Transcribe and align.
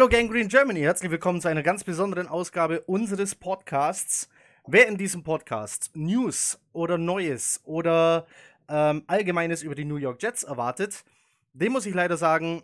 Hallo 0.00 0.08
Gang 0.08 0.30
Green 0.30 0.48
Germany, 0.48 0.80
herzlich 0.80 1.10
willkommen 1.10 1.42
zu 1.42 1.48
einer 1.48 1.62
ganz 1.62 1.84
besonderen 1.84 2.26
Ausgabe 2.26 2.80
unseres 2.86 3.34
Podcasts. 3.34 4.30
Wer 4.66 4.88
in 4.88 4.96
diesem 4.96 5.22
Podcast 5.22 5.90
News 5.92 6.58
oder 6.72 6.96
Neues 6.96 7.60
oder 7.64 8.26
ähm, 8.66 9.02
Allgemeines 9.08 9.62
über 9.62 9.74
die 9.74 9.84
New 9.84 9.96
York 9.96 10.22
Jets 10.22 10.42
erwartet, 10.42 11.04
dem 11.52 11.72
muss 11.72 11.84
ich 11.84 11.92
leider 11.92 12.16
sagen, 12.16 12.62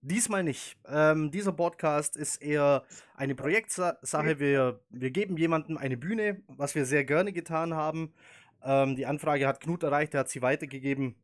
diesmal 0.00 0.42
nicht. 0.42 0.76
Ähm, 0.88 1.30
dieser 1.30 1.52
Podcast 1.52 2.16
ist 2.16 2.42
eher 2.42 2.82
eine 3.14 3.36
Projektsache. 3.36 4.40
Wir, 4.40 4.80
wir 4.90 5.12
geben 5.12 5.36
jemandem 5.36 5.76
eine 5.76 5.96
Bühne, 5.96 6.42
was 6.48 6.74
wir 6.74 6.86
sehr 6.86 7.04
gerne 7.04 7.32
getan 7.32 7.74
haben. 7.74 8.12
Ähm, 8.64 8.96
die 8.96 9.06
Anfrage 9.06 9.46
hat 9.46 9.60
Knut 9.60 9.84
erreicht, 9.84 10.14
er 10.14 10.20
hat 10.20 10.28
sie 10.28 10.42
weitergegeben. 10.42 11.14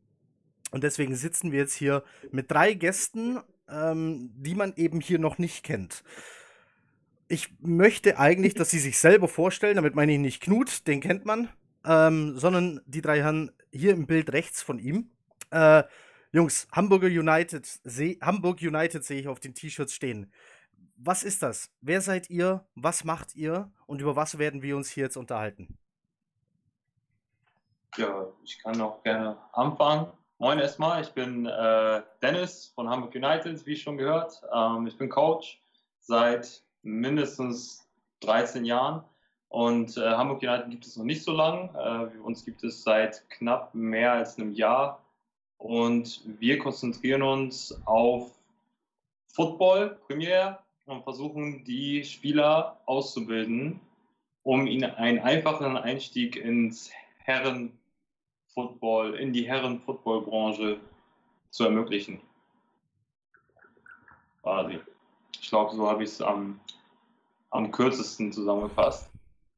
Und 0.71 0.85
deswegen 0.85 1.13
sitzen 1.13 1.51
wir 1.51 1.59
jetzt 1.59 1.73
hier 1.73 2.03
mit 2.31 2.49
drei 2.49 2.73
Gästen 2.73 3.41
ähm, 3.71 4.31
die 4.35 4.55
man 4.55 4.73
eben 4.75 4.99
hier 4.99 5.19
noch 5.19 5.37
nicht 5.37 5.63
kennt. 5.63 6.03
Ich 7.27 7.53
möchte 7.61 8.19
eigentlich, 8.19 8.53
dass 8.53 8.69
sie 8.69 8.79
sich 8.79 8.99
selber 8.99 9.27
vorstellen, 9.27 9.77
damit 9.77 9.95
meine 9.95 10.13
ich 10.13 10.19
nicht 10.19 10.41
Knut, 10.41 10.85
den 10.87 10.99
kennt 10.99 11.25
man, 11.25 11.49
ähm, 11.85 12.37
sondern 12.37 12.81
die 12.85 13.01
drei 13.01 13.21
Herren 13.21 13.51
hier 13.71 13.93
im 13.93 14.05
Bild 14.05 14.33
rechts 14.33 14.61
von 14.61 14.79
ihm. 14.79 15.11
Äh, 15.49 15.83
Jungs, 16.33 16.67
Hamburger 16.71 17.07
United, 17.07 17.65
seh, 17.83 18.17
Hamburg 18.21 18.61
United 18.61 19.03
sehe 19.03 19.19
ich 19.19 19.27
auf 19.27 19.39
den 19.39 19.53
T-Shirts 19.53 19.93
stehen. 19.93 20.31
Was 20.97 21.23
ist 21.23 21.41
das? 21.41 21.71
Wer 21.81 22.01
seid 22.01 22.29
ihr? 22.29 22.65
Was 22.75 23.03
macht 23.03 23.35
ihr? 23.35 23.71
Und 23.85 24.01
über 24.01 24.15
was 24.15 24.37
werden 24.37 24.61
wir 24.61 24.77
uns 24.77 24.89
hier 24.89 25.05
jetzt 25.05 25.17
unterhalten? 25.17 25.77
Ja, 27.97 28.27
ich 28.43 28.59
kann 28.59 28.79
auch 28.79 29.03
gerne 29.03 29.37
anfangen. 29.51 30.11
Moin 30.41 30.57
erstmal, 30.57 31.03
ich 31.03 31.09
bin 31.09 31.45
äh, 31.45 32.01
Dennis 32.23 32.71
von 32.73 32.89
Hamburg 32.89 33.13
United, 33.13 33.63
wie 33.67 33.75
schon 33.75 33.95
gehört. 33.95 34.41
Ähm, 34.51 34.87
ich 34.87 34.97
bin 34.97 35.07
Coach 35.07 35.61
seit 35.99 36.63
mindestens 36.81 37.87
13 38.21 38.65
Jahren 38.65 39.03
und 39.49 39.95
äh, 39.97 40.01
Hamburg 40.01 40.41
United 40.41 40.71
gibt 40.71 40.87
es 40.87 40.97
noch 40.97 41.05
nicht 41.05 41.23
so 41.23 41.31
lange. 41.31 41.69
Äh, 42.15 42.17
uns 42.21 42.43
gibt 42.43 42.63
es 42.63 42.81
seit 42.81 43.29
knapp 43.29 43.75
mehr 43.75 44.13
als 44.13 44.39
einem 44.39 44.51
Jahr 44.53 45.05
und 45.59 46.21
wir 46.25 46.57
konzentrieren 46.57 47.21
uns 47.21 47.79
auf 47.85 48.31
Football 49.27 49.99
primär 50.07 50.63
und 50.87 51.03
versuchen 51.03 51.63
die 51.65 52.03
Spieler 52.03 52.81
auszubilden, 52.87 53.79
um 54.41 54.65
ihnen 54.65 54.89
einen 54.89 55.19
einfachen 55.19 55.77
Einstieg 55.77 56.35
ins 56.35 56.89
Herren 57.19 57.77
Football, 58.53 59.15
in 59.15 59.33
die 59.33 59.47
Herren-Football-Branche 59.47 60.79
zu 61.49 61.65
ermöglichen. 61.65 62.21
Quasi. 64.41 64.79
Ich 65.39 65.49
glaube, 65.49 65.75
so 65.75 65.87
habe 65.87 66.03
ich 66.03 66.09
es 66.09 66.21
am, 66.21 66.59
am 67.51 67.71
kürzesten 67.71 68.31
zusammengefasst. 68.31 69.09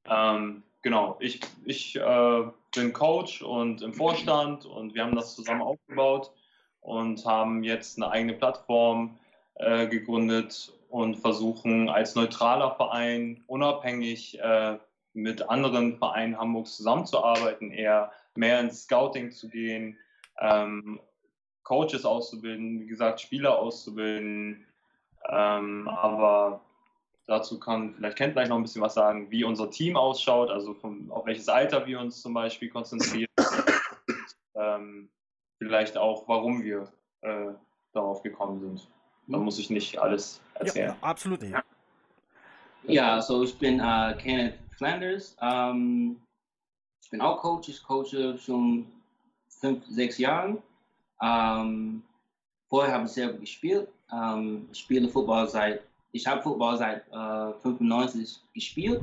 Ähm, 0.06 0.64
genau, 0.82 1.18
ich, 1.20 1.40
ich 1.66 1.96
äh, 1.96 2.44
bin 2.76 2.94
Coach 2.94 3.42
und 3.42 3.82
im 3.82 3.94
Vorstand 3.94 4.66
und 4.66 4.94
wir 4.94 5.04
haben 5.04 5.16
das 5.16 5.36
zusammen 5.36 5.62
aufgebaut 5.62 6.32
und 6.82 7.26
haben 7.26 7.64
jetzt 7.64 7.98
eine 7.98 8.12
eigene 8.12 8.34
Plattform 8.34 9.18
äh, 9.56 9.88
gegründet 9.88 10.74
und 10.90 11.16
versuchen 11.16 11.90
als 11.90 12.16
neutraler 12.16 12.76
Verein 12.76 13.44
unabhängig 13.48 14.40
äh, 14.40 14.78
mit 15.14 15.50
anderen 15.50 15.98
Vereinen 15.98 16.38
Hamburgs 16.38 16.76
zusammenzuarbeiten, 16.78 17.72
eher 17.72 18.12
mehr 18.36 18.60
ins 18.60 18.84
Scouting 18.84 19.32
zu 19.32 19.48
gehen, 19.50 19.98
ähm, 20.40 21.00
Coaches 21.64 22.06
auszubilden, 22.06 22.82
wie 22.82 22.88
gesagt, 22.88 23.22
Spieler 23.22 23.58
auszubilden. 23.60 24.66
Ähm, 25.30 25.88
aber 25.88 26.62
dazu 27.28 27.60
kann 27.60 27.94
vielleicht 27.94 28.18
Kent 28.18 28.34
gleich 28.34 28.50
noch 28.50 28.58
ein 28.58 28.64
bisschen 28.64 28.82
was 28.82 28.96
sagen, 28.96 29.32
wie 29.32 29.44
unser 29.44 29.70
Team 29.70 29.96
ausschaut, 29.96 30.50
also 30.50 30.74
von, 30.74 31.10
auf 31.12 31.26
welches 31.26 31.48
Alter 31.48 31.86
wir 31.86 32.00
uns 32.00 32.22
zum 32.22 32.34
Beispiel 32.34 32.70
konzentrieren. 32.70 33.30
ähm, 34.56 35.10
vielleicht 35.58 35.98
auch, 35.98 36.28
warum 36.28 36.64
wir 36.64 36.92
äh, 37.22 37.54
darauf 37.94 38.24
gekommen 38.24 38.60
sind. 38.60 38.88
Da 39.28 39.38
mhm. 39.38 39.46
muss 39.46 39.60
ich 39.60 39.70
nicht 39.70 40.00
alles 40.00 40.42
erzählen. 40.56 40.90
Ja, 40.90 40.98
absolut 41.08 41.42
nicht. 41.42 41.56
Ja, 42.88 43.14
also 43.14 43.44
ich 43.44 43.58
bin 43.58 43.80
uh, 43.80 44.14
Kenneth 44.18 44.56
Flanders. 44.78 45.38
Um, 45.42 46.22
ich 47.02 47.10
bin 47.10 47.22
auch 47.22 47.42
Coach. 47.42 47.70
Ich 47.70 47.82
coache 47.82 48.38
schon 48.38 48.86
fünf, 49.48 49.86
sechs 49.88 50.18
Jahre. 50.18 50.62
Um, 51.20 52.04
vorher 52.68 52.94
habe 52.94 53.06
ich 53.06 53.12
selber 53.12 53.38
gespielt. 53.38 53.88
Um, 54.12 54.68
ich 54.72 54.80
spiele 54.80 55.08
Football 55.08 55.48
seit, 55.48 55.82
ich 56.12 56.28
habe 56.28 56.42
Football 56.42 56.78
seit 56.78 57.08
uh, 57.14 57.52
äh, 57.52 57.60
95 57.62 58.42
gespielt. 58.54 59.02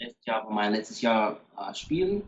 Letztes 0.00 0.26
Jahr 0.26 0.44
war 0.44 0.52
mein 0.52 0.72
letztes 0.72 1.00
Jahr 1.00 1.38
uh, 1.56 1.72
Spielen. 1.72 2.22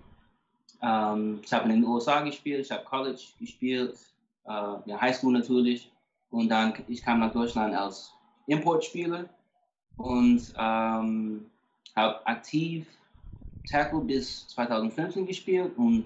ich 0.80 1.52
habe 1.52 1.64
in 1.64 1.80
den 1.80 1.84
USA 1.84 2.20
gespielt, 2.20 2.60
ich 2.60 2.70
habe 2.70 2.84
College 2.84 3.22
gespielt, 3.40 3.98
uh, 4.44 4.78
ja, 4.86 5.00
Highschool 5.00 5.32
natürlich. 5.32 5.90
Und 6.30 6.48
dann 6.48 6.72
ich 6.86 7.02
kam 7.02 7.18
nach 7.18 7.32
Deutschland 7.32 7.74
als 7.74 8.12
Importspieler 8.46 9.28
und 9.96 10.54
ähm, 10.58 11.46
habe 11.94 12.26
aktiv 12.26 12.86
Tackle 13.70 14.00
bis 14.00 14.46
2015 14.48 15.26
gespielt 15.26 15.72
und 15.76 16.04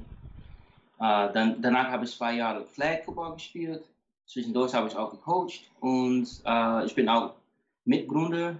äh, 1.00 1.32
dann, 1.32 1.60
danach 1.60 1.88
habe 1.88 2.04
ich 2.04 2.16
zwei 2.16 2.34
Jahre 2.34 2.64
Flag 2.64 3.04
Football 3.04 3.34
gespielt. 3.34 3.84
Zwischendurch 4.26 4.74
habe 4.74 4.88
ich 4.88 4.96
auch 4.96 5.10
gecoacht 5.10 5.70
und 5.80 6.28
äh, 6.44 6.84
ich 6.84 6.94
bin 6.94 7.08
auch 7.08 7.34
Mitgründer 7.84 8.56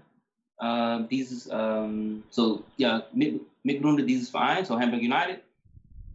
äh, 0.59 1.01
dieses, 1.11 1.49
ähm, 1.53 2.23
so, 2.31 2.63
ja, 2.77 3.05
Mit, 3.13 3.41
Mitgründer 3.63 4.03
dieses 4.03 4.31
Vereins, 4.31 4.69
so 4.69 4.79
Hamburg 4.79 5.01
United. 5.01 5.43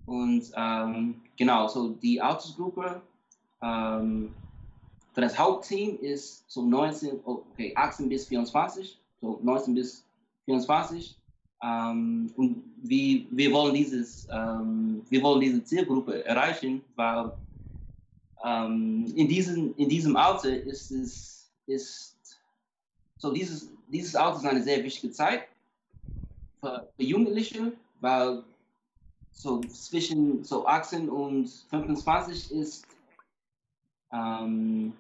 Und 0.06 0.52
ähm, 0.56 1.22
genau, 1.38 1.68
so 1.68 1.90
die 1.90 2.20
Altersgruppe 2.20 3.02
ähm, 3.62 4.34
für 5.14 5.22
das 5.22 5.38
Hauptteam 5.38 5.98
ist 6.02 6.50
so 6.50 6.64
19, 6.64 7.20
okay, 7.24 7.74
18 7.76 8.10
bis 8.10 8.28
24 8.28 9.00
so 9.24 9.40
19 9.42 9.74
bis 9.74 10.06
24. 10.46 11.18
Ähm, 11.64 12.32
und 12.36 12.64
wie, 12.84 13.26
wir 13.32 13.52
wollen 13.54 13.74
dieses, 13.74 14.28
ähm, 14.30 15.02
wir 15.10 15.24
wollen 15.24 15.40
diese 15.40 15.64
Zielgruppe 15.64 16.26
erreichen, 16.26 16.84
weil 16.96 17.32
ähm, 18.44 19.06
in, 19.16 19.28
diesem, 19.30 19.74
in 19.78 19.88
diesem 19.88 20.18
Alter 20.18 20.62
ist 20.64 20.92
es, 20.92 21.50
ist, 21.68 22.18
so 23.18 23.32
dieses, 23.32 23.72
dieses 23.88 24.14
Alter 24.16 24.40
ist 24.40 24.46
eine 24.46 24.62
sehr 24.62 24.84
wichtige 24.84 25.14
Zeit 25.14 25.48
für, 26.60 26.90
für 26.98 27.04
Jugendliche, 27.04 27.72
weil 28.02 28.44
so 29.32 29.62
zwischen 29.62 30.44
so 30.44 30.68
18 30.68 31.10
und 31.10 31.48
25 31.70 32.52
ist 32.52 32.86
ähm, 34.12 34.94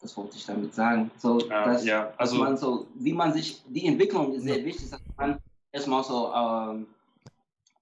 das 0.00 0.16
wollte 0.16 0.36
ich 0.36 0.46
damit 0.46 0.74
sagen. 0.74 1.10
So, 1.18 1.40
ja, 1.40 1.64
dass, 1.64 1.84
ja. 1.84 2.12
Also, 2.16 2.38
dass 2.38 2.44
man 2.44 2.56
so, 2.56 2.86
wie 2.94 3.12
man 3.12 3.32
sich, 3.32 3.62
die 3.68 3.86
Entwicklung 3.86 4.32
ist 4.32 4.44
sehr 4.44 4.64
wichtig, 4.64 4.90
dass 4.90 5.00
man 5.16 5.38
erstmal 5.72 6.02
so 6.02 6.32
ähm, 6.32 6.86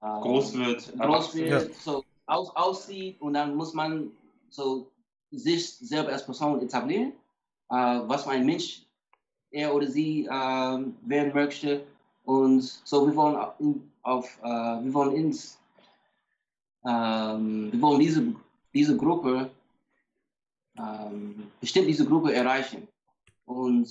ähm, 0.02 0.20
groß 0.20 0.54
wird, 0.54 0.98
groß 0.98 1.34
wird, 1.34 1.48
ja. 1.48 1.74
so 1.80 2.04
aus, 2.26 2.54
aussieht 2.54 3.20
und 3.20 3.34
dann 3.34 3.54
muss 3.54 3.72
man 3.72 4.10
so 4.48 4.90
sich 5.30 5.76
selber 5.76 6.12
als 6.12 6.24
Person 6.24 6.60
etablieren, 6.60 7.12
äh, 7.70 8.00
was 8.06 8.24
für 8.24 8.30
ein 8.30 8.46
Mensch 8.46 8.82
er 9.50 9.74
oder 9.74 9.86
sie 9.86 10.26
äh, 10.26 10.30
werden 10.30 11.32
möchte. 11.34 11.84
Und 12.24 12.62
so, 12.62 13.06
wir 13.06 13.16
wollen 13.16 13.82
auf, 14.02 14.38
äh, 14.42 14.46
wir 14.46 14.92
wollen 14.92 15.16
ins, 15.16 15.58
ähm, 16.86 17.72
wir 17.72 17.80
wollen 17.80 18.00
diese, 18.00 18.34
diese 18.74 18.96
Gruppe 18.96 19.50
ähm, 20.78 21.50
bestimmt 21.60 21.88
diese 21.88 22.06
Gruppe 22.06 22.32
erreichen. 22.32 22.88
Und 23.46 23.88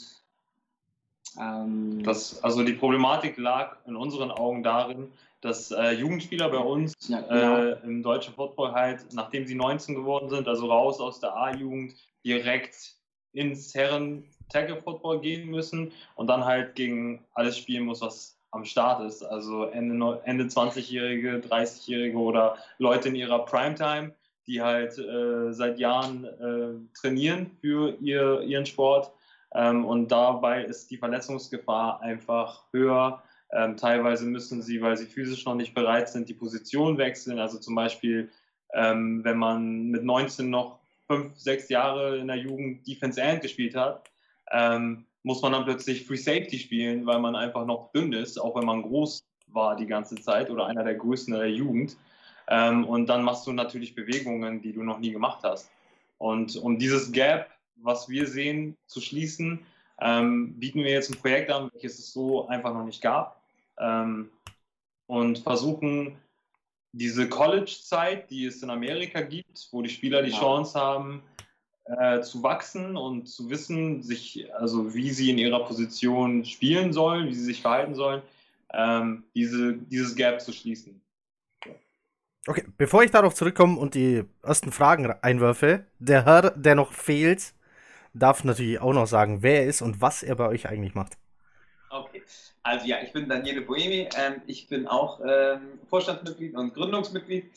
ähm, 1.40 2.04
das, 2.04 2.44
also 2.44 2.64
die 2.64 2.74
Problematik 2.74 3.38
lag 3.38 3.78
in 3.86 3.96
unseren 3.96 4.32
Augen 4.32 4.64
darin, 4.64 5.12
dass 5.42 5.72
äh, 5.72 5.92
Jugendspieler 5.92 6.50
bei 6.50 6.58
uns 6.58 6.94
ja, 7.08 7.22
genau. 7.22 7.58
äh, 7.58 7.78
im 7.84 8.02
deutschen 8.02 8.34
Football 8.34 8.74
halt, 8.74 9.06
nachdem 9.14 9.46
sie 9.46 9.56
19 9.56 9.96
geworden 9.96 10.30
sind, 10.30 10.48
also 10.48 10.68
raus 10.68 11.00
aus 11.00 11.20
der 11.20 11.36
A-Jugend, 11.36 11.96
direkt 12.26 12.96
ins 13.34 13.74
Herren-Tackle-Football 13.76 15.20
gehen 15.20 15.50
müssen 15.50 15.92
und 16.16 16.28
dann 16.28 16.44
halt 16.44 16.76
gegen 16.76 17.24
alles 17.36 17.58
spielen 17.58 17.86
muss, 17.86 18.02
was 18.02 18.38
am 18.52 18.66
Start 18.66 19.04
ist. 19.04 19.24
Also 19.24 19.66
Ende, 19.66 20.22
Ende 20.26 20.46
20-Jährige, 20.46 21.38
30-Jährige 21.48 22.18
oder 22.18 22.58
Leute 22.80 23.10
in 23.10 23.16
ihrer 23.16 23.46
Primetime 23.46 24.14
die 24.48 24.62
halt 24.62 24.98
äh, 24.98 25.52
seit 25.54 25.78
Jahren 25.78 26.24
äh, 26.24 26.98
trainieren 27.00 27.52
für 27.62 27.98
ihr, 28.00 28.42
ihren 28.42 28.66
Sport. 28.66 29.12
Ähm, 29.54 29.86
und 29.86 30.12
dabei 30.12 30.64
ist 30.64 30.90
die 30.90 30.98
Verletzungsgefahr 30.98 32.02
einfach 32.02 32.64
höher. 32.72 33.22
Ähm, 33.52 33.78
teilweise 33.78 34.26
müssen 34.26 34.62
sie, 34.62 34.82
weil 34.82 34.98
sie 34.98 35.06
physisch 35.06 35.46
noch 35.46 35.56
nicht 35.56 35.74
bereit 35.74 36.10
sind, 36.10 36.28
die 36.30 36.34
Position 36.34 36.98
wechseln. 36.98 37.40
Also 37.40 37.60
zum 37.60 37.76
Beispiel, 37.76 38.30
ähm, 38.74 39.24
wenn 39.24 39.38
man 39.38 39.88
mit 39.88 40.04
19 40.04 40.50
noch 40.50 40.80
fünf, 41.08 41.38
sechs 41.38 41.70
Jahre 41.70 42.18
in 42.18 42.28
der 42.28 42.38
Jugend 42.38 42.86
Defense 42.88 43.22
End 43.22 43.42
gespielt 43.42 43.76
hat, 43.76 44.10
ähm, 44.52 45.06
muss 45.24 45.42
man 45.42 45.52
dann 45.54 45.66
plötzlich 45.66 46.06
Free 46.06 46.18
Safety 46.18 46.58
spielen, 46.58 47.06
weil 47.06 47.20
man 47.20 47.36
einfach 47.36 47.66
noch 47.66 47.92
dünn 47.92 48.14
ist, 48.14 48.40
auch 48.40 48.56
wenn 48.56 48.66
man 48.66 48.82
groß 48.82 49.24
war 49.48 49.76
die 49.76 49.88
ganze 49.88 50.16
Zeit 50.16 50.50
oder 50.50 50.66
einer 50.66 50.84
der 50.84 50.96
größten 50.96 51.34
der 51.34 51.50
Jugend. 51.50 51.98
Ähm, 52.50 52.86
und 52.86 53.08
dann 53.08 53.24
machst 53.24 53.46
du 53.48 53.54
natürlich 53.54 53.96
Bewegungen, 53.96 54.62
die 54.62 54.74
du 54.74 54.84
noch 54.84 55.00
nie 55.00 55.12
gemacht 55.12 55.44
hast. 55.44 55.70
Und 56.18 56.56
um 56.58 56.80
dieses 56.80 57.12
Gap, 57.12 57.50
was 57.76 58.10
wir 58.10 58.28
sehen, 58.28 58.78
zu 58.88 59.02
schließen, 59.02 59.60
ähm, 60.00 60.54
bieten 60.60 60.80
wir 60.80 60.92
jetzt 60.92 61.12
ein 61.12 61.20
Projekt 61.20 61.52
an, 61.52 61.70
welches 61.74 62.00
es 62.00 62.14
so 62.14 62.48
einfach 62.48 62.74
noch 62.74 62.86
nicht 62.86 63.02
gab. 63.02 63.42
Ähm, 63.80 64.30
und 65.08 65.40
versuchen, 65.40 66.18
diese 66.92 67.30
College-Zeit, 67.30 68.30
die 68.30 68.46
es 68.46 68.64
in 68.64 68.70
Amerika 68.70 69.22
gibt, 69.22 69.68
wo 69.72 69.82
die 69.82 69.90
Spieler 69.90 70.24
die 70.24 70.32
Chance 70.32 70.80
haben, 70.80 71.22
äh, 71.86 72.22
zu 72.22 72.44
wachsen 72.44 72.98
und 72.98 73.28
zu 73.28 73.50
wissen, 73.50 74.04
sich, 74.04 74.54
also 74.56 74.94
wie 74.94 75.12
sie 75.12 75.30
in 75.30 75.38
ihrer 75.38 75.64
Position 75.66 76.44
spielen 76.44 76.92
sollen, 76.92 77.28
wie 77.28 77.34
sie 77.34 77.46
sich 77.46 77.62
verhalten 77.62 77.96
sollen, 77.96 78.22
ähm, 78.74 79.24
diese, 79.36 79.74
dieses 79.74 80.16
Gap 80.16 80.42
zu 80.42 80.52
schließen. 80.52 81.00
Okay, 82.48 82.64
bevor 82.78 83.04
ich 83.04 83.12
darauf 83.12 83.36
zurückkomme 83.36 83.78
und 83.78 83.94
die 83.94 84.24
ersten 84.42 84.72
Fragen 84.72 85.12
einwerfe, 85.22 85.86
der 86.00 86.24
Herr, 86.24 86.52
der 86.52 86.76
noch 86.76 86.94
fehlt, 86.94 87.54
darf 88.14 88.46
natürlich 88.46 88.80
auch 88.80 88.94
noch 88.94 89.06
sagen, 89.06 89.44
wer 89.44 89.64
er 89.64 89.68
ist 89.68 89.82
und 89.82 90.00
was 90.00 90.24
er 90.24 90.36
bei 90.36 90.48
euch 90.48 90.70
eigentlich 90.70 90.96
macht. 90.96 91.18
Okay, 91.90 92.24
also 92.64 92.86
ja, 92.86 93.02
ich 93.04 93.12
bin 93.12 93.28
Daniele 93.28 93.62
Boemi, 93.62 94.08
ähm, 94.18 94.42
ich 94.46 94.68
bin 94.70 94.88
auch 94.88 95.20
ähm, 95.26 95.80
Vorstandsmitglied 95.90 96.56
und 96.56 96.74
Gründungsmitglied 96.74 97.52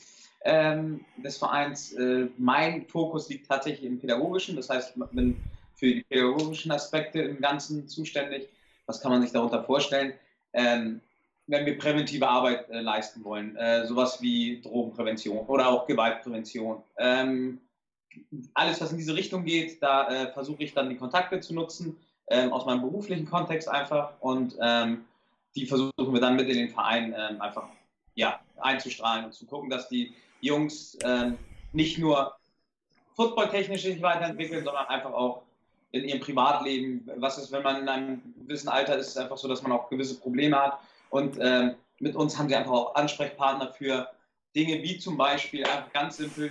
ähm, 0.44 1.04
des 1.16 1.38
Vereins. 1.38 1.92
Äh, 1.92 2.28
mein 2.36 2.86
Fokus 2.86 3.28
liegt 3.28 3.48
tatsächlich 3.48 3.84
im 3.84 4.00
Pädagogischen, 4.00 4.56
das 4.56 4.70
heißt, 4.70 4.96
ich 4.96 5.04
bin 5.12 5.36
für 5.76 5.86
die 5.86 6.02
pädagogischen 6.02 6.72
Aspekte 6.72 7.22
im 7.22 7.40
Ganzen 7.40 7.86
zuständig. 7.86 8.48
Was 8.86 9.00
kann 9.00 9.12
man 9.12 9.22
sich 9.22 9.30
darunter 9.30 9.62
vorstellen? 9.62 10.14
Ähm, 10.52 11.00
wenn 11.50 11.66
wir 11.66 11.76
präventive 11.76 12.28
Arbeit 12.28 12.68
äh, 12.70 12.80
leisten 12.80 13.24
wollen, 13.24 13.56
äh, 13.56 13.86
sowas 13.86 14.22
wie 14.22 14.60
Drogenprävention 14.62 15.46
oder 15.46 15.68
auch 15.68 15.86
Gewaltprävention. 15.86 16.82
Ähm, 16.96 17.60
alles, 18.54 18.80
was 18.80 18.92
in 18.92 18.98
diese 18.98 19.14
Richtung 19.14 19.44
geht, 19.44 19.82
da 19.82 20.08
äh, 20.08 20.32
versuche 20.32 20.62
ich 20.62 20.74
dann 20.74 20.88
die 20.88 20.96
Kontakte 20.96 21.40
zu 21.40 21.54
nutzen, 21.54 21.96
ähm, 22.28 22.52
aus 22.52 22.66
meinem 22.66 22.80
beruflichen 22.80 23.28
Kontext 23.28 23.68
einfach 23.68 24.12
und 24.20 24.56
ähm, 24.60 25.04
die 25.56 25.66
versuchen 25.66 26.12
wir 26.12 26.20
dann 26.20 26.36
mit 26.36 26.48
in 26.48 26.56
den 26.56 26.70
Verein 26.70 27.14
ähm, 27.16 27.40
einfach 27.40 27.68
ja, 28.14 28.40
einzustrahlen 28.58 29.24
und 29.26 29.34
zu 29.34 29.46
gucken, 29.46 29.70
dass 29.70 29.88
die 29.88 30.12
Jungs 30.40 30.96
ähm, 31.04 31.36
nicht 31.72 31.98
nur 31.98 32.34
footballtechnisch 33.14 33.82
sich 33.82 34.00
weiterentwickeln, 34.00 34.64
sondern 34.64 34.86
einfach 34.86 35.12
auch 35.12 35.42
in 35.92 36.04
ihrem 36.04 36.20
Privatleben. 36.20 37.08
Was 37.16 37.38
ist, 37.38 37.50
wenn 37.50 37.62
man 37.62 37.82
in 37.82 37.88
einem 37.88 38.22
gewissen 38.40 38.68
Alter 38.68 38.96
ist, 38.96 39.18
einfach 39.18 39.36
so, 39.36 39.48
dass 39.48 39.62
man 39.62 39.72
auch 39.72 39.90
gewisse 39.90 40.18
Probleme 40.18 40.56
hat. 40.56 40.78
Und 41.10 41.36
ähm, 41.40 41.74
mit 41.98 42.16
uns 42.16 42.38
haben 42.38 42.48
sie 42.48 42.56
einfach 42.56 42.72
auch 42.72 42.94
Ansprechpartner 42.94 43.72
für 43.72 44.08
Dinge 44.56 44.82
wie 44.82 44.98
zum 44.98 45.16
Beispiel 45.16 45.64
einfach 45.64 45.92
ganz 45.92 46.16
simpel, 46.16 46.50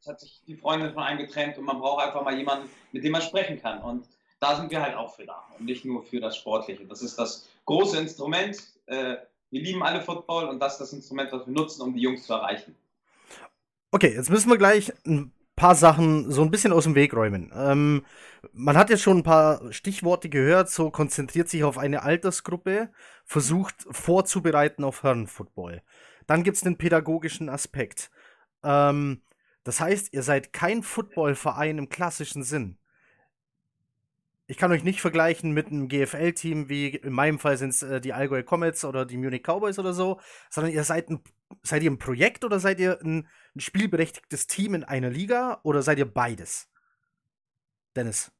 es 0.00 0.06
hat 0.06 0.20
sich 0.20 0.40
die 0.46 0.56
Freundin 0.56 0.92
von 0.94 1.02
einem 1.02 1.18
getrennt 1.18 1.58
und 1.58 1.64
man 1.64 1.78
braucht 1.78 2.04
einfach 2.04 2.24
mal 2.24 2.36
jemanden, 2.36 2.68
mit 2.92 3.04
dem 3.04 3.12
man 3.12 3.22
sprechen 3.22 3.60
kann. 3.60 3.82
Und 3.82 4.06
da 4.40 4.56
sind 4.56 4.70
wir 4.70 4.82
halt 4.82 4.96
auch 4.96 5.14
für 5.14 5.26
da 5.26 5.44
und 5.58 5.66
nicht 5.66 5.84
nur 5.84 6.02
für 6.02 6.20
das 6.20 6.36
Sportliche. 6.36 6.84
Das 6.86 7.02
ist 7.02 7.18
das 7.18 7.48
große 7.64 7.98
Instrument. 7.98 8.56
Äh, 8.86 9.16
wir 9.50 9.62
lieben 9.62 9.82
alle 9.82 10.00
Football 10.00 10.46
und 10.46 10.60
das 10.60 10.74
ist 10.74 10.80
das 10.80 10.92
Instrument, 10.92 11.32
was 11.32 11.46
wir 11.46 11.52
nutzen, 11.52 11.82
um 11.82 11.94
die 11.94 12.00
Jungs 12.00 12.26
zu 12.26 12.32
erreichen. 12.32 12.74
Okay, 13.92 14.14
jetzt 14.14 14.30
müssen 14.30 14.50
wir 14.50 14.58
gleich 14.58 14.92
ein 15.06 15.32
paar 15.56 15.74
Sachen 15.74 16.30
so 16.30 16.42
ein 16.42 16.50
bisschen 16.50 16.72
aus 16.72 16.84
dem 16.84 16.94
Weg 16.94 17.14
räumen. 17.14 17.50
Ähm, 17.54 18.04
man 18.52 18.76
hat 18.76 18.90
jetzt 18.90 19.02
schon 19.02 19.18
ein 19.18 19.22
paar 19.22 19.72
Stichworte 19.72 20.28
gehört, 20.28 20.70
so 20.70 20.90
konzentriert 20.90 21.48
sich 21.48 21.64
auf 21.64 21.78
eine 21.78 22.02
Altersgruppe, 22.02 22.90
versucht 23.24 23.86
vorzubereiten 23.90 24.84
auf 24.84 25.02
Herrenfootball. 25.02 25.82
Dann 26.26 26.42
gibt 26.42 26.58
es 26.58 26.62
den 26.62 26.76
pädagogischen 26.76 27.48
Aspekt. 27.48 28.10
Ähm, 28.62 29.22
das 29.64 29.80
heißt, 29.80 30.12
ihr 30.12 30.22
seid 30.22 30.52
kein 30.52 30.82
Footballverein 30.82 31.78
im 31.78 31.88
klassischen 31.88 32.42
Sinn. 32.42 32.78
Ich 34.46 34.58
kann 34.58 34.70
euch 34.70 34.84
nicht 34.84 35.00
vergleichen 35.00 35.52
mit 35.52 35.68
einem 35.68 35.88
GFL-Team, 35.88 36.68
wie 36.68 36.90
in 36.90 37.12
meinem 37.12 37.40
Fall 37.40 37.56
sind 37.56 37.70
es 37.70 37.82
äh, 37.82 38.00
die 38.00 38.12
Allgäu 38.12 38.44
Comets 38.44 38.84
oder 38.84 39.04
die 39.04 39.16
Munich 39.16 39.42
Cowboys 39.42 39.78
oder 39.78 39.92
so, 39.92 40.20
sondern 40.50 40.72
ihr 40.72 40.84
seid 40.84 41.10
ein, 41.10 41.20
seid 41.62 41.82
ihr 41.82 41.90
ein 41.90 41.98
Projekt 41.98 42.44
oder 42.44 42.60
seid 42.60 42.80
ihr 42.80 43.00
ein, 43.02 43.28
ein 43.54 43.60
spielberechtigtes 43.60 44.46
Team 44.46 44.74
in 44.74 44.84
einer 44.84 45.10
Liga 45.10 45.60
oder 45.62 45.82
seid 45.82 45.98
ihr 45.98 46.06
beides? 46.06 46.68
Dennis. 47.94 48.30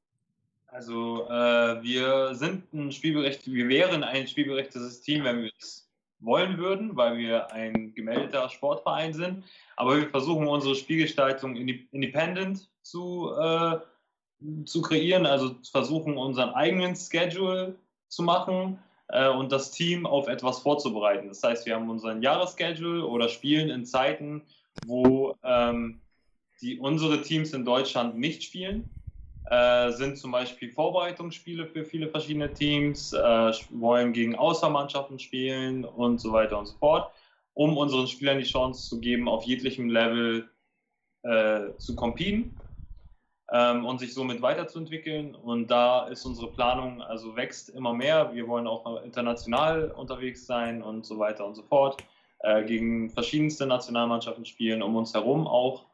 Also 0.66 1.26
äh, 1.28 1.82
wir 1.82 2.34
sind 2.34 2.72
ein 2.74 2.92
spielberechtigtes, 2.92 3.52
wir 3.52 3.68
wären 3.68 4.04
ein 4.04 4.26
spielberechtigtes 4.26 5.00
Team, 5.00 5.24
wenn 5.24 5.42
wir 5.42 5.50
es 5.58 5.88
wollen 6.20 6.58
würden, 6.58 6.96
weil 6.96 7.18
wir 7.18 7.52
ein 7.52 7.94
gemeldeter 7.94 8.48
Sportverein 8.48 9.14
sind. 9.14 9.44
Aber 9.76 9.96
wir 9.96 10.08
versuchen 10.10 10.46
unsere 10.46 10.74
Spielgestaltung 10.74 11.56
independent 11.56 12.68
zu, 12.82 13.32
äh, 13.38 13.78
zu 14.64 14.82
kreieren, 14.82 15.26
also 15.26 15.56
versuchen 15.70 16.16
unseren 16.16 16.50
eigenen 16.50 16.94
Schedule 16.94 17.76
zu 18.08 18.22
machen 18.22 18.78
äh, 19.08 19.28
und 19.28 19.52
das 19.52 19.70
Team 19.70 20.06
auf 20.06 20.28
etwas 20.28 20.60
vorzubereiten. 20.60 21.28
Das 21.28 21.42
heißt, 21.42 21.66
wir 21.66 21.74
haben 21.74 21.90
unseren 21.90 22.22
Jahresschedule 22.22 23.04
oder 23.04 23.28
spielen 23.28 23.70
in 23.70 23.84
Zeiten, 23.84 24.42
wo 24.80 25.36
ähm, 25.42 26.00
die, 26.60 26.78
unsere 26.78 27.22
Teams 27.22 27.52
in 27.52 27.64
Deutschland 27.64 28.18
nicht 28.18 28.42
spielen. 28.42 28.90
Äh, 29.44 29.92
sind 29.92 30.18
zum 30.18 30.32
Beispiel 30.32 30.70
Vorbereitungsspiele 30.70 31.66
für 31.66 31.84
viele 31.84 32.08
verschiedene 32.08 32.52
Teams, 32.52 33.12
äh, 33.12 33.52
wollen 33.70 34.12
gegen 34.12 34.34
Außermannschaften 34.34 35.20
spielen 35.20 35.84
und 35.84 36.20
so 36.20 36.32
weiter 36.32 36.58
und 36.58 36.66
so 36.66 36.76
fort 36.76 37.12
um 37.56 37.78
unseren 37.78 38.06
Spielern 38.06 38.38
die 38.38 38.44
Chance 38.44 38.86
zu 38.86 39.00
geben, 39.00 39.30
auf 39.30 39.44
jeglichem 39.44 39.88
Level 39.88 40.50
äh, 41.22 41.74
zu 41.78 41.96
competen 41.96 42.60
und 43.48 44.00
sich 44.00 44.12
somit 44.12 44.42
weiterzuentwickeln. 44.42 45.36
Und 45.36 45.70
da 45.70 46.08
ist 46.08 46.24
unsere 46.24 46.50
Planung, 46.50 47.00
also 47.00 47.36
wächst 47.36 47.68
immer 47.68 47.92
mehr. 47.92 48.34
Wir 48.34 48.48
wollen 48.48 48.66
auch 48.66 49.02
international 49.04 49.92
unterwegs 49.92 50.46
sein 50.46 50.82
und 50.82 51.06
so 51.06 51.18
weiter 51.20 51.46
und 51.46 51.54
so 51.54 51.62
fort. 51.62 52.02
Äh, 52.40 52.64
gegen 52.64 53.10
verschiedenste 53.10 53.66
Nationalmannschaften 53.66 54.44
spielen, 54.44 54.82
um 54.82 54.96
uns 54.96 55.14
herum 55.14 55.46
auch. 55.46 55.86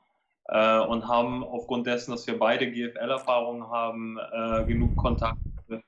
Äh, 0.47 0.81
und 0.81 1.07
haben 1.07 1.45
aufgrund 1.45 1.87
dessen, 1.87 2.11
dass 2.11 2.27
wir 2.27 2.39
beide 2.39 2.71
GFL-Erfahrungen 2.71 3.69
haben, 3.69 4.19
äh, 4.19 4.65
genug 4.65 4.97
Kontakte 4.97 5.83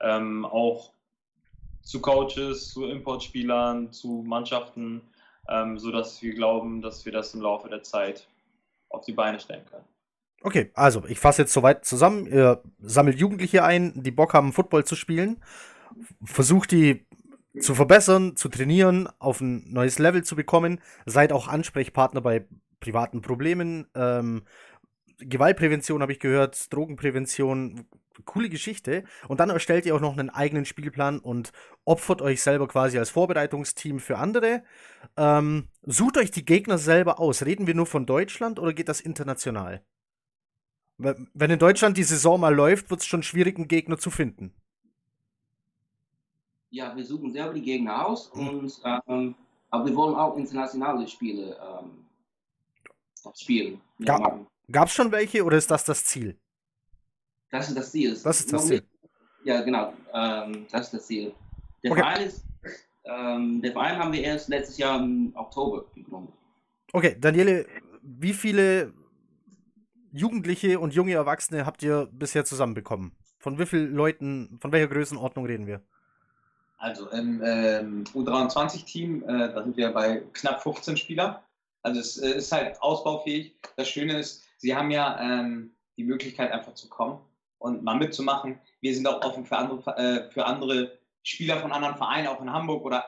ähm, 0.00 0.44
auch 0.44 0.92
zu 1.82 2.00
Coaches, 2.00 2.70
zu 2.70 2.86
Importspielern, 2.86 3.92
zu 3.92 4.22
Mannschaften, 4.26 5.02
ähm, 5.48 5.78
sodass 5.78 6.22
wir 6.22 6.34
glauben, 6.34 6.82
dass 6.82 7.04
wir 7.04 7.12
das 7.12 7.34
im 7.34 7.40
Laufe 7.40 7.68
der 7.68 7.82
Zeit 7.82 8.28
auf 8.90 9.04
die 9.04 9.12
Beine 9.12 9.40
stellen 9.40 9.64
können. 9.66 9.84
Okay, 10.44 10.70
also 10.74 11.04
ich 11.08 11.18
fasse 11.18 11.40
jetzt 11.40 11.54
soweit 11.54 11.86
zusammen. 11.86 12.26
Ihr 12.26 12.62
sammelt 12.78 13.18
Jugendliche 13.18 13.64
ein, 13.64 14.02
die 14.02 14.10
Bock 14.10 14.34
haben, 14.34 14.52
Football 14.52 14.84
zu 14.84 14.94
spielen, 14.94 15.42
versucht 16.22 16.70
die 16.70 17.06
zu 17.58 17.74
verbessern, 17.74 18.36
zu 18.36 18.50
trainieren, 18.50 19.08
auf 19.18 19.40
ein 19.40 19.72
neues 19.72 19.98
Level 19.98 20.22
zu 20.22 20.36
bekommen, 20.36 20.82
seid 21.06 21.32
auch 21.32 21.48
Ansprechpartner 21.48 22.20
bei 22.20 22.46
privaten 22.78 23.22
Problemen, 23.22 23.86
ähm, 23.94 24.42
Gewaltprävention 25.18 26.02
habe 26.02 26.12
ich 26.12 26.20
gehört, 26.20 26.70
Drogenprävention, 26.74 27.86
coole 28.26 28.50
Geschichte. 28.50 29.04
Und 29.28 29.40
dann 29.40 29.48
erstellt 29.48 29.86
ihr 29.86 29.94
auch 29.94 30.00
noch 30.00 30.12
einen 30.12 30.28
eigenen 30.28 30.66
Spielplan 30.66 31.20
und 31.20 31.52
opfert 31.86 32.20
euch 32.20 32.42
selber 32.42 32.68
quasi 32.68 32.98
als 32.98 33.08
Vorbereitungsteam 33.08 33.98
für 33.98 34.18
andere. 34.18 34.62
Ähm, 35.16 35.68
sucht 35.84 36.18
euch 36.18 36.32
die 36.32 36.44
Gegner 36.44 36.76
selber 36.76 37.18
aus. 37.18 37.46
Reden 37.46 37.66
wir 37.66 37.74
nur 37.74 37.86
von 37.86 38.04
Deutschland 38.04 38.58
oder 38.58 38.74
geht 38.74 38.90
das 38.90 39.00
international? 39.00 39.82
Wenn 40.98 41.50
in 41.50 41.58
Deutschland 41.58 41.96
die 41.96 42.04
Saison 42.04 42.40
mal 42.40 42.54
läuft, 42.54 42.90
wird 42.90 43.00
es 43.00 43.06
schon 43.06 43.22
schwierig, 43.22 43.56
einen 43.56 43.68
Gegner 43.68 43.98
zu 43.98 44.10
finden. 44.10 44.52
Ja, 46.70 46.94
wir 46.96 47.04
suchen 47.04 47.32
selber 47.32 47.54
die 47.54 47.62
Gegner 47.62 48.06
aus, 48.06 48.32
hm. 48.34 48.48
und, 48.48 48.80
ähm, 48.84 49.34
aber 49.70 49.86
wir 49.86 49.96
wollen 49.96 50.14
auch 50.14 50.36
internationale 50.36 51.06
Spiele 51.08 51.56
ähm, 51.56 52.06
spielen. 53.34 53.80
Gab 54.70 54.88
es 54.88 54.94
schon 54.94 55.10
welche 55.12 55.44
oder 55.44 55.56
ist 55.56 55.70
das 55.70 55.84
das 55.84 56.04
Ziel? 56.04 56.36
Das 57.50 57.68
ist 57.68 57.76
das 57.76 57.92
Ziel. 57.92 58.10
Das 58.22 58.40
ist 58.40 58.52
das 58.52 58.66
Ziel. 58.66 58.82
Ja, 59.44 59.62
genau. 59.62 59.92
Ähm, 60.12 60.66
das 60.70 60.86
ist 60.86 60.94
das 60.94 61.06
Ziel. 61.06 61.34
Der, 61.82 61.92
okay. 61.92 62.00
Verein 62.00 62.26
ist, 62.26 62.44
ähm, 63.04 63.62
der 63.62 63.72
Verein 63.72 63.98
haben 63.98 64.12
wir 64.12 64.22
erst 64.22 64.48
letztes 64.48 64.78
Jahr 64.78 65.00
im 65.00 65.32
Oktober 65.36 65.84
gegründet. 65.94 66.34
Okay, 66.92 67.16
Daniele, 67.20 67.66
wie 68.02 68.32
viele 68.32 68.92
Jugendliche 70.16 70.78
und 70.78 70.94
junge 70.94 71.14
Erwachsene 71.14 71.66
habt 71.66 71.82
ihr 71.82 72.08
bisher 72.12 72.44
zusammenbekommen? 72.44 73.16
Von 73.40 73.58
wie 73.58 73.66
vielen 73.66 73.92
Leuten, 73.92 74.58
von 74.60 74.70
welcher 74.70 74.86
Größenordnung 74.86 75.44
reden 75.44 75.66
wir? 75.66 75.82
Also 76.78 77.10
im 77.10 77.42
ähm, 77.44 78.04
U23-Team, 78.14 79.24
äh, 79.28 79.52
da 79.52 79.64
sind 79.64 79.76
wir 79.76 79.90
bei 79.90 80.22
knapp 80.32 80.62
15 80.62 80.96
Spielern. 80.96 81.36
Also 81.82 81.98
es 81.98 82.18
äh, 82.18 82.36
ist 82.36 82.52
halt 82.52 82.80
ausbaufähig. 82.80 83.56
Das 83.76 83.88
Schöne 83.88 84.20
ist, 84.20 84.44
sie 84.58 84.76
haben 84.76 84.92
ja 84.92 85.18
ähm, 85.20 85.74
die 85.96 86.04
Möglichkeit 86.04 86.52
einfach 86.52 86.74
zu 86.74 86.88
kommen 86.88 87.18
und 87.58 87.82
mal 87.82 87.96
mitzumachen. 87.96 88.60
Wir 88.80 88.94
sind 88.94 89.08
auch 89.08 89.20
offen 89.24 89.44
für 89.44 89.56
andere, 89.56 89.96
äh, 89.96 90.30
für 90.30 90.46
andere 90.46 90.96
Spieler 91.24 91.56
von 91.56 91.72
anderen 91.72 91.96
Vereinen, 91.96 92.28
auch 92.28 92.40
in 92.40 92.52
Hamburg 92.52 92.84
oder 92.84 93.04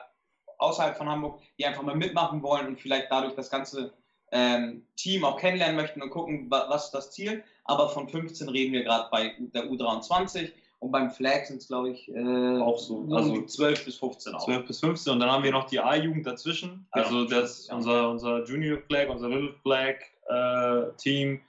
außerhalb 0.57 0.97
von 0.97 1.07
Hamburg, 1.07 1.39
die 1.57 1.65
einfach 1.65 1.83
mal 1.83 1.95
mitmachen 1.95 2.43
wollen 2.43 2.67
und 2.67 2.81
vielleicht 2.81 3.09
dadurch 3.09 3.35
das 3.35 3.49
ganze 3.49 3.93
ähm, 4.31 4.83
Team 4.95 5.23
auch 5.23 5.39
kennenlernen 5.39 5.75
möchten 5.75 6.01
und 6.01 6.09
gucken, 6.09 6.49
wa 6.49 6.65
was 6.69 6.85
ist 6.85 6.91
das 6.91 7.11
Ziel. 7.11 7.43
Aber 7.65 7.89
von 7.89 8.07
15 8.07 8.49
reden 8.49 8.73
wir 8.73 8.83
gerade 8.83 9.09
bei 9.11 9.33
der 9.39 9.65
U23 9.65 10.51
und 10.79 10.91
beim 10.91 11.09
Flag 11.09 11.45
sind 11.45 11.57
es, 11.57 11.67
glaube 11.67 11.91
ich, 11.91 12.07
äh, 12.09 12.59
auch 12.59 12.77
so. 12.77 13.07
Also 13.11 13.41
12 13.41 13.85
bis 13.85 13.97
15 13.97 14.35
auch. 14.35 14.45
12 14.45 14.67
bis 14.67 14.79
15 14.79 15.13
und 15.13 15.19
dann 15.19 15.31
haben 15.31 15.43
wir 15.43 15.51
noch 15.51 15.65
die 15.65 15.79
A-Jugend 15.79 16.25
dazwischen. 16.25 16.87
Genau. 16.93 17.05
Also 17.05 17.25
das 17.25 17.69
unser, 17.69 18.09
unser 18.09 18.43
Junior 18.45 18.79
Flag, 18.87 19.09
unser 19.09 19.29
Little 19.29 19.53
Flag 19.63 19.95
äh, 20.29 20.91
Team 20.97 21.41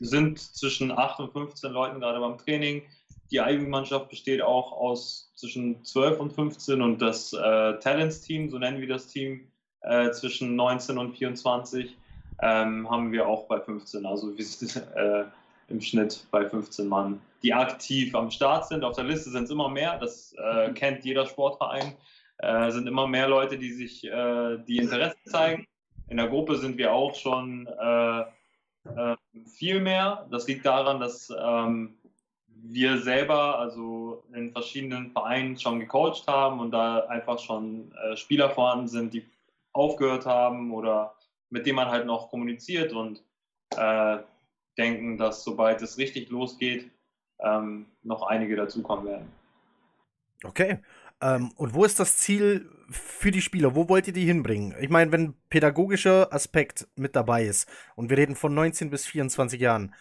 sind 0.00 0.38
zwischen 0.38 0.90
8 0.90 1.20
und 1.20 1.32
15 1.32 1.70
Leuten 1.72 2.00
gerade 2.00 2.18
beim 2.18 2.38
Training. 2.38 2.82
Die 3.30 3.40
A-Jugendmannschaft 3.40 4.08
besteht 4.08 4.40
auch 4.40 4.72
aus 4.72 5.32
zwischen 5.34 5.84
12 5.84 6.20
und 6.20 6.32
15 6.32 6.80
und 6.80 7.02
das 7.02 7.32
äh, 7.32 7.78
Talents-Team, 7.78 8.50
so 8.50 8.58
nennen 8.58 8.80
wir 8.80 8.88
das 8.88 9.08
Team, 9.08 9.48
äh, 9.82 10.10
zwischen 10.10 10.56
19 10.56 10.98
und 10.98 11.16
24 11.16 11.96
ähm, 12.42 12.88
haben 12.90 13.12
wir 13.12 13.26
auch 13.26 13.46
bei 13.46 13.60
15. 13.60 14.04
Also 14.04 14.36
wir 14.36 14.44
sind 14.44 14.76
äh, 14.94 15.24
im 15.68 15.80
Schnitt 15.80 16.26
bei 16.30 16.48
15 16.48 16.86
Mann, 16.86 17.20
die 17.42 17.52
aktiv 17.52 18.14
am 18.14 18.30
Start 18.30 18.68
sind. 18.68 18.84
Auf 18.84 18.96
der 18.96 19.04
Liste 19.04 19.30
sind 19.30 19.44
es 19.44 19.50
immer 19.50 19.68
mehr, 19.68 19.98
das 19.98 20.34
äh, 20.38 20.70
kennt 20.72 21.04
jeder 21.04 21.26
Sportverein. 21.26 21.94
Äh, 22.38 22.70
sind 22.70 22.86
immer 22.86 23.06
mehr 23.06 23.28
Leute, 23.28 23.56
die 23.56 23.72
sich 23.72 24.04
äh, 24.04 24.58
die 24.58 24.76
Interesse 24.76 25.16
zeigen. 25.24 25.66
In 26.08 26.18
der 26.18 26.28
Gruppe 26.28 26.56
sind 26.56 26.76
wir 26.76 26.92
auch 26.92 27.14
schon 27.14 27.66
äh, 27.66 28.20
äh, 28.20 29.16
viel 29.46 29.80
mehr. 29.80 30.26
Das 30.30 30.46
liegt 30.46 30.66
daran, 30.66 31.00
dass 31.00 31.32
ähm, 31.36 31.96
wir 32.46 32.98
selber 32.98 33.58
also 33.58 34.22
in 34.34 34.52
verschiedenen 34.52 35.10
Vereinen 35.12 35.58
schon 35.58 35.80
gecoacht 35.80 36.26
haben 36.26 36.60
und 36.60 36.72
da 36.72 37.00
einfach 37.06 37.38
schon 37.38 37.92
Spieler 38.14 38.50
vorhanden 38.50 38.88
sind, 38.88 39.14
die 39.14 39.24
aufgehört 39.76 40.26
haben 40.26 40.72
oder 40.72 41.14
mit 41.50 41.66
denen 41.66 41.76
man 41.76 41.90
halt 41.90 42.06
noch 42.06 42.30
kommuniziert 42.30 42.92
und 42.92 43.22
äh, 43.76 44.18
denken, 44.78 45.16
dass 45.16 45.44
sobald 45.44 45.82
es 45.82 45.98
richtig 45.98 46.30
losgeht, 46.30 46.90
ähm, 47.40 47.86
noch 48.02 48.22
einige 48.22 48.56
dazukommen 48.56 49.06
werden. 49.06 49.32
Okay. 50.44 50.78
Ähm, 51.20 51.52
und 51.56 51.74
wo 51.74 51.84
ist 51.84 51.98
das 51.98 52.18
Ziel 52.18 52.70
für 52.90 53.30
die 53.30 53.40
Spieler? 53.40 53.74
Wo 53.74 53.88
wollt 53.88 54.06
ihr 54.06 54.12
die 54.12 54.24
hinbringen? 54.24 54.74
Ich 54.80 54.90
meine, 54.90 55.12
wenn 55.12 55.34
pädagogischer 55.48 56.32
Aspekt 56.32 56.86
mit 56.96 57.16
dabei 57.16 57.44
ist 57.44 57.68
und 57.94 58.10
wir 58.10 58.18
reden 58.18 58.36
von 58.36 58.54
19 58.54 58.90
bis 58.90 59.06
24 59.06 59.60
Jahren, 59.60 59.94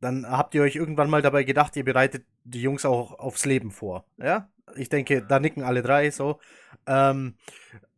dann 0.00 0.28
habt 0.28 0.54
ihr 0.54 0.62
euch 0.62 0.76
irgendwann 0.76 1.10
mal 1.10 1.22
dabei 1.22 1.44
gedacht, 1.44 1.76
ihr 1.76 1.84
bereitet 1.84 2.24
die 2.44 2.62
Jungs 2.62 2.84
auch 2.84 3.18
aufs 3.18 3.44
Leben 3.44 3.70
vor. 3.70 4.04
Ja? 4.16 4.48
Ich 4.76 4.88
denke, 4.88 5.22
da 5.22 5.38
nicken 5.38 5.62
alle 5.62 5.82
drei 5.82 6.10
so. 6.10 6.40
Ähm, 6.86 7.34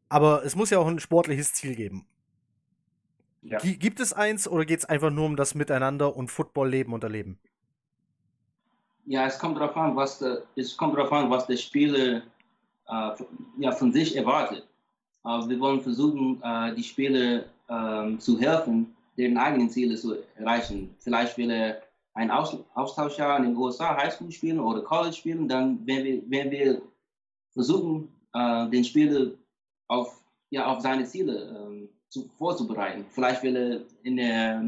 aber 0.09 0.45
es 0.45 0.57
muss 0.57 0.71
ja 0.71 0.79
auch 0.79 0.87
ein 0.87 1.01
sportliches 1.01 1.55
Ziel 1.55 1.75
geben. 1.75 2.07
Ja. 3.43 3.59
Gibt 3.59 4.01
es 4.01 4.13
eins 4.13 4.49
oder 4.49 4.65
geht 4.65 4.81
es 4.81 4.85
einfach 4.85 5.11
nur 5.11 5.25
um 5.25 5.37
das 5.37 5.55
Miteinander 5.55 6.17
und 6.17 6.31
Football 6.31 6.71
leben 6.71 6.93
und 6.93 7.05
erleben? 7.05 7.39
Ja, 9.05 9.27
es 9.27 9.39
kommt 9.39 9.57
darauf 9.57 9.77
an, 9.77 9.95
was 9.95 10.19
der, 10.19 10.43
es 10.57 10.77
kommt 10.77 10.97
darauf 10.97 11.13
an, 11.13 11.31
was 11.31 11.47
der 11.47 11.57
Spieler 11.57 12.23
äh, 12.89 13.11
ja, 13.59 13.73
von 13.73 13.93
sich 13.93 14.17
erwartet. 14.17 14.67
Aber 15.23 15.49
wir 15.49 15.61
wollen 15.61 15.81
versuchen, 15.81 16.43
äh, 16.43 16.75
die 16.75 16.83
Spieler 16.83 17.45
äh, 17.69 18.19
zu 18.19 18.39
helfen, 18.41 18.97
deren 19.17 19.39
eigenen 19.39 19.71
Ziele 19.71 19.95
zu 19.95 20.17
erreichen. 20.37 20.95
Vielleicht 20.99 21.39
will 21.39 21.51
er 21.51 21.83
ein 22.15 22.31
Aus 22.31 22.57
Austauschjahr 22.75 23.39
in 23.39 23.45
den 23.45 23.57
USA 23.57 23.97
Highschool 23.97 24.33
spielen 24.33 24.59
oder 24.59 24.83
College 24.83 25.15
spielen, 25.15 25.47
dann 25.47 25.87
werden 25.87 26.05
wir, 26.05 26.31
werden 26.31 26.51
wir 26.51 26.83
versuchen, 27.53 28.09
äh, 28.33 28.69
den 28.71 28.85
Spieler 28.85 29.31
auf, 29.89 30.21
ja, 30.51 30.67
auf 30.67 30.81
seine 30.81 31.05
Ziele 31.05 31.57
ähm, 31.57 31.89
zu, 32.09 32.29
vorzubereiten. 32.39 33.05
Vielleicht 33.11 33.43
will 33.43 33.57
er 33.57 33.81
in 34.03 34.17
der, 34.17 34.63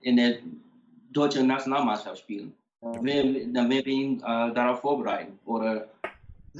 in 0.00 0.16
der 0.16 0.38
deutschen 1.12 1.46
Nationalmannschaft 1.46 2.18
spielen. 2.18 2.52
Dann 2.80 3.04
werden, 3.04 3.70
wir 3.70 3.86
ihn 3.86 4.18
äh, 4.18 4.22
darauf 4.22 4.80
vorbereiten. 4.80 5.38
Oder 5.44 5.88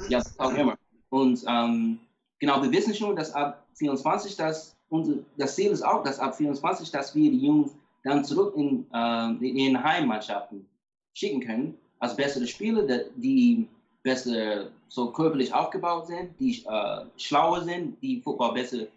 ja, 0.09 0.21
auch 0.37 0.53
immer. 0.53 0.77
Und 1.09 1.43
ähm, 1.47 1.99
genau, 2.39 2.61
wir 2.61 2.71
wissen 2.71 2.93
schon, 2.93 3.15
dass 3.15 3.33
ab 3.33 3.65
24 3.75 4.35
das, 4.35 4.75
unser, 4.89 5.13
das 5.37 5.55
Ziel 5.55 5.71
ist 5.71 5.83
auch, 5.83 6.03
dass 6.03 6.19
ab 6.19 6.35
24, 6.35 6.91
dass 6.91 7.15
wir 7.15 7.31
die 7.31 7.45
Jungs 7.45 7.71
dann 8.03 8.25
zurück 8.25 8.55
in, 8.57 8.85
äh, 8.93 9.27
in 9.27 9.55
ihren 9.57 9.83
Heimmannschaften 9.83 10.65
schicken 11.13 11.39
können, 11.41 11.77
als 11.99 12.15
bessere 12.15 12.45
Spieler, 12.45 12.83
die 13.15 13.67
besser 14.07 14.69
so 14.87 15.11
körperlich 15.11 15.53
aufgebaut 15.53 16.07
sind, 16.07 16.39
die 16.39 16.63
äh, 16.65 17.05
schlauer 17.17 17.63
sind, 17.63 18.01
die 18.01 18.21
Football 18.21 18.53
besser 18.53 18.87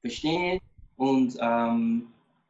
verstehen 0.00 0.60
und, 0.96 1.36
ähm, 1.40 2.06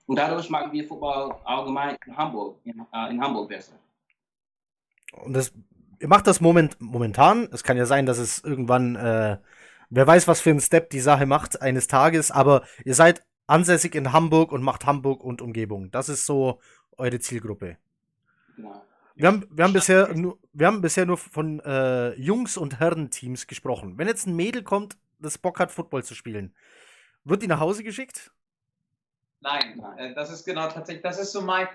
und 0.07 0.17
dadurch 0.17 0.51
machen 0.51 0.71
wir 0.71 0.87
Football 0.87 1.35
allgemein 1.45 1.97
in 2.07 2.17
Hamburg, 2.17 2.59
in, 2.65 2.87
äh, 2.93 3.11
in 3.11 3.21
Hamburg 3.23 3.49
besser. 3.49 3.73
Und 5.25 5.33
das, 5.33 5.53
ihr 5.99 6.09
macht 6.09 6.27
das 6.27 6.43
moment, 6.43 6.79
momentan. 6.79 7.49
Es 7.53 7.65
kann 7.65 7.79
ja 7.79 7.87
sein, 7.87 8.05
dass 8.05 8.19
es 8.19 8.45
irgendwann, 8.45 8.97
äh, 8.97 9.39
wer 9.89 10.07
weiß, 10.07 10.29
was 10.29 10.43
für 10.43 10.51
ein 10.51 10.61
Step 10.61 10.91
die 10.91 11.01
Sache 11.01 11.25
macht 11.25 11.63
eines 11.63 11.87
Tages, 11.87 12.31
aber 12.31 12.65
ihr 12.85 12.95
seid 12.95 13.23
ansässig 13.47 13.95
in 13.95 14.13
Hamburg 14.13 14.53
und 14.53 14.63
macht 14.63 14.85
Hamburg 14.85 15.25
und 15.25 15.41
Umgebung. 15.41 15.91
Das 15.91 16.11
ist 16.11 16.27
so 16.27 16.61
eure 16.99 17.19
Zielgruppe. 17.19 17.79
Genau. 18.57 18.83
Wir 19.15 19.29
haben, 19.29 19.47
wir 19.51 19.65
haben, 19.65 19.73
bisher, 19.73 20.15
nur, 20.15 20.39
wir 20.53 20.67
haben 20.67 20.81
bisher 20.81 21.07
nur 21.07 21.19
von 21.19 21.61
äh, 21.61 22.15
Jungs- 22.15 22.57
und 22.57 22.81
Herrenteams 22.81 23.47
gesprochen. 23.47 23.99
Wenn 23.99 24.09
jetzt 24.09 24.27
ein 24.27 24.37
Mädel 24.37 24.63
kommt, 24.63 24.97
das 25.19 25.39
Bock 25.39 25.59
hat, 25.59 25.71
Football 25.71 26.05
zu 26.05 26.15
spielen, 26.15 26.55
wird 27.25 27.43
die 27.43 27.47
nach 27.47 27.61
Hause 27.61 27.85
geschickt? 27.85 28.31
Nein, 29.43 29.83
äh, 29.97 30.15
das 30.15 30.31
ist 30.31 30.45
genau 30.45 30.69
tatsächlich, 30.69 31.03
das 31.03 31.19
ist 31.19 31.33
so 31.33 31.41
mein, 31.41 31.67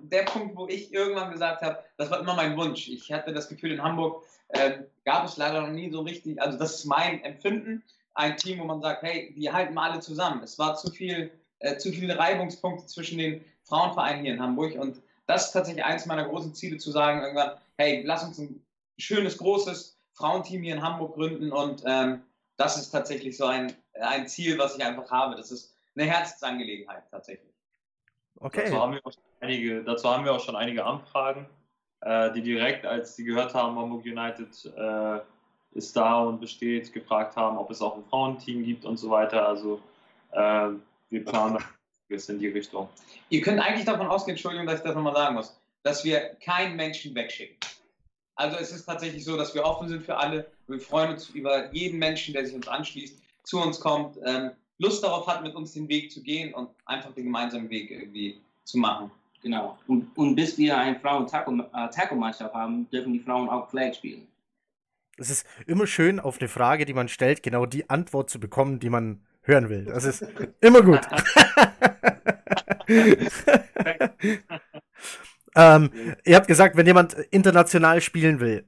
der 0.00 0.24
Punkt, 0.24 0.56
wo 0.56 0.68
ich 0.68 0.92
irgendwann 0.92 1.32
gesagt 1.32 1.62
habe, 1.62 1.82
das 1.96 2.10
war 2.10 2.20
immer 2.20 2.34
mein 2.34 2.56
Wunsch. 2.56 2.88
Ich 2.88 3.10
hatte 3.12 3.32
das 3.32 3.48
Gefühl, 3.48 3.72
in 3.72 3.82
Hamburg 3.82 4.24
äh, 4.48 4.80
gab 5.04 5.24
es 5.24 5.38
leider 5.38 5.62
noch 5.62 5.70
nie 5.70 5.90
so 5.90 6.02
richtig, 6.02 6.40
also 6.40 6.58
das 6.58 6.74
ist 6.76 6.84
mein 6.84 7.22
Empfinden, 7.24 7.82
ein 8.14 8.36
Team, 8.36 8.58
wo 8.58 8.64
man 8.64 8.82
sagt, 8.82 9.02
hey, 9.02 9.32
die 9.36 9.50
halten 9.50 9.74
mal 9.74 9.90
alle 9.90 10.00
zusammen. 10.00 10.42
Es 10.42 10.58
war 10.58 10.76
zu 10.76 10.90
viel, 10.90 11.30
äh, 11.60 11.76
zu 11.78 11.92
viele 11.92 12.18
Reibungspunkte 12.18 12.86
zwischen 12.86 13.18
den 13.18 13.44
Frauenvereinen 13.64 14.24
hier 14.24 14.34
in 14.34 14.42
Hamburg 14.42 14.74
und 14.78 15.00
das 15.28 15.46
ist 15.46 15.52
tatsächlich 15.52 15.84
eins 15.84 16.06
meiner 16.06 16.24
großen 16.24 16.54
Ziele, 16.54 16.78
zu 16.78 16.90
sagen 16.90 17.20
irgendwann, 17.20 17.52
hey, 17.76 18.02
lass 18.04 18.24
uns 18.24 18.38
ein 18.38 18.64
schönes, 18.98 19.36
großes 19.36 19.96
Frauenteam 20.14 20.62
hier 20.62 20.74
in 20.74 20.82
Hamburg 20.82 21.14
gründen 21.14 21.52
und 21.52 21.84
ähm, 21.86 22.22
das 22.56 22.76
ist 22.76 22.90
tatsächlich 22.90 23.36
so 23.36 23.44
ein, 23.44 23.72
ein 24.00 24.26
Ziel, 24.26 24.58
was 24.58 24.76
ich 24.76 24.84
einfach 24.84 25.10
habe. 25.10 25.36
Das 25.36 25.52
ist 25.52 25.76
eine 25.94 26.10
Herzensangelegenheit 26.10 27.04
tatsächlich. 27.10 27.52
Okay. 28.40 28.64
Dazu 28.64 28.80
haben 28.80 28.94
wir 28.94 29.06
auch 29.06 29.12
schon 29.12 29.22
einige, 29.40 29.84
dazu 29.84 30.08
haben 30.08 30.24
wir 30.24 30.32
auch 30.32 30.40
schon 30.40 30.56
einige 30.56 30.84
Anfragen, 30.84 31.46
äh, 32.00 32.32
die 32.32 32.42
direkt, 32.42 32.86
als 32.86 33.14
sie 33.14 33.24
gehört 33.24 33.54
haben, 33.54 33.78
Hamburg 33.78 34.04
United 34.04 34.72
äh, 34.76 35.20
ist 35.76 35.94
da 35.94 36.22
und 36.22 36.40
besteht, 36.40 36.92
gefragt 36.92 37.36
haben, 37.36 37.58
ob 37.58 37.70
es 37.70 37.82
auch 37.82 37.96
ein 37.96 38.04
Frauenteam 38.04 38.64
gibt 38.64 38.86
und 38.86 38.96
so 38.96 39.10
weiter. 39.10 39.46
Also 39.46 39.80
äh, 40.32 40.70
wir 41.10 41.24
planen 41.24 41.62
jetzt 42.08 42.28
in 42.30 42.38
die 42.38 42.48
Richtung. 42.48 42.88
Ihr 43.30 43.40
könnt 43.40 43.60
eigentlich 43.60 43.84
davon 43.84 44.06
ausgehen, 44.06 44.36
Entschuldigung, 44.36 44.66
dass 44.66 44.80
ich 44.80 44.84
das 44.84 44.94
nochmal 44.94 45.14
sagen 45.14 45.34
muss, 45.34 45.58
dass 45.82 46.04
wir 46.04 46.36
keinen 46.42 46.76
Menschen 46.76 47.14
wegschicken. 47.14 47.56
Also 48.36 48.56
es 48.56 48.72
ist 48.72 48.84
tatsächlich 48.84 49.24
so, 49.24 49.36
dass 49.36 49.54
wir 49.54 49.64
offen 49.64 49.88
sind 49.88 50.04
für 50.04 50.16
alle. 50.16 50.46
Wir 50.68 50.80
freuen 50.80 51.10
uns 51.10 51.28
über 51.30 51.72
jeden 51.72 51.98
Menschen, 51.98 52.34
der 52.34 52.46
sich 52.46 52.54
uns 52.54 52.68
anschließt, 52.68 53.20
zu 53.42 53.60
uns 53.60 53.80
kommt. 53.80 54.16
Ähm, 54.24 54.52
Lust 54.78 55.02
darauf 55.02 55.26
hat, 55.26 55.42
mit 55.42 55.54
uns 55.56 55.72
den 55.72 55.88
Weg 55.88 56.12
zu 56.12 56.22
gehen 56.22 56.54
und 56.54 56.70
einfach 56.86 57.12
den 57.14 57.24
gemeinsamen 57.24 57.68
Weg 57.68 57.90
irgendwie 57.90 58.40
zu 58.64 58.78
machen. 58.78 59.10
Genau. 59.42 59.78
Und, 59.88 60.16
und 60.16 60.36
bis 60.36 60.56
wir 60.56 60.78
eine 60.78 60.98
Frauen-Tackle-Mannschaft 61.00 62.54
haben, 62.54 62.88
dürfen 62.90 63.12
die 63.12 63.20
Frauen 63.20 63.48
auch 63.48 63.70
Flag 63.70 63.94
spielen. 63.94 64.26
Es 65.16 65.30
ist 65.30 65.46
immer 65.66 65.88
schön, 65.88 66.20
auf 66.20 66.38
eine 66.38 66.48
Frage, 66.48 66.84
die 66.84 66.94
man 66.94 67.08
stellt, 67.08 67.42
genau 67.42 67.66
die 67.66 67.90
Antwort 67.90 68.30
zu 68.30 68.38
bekommen, 68.38 68.78
die 68.78 68.90
man 68.90 69.20
hören 69.48 69.68
will. 69.68 69.86
Das 69.86 70.04
ist 70.04 70.24
immer 70.60 70.82
gut. 70.82 71.00
ähm, 75.56 75.90
ihr 76.24 76.36
habt 76.36 76.46
gesagt, 76.46 76.76
wenn 76.76 76.86
jemand 76.86 77.14
international 77.30 78.00
spielen 78.00 78.38
will, 78.40 78.64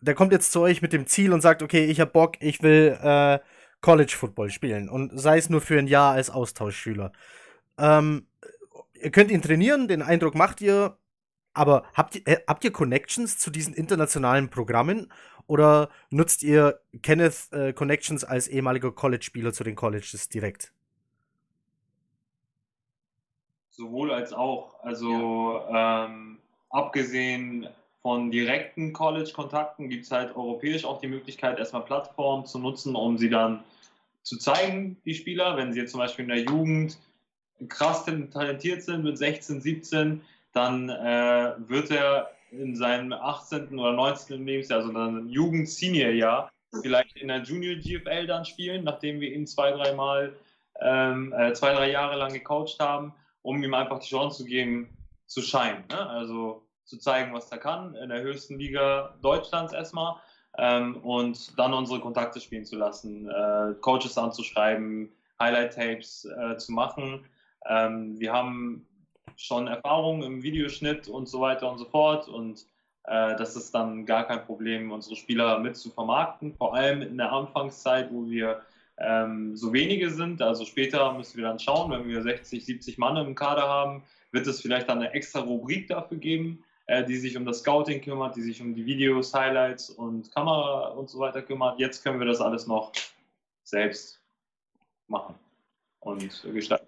der 0.00 0.14
kommt 0.14 0.32
jetzt 0.32 0.52
zu 0.52 0.60
euch 0.60 0.82
mit 0.82 0.92
dem 0.92 1.06
Ziel 1.06 1.32
und 1.32 1.40
sagt, 1.40 1.62
okay, 1.62 1.84
ich 1.84 2.00
habe 2.00 2.10
Bock, 2.10 2.36
ich 2.40 2.62
will 2.62 2.98
äh, 3.02 3.38
College 3.80 4.14
Football 4.16 4.50
spielen 4.50 4.88
und 4.88 5.18
sei 5.18 5.38
es 5.38 5.50
nur 5.50 5.60
für 5.60 5.78
ein 5.78 5.86
Jahr 5.86 6.14
als 6.14 6.30
Austauschschüler. 6.30 7.12
Ähm, 7.78 8.26
ihr 8.94 9.10
könnt 9.10 9.30
ihn 9.30 9.42
trainieren, 9.42 9.88
den 9.88 10.02
Eindruck 10.02 10.34
macht 10.34 10.60
ihr, 10.60 10.96
aber 11.52 11.84
habt 11.94 12.16
ihr, 12.16 12.22
äh, 12.26 12.38
habt 12.46 12.64
ihr 12.64 12.72
Connections 12.72 13.38
zu 13.38 13.50
diesen 13.50 13.74
internationalen 13.74 14.48
Programmen 14.48 15.12
oder 15.46 15.90
nutzt 16.10 16.42
ihr 16.42 16.80
Kenneth 17.02 17.52
äh, 17.52 17.72
Connections 17.72 18.24
als 18.24 18.48
ehemaliger 18.48 18.92
College-Spieler 18.92 19.52
zu 19.52 19.64
den 19.64 19.76
Colleges 19.76 20.28
direkt? 20.28 20.72
Sowohl 23.70 24.12
als 24.12 24.32
auch. 24.32 24.82
Also 24.82 25.60
ja. 25.70 26.06
ähm, 26.06 26.38
abgesehen 26.70 27.68
von 28.02 28.30
direkten 28.30 28.92
College-Kontakten 28.92 29.88
gibt 29.88 30.04
es 30.04 30.10
halt 30.10 30.34
europäisch 30.36 30.84
auch 30.84 31.00
die 31.00 31.08
Möglichkeit, 31.08 31.58
erstmal 31.58 31.84
Plattformen 31.84 32.46
zu 32.46 32.58
nutzen, 32.58 32.94
um 32.94 33.18
sie 33.18 33.28
dann 33.28 33.64
zu 34.22 34.38
zeigen, 34.38 34.96
die 35.04 35.14
Spieler. 35.14 35.56
Wenn 35.56 35.72
sie 35.72 35.80
jetzt 35.80 35.92
zum 35.92 36.00
Beispiel 36.00 36.24
in 36.24 36.30
der 36.30 36.44
Jugend 36.44 36.98
krass 37.68 38.04
talentiert 38.04 38.82
sind 38.82 39.04
mit 39.04 39.18
16, 39.18 39.60
17, 39.60 40.20
dann 40.52 40.88
äh, 40.88 41.52
wird 41.68 41.90
er 41.90 42.30
in 42.58 42.74
seinem 42.74 43.12
18. 43.12 43.78
oder 43.78 43.92
19. 43.92 44.44
Lebensjahr, 44.44 44.80
also 44.80 44.92
dann 44.92 45.28
Jugend-Senior-Jahr, 45.28 46.50
vielleicht 46.82 47.16
in 47.16 47.28
der 47.28 47.42
Junior 47.42 47.76
GFL 47.76 48.26
dann 48.26 48.44
spielen, 48.44 48.84
nachdem 48.84 49.20
wir 49.20 49.32
ihn 49.32 49.46
zwei, 49.46 49.70
drei 49.72 49.94
Mal, 49.94 50.36
ähm, 50.80 51.32
äh, 51.32 51.52
zwei, 51.52 51.72
drei 51.72 51.90
Jahre 51.90 52.16
lang 52.16 52.32
gecoacht 52.32 52.78
haben, 52.80 53.14
um 53.42 53.62
ihm 53.62 53.74
einfach 53.74 53.98
die 54.00 54.08
Chance 54.08 54.38
zu 54.38 54.44
geben, 54.44 54.96
zu 55.26 55.40
scheinen. 55.42 55.84
Ne? 55.88 56.08
Also 56.08 56.66
zu 56.84 56.98
zeigen, 56.98 57.32
was 57.32 57.50
er 57.50 57.58
kann, 57.58 57.94
in 57.96 58.10
der 58.10 58.22
höchsten 58.22 58.58
Liga 58.58 59.16
Deutschlands 59.22 59.72
erstmal. 59.72 60.16
Ähm, 60.58 60.96
und 60.98 61.58
dann 61.58 61.74
unsere 61.74 62.00
Kontakte 62.00 62.40
spielen 62.40 62.64
zu 62.64 62.76
lassen, 62.76 63.28
äh, 63.28 63.74
Coaches 63.80 64.16
anzuschreiben, 64.16 65.12
Highlight-Tapes 65.38 66.24
äh, 66.24 66.56
zu 66.56 66.72
machen. 66.72 67.26
Ähm, 67.68 68.18
wir 68.18 68.32
haben 68.32 68.86
schon 69.36 69.66
Erfahrungen 69.66 70.22
im 70.22 70.42
Videoschnitt 70.42 71.08
und 71.08 71.28
so 71.28 71.40
weiter 71.40 71.70
und 71.70 71.78
so 71.78 71.84
fort 71.84 72.28
und 72.28 72.66
äh, 73.06 73.36
das 73.36 73.56
ist 73.56 73.74
dann 73.74 74.04
gar 74.04 74.26
kein 74.26 74.44
Problem, 74.44 74.90
unsere 74.90 75.16
Spieler 75.16 75.58
mit 75.60 75.76
zu 75.76 75.90
vermarkten, 75.90 76.54
vor 76.54 76.74
allem 76.74 77.02
in 77.02 77.16
der 77.16 77.32
Anfangszeit, 77.32 78.10
wo 78.10 78.28
wir 78.28 78.62
ähm, 78.98 79.56
so 79.56 79.72
wenige 79.72 80.10
sind. 80.10 80.42
Also 80.42 80.64
später 80.64 81.12
müssen 81.12 81.36
wir 81.36 81.44
dann 81.44 81.58
schauen, 81.58 81.90
wenn 81.90 82.08
wir 82.08 82.22
60, 82.22 82.64
70 82.64 82.98
Mann 82.98 83.16
im 83.16 83.34
Kader 83.34 83.62
haben, 83.62 84.02
wird 84.32 84.46
es 84.46 84.60
vielleicht 84.60 84.88
dann 84.88 84.98
eine 84.98 85.12
extra 85.12 85.40
Rubrik 85.40 85.88
dafür 85.88 86.18
geben, 86.18 86.64
äh, 86.86 87.04
die 87.04 87.16
sich 87.16 87.36
um 87.36 87.44
das 87.44 87.60
Scouting 87.60 88.00
kümmert, 88.00 88.34
die 88.36 88.42
sich 88.42 88.60
um 88.60 88.74
die 88.74 88.84
Videos, 88.86 89.32
Highlights 89.32 89.90
und 89.90 90.32
Kamera 90.32 90.88
und 90.88 91.08
so 91.08 91.20
weiter 91.20 91.42
kümmert. 91.42 91.78
Jetzt 91.78 92.02
können 92.02 92.18
wir 92.18 92.26
das 92.26 92.40
alles 92.40 92.66
noch 92.66 92.92
selbst 93.62 94.20
machen 95.06 95.36
und 96.00 96.42
gestalten. 96.52 96.86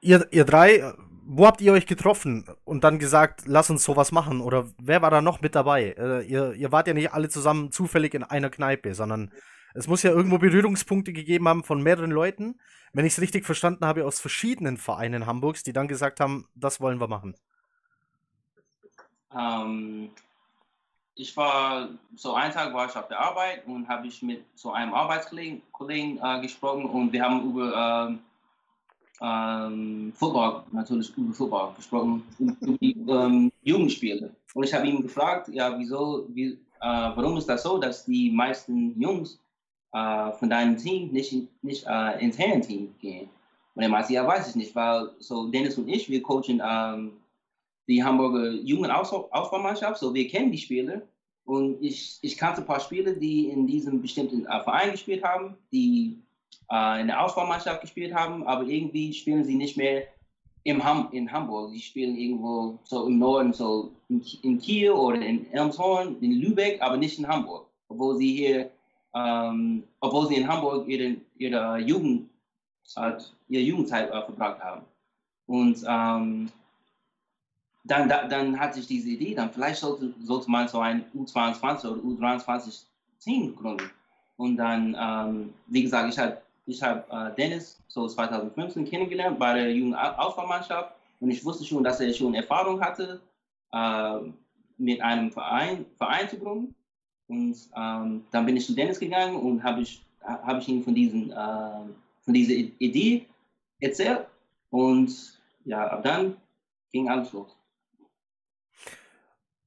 Ihr, 0.00 0.26
ihr 0.30 0.44
drei, 0.44 0.92
wo 1.30 1.46
habt 1.46 1.60
ihr 1.60 1.74
euch 1.74 1.84
getroffen 1.84 2.46
und 2.64 2.84
dann 2.84 2.98
gesagt, 2.98 3.42
lass 3.44 3.68
uns 3.68 3.84
sowas 3.84 4.12
machen? 4.12 4.40
Oder 4.40 4.66
wer 4.78 5.02
war 5.02 5.10
da 5.10 5.20
noch 5.20 5.42
mit 5.42 5.54
dabei? 5.54 5.94
Äh, 5.98 6.22
ihr, 6.22 6.54
ihr 6.54 6.72
wart 6.72 6.86
ja 6.86 6.94
nicht 6.94 7.12
alle 7.12 7.28
zusammen 7.28 7.70
zufällig 7.70 8.14
in 8.14 8.24
einer 8.24 8.48
Kneipe, 8.48 8.94
sondern 8.94 9.30
es 9.74 9.86
muss 9.88 10.02
ja 10.02 10.10
irgendwo 10.10 10.38
Berührungspunkte 10.38 11.12
gegeben 11.12 11.46
haben 11.46 11.64
von 11.64 11.82
mehreren 11.82 12.10
Leuten, 12.10 12.58
wenn 12.94 13.04
ich 13.04 13.12
es 13.12 13.20
richtig 13.20 13.44
verstanden 13.44 13.84
habe, 13.84 14.06
aus 14.06 14.20
verschiedenen 14.20 14.78
Vereinen 14.78 15.26
Hamburgs, 15.26 15.62
die 15.62 15.74
dann 15.74 15.86
gesagt 15.86 16.18
haben, 16.18 16.48
das 16.54 16.80
wollen 16.80 16.98
wir 16.98 17.08
machen. 17.08 17.36
Ähm, 19.38 20.08
ich 21.14 21.36
war, 21.36 21.90
so 22.16 22.32
einen 22.32 22.54
Tag 22.54 22.72
war 22.72 22.86
ich 22.86 22.96
auf 22.96 23.08
der 23.08 23.20
Arbeit 23.20 23.66
und 23.66 23.86
habe 23.86 24.06
ich 24.06 24.22
mit 24.22 24.46
so 24.54 24.72
einem 24.72 24.94
Arbeitskollegen 24.94 25.60
Kollegen, 25.72 26.18
äh, 26.22 26.40
gesprochen 26.40 26.86
und 26.86 27.12
wir 27.12 27.22
haben 27.22 27.50
über 27.50 28.08
ähm, 28.08 28.20
ähm, 29.20 30.12
Football, 30.14 30.64
natürlich 30.72 31.16
über 31.16 31.32
Football 31.32 31.74
gesprochen, 31.74 32.22
über 32.38 32.78
die 32.78 32.92
ähm, 33.08 33.52
Jugendspiele. 33.62 34.34
Und 34.54 34.64
ich 34.64 34.74
habe 34.74 34.86
ihn 34.86 35.02
gefragt, 35.02 35.48
ja, 35.48 35.76
wieso, 35.78 36.26
wie, 36.30 36.52
äh, 36.52 36.56
warum 36.80 37.36
ist 37.36 37.48
das 37.48 37.62
so, 37.62 37.78
dass 37.78 38.04
die 38.04 38.30
meisten 38.30 39.00
Jungs 39.00 39.40
äh, 39.92 40.32
von 40.32 40.50
deinem 40.50 40.76
Team 40.76 41.10
nicht, 41.10 41.34
nicht 41.62 41.84
äh, 41.86 42.24
ins 42.24 42.38
Herrenteam 42.38 42.94
gehen? 43.00 43.28
Und 43.74 43.82
er 43.82 43.88
meinte, 43.88 44.12
ja, 44.12 44.26
weiß 44.26 44.48
ich 44.50 44.56
nicht, 44.56 44.74
weil 44.74 45.10
so 45.18 45.48
Dennis 45.50 45.78
und 45.78 45.88
ich, 45.88 46.08
wir 46.08 46.22
coachen 46.22 46.60
ähm, 46.64 47.12
die 47.86 48.02
Hamburger 48.02 48.50
Jugendauswahlmannschaft, 48.50 49.98
so 49.98 50.12
wir 50.12 50.28
kennen 50.28 50.52
die 50.52 50.58
Spieler. 50.58 51.02
Und 51.44 51.82
ich, 51.82 52.18
ich 52.20 52.36
kannte 52.36 52.60
ein 52.60 52.66
paar 52.66 52.80
Spieler, 52.80 53.12
die 53.14 53.48
in 53.48 53.66
diesem 53.66 54.02
bestimmten 54.02 54.44
äh, 54.46 54.62
Verein 54.62 54.90
gespielt 54.90 55.24
haben, 55.24 55.56
die 55.72 56.22
äh, 56.70 57.00
in 57.00 57.08
der 57.08 57.24
Auswahlmannschaft 57.24 57.80
gespielt 57.80 58.14
haben, 58.14 58.46
aber 58.46 58.64
irgendwie 58.64 59.12
spielen 59.12 59.44
sie 59.44 59.54
nicht 59.54 59.76
mehr 59.76 60.04
im 60.64 60.84
Ham 60.84 61.08
in 61.12 61.30
Hamburg. 61.30 61.70
Sie 61.72 61.80
spielen 61.80 62.16
irgendwo 62.16 62.78
so 62.84 63.06
im 63.06 63.18
Norden, 63.18 63.52
so 63.52 63.92
in, 64.08 64.22
in 64.42 64.58
Kiel 64.58 64.90
oder 64.90 65.20
in 65.20 65.50
Elmshorn, 65.52 66.16
in 66.20 66.32
Lübeck, 66.32 66.80
aber 66.82 66.96
nicht 66.96 67.18
in 67.18 67.26
Hamburg. 67.26 67.66
Obwohl 67.88 68.16
sie 68.16 68.34
hier, 68.34 68.70
ähm, 69.14 69.84
obwohl 70.00 70.28
sie 70.28 70.36
in 70.36 70.48
Hamburg 70.48 70.86
ihre, 70.86 71.16
ihre 71.36 71.78
Jugendzeit, 71.78 73.32
ihre 73.48 73.62
Jugendzeit 73.62 74.10
äh, 74.10 74.22
verbracht 74.22 74.60
haben. 74.60 74.82
Und 75.46 75.82
ähm, 75.88 76.50
dann, 77.84 78.08
dann 78.08 78.60
hatte 78.60 78.80
ich 78.80 78.86
diese 78.86 79.08
Idee, 79.08 79.34
dann 79.34 79.50
vielleicht 79.50 79.80
sollte, 79.80 80.12
sollte 80.22 80.50
man 80.50 80.68
so 80.68 80.80
ein 80.80 81.04
U22 81.14 81.86
oder 81.86 82.02
U23 82.02 82.82
Team 83.20 83.56
gründen. 83.56 83.90
Und 84.38 84.56
dann, 84.56 84.96
ähm, 84.98 85.52
wie 85.66 85.82
gesagt, 85.82 86.08
ich 86.12 86.18
habe 86.18 86.40
ich 86.64 86.82
hab, 86.82 87.12
äh, 87.12 87.34
Dennis 87.36 87.78
so 87.88 88.06
2015 88.06 88.84
kennengelernt 88.84 89.38
bei 89.38 89.54
der 89.54 89.72
jungen 89.74 89.94
Auswahlmannschaft 89.94 90.94
und 91.20 91.30
ich 91.30 91.44
wusste 91.44 91.64
schon, 91.64 91.82
dass 91.82 92.00
er 92.00 92.12
schon 92.12 92.34
Erfahrung 92.34 92.80
hatte, 92.80 93.20
äh, 93.72 94.18
mit 94.76 95.00
einem 95.00 95.32
Verein, 95.32 95.84
Verein 95.96 96.28
zu 96.28 96.38
gründen. 96.38 96.74
Und 97.26 97.56
ähm, 97.76 98.24
dann 98.30 98.46
bin 98.46 98.56
ich 98.56 98.66
zu 98.66 98.74
Dennis 98.74 99.00
gegangen 99.00 99.36
und 99.36 99.62
habe 99.62 99.82
ich, 99.82 100.02
hab 100.22 100.58
ich 100.58 100.68
ihm 100.68 100.84
von, 100.84 100.94
diesen, 100.94 101.32
äh, 101.32 101.80
von 102.24 102.32
dieser 102.32 102.54
Idee 102.78 103.26
erzählt. 103.80 104.26
Und 104.70 105.12
ja, 105.64 105.88
ab 105.88 106.04
dann 106.04 106.36
ging 106.92 107.08
alles 107.08 107.32
los. 107.32 107.57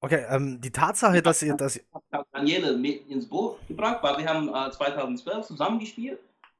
Okay, 0.03 0.25
ähm, 0.31 0.59
die 0.59 0.71
Tatsache, 0.71 1.21
dass 1.21 1.43
ihr 1.43 1.53
das. 1.53 1.75
Ich 1.75 1.83
habe 2.11 2.25
Daniele 2.33 2.75
mit 2.75 3.07
ins 3.07 3.27
Boot 3.27 3.59
gebracht, 3.67 3.99
weil 4.01 4.17
wir 4.17 4.27
haben 4.27 4.49
äh, 4.49 4.71
2012 4.71 5.45
zusammengespielt 5.45 6.19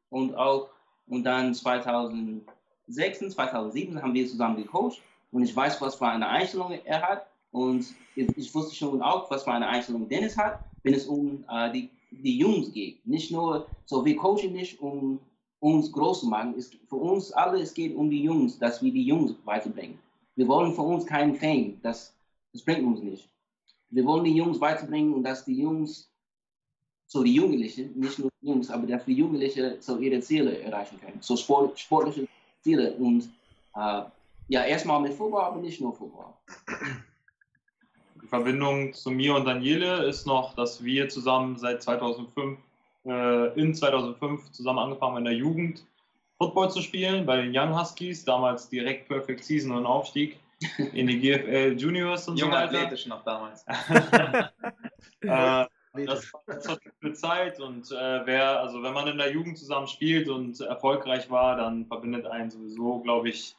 und 0.10 0.36
auch 0.36 0.70
und 1.08 1.24
dann 1.24 1.56
2006 1.56 3.22
und 3.22 3.32
2007 3.32 4.00
haben 4.00 4.14
wir 4.14 4.28
zusammen 4.28 4.58
gecoacht 4.58 5.02
und 5.32 5.42
ich 5.42 5.56
weiß, 5.56 5.82
was 5.82 5.96
für 5.96 6.08
eine 6.08 6.28
Einstellung 6.28 6.72
er 6.86 7.02
hat 7.02 7.28
und 7.50 7.88
ich 8.16 8.54
wusste 8.54 8.76
schon 8.76 9.02
auch, 9.02 9.30
was 9.32 9.44
für 9.44 9.52
eine 9.52 9.68
Einstellung 9.68 10.08
Dennis 10.08 10.38
hat, 10.38 10.60
wenn 10.84 10.94
es 10.94 11.08
um 11.08 11.44
äh, 11.50 11.72
die, 11.72 11.90
die 12.12 12.38
Jungs 12.38 12.72
geht. 12.72 13.06
Nicht 13.08 13.32
nur, 13.32 13.68
so 13.86 14.06
wir 14.06 14.16
coachen 14.18 14.54
nicht, 14.54 14.80
um 14.80 15.20
uns 15.60 15.92
groß 15.92 16.22
zu 16.22 16.28
machen. 16.28 16.54
Es, 16.58 16.72
für 16.88 16.96
uns 16.96 17.32
alle, 17.32 17.60
es 17.60 17.74
geht 17.74 17.96
um 17.96 18.10
die 18.10 18.24
Jungs, 18.24 18.60
dass 18.60 18.84
wir 18.84 18.92
die 18.92 19.06
Jungs 19.06 19.34
weiterbringen. 19.46 19.98
Wir 20.36 20.48
wollen 20.48 20.74
für 20.74 20.82
uns 20.84 21.06
keinen 21.06 21.36
Fame, 21.36 21.80
das, 21.82 22.16
das 22.54 22.64
bringt 22.64 22.86
uns 22.86 23.02
nicht. 23.02 23.30
Wir 23.90 24.06
wollen 24.06 24.24
die 24.24 24.36
Jungs 24.36 24.60
weiterbringen 24.60 25.24
dass 25.24 25.46
die 25.46 25.60
Jungs, 25.62 26.10
so 27.08 27.24
die 27.24 27.36
Jugendlichen, 27.36 27.98
nicht 28.00 28.20
nur 28.20 28.30
die 28.42 28.48
Jungs, 28.48 28.70
aber 28.70 28.88
dass 28.88 29.06
die 29.06 29.14
Jugendlichen 29.14 29.82
so 29.82 29.98
ihre 29.98 30.22
Ziele 30.22 30.60
erreichen 30.62 31.00
können, 31.00 31.18
so 31.22 31.36
sport, 31.36 31.78
sportliche 31.80 32.28
Ziele 32.62 32.94
und 32.94 33.30
äh, 33.76 34.04
ja, 34.48 34.66
erstmal 34.66 35.02
mit 35.02 35.14
Fußball, 35.14 35.44
aber 35.44 35.62
nicht 35.62 35.82
nur 35.82 35.94
Fußball. 35.94 36.34
Die 38.22 38.28
Verbindung 38.28 38.94
zu 38.94 39.12
mir 39.12 39.36
und 39.36 39.46
Daniele 39.46 40.06
ist 40.06 40.26
noch, 40.26 40.56
dass 40.56 40.84
wir 40.84 41.10
zusammen 41.10 41.58
seit 41.58 41.82
2005, 41.82 42.60
äh, 43.06 43.60
in 43.60 43.74
2005 43.74 44.52
zusammen 44.52 44.80
angefangen 44.80 45.16
haben 45.16 45.18
in 45.20 45.26
der 45.26 45.34
Jugend 45.34 45.86
Football 46.38 46.72
zu 46.72 46.82
spielen 46.82 47.26
bei 47.26 47.42
den 47.42 47.56
Young 47.56 47.78
Huskies, 47.78 48.26
damals 48.26 48.68
direkt 48.70 49.08
Perfect 49.08 49.44
Season 49.44 49.72
und 49.72 49.86
Aufstieg 49.86 50.40
in 50.94 51.08
die 51.08 51.20
GFL 51.20 51.76
Juniors 51.78 52.28
und 52.28 52.38
Junge 52.38 52.52
so 52.52 52.58
weiter. 52.58 52.78
athletisch 52.78 53.06
noch 53.08 53.24
damals. 53.24 53.66
äh, 55.22 55.66
das 55.94 56.34
war 56.34 56.42
eine 57.02 57.14
Zeit 57.14 57.60
und 57.60 57.92
äh, 57.92 58.26
wer, 58.26 58.62
also 58.62 58.82
wenn 58.82 58.94
man 58.94 59.08
in 59.08 59.18
der 59.18 59.32
Jugend 59.32 59.58
zusammen 59.58 59.88
spielt 59.88 60.30
und 60.30 60.60
erfolgreich 60.62 61.30
war, 61.30 61.58
dann 61.58 61.86
verbindet 61.86 62.26
einen 62.28 62.50
sowieso, 62.50 63.00
glaube 63.00 63.30
ich, 63.30 63.56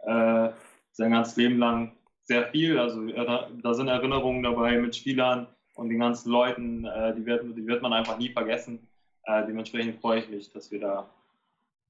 äh, 0.00 0.50
sein 0.92 1.12
ganzes 1.12 1.36
Leben 1.36 1.58
lang 1.58 1.92
sehr 2.24 2.48
viel. 2.48 2.78
Also 2.78 3.06
da 3.06 3.74
sind 3.74 3.88
Erinnerungen 3.88 4.42
dabei 4.42 4.76
mit 4.76 4.94
Spielern 4.94 5.46
und 5.74 5.88
den 5.88 6.00
ganzen 6.00 6.30
Leuten, 6.30 6.84
äh, 6.84 7.14
die, 7.14 7.24
wird, 7.24 7.44
die 7.56 7.66
wird 7.66 7.82
man 7.82 7.92
einfach 7.92 8.18
nie 8.18 8.28
vergessen. 8.28 8.86
Äh, 9.24 9.46
dementsprechend 9.46 10.00
freue 10.00 10.20
ich 10.20 10.28
mich, 10.28 10.52
dass 10.52 10.70
wir 10.70 10.80
da 10.80 11.06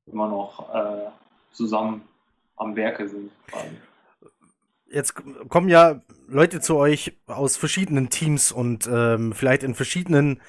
immer 0.06 0.28
noch 0.28 0.72
äh, 0.72 1.10
zusammen 1.52 2.02
am 2.56 2.76
Werke 2.76 3.08
sind. 3.08 3.32
Quasi 3.48 3.76
jetzt 4.90 5.14
kommen 5.48 5.68
ja 5.68 6.00
Leute 6.29 6.61
zu 6.61 6.76
euch 6.76 7.16
aus 7.26 7.57
verschiedenen 7.57 8.11
Teams 8.11 8.53
und 8.53 8.88
ähm, 8.92 9.33
vielleicht 9.33 9.62
in 9.62 9.74
verschiedenen 9.74 10.40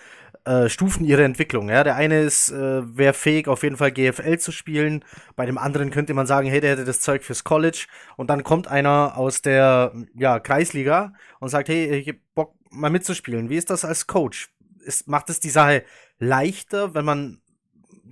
äh, 0.44 0.70
Stufen 0.70 1.06
ihrer 1.06 1.24
Entwicklung. 1.24 1.70
Ja? 1.70 1.84
Der 1.84 1.96
eine 1.96 2.22
ist, 2.22 2.50
äh, 2.50 2.98
wäre 2.98 3.14
fähig, 3.14 3.48
auf 3.48 3.64
jeden 3.64 3.78
Fall 3.78 3.92
GFL 3.92 4.38
zu 4.40 4.52
spielen. 4.52 5.06
Bei 5.36 5.46
dem 5.46 5.58
anderen 5.58 5.92
könnte 5.92 6.14
man 6.14 6.28
sagen, 6.28 6.48
hey, 6.48 6.62
der 6.62 6.72
hätte 6.72 6.86
das 6.86 7.02
Zeug 7.02 7.24
fürs 7.24 7.44
College. 7.44 7.86
Und 8.18 8.30
dann 8.30 8.44
kommt 8.44 8.68
einer 8.68 9.18
aus 9.18 9.42
der 9.42 9.94
ja, 10.16 10.40
Kreisliga 10.40 11.14
und 11.40 11.50
sagt, 11.50 11.70
hey, 11.70 11.96
ich 11.96 12.08
hab 12.08 12.16
Bock 12.34 12.56
mal 12.72 12.90
mitzuspielen. 12.90 13.50
Wie 13.50 13.58
ist 13.58 13.70
das 13.70 13.86
als 13.86 14.08
Coach? 14.08 14.50
Ist, 14.84 15.08
macht 15.08 15.30
es 15.30 15.40
die 15.40 15.50
Sache 15.50 15.84
leichter, 16.18 16.96
wenn 16.96 17.06
man 17.06 17.41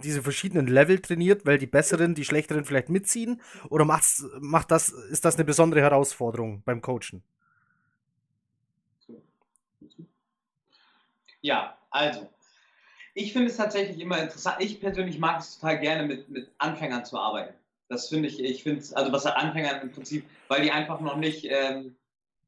diese 0.04 0.24
verschiedenen 0.24 0.68
Level 0.68 1.00
trainiert, 1.00 1.46
weil 1.46 1.58
die 1.58 1.68
besseren, 1.68 2.16
die 2.16 2.26
schlechteren 2.26 2.66
vielleicht 2.66 2.90
mitziehen? 2.90 3.42
Oder 3.70 3.86
macht's, 3.86 4.26
macht 4.40 4.72
das, 4.72 4.90
ist 4.90 5.26
das 5.26 5.36
eine 5.36 5.46
besondere 5.46 5.82
Herausforderung 5.82 6.64
beim 6.66 6.82
Coachen? 6.82 7.24
Ja, 11.42 11.78
also, 11.90 12.30
ich 13.14 13.34
finde 13.34 13.50
es 13.50 13.58
tatsächlich 13.58 14.00
immer 14.00 14.22
interessant. 14.22 14.58
Ich 14.60 14.80
persönlich 14.80 15.20
mag 15.20 15.40
es 15.40 15.60
total 15.60 15.80
gerne, 15.80 16.08
mit, 16.08 16.30
mit 16.30 16.52
Anfängern 16.58 17.06
zu 17.06 17.18
arbeiten. 17.18 17.54
Das 17.88 18.10
finde 18.10 18.28
ich, 18.28 18.40
ich 18.44 18.64
finde 18.64 18.82
es, 18.82 18.94
also 18.94 19.12
was 19.12 19.26
Anfängern 19.26 19.82
im 19.82 19.92
Prinzip, 19.92 20.26
weil 20.48 20.62
die 20.62 20.72
einfach 20.72 21.00
noch 21.00 21.16
nicht, 21.16 21.46
ähm, 21.50 21.96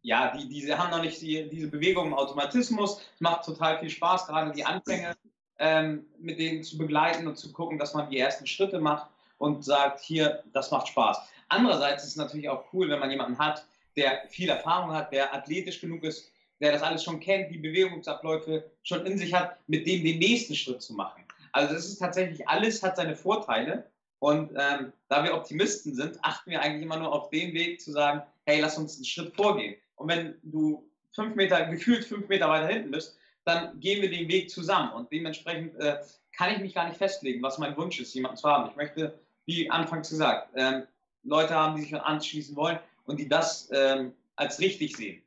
ja, 0.01 0.35
die, 0.35 0.47
diese 0.47 0.77
haben 0.77 0.91
noch 0.91 1.01
nicht 1.01 1.21
die, 1.21 1.49
diese 1.49 1.67
Bewegung 1.67 2.07
im 2.07 2.13
Automatismus. 2.13 3.01
Es 3.15 3.21
macht 3.21 3.45
total 3.45 3.79
viel 3.79 3.89
Spaß, 3.89 4.27
gerade 4.27 4.51
die 4.51 4.65
Anfänge 4.65 5.15
ähm, 5.61 6.05
mit 6.19 6.39
denen 6.39 6.63
zu 6.63 6.77
begleiten 6.77 7.27
und 7.27 7.37
zu 7.37 7.53
gucken, 7.53 7.77
dass 7.77 7.93
man 7.93 8.09
die 8.09 8.17
ersten 8.17 8.47
Schritte 8.47 8.79
macht 8.79 9.09
und 9.37 9.63
sagt, 9.63 10.01
hier, 10.01 10.43
das 10.53 10.71
macht 10.71 10.87
Spaß. 10.87 11.19
Andererseits 11.49 12.03
ist 12.03 12.09
es 12.09 12.15
natürlich 12.15 12.49
auch 12.49 12.65
cool, 12.73 12.89
wenn 12.89 12.99
man 12.99 13.11
jemanden 13.11 13.37
hat, 13.37 13.65
der 13.95 14.23
viel 14.29 14.49
Erfahrung 14.49 14.93
hat, 14.93 15.13
der 15.13 15.33
athletisch 15.33 15.79
genug 15.79 16.03
ist, 16.03 16.31
der 16.59 16.71
das 16.71 16.81
alles 16.81 17.03
schon 17.03 17.19
kennt, 17.19 17.51
die 17.51 17.57
Bewegungsabläufe 17.57 18.63
schon 18.83 19.05
in 19.05 19.17
sich 19.17 19.33
hat, 19.33 19.57
mit 19.67 19.85
dem 19.85 20.03
den 20.03 20.19
nächsten 20.19 20.55
Schritt 20.55 20.81
zu 20.81 20.93
machen. 20.93 21.23
Also 21.51 21.73
das 21.73 21.85
ist 21.85 21.97
tatsächlich, 21.97 22.47
alles 22.47 22.81
hat 22.81 22.97
seine 22.97 23.15
Vorteile. 23.15 23.89
Und 24.19 24.51
ähm, 24.55 24.93
da 25.09 25.23
wir 25.23 25.33
Optimisten 25.33 25.95
sind, 25.95 26.19
achten 26.21 26.51
wir 26.51 26.61
eigentlich 26.61 26.83
immer 26.83 26.97
nur 26.97 27.11
auf 27.11 27.29
den 27.29 27.53
Weg 27.53 27.81
zu 27.81 27.91
sagen, 27.91 28.21
hey, 28.45 28.61
lass 28.61 28.77
uns 28.77 28.95
einen 28.95 29.05
Schritt 29.05 29.35
vorgehen. 29.35 29.75
Und 29.95 30.07
wenn 30.07 30.35
du 30.43 30.87
fünf 31.11 31.35
Meter, 31.35 31.65
gefühlt 31.65 32.05
fünf 32.05 32.27
Meter 32.29 32.47
weiter 32.47 32.67
hinten 32.67 32.91
bist, 32.91 33.17
dann 33.45 33.79
gehen 33.79 34.01
wir 34.01 34.09
den 34.09 34.27
Weg 34.27 34.49
zusammen. 34.49 34.91
Und 34.93 35.11
dementsprechend 35.11 35.75
äh, 35.75 35.99
kann 36.35 36.53
ich 36.53 36.59
mich 36.59 36.73
gar 36.73 36.87
nicht 36.87 36.97
festlegen, 36.97 37.41
was 37.41 37.57
mein 37.57 37.75
Wunsch 37.77 37.99
ist, 37.99 38.13
jemanden 38.13 38.37
zu 38.37 38.49
haben. 38.49 38.69
Ich 38.69 38.75
möchte, 38.75 39.19
wie 39.45 39.69
anfangs 39.69 40.09
gesagt, 40.09 40.49
ähm, 40.55 40.83
Leute 41.23 41.53
haben, 41.53 41.75
die 41.75 41.83
sich 41.83 41.95
anschließen 41.95 42.55
wollen 42.55 42.79
und 43.05 43.19
die 43.19 43.27
das 43.27 43.69
ähm, 43.71 44.13
als 44.35 44.59
richtig 44.59 44.95
sehen, 44.95 45.21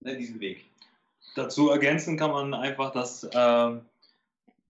ne, 0.00 0.16
diesen 0.16 0.40
Weg. 0.40 0.64
Dazu 1.34 1.70
ergänzen 1.70 2.16
kann 2.16 2.30
man 2.30 2.54
einfach, 2.54 2.92
dass 2.92 3.24
äh, 3.24 3.80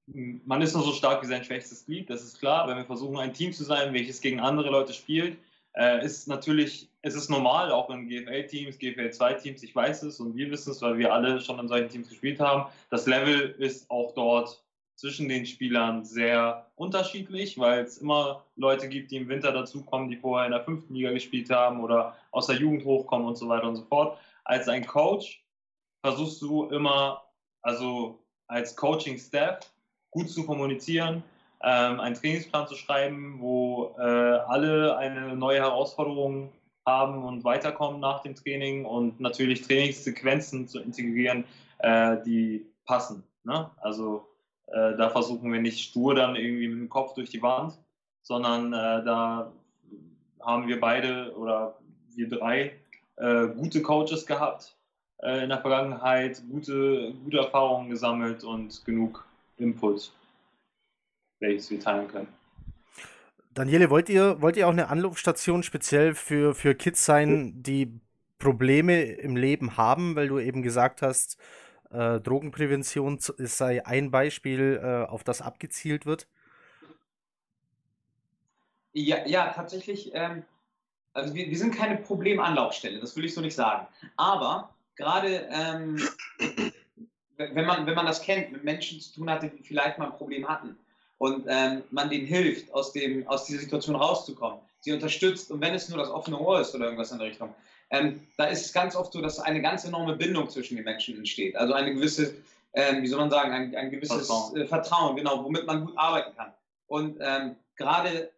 man 0.07 0.63
ist 0.63 0.75
nur 0.75 0.85
so 0.85 0.93
stark 0.93 1.23
wie 1.23 1.27
sein 1.27 1.45
schwächstes 1.45 1.85
Glied, 1.87 2.11
das 2.11 2.23
ist 2.23 2.39
klar. 2.39 2.69
Wenn 2.69 2.77
wir 2.77 2.85
versuchen, 2.85 3.19
ein 3.19 3.35
Team 3.35 3.53
zu 3.53 3.65
sein, 3.65 3.93
welches 3.93 4.21
gegen 4.21 4.41
andere 4.41 4.71
Leute 4.71 4.93
spielt, 4.93 5.39
äh, 5.75 6.05
ist 6.05 6.29
natürlich, 6.29 6.89
es 7.03 7.17
ist 7.17 7.29
normal, 7.29 7.73
auch 7.73 7.91
in 7.91 8.09
GFL-Teams, 8.09 8.79
GFL-2-Teams, 8.79 9.63
ich 9.63 9.75
weiß 9.75 10.05
es 10.05 10.21
und 10.21 10.37
wir 10.37 10.51
wissen 10.51 10.71
es, 10.71 10.81
weil 10.83 10.99
wir 10.99 11.13
alle 11.13 11.41
schon 11.41 11.59
in 11.59 11.67
solchen 11.67 11.89
Teams 11.89 12.09
gespielt 12.09 12.39
haben. 12.39 12.71
Das 12.91 13.07
Level 13.07 13.57
ist 13.59 13.91
auch 13.91 14.15
dort 14.15 14.63
zwischen 14.95 15.29
den 15.29 15.45
Spielern 15.45 16.05
sehr 16.05 16.71
unterschiedlich, 16.77 17.59
weil 17.59 17.83
es 17.83 17.99
immer 17.99 18.45
Leute 18.55 18.89
gibt, 18.89 19.11
die 19.11 19.17
im 19.17 19.29
Winter 19.29 19.51
dazukommen, 19.51 20.09
die 20.09 20.17
vorher 20.17 20.47
in 20.47 20.53
der 20.53 20.65
fünften 20.65 20.95
Liga 20.95 21.11
gespielt 21.11 21.51
haben 21.51 21.83
oder 21.83 22.17
aus 22.31 22.47
der 22.47 22.57
Jugend 22.57 22.85
hochkommen 22.85 23.27
und 23.27 23.37
so 23.37 23.49
weiter 23.49 23.67
und 23.67 23.77
so 23.77 23.83
fort. 23.83 24.17
Als 24.45 24.69
ein 24.69 24.87
Coach 24.87 25.45
versuchst 26.05 26.41
du 26.41 26.67
immer, 26.67 27.25
also 27.63 28.21
als 28.47 28.77
Coaching-Staff, 28.77 29.73
gut 30.13 30.31
zu 30.31 30.47
kommunizieren, 30.47 31.25
ähm, 31.65 31.99
einen 31.99 32.15
Trainingsplan 32.15 32.69
zu 32.69 32.77
schreiben, 32.77 33.41
wo 33.41 33.97
äh, 33.99 34.03
alle 34.03 34.97
eine 34.97 35.35
neue 35.35 35.59
Herausforderung 35.59 36.53
haben 36.87 37.25
und 37.25 37.45
weiterkommen 37.45 38.01
nach 38.01 38.23
dem 38.23 38.35
Training 38.35 38.85
und 38.85 39.21
natürlich 39.21 39.63
Trainingssequenzen 39.63 40.69
zu 40.69 40.81
integrieren, 40.81 41.45
äh, 41.79 42.17
die 42.25 42.67
passen. 42.85 43.23
Ne? 43.45 43.71
Also 43.79 44.27
äh, 44.67 44.97
da 44.97 45.11
versuchen 45.11 45.53
wir 45.53 45.61
nicht 45.61 45.81
stur 45.81 46.15
dann 46.15 46.37
irgendwie 46.37 46.69
mit 46.69 46.79
dem 46.79 46.89
Kopf 46.89 47.15
durch 47.15 47.31
die 47.31 47.43
Wand, 47.43 47.79
sondern 48.23 48.73
äh, 48.73 49.05
da 49.05 49.53
haben 50.41 50.67
wir 50.67 50.81
beide 50.81 51.35
oder 51.37 51.79
wir 52.15 52.29
drei 52.29 52.73
äh, 53.17 53.47
gute 53.49 53.83
Coaches 53.83 54.27
gehabt 54.27 54.77
äh, 55.23 55.43
in 55.43 55.51
der 55.51 55.61
Vergangenheit, 55.61 56.43
gute, 56.51 57.13
gute 57.25 57.39
Erfahrungen 57.39 57.91
gesammelt 57.91 58.45
und 58.45 58.85
genug 58.85 59.25
Input, 59.59 60.13
welches 61.41 61.71
wir 61.71 61.81
teilen 61.81 62.09
können. 62.09 62.42
Daniele, 63.55 63.91
wollt 63.91 64.09
ihr, 64.09 64.41
wollt 64.41 64.57
ihr 64.57 64.67
auch 64.67 64.73
eine 64.73 64.89
Anlaufstation 64.89 65.63
speziell 65.63 66.15
für, 66.15 66.55
für 66.55 66.75
Kids 66.75 67.05
sein, 67.05 67.63
die 67.63 68.01
Probleme 68.39 69.03
im 69.03 69.37
Leben 69.37 69.77
haben, 69.77 70.17
weil 70.17 70.29
du 70.29 70.39
eben 70.39 70.63
gesagt 70.63 71.03
hast, 71.03 71.37
äh, 71.91 72.19
Drogenprävention 72.21 73.19
sei 73.21 73.85
ein 73.85 74.11
Beispiel, 74.11 74.81
äh, 74.83 75.11
auf 75.11 75.23
das 75.23 75.43
abgezielt 75.43 76.07
wird? 76.07 76.27
Ja, 78.95 79.27
ja 79.27 79.53
tatsächlich. 79.53 80.11
Ähm, 80.15 80.45
also 81.13 81.35
wir, 81.35 81.49
wir 81.49 81.59
sind 81.59 81.75
keine 81.75 81.99
Problemanlaufstelle, 81.99 83.01
das 83.01 83.15
will 83.17 83.27
ich 83.27 83.35
so 83.35 83.43
nicht 83.43 83.55
sagen. 83.55 83.87
Aber 84.17 84.75
gerade 84.97 85.47
ähm, 85.51 86.01
wenn, 87.37 87.67
man, 87.67 87.87
wenn 87.87 87.95
man 87.95 88.07
das 88.07 88.23
kennt, 88.23 88.51
mit 88.51 88.65
Menschen 88.65 89.01
zu 89.01 89.15
tun 89.15 89.31
hatte, 89.31 89.51
die 89.51 89.63
vielleicht 89.63 89.99
mal 89.99 90.07
ein 90.07 90.17
Problem 90.17 90.49
hatten 90.49 90.79
und 91.23 91.47
ähm, 91.49 91.85
man 91.93 92.11
denen 92.11 92.27
hilft, 92.27 92.75
aus, 92.75 92.93
dem, 92.93 93.25
aus 93.29 93.45
dieser 93.45 93.61
Situation 93.61 93.95
rauszukommen, 93.95 94.59
sie 94.81 94.91
unterstützt 94.91 95.53
und 95.53 95.61
wenn 95.61 95.73
es 95.73 95.89
nur 95.89 95.97
das 95.97 96.11
offene 96.11 96.37
Ohr 96.37 96.61
ist 96.61 96.75
oder 96.75 96.87
irgendwas 96.87 97.13
in 97.13 97.19
der 97.19 97.29
Richtung, 97.29 97.55
ähm, 97.91 98.27
da 98.37 98.47
ist 98.47 98.67
es 98.67 98.73
ganz 98.73 98.97
oft 98.97 99.13
so, 99.13 99.21
dass 99.21 99.39
eine 99.39 99.63
ganz 99.63 99.85
enorme 99.85 100.17
Bindung 100.17 100.51
zwischen 100.51 100.75
den 100.75 100.85
Menschen 100.85 101.17
entsteht. 101.17 101.55
Also 101.55 101.75
eine 101.75 101.95
gewisse, 101.95 102.35
ähm, 102.73 103.03
wie 103.03 103.07
soll 103.07 103.21
man 103.21 103.31
sagen, 103.31 103.53
ein, 103.53 103.73
ein 103.77 103.93
gewisses 103.93 104.27
Vertrauen. 104.27 104.57
Äh, 104.57 104.67
Vertrauen. 104.67 105.15
genau, 105.15 105.45
womit 105.45 105.65
man 105.65 105.87
gut 105.87 105.97
arbeiten 105.97 106.35
kann. 106.37 106.53
Und 106.89 107.19
ähm, 107.21 107.55
gerade 107.77 108.33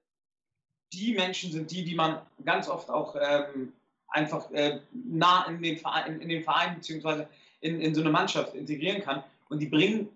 die 0.92 1.14
Menschen 1.14 1.52
sind 1.52 1.70
die, 1.70 1.84
die 1.86 1.94
man 1.94 2.20
ganz 2.44 2.68
oft 2.68 2.90
auch 2.90 3.16
ähm, 3.18 3.72
einfach 4.08 4.50
äh, 4.50 4.80
nah 4.92 5.46
in 5.46 5.62
den 5.62 5.78
Verein, 5.78 6.20
in 6.20 6.28
den 6.28 6.42
Verein 6.42 6.74
beziehungsweise 6.74 7.28
in, 7.62 7.80
in 7.80 7.94
so 7.94 8.02
eine 8.02 8.10
Mannschaft 8.10 8.54
integrieren 8.54 9.00
kann. 9.00 9.24
Und 9.48 9.60
die 9.60 9.68
bringen 9.68 10.10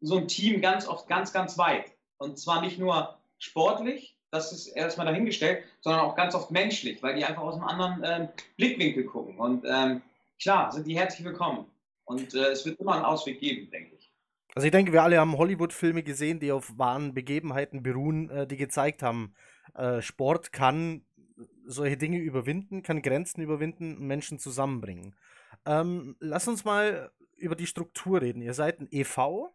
so 0.00 0.16
ein 0.16 0.26
Team 0.26 0.60
ganz 0.60 0.88
oft 0.88 1.06
ganz, 1.06 1.32
ganz 1.32 1.56
weit. 1.56 1.92
Und 2.18 2.38
zwar 2.38 2.60
nicht 2.60 2.78
nur 2.78 3.16
sportlich, 3.38 4.16
das 4.30 4.52
ist 4.52 4.68
erstmal 4.68 5.06
dahingestellt, 5.06 5.64
sondern 5.80 6.02
auch 6.02 6.14
ganz 6.14 6.34
oft 6.34 6.50
menschlich, 6.50 7.02
weil 7.02 7.16
die 7.16 7.24
einfach 7.24 7.42
aus 7.42 7.54
einem 7.54 7.64
anderen 7.64 8.02
ähm, 8.04 8.28
Blickwinkel 8.56 9.04
gucken. 9.04 9.38
Und 9.38 9.64
ähm, 9.66 10.02
klar, 10.40 10.70
sind 10.70 10.86
die 10.86 10.98
herzlich 10.98 11.24
willkommen. 11.24 11.66
Und 12.04 12.34
äh, 12.34 12.48
es 12.48 12.66
wird 12.66 12.78
immer 12.80 12.94
einen 12.94 13.04
Ausweg 13.04 13.40
geben, 13.40 13.70
denke 13.70 13.94
ich. 13.96 14.12
Also 14.54 14.66
ich 14.66 14.72
denke, 14.72 14.92
wir 14.92 15.02
alle 15.02 15.18
haben 15.18 15.38
Hollywood-Filme 15.38 16.02
gesehen, 16.02 16.40
die 16.40 16.52
auf 16.52 16.76
wahren 16.78 17.14
Begebenheiten 17.14 17.82
beruhen, 17.82 18.28
äh, 18.30 18.46
die 18.46 18.56
gezeigt 18.56 19.02
haben, 19.02 19.34
äh, 19.74 20.02
Sport 20.02 20.52
kann 20.52 21.04
solche 21.64 21.96
Dinge 21.96 22.18
überwinden, 22.18 22.82
kann 22.82 23.02
Grenzen 23.02 23.40
überwinden 23.40 23.96
und 23.96 24.06
Menschen 24.06 24.38
zusammenbringen. 24.38 25.14
Ähm, 25.66 26.16
lass 26.18 26.48
uns 26.48 26.64
mal 26.64 27.12
über 27.36 27.54
die 27.54 27.66
Struktur 27.66 28.20
reden. 28.20 28.42
Ihr 28.42 28.54
seid 28.54 28.80
ein 28.80 28.88
EV. 28.90 29.50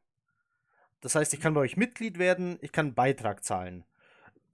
Das 1.04 1.16
heißt, 1.16 1.34
ich 1.34 1.42
kann 1.42 1.54
bei 1.54 1.60
euch 1.60 1.76
Mitglied 1.76 2.18
werden, 2.18 2.58
ich 2.62 2.72
kann 2.72 2.86
einen 2.86 2.96
Beitrag 2.96 3.44
zahlen. 3.44 3.84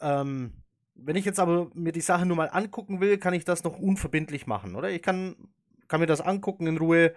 Ähm, 0.02 0.52
wenn 0.96 1.16
ich 1.16 1.24
jetzt 1.24 1.40
aber 1.40 1.70
mir 1.76 1.92
die 1.92 2.02
Sache 2.02 2.26
nur 2.26 2.38
mal 2.38 2.50
angucken 2.50 3.00
will, 3.02 3.20
kann 3.20 3.36
ich 3.36 3.46
das 3.46 3.64
noch 3.64 3.78
unverbindlich 3.78 4.48
machen, 4.48 4.76
oder? 4.76 4.90
Ich 4.90 5.04
kann, 5.04 5.36
kann 5.88 6.00
mir 6.00 6.08
das 6.08 6.22
angucken 6.22 6.66
in 6.66 6.78
Ruhe. 6.78 7.14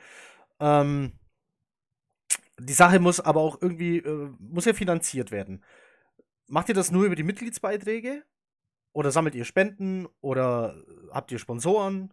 Ähm, 0.61 1.13
die 2.59 2.75
Sache 2.75 3.01
muss 3.01 3.21
aber 3.21 3.41
auch 3.41 3.63
irgendwie, 3.63 3.99
äh, 4.01 4.31
muss 4.39 4.67
ja 4.67 4.75
finanziert 4.75 5.31
werden. 5.31 5.65
Macht 6.47 6.69
ihr 6.69 6.75
das 6.75 6.91
nur 6.91 7.07
über 7.07 7.17
die 7.17 7.23
Mitgliedsbeiträge? 7.23 8.25
Oder 8.93 9.13
sammelt 9.13 9.35
ihr 9.35 9.47
Spenden? 9.47 10.09
Oder 10.21 10.77
habt 11.11 11.33
ihr 11.33 11.39
Sponsoren? 11.39 12.13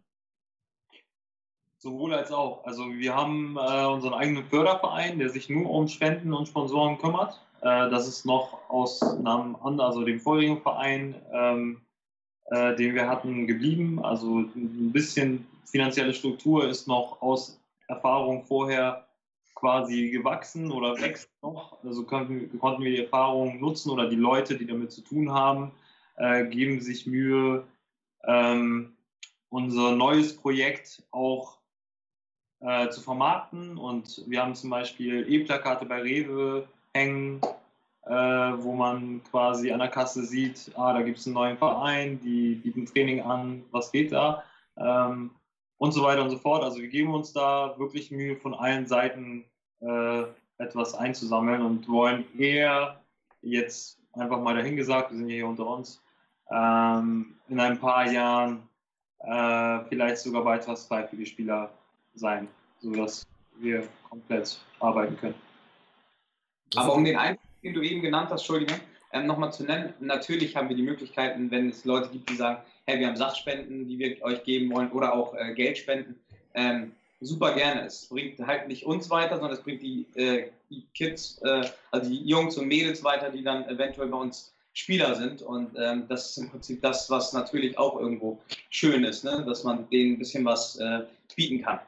Sowohl 1.82 2.14
als 2.14 2.30
auch. 2.34 2.66
Also 2.66 2.92
wir 2.92 3.16
haben 3.16 3.56
äh, 3.56 3.86
unseren 3.86 4.14
eigenen 4.14 4.44
Förderverein, 4.44 5.18
der 5.18 5.30
sich 5.30 5.48
nur 5.48 5.70
um 5.70 5.88
Spenden 5.88 6.34
und 6.34 6.50
Sponsoren 6.50 6.98
kümmert. 6.98 7.40
Äh, 7.62 7.90
das 7.90 8.06
ist 8.06 8.26
noch 8.26 8.70
aus 8.70 9.02
einem 9.02 9.56
anderen, 9.56 9.80
also 9.80 10.04
dem 10.04 10.20
vorigen 10.20 10.62
Verein, 10.62 11.16
ähm, 11.32 11.82
äh, 12.48 12.76
den 12.76 12.96
wir 12.96 13.08
hatten, 13.08 13.48
geblieben. 13.48 14.04
Also 14.04 14.40
ein 14.40 14.92
bisschen 14.92 15.48
finanzielle 15.64 16.14
Struktur 16.14 16.68
ist 16.68 16.86
noch 16.86 17.22
aus 17.22 17.62
Erfahrung 17.88 18.44
vorher 18.44 19.08
quasi 19.56 20.10
gewachsen 20.10 20.72
oder 20.72 21.00
wächst 21.00 21.30
noch. 21.42 21.82
Also 21.86 22.04
konnten, 22.04 22.60
konnten 22.60 22.84
wir 22.84 22.92
die 22.92 23.04
Erfahrung 23.06 23.58
nutzen 23.62 23.90
oder 23.90 24.10
die 24.10 24.18
Leute, 24.18 24.58
die 24.58 24.68
damit 24.68 24.92
zu 24.92 25.00
tun 25.02 25.32
haben, 25.32 25.72
äh, 26.18 26.46
geben 26.46 26.82
sich 26.82 27.08
Mühe, 27.08 27.64
ähm, 28.28 28.98
unser 29.48 29.94
neues 29.96 30.36
Projekt 30.36 31.04
auch 31.12 31.59
äh, 32.62 32.90
zu 32.90 33.02
vermarkten. 33.02 33.78
Und 33.78 34.24
wir 34.28 34.42
haben 34.42 34.56
zum 34.56 34.70
Beispiel 34.70 35.26
E-Plakate 35.32 35.86
bei 35.86 36.02
Rewe 36.02 36.68
hängen, 36.94 37.42
äh, 38.06 38.12
wo 38.12 38.74
man 38.74 39.22
quasi 39.30 39.72
an 39.72 39.80
der 39.80 39.90
Kasse 39.90 40.24
sieht, 40.24 40.72
ah, 40.76 40.94
da 40.94 41.02
gibt 41.02 41.20
es 41.20 41.26
einen 41.26 41.36
neuen 41.36 41.58
Verein, 41.58 42.20
die 42.22 42.56
bieten 42.56 42.86
Training 42.86 43.22
an, 43.22 43.64
was 43.72 43.92
geht 43.92 44.12
da? 44.12 44.44
Ähm, 44.78 45.32
und 45.78 45.92
so 45.92 46.04
weiter 46.04 46.24
und 46.24 46.30
so 46.30 46.38
fort. 46.38 46.64
Also 46.64 46.80
wir 46.80 46.88
geben 46.88 47.14
uns 47.14 47.34
da 47.34 47.76
wirklich 47.78 48.12
Mühe, 48.12 48.36
von 48.36 48.54
allen 48.54 48.86
Seiten 48.86 49.46
äh, 49.82 50.24
etwas 50.58 50.94
einzusammeln 50.94 51.62
und 51.62 51.88
wollen 51.88 52.26
eher 52.38 53.00
jetzt 53.42 53.98
einfach 54.14 54.42
mal 54.42 54.56
dahingesagt, 54.56 55.12
wir 55.12 55.18
sind 55.18 55.30
ja 55.30 55.36
hier 55.36 55.48
unter 55.48 55.68
uns, 55.68 56.02
ähm, 56.52 57.36
in 57.48 57.60
ein 57.60 57.80
paar 57.80 58.12
Jahren 58.12 58.68
äh, 59.20 59.80
vielleicht 59.88 60.18
sogar 60.18 60.44
für 60.62 61.16
die 61.16 61.26
Spieler 61.26 61.70
sein, 62.20 62.48
sodass 62.82 63.26
wir 63.58 63.88
komplett 64.10 64.60
arbeiten 64.80 65.18
können. 65.18 65.36
Aber 66.76 66.94
um 66.94 67.04
den 67.04 67.16
einen, 67.16 67.38
den 67.64 67.74
du 67.74 67.82
eben 67.82 68.02
genannt 68.02 68.30
hast, 68.30 68.42
Entschuldigung, 68.42 68.80
ähm, 69.12 69.26
nochmal 69.26 69.52
zu 69.52 69.64
nennen, 69.64 69.94
natürlich 70.00 70.56
haben 70.56 70.70
wir 70.70 70.76
die 70.76 70.84
Möglichkeiten, 70.84 71.50
wenn 71.50 71.70
es 71.70 71.84
Leute 71.86 72.10
gibt, 72.10 72.30
die 72.30 72.36
sagen, 72.36 72.62
hey, 72.86 73.00
wir 73.00 73.08
haben 73.08 73.16
Sachspenden, 73.16 73.88
die 73.88 73.98
wir 73.98 74.22
euch 74.22 74.44
geben 74.44 74.72
wollen 74.72 74.92
oder 74.92 75.14
auch 75.14 75.34
äh, 75.34 75.54
Geldspenden, 75.56 76.20
ähm, 76.54 76.92
super 77.20 77.54
gerne. 77.54 77.86
Es 77.86 78.08
bringt 78.08 78.40
halt 78.40 78.68
nicht 78.68 78.86
uns 78.86 79.10
weiter, 79.10 79.36
sondern 79.36 79.54
es 79.58 79.64
bringt 79.64 79.82
die, 79.82 80.06
äh, 80.16 80.50
die 80.70 80.86
Kids, 80.94 81.42
äh, 81.44 81.64
also 81.92 82.10
die 82.10 82.24
Jungs 82.24 82.58
und 82.58 82.68
Mädels 82.68 83.04
weiter, 83.04 83.30
die 83.30 83.44
dann 83.44 83.68
eventuell 83.68 84.08
bei 84.08 84.18
uns 84.18 84.54
Spieler 84.74 85.16
sind. 85.16 85.42
Und 85.42 85.72
ähm, 85.78 86.06
das 86.08 86.32
ist 86.32 86.38
im 86.38 86.50
Prinzip 86.50 86.82
das, 86.82 87.10
was 87.10 87.34
natürlich 87.34 87.78
auch 87.78 88.00
irgendwo 88.00 88.40
schön 88.70 89.04
ist, 89.04 89.24
ne? 89.24 89.44
dass 89.46 89.64
man 89.64 89.90
denen 89.90 90.14
ein 90.14 90.20
bisschen 90.20 90.46
was 90.46 90.78
äh, 90.78 91.02
bieten 91.36 91.64
kann. 91.64 91.80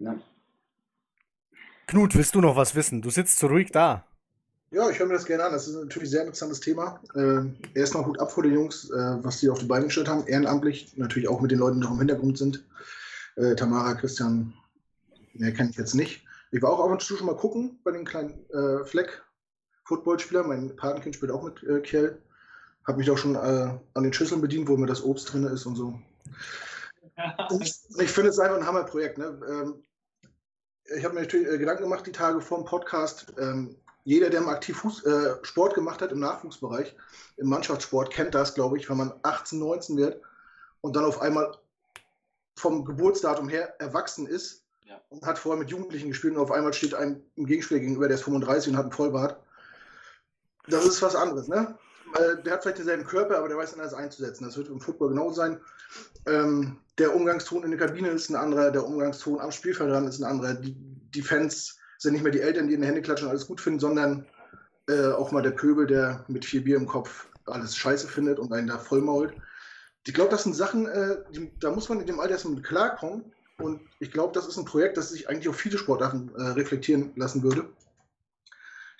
Ja. 0.00 0.12
Ja. 0.12 0.18
Knut, 1.86 2.14
willst 2.14 2.34
du 2.34 2.40
noch 2.40 2.56
was 2.56 2.74
wissen? 2.74 3.02
Du 3.02 3.10
sitzt 3.10 3.38
so 3.38 3.48
ruhig 3.48 3.70
da. 3.70 4.04
Ja, 4.70 4.88
ich 4.88 4.98
höre 5.00 5.06
mir 5.06 5.14
das 5.14 5.26
gerne 5.26 5.44
an. 5.44 5.52
Das 5.52 5.66
ist 5.66 5.74
natürlich 5.74 6.08
ein 6.08 6.12
sehr 6.12 6.20
interessantes 6.22 6.60
Thema. 6.60 7.00
Äh, 7.16 7.78
erstmal 7.78 8.06
Hut 8.06 8.20
ab 8.20 8.30
vor 8.30 8.44
den 8.44 8.54
Jungs, 8.54 8.88
äh, 8.90 9.24
was 9.24 9.40
die 9.40 9.50
auf 9.50 9.58
die 9.58 9.66
Beine 9.66 9.86
gestellt 9.86 10.08
haben. 10.08 10.26
Ehrenamtlich, 10.26 10.96
natürlich 10.96 11.28
auch 11.28 11.40
mit 11.40 11.50
den 11.50 11.58
Leuten, 11.58 11.80
die 11.80 11.86
noch 11.86 11.90
im 11.92 11.98
Hintergrund 11.98 12.38
sind. 12.38 12.64
Äh, 13.34 13.56
Tamara, 13.56 13.94
Christian, 13.94 14.52
mehr 15.34 15.52
kenne 15.52 15.70
ich 15.70 15.76
jetzt 15.76 15.94
nicht. 15.94 16.24
Ich 16.52 16.62
war 16.62 16.70
auch 16.70 16.84
ab 16.84 16.90
und 16.90 17.02
zu 17.02 17.16
schon 17.16 17.26
mal 17.26 17.36
gucken 17.36 17.80
bei 17.82 17.90
den 17.90 18.04
kleinen 18.04 18.48
äh, 18.50 18.84
Fleck-Footballspieler. 18.84 20.44
Mein 20.44 20.76
Patenkind 20.76 21.16
spielt 21.16 21.32
auch 21.32 21.42
mit 21.42 21.62
äh, 21.64 21.80
Kerl. 21.80 22.22
Habe 22.86 22.98
mich 22.98 23.10
auch 23.10 23.18
schon 23.18 23.34
äh, 23.34 23.78
an 23.94 24.02
den 24.04 24.12
Schüsseln 24.12 24.40
bedient, 24.40 24.68
wo 24.68 24.76
mir 24.76 24.86
das 24.86 25.02
Obst 25.02 25.32
drin 25.32 25.44
ist 25.44 25.66
und 25.66 25.74
so. 25.74 26.00
Und 27.50 27.62
ich 27.62 28.10
finde 28.10 28.30
es 28.30 28.38
einfach 28.38 28.56
ein 28.56 28.66
Hammerprojekt. 28.66 29.18
Ne? 29.18 29.40
Ähm, 29.48 29.82
ich 30.96 31.04
habe 31.04 31.14
mir 31.14 31.20
natürlich 31.20 31.48
äh, 31.48 31.58
Gedanken 31.58 31.84
gemacht 31.84 32.06
die 32.06 32.12
Tage 32.12 32.40
vor 32.40 32.58
dem 32.58 32.64
Podcast. 32.66 33.32
Ähm, 33.38 33.76
jeder, 34.04 34.30
der 34.30 34.40
mal 34.40 34.54
aktiv 34.54 34.78
Fuß, 34.78 35.04
äh, 35.04 35.36
Sport 35.42 35.74
gemacht 35.74 36.00
hat 36.00 36.10
im 36.12 36.20
Nachwuchsbereich, 36.20 36.94
im 37.36 37.48
Mannschaftssport, 37.48 38.10
kennt 38.10 38.34
das, 38.34 38.54
glaube 38.54 38.78
ich, 38.78 38.88
wenn 38.88 38.96
man 38.96 39.12
18, 39.22 39.58
19 39.58 39.96
wird 39.96 40.20
und 40.80 40.96
dann 40.96 41.04
auf 41.04 41.20
einmal 41.20 41.56
vom 42.56 42.84
Geburtsdatum 42.84 43.48
her 43.48 43.74
erwachsen 43.80 44.26
ist 44.26 44.64
Ja. 44.84 45.00
und 45.10 45.24
hat 45.24 45.38
vorher 45.38 45.58
mit 45.58 45.70
Jugendlichen 45.70 46.08
gespielt 46.08 46.34
und 46.34 46.40
auf 46.40 46.50
einmal 46.50 46.72
steht 46.72 46.94
ein 46.94 47.22
im 47.36 47.46
Gegenspieler 47.46 47.80
gegenüber, 47.80 48.08
der 48.08 48.16
ist 48.16 48.24
35 48.24 48.72
und 48.72 48.78
hat 48.78 48.84
einen 48.84 48.92
Vollbart. 48.92 49.38
Das 50.66 50.84
ist 50.84 51.02
was 51.02 51.14
anderes, 51.14 51.48
ne? 51.48 51.78
Äh, 52.14 52.42
Der 52.42 52.54
hat 52.54 52.62
vielleicht 52.62 52.78
denselben 52.78 53.04
Körper, 53.04 53.38
aber 53.38 53.48
der 53.48 53.56
weiß 53.56 53.78
alles 53.78 53.94
einzusetzen. 53.94 54.44
Das 54.44 54.56
wird 54.56 54.68
im 54.68 54.80
Football 54.80 55.10
genauso 55.10 55.34
sein. 55.34 55.60
Ähm, 56.26 56.78
der 56.98 57.14
Umgangston 57.14 57.64
in 57.64 57.70
der 57.70 57.80
Kabine 57.80 58.08
ist 58.08 58.28
ein 58.28 58.36
anderer, 58.36 58.70
der 58.70 58.86
Umgangston 58.86 59.40
am 59.40 59.52
Spielfeldrand 59.52 60.08
ist 60.08 60.20
ein 60.20 60.24
anderer. 60.24 60.54
Die, 60.54 60.74
die 60.74 61.22
Fans 61.22 61.78
sind 61.98 62.12
nicht 62.12 62.22
mehr 62.22 62.32
die 62.32 62.40
Eltern, 62.40 62.68
die 62.68 62.74
in 62.74 62.80
die 62.80 62.86
Hände 62.86 63.02
klatschen 63.02 63.26
und 63.26 63.30
alles 63.30 63.46
gut 63.46 63.60
finden, 63.60 63.80
sondern 63.80 64.26
äh, 64.88 65.08
auch 65.12 65.32
mal 65.32 65.42
der 65.42 65.50
Pöbel, 65.52 65.86
der 65.86 66.24
mit 66.28 66.44
vier 66.44 66.64
Bier 66.64 66.76
im 66.76 66.86
Kopf 66.86 67.28
alles 67.46 67.76
scheiße 67.76 68.08
findet 68.08 68.38
und 68.38 68.52
einen 68.52 68.68
da 68.68 68.78
vollmault. 68.78 69.34
Ich 70.06 70.14
glaube, 70.14 70.30
das 70.30 70.44
sind 70.44 70.54
Sachen, 70.54 70.86
äh, 70.86 71.16
die, 71.34 71.50
da 71.60 71.70
muss 71.70 71.88
man 71.88 72.00
in 72.00 72.06
dem 72.06 72.20
Alter 72.20 72.32
erstmal 72.32 72.54
mit 72.54 72.64
klarkommen. 72.64 73.32
Und 73.58 73.82
ich 73.98 74.10
glaube, 74.10 74.32
das 74.32 74.46
ist 74.46 74.56
ein 74.56 74.64
Projekt, 74.64 74.96
das 74.96 75.10
sich 75.10 75.28
eigentlich 75.28 75.48
auf 75.48 75.56
viele 75.56 75.76
Sportarten 75.76 76.30
äh, 76.34 76.42
reflektieren 76.52 77.12
lassen 77.16 77.42
würde. 77.42 77.66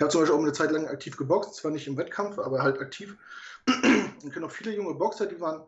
Ich 0.00 0.02
habe 0.02 0.12
zum 0.12 0.22
Beispiel 0.22 0.38
auch 0.38 0.42
eine 0.42 0.52
Zeit 0.54 0.70
lang 0.70 0.88
aktiv 0.88 1.18
geboxt, 1.18 1.56
zwar 1.56 1.72
nicht 1.72 1.86
im 1.86 1.98
Wettkampf, 1.98 2.38
aber 2.38 2.62
halt 2.62 2.80
aktiv. 2.80 3.18
Ich 4.24 4.32
kenne 4.32 4.46
auch 4.46 4.50
viele 4.50 4.74
junge 4.74 4.94
Boxer, 4.94 5.26
die 5.26 5.40
waren 5.40 5.62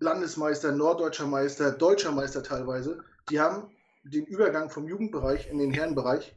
Landesmeister, 0.00 0.72
norddeutscher 0.72 1.26
Meister, 1.26 1.70
deutscher 1.70 2.12
Meister 2.12 2.42
teilweise. 2.42 3.04
Die 3.28 3.40
haben 3.40 3.70
den 4.04 4.24
Übergang 4.24 4.70
vom 4.70 4.88
Jugendbereich 4.88 5.50
in 5.50 5.58
den 5.58 5.70
Herrenbereich 5.70 6.34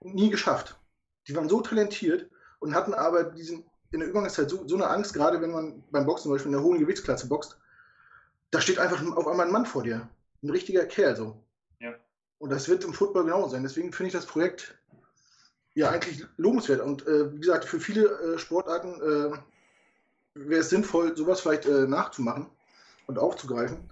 nie 0.00 0.28
geschafft. 0.28 0.76
Die 1.28 1.36
waren 1.36 1.48
so 1.48 1.60
talentiert 1.60 2.28
und 2.58 2.74
hatten 2.74 2.92
aber 2.92 3.22
diesen, 3.22 3.64
in 3.92 4.00
der 4.00 4.08
Übergangszeit 4.08 4.50
so, 4.50 4.66
so 4.66 4.74
eine 4.74 4.88
Angst, 4.88 5.14
gerade 5.14 5.40
wenn 5.40 5.52
man 5.52 5.84
beim 5.92 6.06
Boxen 6.06 6.24
zum 6.24 6.32
Beispiel 6.32 6.50
in 6.50 6.58
der 6.58 6.64
hohen 6.64 6.80
Gewichtsklasse 6.80 7.28
boxt, 7.28 7.56
da 8.50 8.60
steht 8.60 8.80
einfach 8.80 9.00
auf 9.16 9.28
einmal 9.28 9.46
ein 9.46 9.52
Mann 9.52 9.66
vor 9.66 9.84
dir. 9.84 10.08
Ein 10.42 10.50
richtiger 10.50 10.86
Kerl 10.86 11.14
so. 11.14 11.40
Ja. 11.78 11.94
Und 12.38 12.50
das 12.50 12.68
wird 12.68 12.82
im 12.82 12.94
Football 12.94 13.24
genauso 13.24 13.50
sein. 13.50 13.62
Deswegen 13.62 13.92
finde 13.92 14.08
ich 14.08 14.14
das 14.14 14.26
Projekt 14.26 14.76
ja 15.76 15.90
eigentlich 15.90 16.26
lobenswert. 16.38 16.80
Und 16.80 17.06
äh, 17.06 17.32
wie 17.32 17.38
gesagt, 17.38 17.66
für 17.66 17.78
viele 17.78 18.06
äh, 18.06 18.38
Sportarten 18.38 18.94
äh, 19.00 19.38
wäre 20.34 20.60
es 20.60 20.70
sinnvoll, 20.70 21.16
sowas 21.16 21.42
vielleicht 21.42 21.66
äh, 21.66 21.86
nachzumachen 21.86 22.46
und 23.06 23.18
aufzugreifen. 23.18 23.90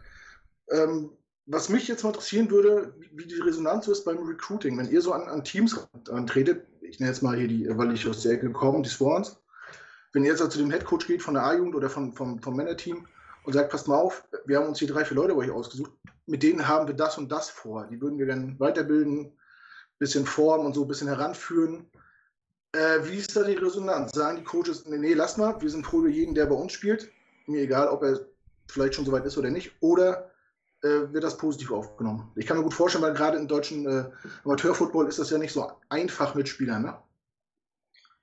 Ähm, 0.71 1.11
was 1.47 1.69
mich 1.69 1.87
jetzt 1.87 2.03
mal 2.03 2.09
interessieren 2.09 2.51
würde, 2.51 2.95
wie, 3.13 3.27
die 3.27 3.39
Resonanz 3.39 3.85
so 3.85 3.93
ist 3.93 4.05
beim 4.07 4.27
Recruiting, 4.27 4.79
wenn 4.79 4.91
ihr 4.91 5.03
so 5.03 5.13
an, 5.13 5.29
an 5.29 5.45
Teams 5.45 5.79
antretet, 6.11 6.67
ich 6.81 7.01
nenne 7.01 7.13
jetzt 7.13 7.23
mal 7.23 7.37
hier 7.37 7.49
die, 7.49 7.69
weil 7.77 7.93
ich 7.93 8.09
aus 8.09 8.23
der 8.23 8.33
Ecke 8.33 8.51
komme, 8.51 8.81
die 8.81 8.89
Swans, 8.89 9.37
wenn 10.15 10.25
ihr 10.25 10.31
jetzt 10.31 10.41
also 10.41 10.53
zu 10.53 10.59
dem 10.61 10.71
Headcoach 10.71 11.07
geht 11.07 11.23
von 11.23 11.35
der 11.35 11.45
A-Jugend 11.45 11.75
oder 11.75 11.91
von, 11.91 12.15
vom, 12.15 12.41
vom 12.41 12.57
Männerteam 12.57 13.07
und 13.45 13.53
sagt, 13.53 13.71
passt 13.71 13.89
mal 13.89 13.99
auf, 13.99 14.27
wir 14.47 14.59
haben 14.59 14.69
uns 14.69 14.79
hier 14.79 14.89
drei, 14.89 15.05
vier 15.05 15.17
Leute 15.17 15.35
bei 15.35 15.41
euch 15.41 15.51
ausgesucht, 15.51 15.93
mit 16.25 16.43
denen 16.43 16.67
haben 16.67 16.87
wir 16.87 16.95
das 16.95 17.19
und 17.19 17.31
das 17.31 17.51
vor. 17.51 17.87
Die 17.89 18.01
würden 18.01 18.19
wir 18.19 18.27
dann 18.27 18.59
weiterbilden, 18.59 19.33
bisschen 20.05 20.27
formen 20.27 20.67
und 20.67 20.75
so 20.75 20.83
ein 20.83 20.89
bisschen 20.89 21.09
heranführen. 21.09 21.87
Äh, 22.73 23.05
wie 23.05 23.17
ist 23.17 23.35
da 23.35 23.43
die 23.43 23.55
Resonanz? 23.55 24.13
Sagen 24.13 24.37
die 24.37 24.45
Coaches, 24.45 24.85
nee, 24.87 24.99
nee, 24.99 25.15
lass 25.15 25.39
mal, 25.39 25.59
wir 25.63 25.71
sind 25.71 25.87
froh 25.87 26.01
über 26.01 26.11
jeden, 26.11 26.35
der 26.35 26.45
bei 26.47 26.55
uns 26.55 26.73
spielt. 26.73 27.11
Mir 27.47 27.63
egal, 27.63 27.89
ob 27.89 28.03
er 28.03 28.21
vielleicht 28.69 28.95
schon 28.95 29.07
soweit 29.07 29.25
ist 29.25 29.39
oder 29.39 29.51
nicht. 29.51 29.73
Oder 29.81 30.31
äh, 30.83 31.13
wird 31.13 31.25
das 31.25 31.39
positiv 31.39 31.71
aufgenommen? 31.71 32.31
Ich 32.37 32.47
kann 32.47 32.59
mir 32.59 32.65
gut 32.65 32.75
vorstellen, 32.75 33.05
weil 33.05 33.15
gerade 33.15 33.39
im 33.39 33.49
deutschen 33.49 33.87
äh, 33.87 34.11
Amateurfootball 34.45 35.09
ist 35.09 35.19
das 35.19 35.31
ja 35.31 35.39
nicht 35.39 35.53
so 35.53 35.73
einfach 35.89 36.35
mit 36.35 36.49
Spielern, 36.49 36.83
ne? 36.83 36.99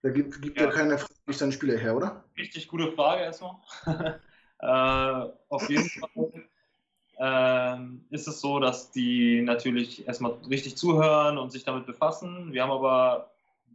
Da 0.04 0.10
gibt, 0.10 0.41
gibt 0.41 0.60
ja. 0.60 0.65
Ja. 0.65 0.72
keiner 0.72 0.98
freiwillig 0.98 1.38
seine 1.38 1.52
Spieler 1.52 1.78
her, 1.78 1.96
oder? 1.96 2.24
Richtig 2.38 2.67
gute 2.67 2.91
Frage 2.91 3.24
erstmal. 3.24 3.56
äh, 4.60 5.32
auf 5.50 5.70
jeden 5.70 5.89
Fall 5.89 6.50
ähm, 7.21 8.03
ist 8.10 8.27
es 8.27 8.41
so, 8.41 8.60
dass 8.60 8.91
die 8.91 9.43
natürlich 9.43 10.07
erstmal 10.07 10.34
richtig 10.49 10.75
zuhören 10.75 11.38
und 11.38 11.51
sich 11.51 11.63
damit 11.63 11.86
befassen. 11.86 12.51
Wir 12.51 12.63
haben 12.63 12.71
aber 12.71 13.29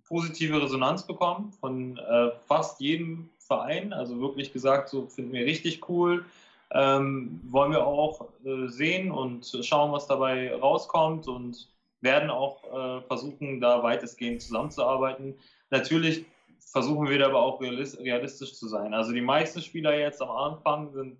positive 0.09 0.61
Resonanz 0.61 1.07
bekommen 1.07 1.53
von 1.53 1.97
äh, 1.97 2.31
fast 2.49 2.81
jedem 2.81 3.31
Verein. 3.39 3.93
Also 3.93 4.21
wirklich 4.21 4.53
gesagt, 4.53 4.89
so 4.89 5.07
finden 5.07 5.33
wir 5.33 5.47
richtig 5.47 5.89
cool. 5.89 6.25
Ähm, 6.73 7.41
wollen 7.45 7.71
wir 7.71 7.87
auch 7.87 8.27
äh, 8.45 8.67
sehen 8.67 9.13
und 9.13 9.57
schauen, 9.63 9.93
was 9.93 10.09
dabei 10.09 10.53
rauskommt 10.53 11.29
und 11.29 11.69
werden 12.01 12.31
auch 12.31 12.65
äh, 12.65 13.01
versuchen, 13.03 13.61
da 13.61 13.81
weitestgehend 13.83 14.43
zusammenzuarbeiten. 14.43 15.35
Natürlich 15.71 16.25
versuchen 16.59 17.09
wir 17.09 17.19
da 17.19 17.27
aber 17.27 17.41
auch 17.41 17.61
realis- 17.61 17.99
realistisch 18.01 18.55
zu 18.55 18.67
sein. 18.67 18.93
Also 18.93 19.13
die 19.13 19.21
meisten 19.21 19.63
Spieler 19.63 19.97
jetzt 19.97 20.21
am 20.21 20.31
Anfang 20.31 20.91
sind 20.93 21.17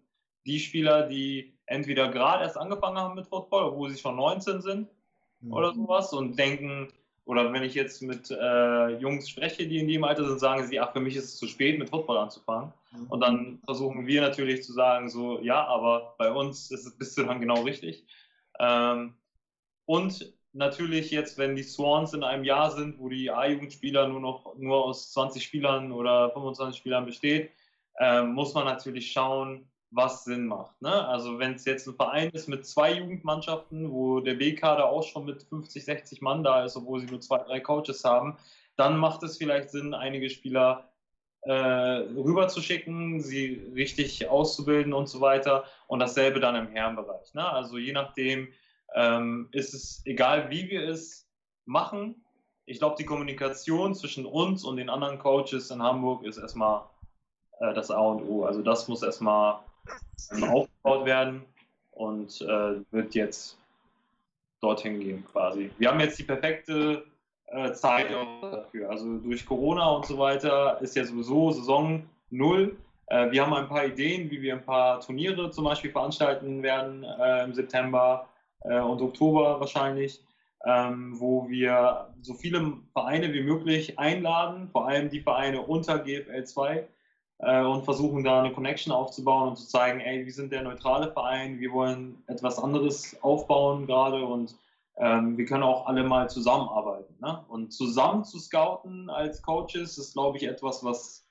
die 0.47 0.61
Spieler, 0.61 1.09
die 1.09 1.55
entweder 1.67 2.09
gerade 2.09 2.45
erst 2.45 2.57
angefangen 2.57 2.99
haben 2.99 3.17
mit 3.17 3.27
Football, 3.27 3.65
obwohl 3.65 3.91
sie 3.91 3.99
schon 3.99 4.17
19 4.17 4.63
sind 4.63 4.89
oder 5.51 5.75
sowas 5.75 6.13
und 6.13 6.39
denken, 6.39 6.89
oder 7.25 7.53
wenn 7.53 7.65
ich 7.65 7.75
jetzt 7.75 8.03
mit 8.03 8.31
äh, 8.31 8.89
Jungs 8.99 9.29
spreche, 9.29 9.67
die 9.67 9.79
in 9.79 9.89
dem 9.89 10.05
Alter 10.05 10.27
sind, 10.27 10.39
sagen 10.39 10.67
sie, 10.67 10.79
ach, 10.79 10.93
für 10.93 11.01
mich 11.01 11.17
ist 11.17 11.25
es 11.25 11.37
zu 11.39 11.49
spät, 11.49 11.79
mit 11.79 11.91
Football 11.91 12.19
anzufangen. 12.19 12.73
Und 13.09 13.21
dann 13.21 13.59
versuchen 13.65 14.07
wir 14.07 14.21
natürlich 14.23 14.63
zu 14.63 14.73
sagen, 14.73 15.09
so, 15.09 15.41
ja, 15.41 15.67
aber 15.67 16.15
bei 16.19 16.31
uns 16.31 16.71
ist 16.71 16.87
es 16.87 16.97
bist 16.97 17.19
du 17.19 17.25
dann 17.25 17.41
genau 17.41 17.63
richtig. 17.63 18.07
Ähm, 18.59 19.15
und 19.85 20.33
natürlich 20.53 21.11
jetzt, 21.11 21.37
wenn 21.37 21.57
die 21.57 21.63
Swans 21.63 22.15
in 22.15 22.23
einem 22.23 22.45
Jahr 22.45 22.71
sind, 22.71 22.99
wo 22.99 23.09
die 23.09 23.31
A-Jugendspieler 23.31 24.09
nur 24.09 24.21
noch 24.21 24.57
nur 24.57 24.85
aus 24.85 25.13
20 25.13 25.43
Spielern 25.43 25.93
oder 25.93 26.31
25 26.31 26.79
Spielern 26.79 27.05
besteht, 27.05 27.51
ähm, 27.99 28.33
muss 28.33 28.55
man 28.55 28.65
natürlich 28.65 29.13
schauen, 29.13 29.69
was 29.97 30.25
Sinn 30.25 30.47
macht. 30.47 30.81
Ne? 30.83 31.09
Also 31.09 31.39
wenn 31.39 31.55
es 31.55 31.65
jetzt 31.65 31.89
ein 31.89 31.95
Verein 31.95 32.31
ist 32.31 32.49
mit 32.49 32.67
zwei 32.67 32.93
Jugendmannschaften, 32.93 33.91
wo 33.91 34.21
der 34.21 34.35
B-Kader 34.35 34.91
auch 34.91 35.03
schon 35.03 35.25
mit 35.25 35.43
50, 35.43 35.85
60 35.85 36.21
Mann 36.21 36.45
da 36.45 36.65
ist, 36.65 36.77
obwohl 36.77 37.01
sie 37.01 37.07
nur 37.07 37.21
zwei, 37.21 37.39
drei 37.39 37.61
Coaches 37.61 38.05
haben, 38.05 38.37
dann 38.77 38.99
macht 38.99 39.23
es 39.23 39.39
vielleicht 39.39 39.71
Sinn, 39.71 39.95
einige 39.95 40.29
Spieler 40.29 40.91
äh, 41.41 41.53
rüberzuschicken, 41.53 43.23
sie 43.23 43.55
richtig 43.75 44.29
auszubilden 44.29 44.93
und 44.93 45.09
so 45.09 45.23
weiter. 45.23 45.65
Und 45.87 46.01
dasselbe 46.01 46.41
dann 46.41 46.57
im 46.57 46.69
Herrenbereich. 46.69 47.33
Ne? 47.33 47.51
Also 47.51 47.79
je 47.79 47.93
nachdem 47.93 48.49
ähm, 48.95 49.49
ist 49.53 49.73
es 49.73 50.03
egal, 50.05 50.51
wie 50.51 50.69
wir 50.69 50.87
es 50.87 51.27
machen. 51.65 52.23
Ich 52.67 52.81
glaube, 52.81 52.97
die 52.99 53.07
Kommunikation 53.07 53.95
zwischen 53.95 54.27
uns 54.27 54.63
und 54.63 54.77
den 54.77 54.91
anderen 54.91 55.19
Coaches 55.19 55.71
in 55.71 55.83
Hamburg 55.83 56.25
ist 56.25 56.37
erstmal 56.37 56.83
äh, 57.61 57.73
das 57.73 57.91
A 57.91 58.01
und 58.01 58.29
O. 58.29 58.45
Also 58.45 58.61
das 58.61 58.89
muss 58.89 59.03
erstmal 59.03 59.61
aufgebaut 60.43 61.07
werden 61.07 61.45
und 61.93 62.41
äh, 62.43 62.81
wird 62.91 63.15
jetzt 63.15 63.59
dorthin 64.61 65.01
gehen 65.01 65.25
quasi. 65.31 65.71
Wir 65.79 65.91
haben 65.91 66.01
jetzt 66.01 66.19
die 66.19 66.25
perfekte 66.25 67.05
äh, 67.47 67.73
Zeit 67.73 68.11
dafür. 68.11 68.91
Also 68.91 69.19
durch 69.19 69.47
Corona 69.47 69.91
und 69.91 70.07
so 70.07 70.19
weiter 70.19 70.81
ist 70.81 70.97
ja 70.97 71.05
sowieso 71.05 71.53
Saison 71.53 72.03
null. 72.31 72.77
Äh, 73.07 73.31
wir 73.31 73.43
haben 73.43 73.55
ein 73.55 73.69
paar 73.69 73.87
Ideen, 73.87 74.31
wie 74.31 74.43
wir 74.43 74.55
ein 74.55 74.65
paar 74.65 75.01
Turniere 75.01 75.51
zum 75.51 75.65
Beispiel 75.65 75.91
veranstalten 75.91 76.63
werden 76.63 77.05
äh, 77.05 77.45
im 77.45 77.55
September 77.55 78.29
äh, 78.63 78.81
und 78.81 79.01
Oktober 79.01 79.61
wahrscheinlich. 79.61 80.21
ähm, 80.67 81.15
wo 81.21 81.49
wir 81.49 82.09
so 82.23 82.35
viele 82.35 82.73
Vereine 82.93 83.33
wie 83.33 83.43
möglich 83.43 83.99
einladen, 83.99 84.69
vor 84.73 84.89
allem 84.89 85.09
die 85.11 85.21
Vereine 85.21 85.63
unter 85.63 86.01
GFL 86.01 86.45
2 86.45 86.89
äh, 87.39 87.63
und 87.63 87.85
versuchen 87.85 88.25
da 88.25 88.41
eine 88.41 88.53
Connection 88.53 88.93
aufzubauen 88.93 89.51
und 89.51 89.57
zu 89.57 89.67
zeigen, 89.67 90.01
ey, 90.01 90.25
wir 90.25 90.33
sind 90.33 90.53
der 90.53 90.63
neutrale 90.63 91.13
Verein, 91.13 91.61
wir 91.61 91.73
wollen 91.73 92.23
etwas 92.27 92.59
anderes 92.59 93.17
aufbauen 93.23 93.87
gerade 93.87 94.25
und 94.25 94.55
ähm, 94.99 95.37
wir 95.37 95.45
können 95.45 95.63
auch 95.63 95.87
alle 95.87 96.03
mal 96.03 96.31
zusammenarbeiten. 96.31 97.15
Ne? 97.21 97.45
Und 97.49 97.73
zusammen 97.73 98.25
zu 98.25 98.39
scouten 98.39 99.11
als 99.11 99.43
Coaches 99.43 99.99
ist, 99.99 100.15
glaube 100.15 100.39
ich, 100.39 100.45
etwas, 100.45 100.83
was 100.83 101.27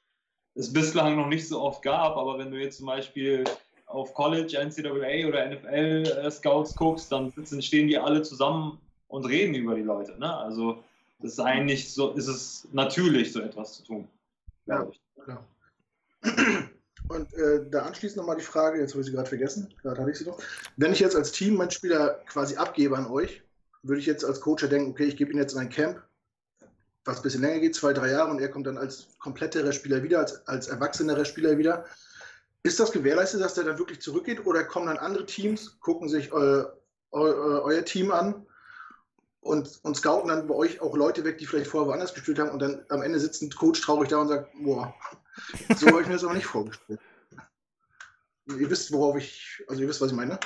es 0.53 0.71
bislang 0.71 1.15
noch 1.17 1.27
nicht 1.27 1.47
so 1.47 1.61
oft 1.61 1.81
gab. 1.81 2.15
Aber 2.15 2.37
wenn 2.37 2.51
du 2.51 2.59
jetzt 2.59 2.77
zum 2.77 2.85
Beispiel 2.85 3.43
auf 3.87 4.13
College, 4.13 4.57
NCAA 4.57 5.27
oder 5.27 5.49
NFL 5.49 6.21
äh, 6.23 6.31
Scouts 6.31 6.75
guckst, 6.75 7.11
dann 7.11 7.31
sitzen, 7.31 7.61
stehen 7.61 7.87
die 7.87 7.97
alle 7.97 8.21
zusammen 8.21 8.79
und 9.07 9.25
reden 9.25 9.55
über 9.55 9.75
die 9.75 9.81
Leute. 9.81 10.17
Ne? 10.19 10.35
Also 10.37 10.83
das 11.19 11.33
ist 11.33 11.39
eigentlich 11.39 11.91
so, 11.91 12.11
ist 12.11 12.27
es 12.27 12.67
natürlich, 12.71 13.33
so 13.33 13.41
etwas 13.41 13.77
zu 13.77 13.83
tun. 13.83 14.07
Ja, 14.67 14.87
klar. 15.23 15.43
Und 17.07 17.33
äh, 17.35 17.69
da 17.69 17.83
anschließend 17.83 18.17
nochmal 18.17 18.37
die 18.37 18.43
Frage, 18.43 18.79
jetzt 18.79 18.91
habe 18.91 19.01
ich 19.01 19.07
sie 19.07 19.13
gerade 19.13 19.29
vergessen, 19.29 19.73
gerade 19.81 20.01
hatte 20.01 20.11
ich 20.11 20.17
sie 20.17 20.25
doch. 20.25 20.41
Wenn 20.77 20.91
ich 20.91 20.99
jetzt 20.99 21.15
als 21.15 21.31
Team 21.31 21.55
meinen 21.55 21.71
Spieler 21.71 22.21
quasi 22.27 22.55
abgebe 22.55 22.97
an 22.97 23.07
euch, 23.07 23.43
würde 23.83 23.99
ich 23.99 24.07
jetzt 24.07 24.25
als 24.25 24.41
Coach 24.41 24.67
denken, 24.67 24.91
okay, 24.91 25.05
ich 25.05 25.17
gebe 25.17 25.31
ihn 25.31 25.37
jetzt 25.37 25.53
in 25.53 25.59
ein 25.59 25.69
Camp, 25.69 26.01
was 27.03 27.17
ein 27.17 27.23
bisschen 27.23 27.41
länger 27.41 27.59
geht, 27.59 27.75
zwei, 27.75 27.93
drei 27.93 28.09
Jahre, 28.09 28.31
und 28.31 28.39
er 28.39 28.49
kommt 28.49 28.65
dann 28.65 28.79
als 28.79 29.07
kompletterer 29.19 29.71
Spieler 29.71 30.01
wieder, 30.01 30.19
als, 30.19 30.47
als 30.47 30.67
erwachsenerer 30.67 31.25
Spieler 31.25 31.59
wieder. 31.59 31.85
Ist 32.63 32.79
das 32.79 32.91
gewährleistet, 32.91 33.41
dass 33.41 33.53
der 33.53 33.65
dann 33.65 33.77
wirklich 33.77 34.01
zurückgeht 34.01 34.43
oder 34.47 34.63
kommen 34.63 34.87
dann 34.87 34.97
andere 34.97 35.27
Teams, 35.27 35.79
gucken 35.81 36.09
sich 36.09 36.33
eu, 36.33 36.63
eu, 37.11 37.61
euer 37.61 37.85
Team 37.85 38.11
an 38.11 38.47
und, 39.45 39.79
und 39.83 39.95
scouten 39.95 40.29
dann 40.29 40.47
bei 40.47 40.55
euch 40.55 40.81
auch 40.81 40.95
Leute 40.95 41.23
weg, 41.23 41.37
die 41.37 41.45
vielleicht 41.45 41.69
vorher 41.69 41.87
woanders 41.87 42.15
gespielt 42.15 42.39
haben 42.39 42.49
und 42.49 42.59
dann 42.59 42.83
am 42.89 43.03
Ende 43.03 43.19
sitzt 43.19 43.43
ein 43.43 43.51
Coach 43.51 43.79
traurig 43.79 44.09
da 44.09 44.17
und 44.17 44.27
sagt, 44.27 44.51
boah, 44.59 44.93
so 45.77 45.87
habe 45.87 46.01
ich 46.01 46.07
mir 46.07 46.13
das 46.13 46.23
aber 46.23 46.33
nicht 46.33 46.47
vorgestellt. 46.47 46.99
Ihr 48.47 48.69
wisst, 48.69 48.91
worauf 48.91 49.17
ich, 49.17 49.63
also 49.67 49.81
ihr 49.83 49.87
wisst, 49.87 50.01
was 50.01 50.09
ich 50.09 50.17
meine? 50.17 50.39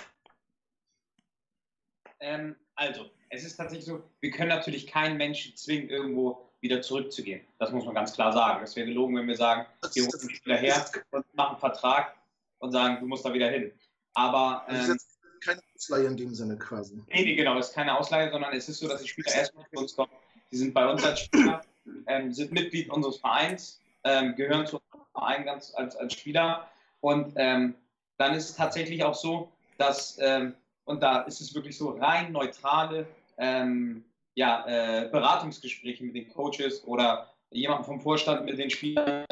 Ähm, 2.19 2.57
also, 2.75 3.09
es 3.29 3.45
ist 3.45 3.55
tatsächlich 3.55 3.85
so, 3.85 4.03
wir 4.19 4.31
können 4.31 4.49
natürlich 4.49 4.87
keinen 4.87 5.15
Menschen 5.15 5.55
zwingen, 5.55 5.89
irgendwo 5.89 6.51
wieder 6.59 6.81
zurückzugehen. 6.81 7.45
Das 7.57 7.71
muss 7.71 7.85
man 7.85 7.95
ganz 7.95 8.13
klar 8.13 8.33
sagen. 8.33 8.63
Es 8.63 8.75
wäre 8.75 8.87
gelogen, 8.87 9.15
wenn 9.15 9.27
wir 9.27 9.37
sagen, 9.37 9.65
wir 9.93 10.03
holen 10.03 10.19
einen 10.19 10.29
Spieler 10.29 10.57
her 10.57 10.91
und 11.11 11.25
machen 11.35 11.51
einen 11.51 11.59
Vertrag 11.59 12.17
und 12.57 12.73
sagen, 12.73 12.97
du 12.99 13.07
musst 13.07 13.23
da 13.23 13.33
wieder 13.33 13.49
hin. 13.49 13.71
Aber. 14.13 14.65
Ähm, 14.67 14.75
das 14.75 14.89
ist 14.89 15.08
keine 15.39 15.61
Ausleihe 15.75 16.05
in 16.07 16.17
dem 16.17 16.33
Sinne 16.33 16.57
quasi. 16.57 17.01
Nee, 17.07 17.35
genau, 17.35 17.55
das 17.55 17.69
ist 17.69 17.75
keine 17.75 17.97
Ausleihe, 17.97 18.31
sondern 18.31 18.53
es 18.53 18.69
ist 18.69 18.79
so, 18.79 18.87
dass 18.87 19.01
die 19.01 19.07
Spieler 19.07 19.33
erstmal 19.33 19.65
zu 19.73 19.79
uns 19.79 19.95
kommen. 19.95 20.11
Sie 20.51 20.57
sind 20.57 20.73
bei 20.73 20.87
uns 20.87 21.03
als 21.03 21.21
Spieler, 21.21 21.61
ähm, 22.07 22.33
sind 22.33 22.51
Mitglied 22.51 22.89
unseres 22.89 23.17
Vereins, 23.17 23.81
ähm, 24.03 24.35
gehören 24.35 24.65
zu 24.65 24.77
unserem 24.77 25.11
Verein 25.11 25.45
ganz 25.45 25.73
als, 25.75 25.95
als 25.95 26.13
Spieler. 26.13 26.67
Und 27.01 27.33
ähm, 27.35 27.75
dann 28.17 28.33
ist 28.33 28.49
es 28.49 28.55
tatsächlich 28.55 29.03
auch 29.03 29.15
so, 29.15 29.51
dass, 29.77 30.17
ähm, 30.21 30.55
und 30.85 31.01
da 31.01 31.21
ist 31.21 31.39
es 31.39 31.53
wirklich 31.53 31.77
so 31.77 31.91
rein 31.91 32.31
neutrale 32.31 33.07
ähm, 33.37 34.03
ja, 34.35 34.65
äh, 34.67 35.09
Beratungsgespräche 35.09 36.03
mit 36.03 36.15
den 36.15 36.29
Coaches 36.29 36.83
oder 36.85 37.31
jemanden 37.51 37.83
vom 37.83 37.99
Vorstand 38.01 38.45
mit 38.45 38.57
den 38.57 38.69
Spielern. 38.69 39.25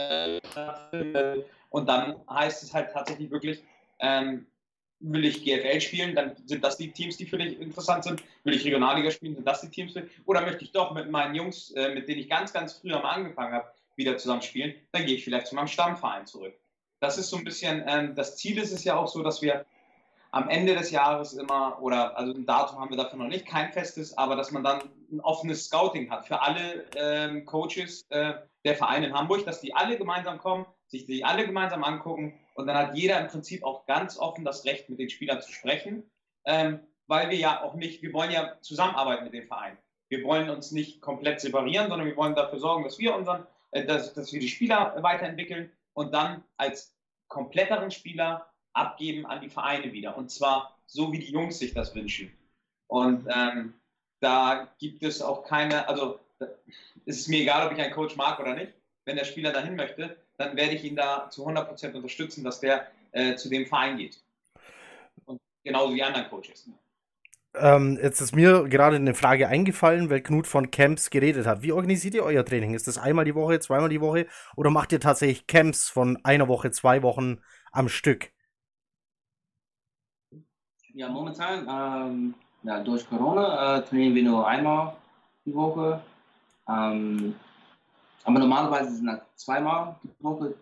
Und 1.69 1.87
dann 1.87 2.15
heißt 2.29 2.63
es 2.63 2.73
halt 2.73 2.91
tatsächlich 2.91 3.29
wirklich, 3.29 3.63
ähm, 3.99 4.47
will 4.99 5.25
ich 5.25 5.43
GFL 5.43 5.79
spielen, 5.79 6.15
dann 6.15 6.35
sind 6.45 6.63
das 6.63 6.77
die 6.77 6.91
Teams, 6.91 7.17
die 7.17 7.25
für 7.25 7.37
dich 7.37 7.59
interessant 7.59 8.03
sind. 8.03 8.23
Will 8.43 8.55
ich 8.55 8.65
Regionalliga 8.65 9.11
spielen, 9.11 9.35
sind 9.35 9.47
das 9.47 9.61
die 9.61 9.69
Teams 9.69 9.93
für. 9.93 10.07
Oder 10.25 10.41
möchte 10.41 10.63
ich 10.63 10.71
doch 10.71 10.93
mit 10.93 11.09
meinen 11.09 11.35
Jungs, 11.35 11.71
äh, 11.71 11.93
mit 11.93 12.07
denen 12.07 12.19
ich 12.19 12.29
ganz, 12.29 12.53
ganz 12.53 12.73
früher 12.73 12.99
mal 12.99 13.11
angefangen 13.11 13.53
habe, 13.53 13.67
wieder 13.95 14.17
zusammen 14.17 14.41
spielen, 14.41 14.75
dann 14.91 15.05
gehe 15.05 15.15
ich 15.15 15.23
vielleicht 15.23 15.47
zu 15.47 15.55
meinem 15.55 15.67
Stammverein 15.67 16.25
zurück. 16.25 16.53
Das 16.99 17.17
ist 17.17 17.29
so 17.29 17.37
ein 17.37 17.43
bisschen, 17.43 17.83
ähm, 17.87 18.15
das 18.15 18.37
Ziel 18.37 18.57
ist 18.57 18.71
es 18.71 18.83
ja 18.83 18.95
auch 18.95 19.07
so, 19.07 19.23
dass 19.23 19.41
wir 19.41 19.65
am 20.31 20.49
Ende 20.49 20.75
des 20.75 20.91
Jahres 20.91 21.33
immer, 21.33 21.81
oder 21.81 22.17
also 22.17 22.33
ein 22.33 22.45
Datum 22.45 22.79
haben 22.79 22.89
wir 22.89 22.97
dafür 22.97 23.17
noch 23.17 23.27
nicht, 23.27 23.45
kein 23.45 23.71
festes, 23.71 24.17
aber 24.17 24.35
dass 24.35 24.51
man 24.51 24.63
dann 24.63 24.81
ein 25.11 25.19
offenes 25.21 25.65
Scouting 25.65 26.09
hat 26.11 26.27
für 26.27 26.41
alle 26.41 26.85
ähm, 26.95 27.45
Coaches 27.45 28.05
äh, 28.09 28.33
der 28.65 28.75
Vereine 28.75 29.07
in 29.07 29.13
Hamburg, 29.13 29.45
dass 29.45 29.61
die 29.61 29.73
alle 29.73 29.97
gemeinsam 29.97 30.37
kommen, 30.37 30.65
sich 30.87 31.05
die 31.05 31.23
alle 31.23 31.45
gemeinsam 31.45 31.83
angucken 31.83 32.37
und 32.57 32.65
dann 32.65 32.75
hat 32.75 32.95
jeder 32.95 33.21
im 33.21 33.27
Prinzip 33.27 33.63
auch 33.63 33.85
ganz 33.85 34.17
offen 34.17 34.43
das 34.43 34.65
Recht, 34.65 34.89
mit 34.89 34.97
den 34.97 35.11
Spielern 35.11 35.39
zu 35.41 35.51
sprechen, 35.51 36.09
ähm, 36.43 36.79
weil 37.05 37.29
wir 37.29 37.37
ja 37.37 37.61
auch 37.61 37.75
nicht, 37.75 38.01
wir 38.01 38.11
wollen 38.13 38.31
ja 38.31 38.59
zusammenarbeiten 38.61 39.25
mit 39.25 39.33
dem 39.33 39.47
Verein. 39.47 39.77
Wir 40.09 40.23
wollen 40.23 40.49
uns 40.49 40.71
nicht 40.71 40.99
komplett 40.99 41.39
separieren, 41.39 41.87
sondern 41.87 42.07
wir 42.07 42.17
wollen 42.17 42.33
dafür 42.33 42.59
sorgen, 42.59 42.83
dass 42.83 42.97
wir 42.97 43.15
unseren, 43.15 43.45
äh, 43.71 43.85
dass, 43.85 44.15
dass 44.15 44.33
wir 44.33 44.39
die 44.39 44.49
Spieler 44.49 44.95
weiterentwickeln 45.03 45.71
und 45.93 46.15
dann 46.15 46.43
als 46.57 46.97
kompletteren 47.27 47.91
Spieler 47.91 48.51
abgeben 48.73 49.27
an 49.27 49.41
die 49.41 49.49
Vereine 49.49 49.93
wieder. 49.93 50.17
Und 50.17 50.31
zwar 50.31 50.79
so, 50.87 51.11
wie 51.11 51.19
die 51.19 51.31
Jungs 51.31 51.59
sich 51.59 51.75
das 51.75 51.93
wünschen. 51.93 52.35
Und 52.87 53.27
ähm, 53.29 53.75
da 54.19 54.67
gibt 54.79 55.03
es 55.03 55.21
auch 55.21 55.43
keine, 55.43 55.87
also 55.87 56.19
ist 57.05 57.19
es 57.19 57.27
mir 57.27 57.41
egal, 57.41 57.67
ob 57.67 57.73
ich 57.73 57.79
einen 57.79 57.93
Coach 57.93 58.15
mag 58.15 58.39
oder 58.39 58.55
nicht. 58.55 58.73
Wenn 59.05 59.15
der 59.15 59.25
Spieler 59.25 59.53
dahin 59.53 59.75
möchte, 59.75 60.17
dann 60.37 60.55
werde 60.55 60.73
ich 60.73 60.83
ihn 60.83 60.95
da 60.95 61.29
zu 61.29 61.47
100% 61.47 61.93
unterstützen, 61.93 62.43
dass 62.43 62.59
der 62.59 62.87
äh, 63.11 63.35
zu 63.35 63.49
dem 63.49 63.65
Verein 63.65 63.97
geht. 63.97 64.21
Und 65.25 65.41
genauso 65.63 65.93
wie 65.93 66.03
anderen 66.03 66.29
Coaches. 66.29 66.69
Ähm, 67.55 67.97
jetzt 68.01 68.21
ist 68.21 68.35
mir 68.35 68.67
gerade 68.69 68.97
eine 68.97 69.15
Frage 69.15 69.47
eingefallen, 69.47 70.09
weil 70.09 70.21
Knut 70.21 70.45
von 70.45 70.69
Camps 70.69 71.09
geredet 71.09 71.47
hat. 71.47 71.63
Wie 71.63 71.71
organisiert 71.71 72.13
ihr 72.13 72.23
euer 72.23 72.45
Training? 72.45 72.75
Ist 72.75 72.87
das 72.87 72.99
einmal 72.99 73.25
die 73.25 73.35
Woche, 73.35 73.59
zweimal 73.59 73.89
die 73.89 74.01
Woche 74.01 74.27
oder 74.55 74.69
macht 74.69 74.91
ihr 74.91 74.99
tatsächlich 74.99 75.47
Camps 75.47 75.89
von 75.89 76.19
einer 76.23 76.47
Woche, 76.47 76.71
zwei 76.71 77.01
Wochen 77.01 77.41
am 77.71 77.89
Stück? 77.89 78.31
Ja, 80.93 81.09
momentan, 81.09 81.67
ähm, 81.69 82.33
ja, 82.63 82.83
durch 82.83 83.07
Corona 83.07 83.77
äh, 83.77 83.83
trainieren 83.83 84.15
wir 84.15 84.23
nur 84.23 84.47
einmal 84.47 84.95
die 85.45 85.53
Woche. 85.53 86.01
Ähm, 86.67 87.35
aber 88.27 88.39
normalerweise 88.39 88.95
sind 88.95 89.07
das 89.07 89.19
zweimal 89.35 89.95
die 90.03 90.23
Woche. 90.23 90.53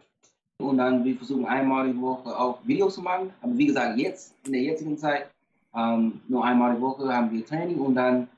Und 0.58 0.78
dann 0.78 1.04
wir 1.04 1.18
versuchen 1.18 1.46
einmal 1.46 1.92
die 1.92 2.00
Woche 2.00 2.38
auch 2.38 2.60
Videos 2.64 2.96
zu 2.96 3.02
machen. 3.02 3.32
Aber 3.42 3.58
wie 3.58 3.66
gesagt, 3.66 3.98
jetzt, 3.98 4.34
in 4.46 4.54
der 4.54 4.62
jetzigen 4.62 4.98
Zeit, 4.98 5.30
ähm, 5.76 6.22
nur 6.30 6.46
einmal 6.46 6.76
die 6.76 6.82
Woche 6.82 7.14
haben 7.14 7.32
wir 7.32 7.46
Training 7.46 7.80
und 7.80 7.96
dann 7.96 8.30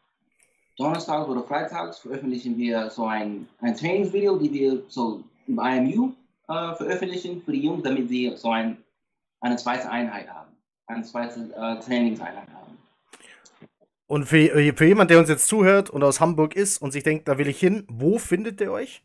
donnerstags 0.77 1.29
oder 1.29 1.43
freitags 1.43 1.99
veröffentlichen 1.99 2.57
wir 2.57 2.89
so 2.89 3.05
ein, 3.05 3.47
ein 3.61 3.75
Trainingsvideo, 3.75 4.37
die 4.37 4.51
wir 4.51 4.83
so 4.87 5.23
über 5.45 5.69
IMU 5.69 6.13
äh, 6.47 6.73
veröffentlichen 6.75 7.43
für 7.43 7.51
die 7.51 7.61
Jungs, 7.61 7.83
damit 7.83 8.09
sie 8.09 8.33
so 8.35 8.49
ein, 8.49 8.77
eine 9.41 9.57
zweite 9.57 9.89
Einheit 9.91 10.27
haben 10.27 10.47
eine 10.87 11.03
zweite 11.03 11.39
äh, 11.55 11.79
Trainingseinheit 11.83 12.47
haben. 12.49 12.77
Und 14.07 14.25
für, 14.25 14.73
für 14.73 14.85
jemand, 14.85 15.11
der 15.11 15.19
uns 15.19 15.29
jetzt 15.29 15.47
zuhört 15.47 15.89
und 15.89 16.01
aus 16.03 16.21
Hamburg 16.21 16.55
ist 16.55 16.81
und 16.81 16.91
sich 16.91 17.03
denkt, 17.03 17.27
da 17.27 17.37
will 17.37 17.47
ich 17.47 17.59
hin, 17.59 17.85
wo 17.89 18.17
findet 18.17 18.61
ihr 18.61 18.71
euch? 18.71 19.03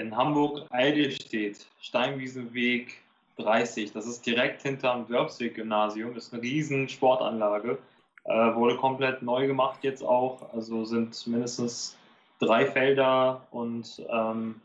In 0.00 0.16
Hamburg 0.16 0.66
Eidelstedt, 0.70 1.66
Steinwiesenweg 1.78 3.02
30. 3.36 3.92
Das 3.92 4.06
ist 4.06 4.24
direkt 4.24 4.62
hinterm 4.62 5.06
Dörpsweg-Gymnasium. 5.06 6.16
Ist 6.16 6.32
eine 6.32 6.42
riesen 6.42 6.88
Sportanlage. 6.88 7.78
Äh, 8.24 8.54
wurde 8.54 8.76
komplett 8.76 9.20
neu 9.20 9.46
gemacht 9.46 9.80
jetzt 9.82 10.02
auch. 10.02 10.54
Also 10.54 10.86
sind 10.86 11.26
mindestens 11.26 11.98
drei 12.38 12.64
Felder 12.64 13.46
und 13.50 14.02
ähm, 14.08 14.62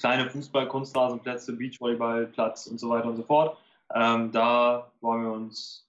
kleine 0.00 0.30
Fußball-, 0.30 0.66
Kunstrasenplätze, 0.66 1.52
Beachvolleyballplatz 1.52 2.68
und 2.68 2.80
so 2.80 2.88
weiter 2.88 3.08
und 3.08 3.16
so 3.16 3.22
fort. 3.24 3.58
Ähm, 3.94 4.32
da 4.32 4.90
wollen 5.02 5.24
wir 5.24 5.32
uns 5.32 5.86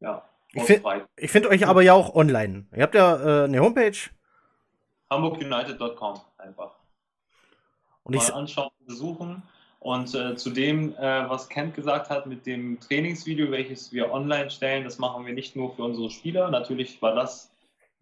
ja, 0.00 0.22
ich 0.54 0.64
finde 0.64 1.00
find 1.16 1.46
euch 1.46 1.66
aber 1.66 1.82
ja 1.82 1.92
auch 1.92 2.14
online. 2.14 2.66
Ihr 2.74 2.82
habt 2.82 2.94
ja 2.94 3.42
äh, 3.42 3.44
eine 3.44 3.60
Homepage. 3.60 3.96
HamburgUnited.com 5.10 6.20
einfach. 6.38 6.81
Und 8.04 8.14
ich 8.14 8.28
Mal 8.28 8.34
anschauen, 8.34 8.70
besuchen. 8.86 9.42
Und 9.78 10.14
äh, 10.14 10.36
zu 10.36 10.50
dem, 10.50 10.94
äh, 10.94 11.28
was 11.28 11.48
Kent 11.48 11.74
gesagt 11.74 12.08
hat 12.08 12.26
mit 12.26 12.46
dem 12.46 12.78
Trainingsvideo, 12.78 13.50
welches 13.50 13.92
wir 13.92 14.12
online 14.12 14.48
stellen, 14.50 14.84
das 14.84 14.98
machen 14.98 15.26
wir 15.26 15.34
nicht 15.34 15.56
nur 15.56 15.74
für 15.74 15.82
unsere 15.82 16.08
Spieler. 16.10 16.50
Natürlich 16.50 17.02
war 17.02 17.14
das 17.14 17.50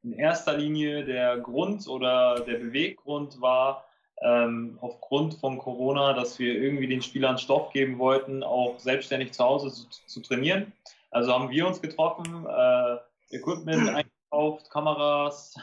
in 0.02 0.12
erster 0.12 0.56
Linie 0.56 1.04
der 1.04 1.38
Grund 1.38 1.88
oder 1.88 2.40
der 2.40 2.58
Beweggrund 2.58 3.40
war, 3.40 3.84
ähm, 4.22 4.78
aufgrund 4.82 5.34
von 5.34 5.58
Corona, 5.58 6.12
dass 6.12 6.38
wir 6.38 6.54
irgendwie 6.54 6.86
den 6.86 7.00
Spielern 7.00 7.38
Stoff 7.38 7.72
geben 7.72 7.98
wollten, 7.98 8.42
auch 8.42 8.78
selbstständig 8.78 9.32
zu 9.32 9.42
Hause 9.42 9.70
zu, 9.70 9.86
zu 10.06 10.20
trainieren. 10.20 10.72
Also 11.10 11.32
haben 11.32 11.50
wir 11.50 11.66
uns 11.66 11.80
getroffen, 11.80 12.46
äh, 12.46 13.36
Equipment 13.36 13.88
eingekauft, 14.30 14.70
Kameras, 14.70 15.54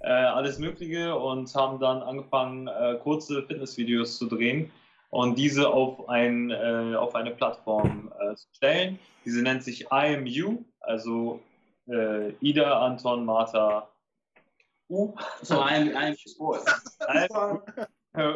äh, 0.00 0.08
alles 0.10 0.58
Mögliche 0.58 1.16
und 1.16 1.54
haben 1.54 1.80
dann 1.80 2.02
angefangen, 2.02 2.68
äh, 2.68 2.98
kurze 3.02 3.42
Fitnessvideos 3.42 4.18
zu 4.18 4.26
drehen 4.26 4.70
und 5.10 5.38
diese 5.38 5.68
auf, 5.68 6.08
ein, 6.08 6.50
äh, 6.50 6.94
auf 6.96 7.14
eine 7.14 7.30
Plattform 7.30 8.12
äh, 8.20 8.34
zu 8.34 8.46
stellen. 8.54 8.98
Diese 9.24 9.42
nennt 9.42 9.62
sich 9.62 9.86
IMU, 9.90 10.64
also 10.80 11.40
äh, 11.88 12.30
Ida, 12.40 12.80
Anton, 12.84 13.24
Martha, 13.24 13.88
U. 14.88 15.14
So 15.42 15.56
I'm 15.56 15.94
I'm 15.96 16.16
sports. 16.16 16.98
Alm, 17.00 17.62
äh, 18.14 18.34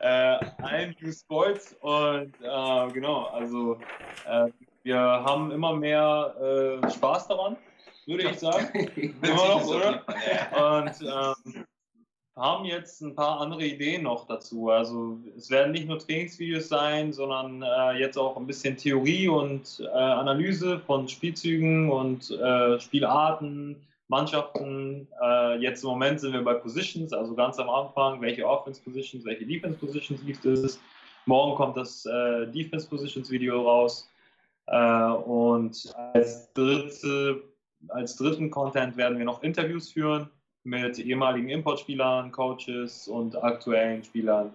äh, 0.00 0.40
Alm 0.62 0.94
U 1.02 1.12
Sports 1.12 1.76
und 1.80 2.32
genau, 2.92 3.26
also 3.26 3.78
wir 4.82 4.98
haben 4.98 5.52
immer 5.52 5.76
mehr 5.76 6.80
Spaß 6.90 7.28
daran, 7.28 7.56
würde 8.06 8.30
ich 8.30 8.38
sagen. 8.38 8.68
Immer 9.22 9.48
noch, 9.48 9.66
oder? 9.66 10.04
Und 10.78 11.00
ähm, 11.02 11.64
haben 12.40 12.64
jetzt 12.64 13.02
ein 13.02 13.14
paar 13.14 13.40
andere 13.40 13.64
Ideen 13.64 14.04
noch 14.04 14.26
dazu. 14.26 14.70
Also 14.70 15.18
es 15.36 15.50
werden 15.50 15.72
nicht 15.72 15.86
nur 15.86 15.98
Trainingsvideos 15.98 16.68
sein, 16.68 17.12
sondern 17.12 17.62
äh, 17.62 17.98
jetzt 17.98 18.16
auch 18.16 18.36
ein 18.36 18.46
bisschen 18.46 18.76
Theorie 18.76 19.28
und 19.28 19.80
äh, 19.80 19.98
Analyse 19.98 20.80
von 20.80 21.06
Spielzügen 21.06 21.90
und 21.90 22.30
äh, 22.30 22.80
Spielarten, 22.80 23.76
Mannschaften. 24.08 25.06
Äh, 25.22 25.58
jetzt 25.58 25.82
im 25.84 25.90
Moment 25.90 26.20
sind 26.20 26.32
wir 26.32 26.42
bei 26.42 26.54
Positions, 26.54 27.12
also 27.12 27.34
ganz 27.34 27.58
am 27.58 27.68
Anfang, 27.68 28.20
welche 28.22 28.46
Offense 28.46 28.80
Positions, 28.82 29.24
welche 29.24 29.46
Defense 29.46 29.78
Positions 29.78 30.24
gibt 30.24 30.44
es. 30.46 30.80
Morgen 31.26 31.54
kommt 31.56 31.76
das 31.76 32.06
äh, 32.06 32.46
Defense 32.46 32.88
Positions 32.88 33.30
Video 33.30 33.60
raus. 33.60 34.08
Äh, 34.66 35.10
und 35.10 35.92
als, 36.14 36.50
dritte, 36.54 37.42
als 37.88 38.16
dritten 38.16 38.50
Content 38.50 38.96
werden 38.96 39.18
wir 39.18 39.24
noch 39.24 39.42
Interviews 39.42 39.92
führen 39.92 40.30
mit 40.64 40.98
ehemaligen 40.98 41.48
Importspielern, 41.48 42.32
Coaches 42.32 43.08
und 43.08 43.42
aktuellen 43.42 44.04
Spielern 44.04 44.52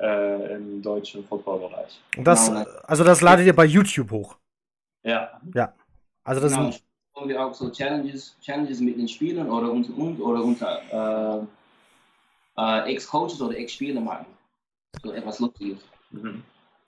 äh, 0.00 0.54
im 0.54 0.82
deutschen 0.82 1.24
Footballbereich. 1.24 2.00
Und 2.16 2.24
das, 2.24 2.48
also 2.50 3.04
das 3.04 3.20
ladet 3.20 3.46
ihr 3.46 3.56
bei 3.56 3.64
YouTube 3.64 4.10
hoch. 4.10 4.36
Ja. 5.02 5.40
Ja. 5.54 5.74
Also 6.24 6.40
das 6.40 6.52
Genau. 6.52 6.70
Wollen 7.14 7.30
wir 7.30 7.44
auch 7.44 7.54
so 7.54 7.68
Challenges, 7.70 8.36
Challenges 8.40 8.78
mit 8.80 8.96
den 8.96 9.08
Spielern 9.08 9.50
oder 9.50 9.72
unter 9.72 9.92
uns 9.96 10.20
oder 10.20 10.44
unter 10.44 11.46
äh, 12.56 12.60
äh, 12.60 12.92
Ex-Coaches 12.92 13.40
oder 13.40 13.56
Ex-Spieler 13.56 14.00
machen. 14.00 14.26
So 15.02 15.12
etwas 15.12 15.40
Lustiges. 15.40 15.78
Mhm. 16.10 16.42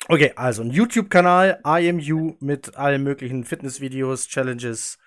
okay, 0.08 0.32
also 0.36 0.62
ein 0.62 0.70
YouTube-Kanal, 0.70 1.60
IMU 1.64 2.36
mit 2.40 2.76
allen 2.76 3.02
möglichen 3.02 3.44
Fitnessvideos, 3.44 4.28
Challenges, 4.28 4.98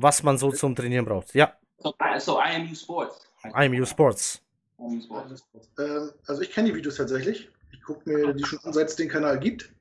was 0.00 0.22
man 0.22 0.38
so 0.38 0.50
zum 0.52 0.74
Trainieren 0.76 1.04
braucht. 1.04 1.34
Ja, 1.34 1.52
So, 1.78 1.94
I- 2.02 2.18
so 2.20 2.40
IMU 2.40 2.74
Sports. 2.74 3.20
IMU 3.44 3.84
Sports. 3.84 4.40
IMU 4.78 5.00
Sports. 5.00 5.42
Ähm, 5.78 6.12
also 6.26 6.42
ich 6.42 6.50
kenne 6.52 6.68
die 6.70 6.74
Videos 6.74 6.96
tatsächlich. 6.96 7.50
Ich 7.72 7.82
gucke 7.82 8.08
mir 8.10 8.32
die 8.34 8.44
schon 8.44 8.58
an, 8.64 8.72
seit 8.72 8.88
es 8.88 8.96
den 8.96 9.08
Kanal 9.08 9.38
gibt. 9.38 9.72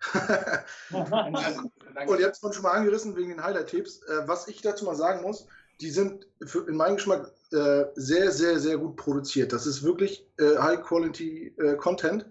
Und 0.92 2.18
ihr 2.18 2.26
habt 2.26 2.34
es 2.34 2.38
vorhin 2.40 2.54
schon 2.54 2.62
mal 2.62 2.72
angerissen 2.72 3.16
wegen 3.16 3.28
den 3.30 3.42
Highlight-Tipps. 3.42 4.02
Äh, 4.04 4.26
was 4.28 4.48
ich 4.48 4.62
dazu 4.62 4.84
mal 4.84 4.94
sagen 4.94 5.22
muss, 5.22 5.46
die 5.80 5.90
sind 5.90 6.26
für, 6.42 6.66
in 6.68 6.76
meinem 6.76 6.96
Geschmack 6.96 7.30
äh, 7.52 7.84
sehr, 7.94 8.30
sehr, 8.32 8.58
sehr 8.58 8.78
gut 8.78 8.96
produziert. 8.96 9.52
Das 9.52 9.66
ist 9.66 9.82
wirklich 9.82 10.26
äh, 10.38 10.56
High-Quality-Content. 10.58 12.26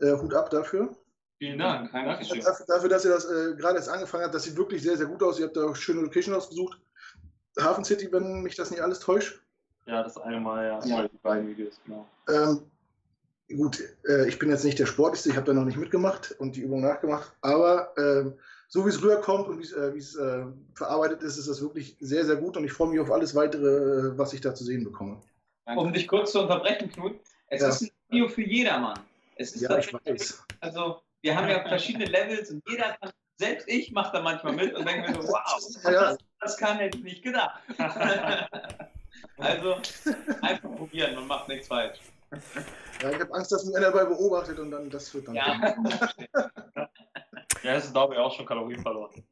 Hut 0.00 0.34
ab 0.34 0.50
dafür. 0.50 0.96
Vielen 1.42 1.58
Dank. 1.58 1.90
Dankeschön. 1.90 2.40
Dafür, 2.40 2.66
dafür, 2.66 2.88
dass 2.88 3.04
ihr 3.04 3.10
das 3.10 3.24
äh, 3.24 3.56
gerade 3.56 3.74
erst 3.74 3.88
angefangen 3.88 4.22
habt, 4.22 4.32
das 4.32 4.44
sieht 4.44 4.56
wirklich 4.56 4.80
sehr, 4.80 4.96
sehr 4.96 5.06
gut 5.06 5.24
aus. 5.24 5.40
Ihr 5.40 5.46
habt 5.46 5.56
da 5.56 5.64
auch 5.64 5.74
schöne 5.74 6.00
Location 6.02 6.36
ausgesucht. 6.36 6.78
Hafen 7.58 7.84
City, 7.84 8.12
wenn 8.12 8.42
mich 8.42 8.54
das 8.54 8.70
nicht 8.70 8.80
alles 8.80 9.00
täuscht. 9.00 9.42
Ja, 9.86 10.04
das 10.04 10.16
eine 10.18 10.38
Mal, 10.38 10.66
ja. 10.66 10.84
Ja. 10.84 11.08
Die 11.08 11.18
beiden 11.18 11.48
Videos, 11.48 11.80
genau. 11.84 12.06
Ähm, 12.28 12.70
gut, 13.56 13.82
äh, 14.08 14.28
ich 14.28 14.38
bin 14.38 14.50
jetzt 14.50 14.64
nicht 14.64 14.78
der 14.78 14.86
Sportlichste, 14.86 15.30
ich 15.30 15.36
habe 15.36 15.46
da 15.46 15.52
noch 15.52 15.64
nicht 15.64 15.78
mitgemacht 15.78 16.32
und 16.38 16.54
die 16.54 16.60
Übung 16.60 16.80
nachgemacht, 16.80 17.32
aber 17.40 17.92
ähm, 17.98 18.34
so 18.68 18.86
wie 18.86 18.90
es 18.90 19.02
rüberkommt 19.02 19.48
und 19.48 19.58
wie 19.58 19.64
es 19.64 19.72
äh, 19.72 19.98
es, 19.98 20.14
äh, 20.14 20.44
verarbeitet 20.76 21.24
ist, 21.24 21.38
ist 21.38 21.48
das 21.48 21.60
wirklich 21.60 21.96
sehr, 21.98 22.24
sehr 22.24 22.36
gut 22.36 22.56
und 22.56 22.62
ich 22.62 22.72
freue 22.72 22.90
mich 22.90 23.00
auf 23.00 23.10
alles 23.10 23.34
weitere, 23.34 24.12
äh, 24.12 24.16
was 24.16 24.32
ich 24.32 24.42
da 24.42 24.54
zu 24.54 24.62
sehen 24.62 24.84
bekomme. 24.84 25.20
Um 25.74 25.92
dich 25.92 26.06
kurz 26.06 26.30
zu 26.30 26.42
unterbrechen, 26.42 26.88
Knut, 26.92 27.18
es 27.48 27.62
Ja. 27.62 27.68
ist 27.68 27.82
ein 27.82 27.90
Video 28.10 28.28
für 28.28 28.42
jedermann. 28.42 29.00
Es 29.34 29.56
ist 29.56 29.62
Ja, 29.62 29.76
ich 29.76 29.92
weiß. 29.92 30.44
Also, 30.60 31.02
wir 31.22 31.36
haben 31.36 31.48
ja 31.48 31.66
verschiedene 31.66 32.04
Levels 32.06 32.50
und 32.50 32.62
jeder 32.68 32.96
kann, 33.00 33.10
selbst 33.36 33.68
ich 33.68 33.92
mache 33.92 34.12
da 34.12 34.22
manchmal 34.22 34.52
mit 34.52 34.74
und 34.74 34.86
denke 34.86 35.10
mir 35.10 35.22
so, 35.22 35.28
wow, 35.28 35.82
das, 35.84 36.18
das 36.40 36.56
kann 36.56 36.80
ich 36.80 36.94
nicht 37.02 37.22
gedacht. 37.22 37.60
also, 39.38 39.76
einfach 40.42 40.76
probieren, 40.76 41.14
man 41.14 41.26
macht 41.26 41.48
nichts 41.48 41.68
falsch. 41.68 41.98
Ja, 43.02 43.10
ich 43.10 43.20
habe 43.20 43.34
Angst, 43.34 43.52
dass 43.52 43.64
mich 43.64 43.76
einer 43.76 43.90
dabei 43.90 44.04
beobachtet 44.06 44.58
und 44.58 44.70
dann 44.70 44.88
das 44.90 45.12
wird 45.14 45.28
dann. 45.28 45.34
Ja, 45.34 45.74
Ja, 47.62 47.74
es 47.74 47.84
ist 47.84 47.94
dabei 47.94 48.18
auch 48.18 48.34
schon 48.34 48.46
Kalorien 48.46 48.82
verloren. 48.82 49.22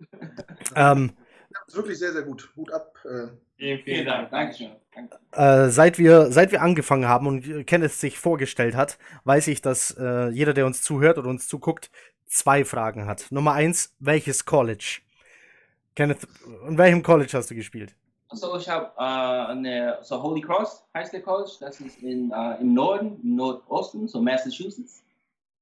Ähm, 0.77 1.17
Das 1.51 1.69
ist 1.69 1.77
wirklich 1.77 1.99
sehr, 1.99 2.13
sehr 2.13 2.23
gut. 2.23 2.49
Hut 2.55 2.73
ab. 2.73 2.95
Äh, 3.05 3.29
Vielen, 3.61 3.83
Vielen 3.83 4.07
Dank. 4.07 4.31
Dankeschön. 4.31 4.71
Danke. 4.95 5.19
äh, 5.33 5.69
seit, 5.69 5.99
wir, 5.99 6.33
seit 6.33 6.51
wir 6.51 6.63
angefangen 6.63 7.07
haben 7.07 7.27
und 7.27 7.67
Kenneth 7.67 7.93
sich 7.93 8.19
vorgestellt 8.19 8.75
hat, 8.75 8.99
weiß 9.25 9.49
ich, 9.49 9.61
dass 9.61 9.91
äh, 9.99 10.29
jeder, 10.31 10.55
der 10.55 10.65
uns 10.65 10.83
zuhört 10.83 11.19
oder 11.19 11.29
uns 11.29 11.47
zuguckt, 11.47 11.91
zwei 12.27 12.65
Fragen 12.65 13.07
hat. 13.07 13.27
Nummer 13.31 13.53
eins, 13.53 13.95
welches 13.99 14.47
College? 14.47 15.01
Kenneth, 15.95 16.27
in 16.67 16.79
welchem 16.79 17.03
College 17.03 17.31
hast 17.35 17.51
du 17.51 17.55
gespielt? 17.55 17.95
So, 18.33 18.57
ich 18.57 18.69
habe 18.69 18.93
äh, 18.97 19.51
eine, 19.53 19.99
so 20.03 20.23
Holy 20.23 20.41
Cross 20.41 20.85
heißt 20.95 21.13
der 21.13 21.21
College, 21.21 21.53
das 21.61 21.81
ist 21.81 22.01
in, 22.03 22.31
äh, 22.31 22.61
im 22.61 22.73
Norden, 22.73 23.21
im 23.23 23.37
Nordosten, 23.37 24.09
so 24.09 24.23
Massachusetts. 24.23 25.03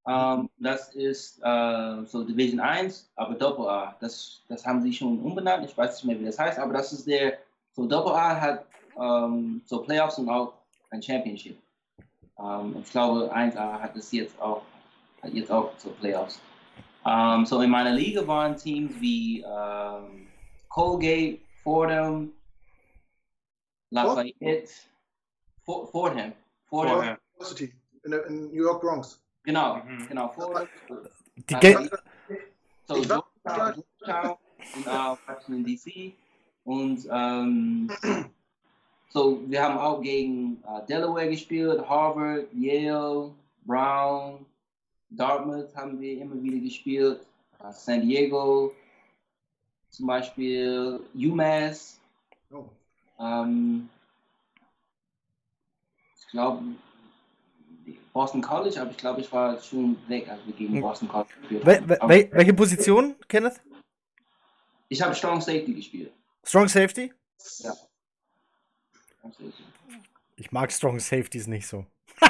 Ähm, 0.07 0.49
das 0.59 0.95
ist 0.95 1.41
äh, 1.43 2.05
so 2.05 2.25
Division 2.25 2.61
1, 2.61 3.11
aber 3.17 3.35
Doppel 3.35 3.67
A. 3.67 3.97
Das, 4.01 4.43
das 4.49 4.65
haben 4.65 4.83
sie 4.83 4.93
schon 4.93 5.19
umbenannt, 5.21 5.65
ich 5.65 5.77
weiß 5.77 5.97
nicht 5.97 6.05
mehr, 6.05 6.21
wie 6.21 6.27
das 6.27 6.39
heißt, 6.39 6.59
aber 6.59 6.75
das 6.75 6.93
ist 6.93 7.07
der, 7.07 7.39
so 7.79 7.87
Doppel 7.87 8.11
um, 8.13 8.17
um, 8.19 8.21
A 8.21 8.41
hat 8.41 8.65
ähm, 9.01 9.63
so 9.65 9.83
Playoffs 9.83 10.19
und 10.19 10.29
auch 10.29 10.55
ein 10.91 11.03
Championship. 11.03 11.57
Ähm, 12.39 12.75
und 12.77 12.81
ich 12.85 12.91
glaube, 12.91 13.33
1A 13.35 13.81
hat 13.81 13.97
es 13.97 14.11
jetzt 14.13 14.41
auch, 14.41 14.63
hat 15.23 15.33
jetzt 15.33 15.51
auch 15.51 15.73
so 15.79 15.91
Playoffs. 15.91 16.41
Ähm, 17.07 17.47
so 17.47 17.61
in 17.61 17.71
meiner 17.71 17.93
Liga 17.93 18.27
waren 18.27 18.57
Teams 18.57 18.93
wie 19.01 19.41
ähm, 19.43 20.27
Colgate, 20.69 21.41
Fordham, 21.63 22.33
Lafayette, 23.91 24.71
For, 25.65 25.87
Fordham. 25.89 26.33
Fordham. 26.69 26.95
Vorher. 26.97 27.19
University 27.37 27.73
in, 28.05 28.13
in 28.13 28.49
New 28.49 28.63
York 28.63 28.81
Bronx. 28.81 29.21
Genau, 29.45 29.77
Mhm. 29.77 30.07
genau, 30.09 30.29
Fordham. 30.29 30.69
Die 31.37 31.55
Ja, 31.55 31.83
So, 32.87 32.97
Ich 32.97 33.09
war- 33.09 33.25
Georgetown, 33.45 33.85
Georgetown 34.05 34.37
und 34.77 34.89
auch 34.89 35.19
Washington 35.27 35.65
DC. 35.65 36.15
Und 36.69 37.09
ähm, 37.11 37.91
so, 39.09 39.41
wir 39.47 39.63
haben 39.63 39.79
auch 39.79 40.03
gegen 40.03 40.63
äh, 40.65 40.85
Delaware 40.87 41.31
gespielt, 41.31 41.81
Harvard, 41.89 42.47
Yale, 42.53 43.33
Brown, 43.65 44.45
Dartmouth 45.09 45.75
haben 45.75 45.99
wir 45.99 46.21
immer 46.21 46.43
wieder 46.43 46.59
gespielt, 46.59 47.25
äh, 47.61 47.73
San 47.73 48.03
Diego, 48.03 48.75
zum 49.89 50.09
Beispiel 50.09 51.01
UMass. 51.15 51.99
Oh. 52.51 52.67
Ähm, 53.19 53.89
ich 56.19 56.29
glaube, 56.29 56.63
Boston 58.13 58.43
College, 58.43 58.79
aber 58.79 58.91
ich 58.91 58.99
glaube, 58.99 59.23
ich 59.23 59.33
war 59.33 59.59
schon 59.59 59.97
weg, 60.07 60.29
als 60.29 60.41
wir 60.45 60.53
gegen. 60.53 60.83
Boston 60.83 61.09
College 61.09 61.31
gespielt 61.41 61.65
haben. 61.65 61.89
wel, 61.89 61.99
wel, 62.11 62.29
welche 62.31 62.53
Position, 62.53 63.15
Kenneth? 63.27 63.59
Ich 64.91 65.01
habe 65.01 65.15
Strong 65.15 65.41
Safety 65.41 65.73
gespielt. 65.73 66.13
Strong 66.49 66.69
Safety? 66.69 67.13
Ja. 67.59 67.75
Strong 69.19 69.33
Safety. 69.33 69.53
Ich 70.37 70.51
mag 70.51 70.73
Strong 70.73 70.99
Safeties 70.99 71.47
nicht 71.47 71.67
so. 71.67 71.85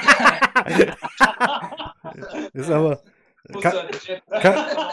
ist 2.53 2.69
aber. 2.69 3.01
Kann, 3.63 3.89
kann- 4.43 4.55
ne? 4.55 4.93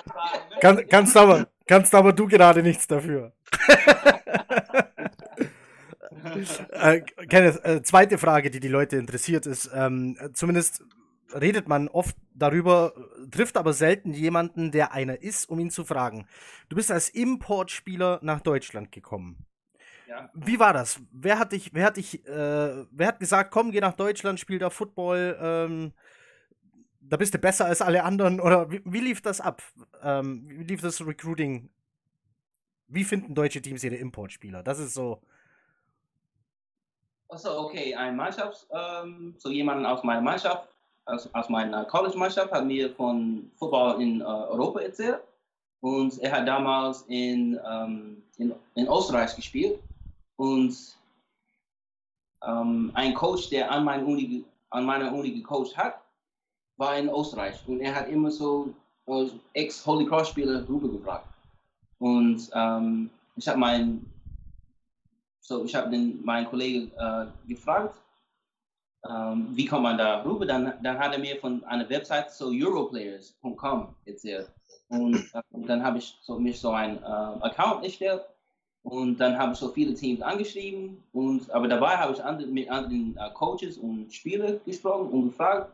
kann, 0.61 0.87
kannst, 0.87 1.17
aber, 1.17 1.47
kannst 1.65 1.95
aber 1.95 2.13
du 2.13 2.27
gerade 2.27 2.61
nichts 2.61 2.85
dafür. 2.85 3.33
äh, 6.69 7.01
Kenneth, 7.27 7.65
äh, 7.65 7.81
zweite 7.81 8.19
Frage, 8.19 8.51
die 8.51 8.59
die 8.59 8.67
Leute 8.67 8.97
interessiert, 8.97 9.47
ist, 9.47 9.71
ähm, 9.73 10.19
zumindest 10.33 10.83
redet 11.39 11.67
man 11.67 11.87
oft 11.87 12.15
darüber, 12.33 12.93
trifft 13.31 13.57
aber 13.57 13.73
selten 13.73 14.13
jemanden, 14.13 14.71
der 14.71 14.93
einer 14.93 15.21
ist, 15.21 15.49
um 15.49 15.59
ihn 15.59 15.69
zu 15.69 15.83
fragen. 15.83 16.27
Du 16.69 16.75
bist 16.75 16.91
als 16.91 17.09
Importspieler 17.09 18.19
nach 18.21 18.41
Deutschland 18.41 18.91
gekommen. 18.91 19.45
Ja. 20.07 20.29
Wie 20.33 20.59
war 20.59 20.73
das? 20.73 21.01
Wer 21.11 21.39
hat 21.39 21.51
dich, 21.51 21.73
wer 21.73 21.85
hat 21.85 21.97
dich, 21.97 22.25
äh, 22.27 22.85
wer 22.91 23.07
hat 23.07 23.19
gesagt, 23.19 23.51
komm, 23.51 23.71
geh 23.71 23.81
nach 23.81 23.95
Deutschland, 23.95 24.39
spiel 24.39 24.59
da 24.59 24.69
Football, 24.69 25.37
ähm, 25.41 25.93
da 27.01 27.17
bist 27.17 27.33
du 27.33 27.37
besser 27.37 27.65
als 27.65 27.81
alle 27.81 28.03
anderen? 28.03 28.39
Oder 28.39 28.71
wie, 28.71 28.81
wie 28.85 28.99
lief 28.99 29.21
das 29.21 29.41
ab? 29.41 29.61
Ähm, 30.01 30.45
wie 30.47 30.63
lief 30.63 30.81
das 30.81 31.05
Recruiting? 31.05 31.69
Wie 32.87 33.03
finden 33.03 33.33
deutsche 33.33 33.61
Teams 33.61 33.83
ihre 33.83 33.95
Importspieler? 33.95 34.63
Das 34.63 34.79
ist 34.79 34.93
so. 34.93 35.21
Also, 37.27 37.57
okay, 37.59 37.95
ein 37.95 38.15
Mannschaft, 38.15 38.67
ähm, 38.71 39.35
so 39.37 39.49
jemand 39.49 39.85
aus 39.85 40.03
meiner 40.03 40.21
Mannschaft, 40.21 40.74
aus, 41.05 41.29
aus 41.33 41.49
meiner 41.49 41.85
College-Mannschaft, 41.85 42.51
hat 42.51 42.65
mir 42.65 42.93
von 42.93 43.49
Football 43.57 44.01
in 44.01 44.21
äh, 44.21 44.23
Europa 44.23 44.81
erzählt. 44.81 45.21
Und 45.81 46.17
er 46.19 46.31
hat 46.31 46.47
damals 46.47 47.03
in, 47.07 47.59
ähm, 47.69 48.23
in, 48.37 48.53
in 48.73 48.87
Österreich 48.87 49.35
gespielt. 49.35 49.79
Und 50.37 50.75
ähm, 52.45 52.91
ein 52.93 53.13
Coach, 53.13 53.49
der 53.49 53.71
an, 53.71 53.83
mein 53.83 54.03
Uni, 54.03 54.43
an 54.71 54.85
meiner 54.85 55.13
Uni 55.13 55.31
gecoacht 55.31 55.77
hat, 55.77 56.01
war 56.77 56.97
in 56.97 57.09
Österreich. 57.09 57.55
Und 57.67 57.81
er 57.81 57.95
hat 57.95 58.09
immer 58.09 58.31
so 58.31 58.73
Ex-Holy 59.53 60.07
Cross-Spieler 60.07 60.67
rübergebracht. 60.67 61.25
Und 61.99 62.49
ähm, 62.53 63.09
ich 63.35 63.47
habe 63.47 63.59
meinen 63.59 64.11
so, 65.45 65.65
habe 65.67 65.95
meinen 66.23 66.47
Kollegen 66.47 66.91
äh, 66.97 67.27
gefragt, 67.47 67.95
ähm, 69.09 69.47
wie 69.51 69.65
kommt 69.65 69.83
man 69.83 69.97
da 69.97 70.23
rüber? 70.23 70.45
Dann, 70.45 70.73
dann 70.81 70.97
hat 70.97 71.13
er 71.13 71.19
mir 71.19 71.37
von 71.37 71.63
einer 71.65 71.87
Website 71.89 72.31
so 72.31 72.49
europlayers.com 72.51 73.95
erzählt. 74.05 74.49
Und 74.89 75.15
äh, 75.33 75.41
dann 75.65 75.83
habe 75.83 75.97
ich 75.97 76.17
so, 76.21 76.39
mich 76.39 76.59
so 76.59 76.71
ein 76.71 76.97
äh, 76.97 77.05
Account 77.05 77.83
erstellt 77.83 78.21
und 78.83 79.17
dann 79.17 79.37
habe 79.37 79.53
ich 79.53 79.57
so 79.57 79.69
viele 79.69 79.95
Teams 79.95 80.21
angeschrieben. 80.21 81.03
Und, 81.11 81.49
aber 81.51 81.67
dabei 81.67 81.97
habe 81.97 82.13
ich 82.13 82.23
andre, 82.23 82.47
mit 82.47 82.69
anderen 82.69 83.17
äh, 83.17 83.29
Coaches 83.33 83.77
und 83.77 84.13
Spielern 84.13 84.59
gesprochen 84.65 85.09
und 85.09 85.29
gefragt, 85.29 85.71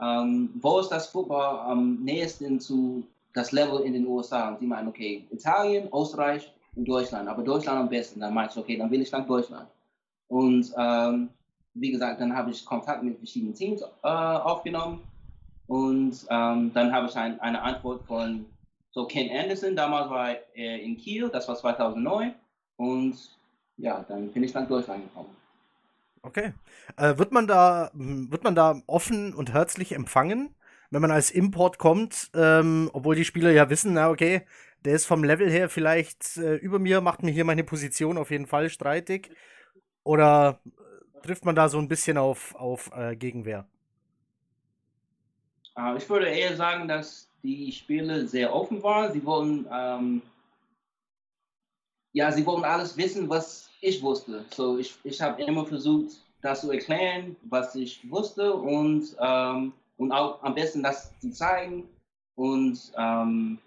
ähm, 0.00 0.50
wo 0.60 0.78
ist 0.78 0.90
das 0.90 1.08
Football 1.08 1.58
am 1.58 1.96
nächsten 2.04 2.60
zu 2.60 3.04
das 3.34 3.52
Level 3.52 3.80
in 3.80 3.92
den 3.92 4.06
USA? 4.06 4.50
Und 4.50 4.60
sie 4.60 4.66
meinen, 4.66 4.88
okay, 4.88 5.26
Italien, 5.30 5.88
Österreich 5.92 6.52
und 6.76 6.88
Deutschland, 6.88 7.28
aber 7.28 7.42
Deutschland 7.42 7.80
am 7.80 7.88
besten. 7.88 8.20
Dann 8.20 8.34
meinte 8.34 8.52
ich, 8.54 8.58
okay, 8.60 8.76
dann 8.76 8.90
will 8.90 9.02
ich 9.02 9.10
nach 9.10 9.26
Deutschland. 9.26 9.68
Und 10.28 10.72
ähm, 10.76 11.30
wie 11.80 11.90
gesagt, 11.90 12.20
dann 12.20 12.34
habe 12.34 12.50
ich 12.50 12.64
Kontakt 12.64 13.02
mit 13.02 13.18
verschiedenen 13.18 13.54
Teams 13.54 13.82
äh, 13.82 14.08
aufgenommen 14.08 15.02
und 15.66 16.26
ähm, 16.30 16.72
dann 16.72 16.92
habe 16.92 17.06
ich 17.08 17.16
ein, 17.16 17.40
eine 17.40 17.62
Antwort 17.62 18.04
von 18.06 18.46
so 18.90 19.06
Ken 19.06 19.30
Anderson, 19.30 19.76
damals 19.76 20.10
war 20.10 20.30
er 20.54 20.80
in 20.80 20.96
Kiel, 20.96 21.28
das 21.28 21.46
war 21.48 21.56
2009 21.56 22.34
und 22.76 23.16
ja, 23.76 24.04
dann 24.08 24.28
bin 24.32 24.42
ich 24.42 24.54
nach 24.54 24.66
Deutschland 24.66 25.04
gekommen. 25.04 25.36
Okay. 26.22 26.52
Äh, 26.96 27.16
wird 27.16 27.32
man 27.32 27.46
da 27.46 27.90
wird 27.94 28.44
man 28.44 28.54
da 28.54 28.82
offen 28.86 29.34
und 29.34 29.52
herzlich 29.52 29.92
empfangen, 29.92 30.54
wenn 30.90 31.02
man 31.02 31.10
als 31.10 31.30
Import 31.30 31.78
kommt, 31.78 32.30
ähm, 32.34 32.90
obwohl 32.92 33.14
die 33.14 33.24
Spieler 33.24 33.50
ja 33.50 33.70
wissen, 33.70 33.92
na 33.94 34.10
okay, 34.10 34.42
der 34.84 34.94
ist 34.94 35.06
vom 35.06 35.24
Level 35.24 35.50
her 35.50 35.68
vielleicht 35.68 36.36
äh, 36.36 36.56
über 36.56 36.78
mir, 36.78 37.00
macht 37.00 37.22
mir 37.22 37.30
hier 37.30 37.44
meine 37.44 37.64
Position 37.64 38.16
auf 38.16 38.30
jeden 38.30 38.46
Fall 38.46 38.70
streitig. 38.70 39.30
Oder 40.04 40.60
trifft 41.22 41.44
man 41.44 41.54
da 41.54 41.68
so 41.68 41.78
ein 41.78 41.88
bisschen 41.88 42.18
auf, 42.18 42.54
auf 42.54 42.90
äh, 42.94 43.16
Gegenwehr? 43.16 43.66
Uh, 45.76 45.96
ich 45.96 46.08
würde 46.10 46.26
eher 46.26 46.56
sagen, 46.56 46.88
dass 46.88 47.28
die 47.42 47.70
Spiele 47.72 48.26
sehr 48.26 48.52
offen 48.52 48.82
waren. 48.82 49.12
Sie 49.12 49.24
wollten, 49.24 49.66
ähm, 49.72 50.22
ja, 52.12 52.32
sie 52.32 52.44
wollten 52.44 52.64
alles 52.64 52.96
wissen, 52.96 53.28
was 53.28 53.70
ich 53.80 54.02
wusste. 54.02 54.44
So, 54.52 54.78
ich, 54.78 54.96
ich 55.04 55.20
habe 55.20 55.42
immer 55.42 55.64
versucht, 55.64 56.16
das 56.42 56.62
zu 56.62 56.72
erklären, 56.72 57.36
was 57.42 57.74
ich 57.74 58.08
wusste 58.10 58.54
und, 58.54 59.16
ähm, 59.20 59.72
und 59.96 60.12
auch 60.12 60.42
am 60.42 60.54
besten 60.54 60.82
das 60.82 61.16
zu 61.20 61.30
zeigen. 61.30 61.88
Und 62.34 62.92
ähm, 62.96 63.58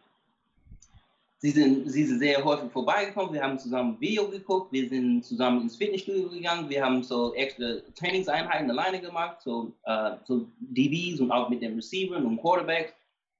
Sie 1.43 1.49
sind, 1.49 1.89
sie 1.89 2.05
sind 2.05 2.19
sehr 2.19 2.43
häufig 2.43 2.71
vorbeigekommen. 2.71 3.33
Wir 3.33 3.41
haben 3.41 3.57
zusammen 3.57 3.99
Video 3.99 4.29
geguckt. 4.29 4.71
Wir 4.71 4.87
sind 4.87 5.25
zusammen 5.25 5.63
ins 5.63 5.75
Fitnessstudio 5.75 6.29
gegangen. 6.29 6.69
Wir 6.69 6.85
haben 6.85 7.01
so 7.01 7.33
extra 7.33 7.77
Trainingseinheiten 7.95 8.69
alleine 8.69 9.01
gemacht, 9.01 9.41
so, 9.41 9.73
äh, 9.85 10.11
so 10.23 10.45
DBs 10.59 11.19
und 11.19 11.31
auch 11.31 11.49
mit 11.49 11.63
den 11.63 11.73
Receivern 11.73 12.27
und 12.27 12.39
Quarterbacks. 12.39 12.93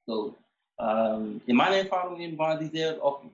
So, 0.08 0.36
ähm, 0.80 1.42
in 1.46 1.56
meinen 1.56 1.86
Erfahrungen 1.86 2.36
waren 2.40 2.60
sie 2.60 2.76
sehr 2.76 3.04
offen. 3.04 3.30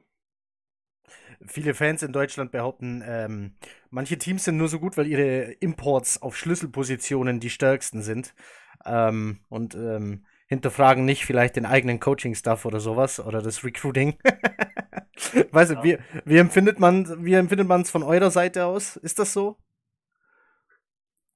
Viele 1.45 1.73
Fans 1.73 2.03
in 2.03 2.11
Deutschland 2.11 2.51
behaupten, 2.51 3.01
ähm, 3.07 3.55
manche 3.89 4.17
Teams 4.17 4.43
sind 4.43 4.57
nur 4.57 4.67
so 4.67 4.79
gut, 4.79 4.97
weil 4.97 5.07
ihre 5.07 5.53
Imports 5.61 6.21
auf 6.21 6.35
Schlüsselpositionen 6.35 7.39
die 7.39 7.49
stärksten 7.49 8.01
sind. 8.01 8.33
Ähm, 8.83 9.39
und 9.47 9.75
ähm, 9.75 10.25
hinterfragen 10.47 11.05
nicht 11.05 11.25
vielleicht 11.25 11.55
den 11.55 11.65
eigenen 11.65 11.99
Coaching-Stuff 11.99 12.65
oder 12.65 12.79
sowas 12.79 13.19
oder 13.19 13.41
das 13.41 13.63
Recruiting. 13.63 14.17
weißt 15.51 15.73
ja. 15.73 15.83
wie, 15.83 15.97
wie 16.25 16.37
empfindet 16.37 16.79
man 16.79 17.23
wie 17.23 17.33
empfindet 17.33 17.67
man 17.67 17.81
es 17.81 17.91
von 17.91 18.03
eurer 18.03 18.31
Seite 18.31 18.65
aus? 18.65 18.95
Ist 18.95 19.19
das 19.19 19.33
so? 19.33 19.57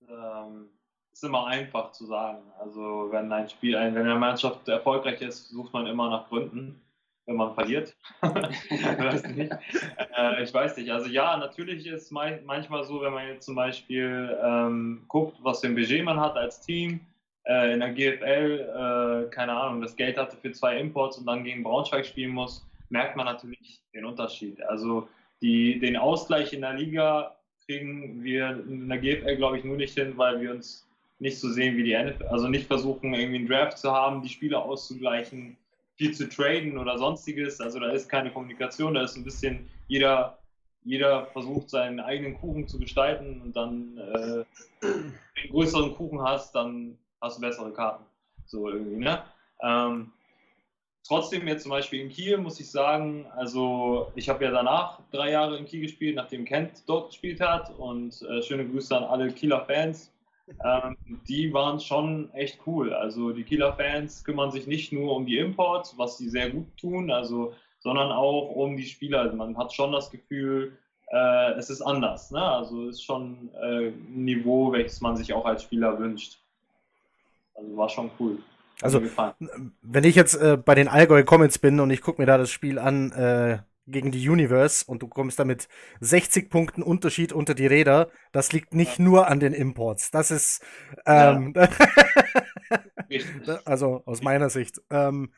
Ähm, 0.07 0.70
ist 1.12 1.24
immer 1.24 1.47
einfach 1.47 1.91
zu 1.91 2.05
sagen. 2.05 2.41
Also 2.59 3.09
wenn 3.12 3.32
ein 3.32 3.49
Spiel, 3.49 3.76
wenn 3.76 3.97
eine 3.97 4.16
Mannschaft 4.16 4.68
erfolgreich 4.68 5.22
ist, 5.22 5.49
sucht 5.49 5.74
man 5.74 5.88
immer 5.88 6.09
nach 6.09 6.30
Gründen, 6.30 6.82
wenn 7.26 7.36
man 7.36 7.53
verliert. 7.53 7.95
weiß 8.22 9.24
äh, 9.24 10.43
ich 10.43 10.53
weiß 10.53 10.78
nicht. 10.78 10.89
Also 10.89 11.09
ja, 11.09 11.36
natürlich 11.36 11.86
ist 11.86 12.03
es 12.03 12.12
manchmal 12.12 12.86
so, 12.86 13.01
wenn 13.01 13.14
man 13.14 13.28
jetzt 13.28 13.45
zum 13.45 13.55
Beispiel 13.55 14.38
ähm, 14.41 15.03
guckt, 15.09 15.38
was 15.41 15.59
für 15.59 15.68
ein 15.68 15.76
Budget 15.76 16.05
man 16.05 16.20
hat 16.20 16.38
als 16.38 16.62
Team 16.62 17.01
äh, 17.52 17.74
in 17.74 17.80
der 17.80 17.91
GFL, 17.91 19.26
äh, 19.28 19.30
keine 19.30 19.54
Ahnung, 19.54 19.82
das 19.82 19.95
Geld 19.95 20.18
hatte 20.18 20.38
für 20.38 20.52
zwei 20.52 20.80
Imports 20.80 21.18
und 21.18 21.26
dann 21.26 21.43
gegen 21.43 21.64
Braunschweig 21.64 22.06
spielen 22.06 22.32
muss, 22.32 22.66
merkt 22.89 23.18
man 23.18 23.26
natürlich 23.26 23.82
den 23.93 24.06
Unterschied. 24.06 24.62
Also 24.64 25.08
die, 25.41 25.80
den 25.80 25.97
Ausgleich 25.97 26.54
in 26.54 26.62
der 26.62 26.74
Liga 26.74 27.36
kriegen 27.66 28.24
wir 28.24 28.64
in 28.68 28.88
der 28.88 28.99
GFL, 28.99 29.36
glaube 29.36 29.58
ich, 29.58 29.64
nur 29.64 29.76
nicht 29.76 29.93
hin, 29.93 30.14
weil 30.16 30.39
wir 30.39 30.52
uns 30.52 30.88
nicht 31.20 31.39
so 31.39 31.49
sehen 31.49 31.78
wie 31.78 31.84
die 31.84 31.95
NFL, 31.95 32.26
also 32.28 32.47
nicht 32.47 32.68
versuchen, 32.68 33.14
irgendwie 33.14 33.39
einen 33.39 33.47
Draft 33.47 33.78
zu 33.78 33.91
haben, 33.91 34.22
die 34.22 34.30
Spiele 34.30 34.58
auszugleichen, 34.58 35.58
viel 35.95 36.14
zu 36.14 36.28
traden 36.30 36.78
oder 36.78 36.97
sonstiges. 36.97 37.60
Also 37.60 37.80
da 37.80 37.91
ist 37.91 38.10
keine 38.10 38.32
Kommunikation, 38.32 38.93
da 38.93 39.04
ist 39.04 39.18
ein 39.18 39.24
bisschen 39.24 39.70
jeder, 39.88 40.39
jeder 40.84 41.26
versucht 41.28 41.70
seinen 41.70 41.99
eigenen 41.99 42.36
Kuchen 42.39 42.68
zu 42.68 42.80
gestalten 42.80 43.41
und 43.41 43.56
dann 43.56 43.97
äh, 43.97 44.43
wenn 44.82 44.91
du 44.91 45.41
einen 45.43 45.52
größeren 45.52 45.93
Kuchen 45.93 46.22
hast, 46.22 46.56
dann 46.56 46.97
hast 47.22 47.38
du 47.38 47.42
bessere 47.42 47.72
Karten. 47.72 48.04
So 48.46 48.70
irgendwie, 48.70 48.98
ne? 48.98 49.24
Ähm, 49.62 50.12
trotzdem 51.08 51.48
jetzt 51.48 51.64
zum 51.64 51.72
Beispiel 51.72 52.02
in 52.02 52.10
Kiel 52.10 52.38
muss 52.38 52.60
ich 52.60 52.70
sagen, 52.70 53.28
also 53.36 54.12
ich 54.16 54.30
habe 54.30 54.44
ja 54.44 54.52
danach 54.52 55.00
drei 55.12 55.32
Jahre 55.32 55.58
in 55.58 55.66
Kiel 55.66 55.82
gespielt, 55.82 56.16
nachdem 56.16 56.46
Kent 56.46 56.84
dort 56.88 57.10
gespielt 57.10 57.40
hat 57.40 57.72
und 57.78 58.22
äh, 58.24 58.42
schöne 58.42 58.68
Grüße 58.68 58.96
an 58.96 59.04
alle 59.04 59.32
Kieler 59.32 59.66
Fans. 59.66 60.12
Ähm, 60.66 60.98
die 61.28 61.54
waren 61.54 61.80
schon 61.80 62.34
echt 62.34 62.60
cool. 62.66 62.94
Also 62.94 63.32
die 63.32 63.44
Kieler 63.44 63.74
Fans 63.74 64.24
kümmern 64.24 64.52
sich 64.52 64.68
nicht 64.68 64.92
nur 64.92 65.16
um 65.16 65.26
die 65.26 65.38
Imports, 65.38 65.98
was 65.98 66.18
sie 66.18 66.30
sehr 66.30 66.50
gut 66.50 66.76
tun, 66.78 67.12
also, 67.12 67.54
sondern 67.80 68.12
auch 68.12 68.50
um 68.50 68.76
die 68.76 68.86
Spieler. 68.86 69.22
Also 69.22 69.38
man 69.38 69.58
hat 69.58 69.72
schon 69.74 69.92
das 69.92 70.12
Gefühl, 70.12 70.78
äh, 71.12 71.54
es 71.54 71.70
ist 71.70 71.82
anders. 71.82 72.32
Ne? 72.32 72.42
Also 72.42 72.90
ist 72.90 73.04
schon 73.04 73.50
äh, 73.62 73.90
ein 73.90 74.26
Niveau, 74.26 74.72
welches 74.72 75.02
man 75.02 75.16
sich 75.16 75.34
auch 75.34 75.46
als 75.46 75.64
Spieler 75.64 75.98
wünscht. 76.00 76.40
Also 77.54 77.78
war 77.78 77.89
schon 77.89 78.12
cool. 78.20 78.39
Also, 78.82 79.02
wenn 79.82 80.04
ich 80.04 80.16
jetzt 80.16 80.34
äh, 80.36 80.58
bei 80.58 80.74
den 80.74 80.88
Allgäu 80.88 81.24
Comets 81.24 81.60
bin 81.60 81.80
und 81.80 81.91
ich 81.91 82.02
gucke 82.02 82.20
mir 82.20 82.26
da 82.26 82.38
das 82.38 82.49
Spiel 82.49 82.80
an 82.80 83.12
äh, 83.12 83.60
gegen 83.86 84.12
die 84.12 84.28
Universe 84.28 84.86
und 84.88 85.02
du 85.02 85.08
kommst 85.08 85.39
da 85.39 85.45
mit 85.45 85.68
60 85.99 86.49
Punkten 86.49 86.82
Unterschied 86.82 87.34
unter 87.34 87.54
die 87.54 87.68
Räder, 87.68 88.10
das 88.32 88.54
liegt 88.54 88.74
nicht 88.74 88.97
ja. 88.97 89.06
nur 89.06 89.28
an 89.28 89.39
den 89.39 89.54
Imports. 89.54 90.12
Das 90.12 90.32
ist, 90.32 90.64
ähm, 91.06 91.54
ja. 91.56 91.70
also 93.66 94.02
aus 94.06 94.22
meiner 94.22 94.49
Sicht. 94.49 94.82
Ähm, 94.89 95.32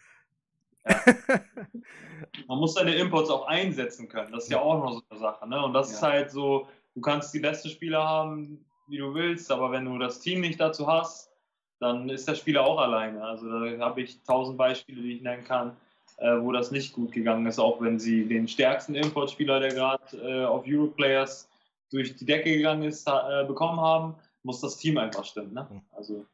ja. 0.85 0.95
Man 2.47 2.59
muss 2.59 2.73
seine 2.73 2.95
Imports 2.95 3.29
auch 3.29 3.47
einsetzen 3.47 4.07
können. 4.07 4.31
Das 4.31 4.45
ist 4.45 4.51
ja 4.51 4.59
auch 4.59 4.79
noch 4.79 4.93
so 4.93 5.01
eine 5.09 5.19
Sache. 5.19 5.47
Ne? 5.47 5.63
Und 5.63 5.73
das 5.73 5.91
ist 5.91 6.01
halt 6.01 6.31
so, 6.31 6.67
du 6.95 7.01
kannst 7.01 7.33
die 7.33 7.39
besten 7.39 7.69
Spieler 7.69 8.03
haben, 8.03 8.65
wie 8.87 8.97
du 8.97 9.13
willst, 9.13 9.51
aber 9.51 9.71
wenn 9.71 9.85
du 9.85 9.97
das 9.97 10.19
Team 10.19 10.41
nicht 10.41 10.59
dazu 10.59 10.87
hast, 10.87 11.32
dann 11.79 12.09
ist 12.09 12.27
der 12.27 12.35
Spieler 12.35 12.65
auch 12.65 12.79
alleine. 12.79 13.23
Also 13.23 13.49
da 13.49 13.79
habe 13.79 14.01
ich 14.01 14.21
tausend 14.23 14.57
Beispiele, 14.57 15.01
die 15.01 15.17
ich 15.17 15.21
nennen 15.21 15.43
kann, 15.43 15.75
äh, 16.17 16.39
wo 16.39 16.51
das 16.51 16.71
nicht 16.71 16.93
gut 16.93 17.11
gegangen 17.11 17.45
ist, 17.45 17.59
auch 17.59 17.81
wenn 17.81 17.99
sie 17.99 18.25
den 18.27 18.47
stärksten 18.47 18.95
Importspieler, 18.95 19.59
der 19.59 19.73
gerade 19.73 20.17
äh, 20.17 20.45
auf 20.45 20.63
Europlayers 20.65 21.49
durch 21.91 22.15
die 22.15 22.25
Decke 22.25 22.55
gegangen 22.55 22.83
ist, 22.83 23.07
äh, 23.07 23.45
bekommen 23.45 23.79
haben, 23.79 24.15
muss 24.43 24.61
das 24.61 24.77
Team 24.77 24.97
einfach 24.97 25.25
stimmen. 25.25 25.53
Ne? 25.53 25.67
Also, 25.91 26.25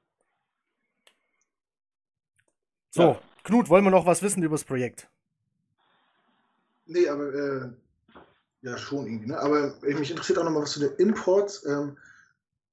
so, 2.92 3.02
ja. 3.02 3.20
Knut, 3.44 3.70
wollen 3.70 3.84
wir 3.84 3.92
noch 3.92 4.06
was 4.06 4.22
wissen 4.22 4.44
über 4.44 4.56
das 4.56 4.64
Projekt? 4.64 5.10
Nee, 6.86 7.08
aber 7.08 7.34
äh, 7.34 7.70
ja, 8.62 8.78
schon 8.78 9.06
irgendwie. 9.06 9.28
Ne? 9.28 9.40
Aber 9.40 9.74
mich 9.82 10.12
interessiert 10.12 10.40
auch 10.40 10.44
noch 10.44 10.52
mal 10.52 10.64
was 10.64 10.72
zu 10.72 10.80
den 10.80 10.94
Imports. 10.98 11.66
Ähm, 11.66 11.98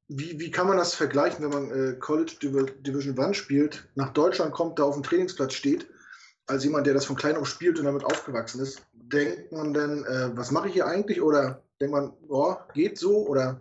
wie, 0.08 0.38
wie 0.38 0.50
kann 0.50 0.68
man 0.68 0.76
das 0.76 0.94
vergleichen, 0.94 1.44
wenn 1.44 1.50
man 1.50 1.70
äh, 1.70 1.96
College 1.98 2.36
Division 2.40 3.18
1 3.18 3.36
spielt, 3.36 3.88
nach 3.94 4.12
Deutschland 4.12 4.52
kommt, 4.52 4.78
da 4.78 4.84
auf 4.84 4.94
dem 4.94 5.02
Trainingsplatz 5.02 5.54
steht, 5.54 5.88
als 6.46 6.64
jemand, 6.64 6.86
der 6.86 6.94
das 6.94 7.06
von 7.06 7.16
klein 7.16 7.36
auf 7.36 7.48
spielt 7.48 7.78
und 7.78 7.84
damit 7.84 8.04
aufgewachsen 8.04 8.60
ist? 8.60 8.86
Denkt 8.92 9.52
man 9.52 9.74
denn, 9.74 10.04
äh, 10.04 10.36
was 10.36 10.50
mache 10.50 10.68
ich 10.68 10.74
hier 10.74 10.86
eigentlich? 10.86 11.20
Oder 11.20 11.62
denkt 11.80 11.94
man, 11.94 12.12
oh, 12.28 12.56
geht 12.72 12.98
so? 12.98 13.26
Oder 13.26 13.60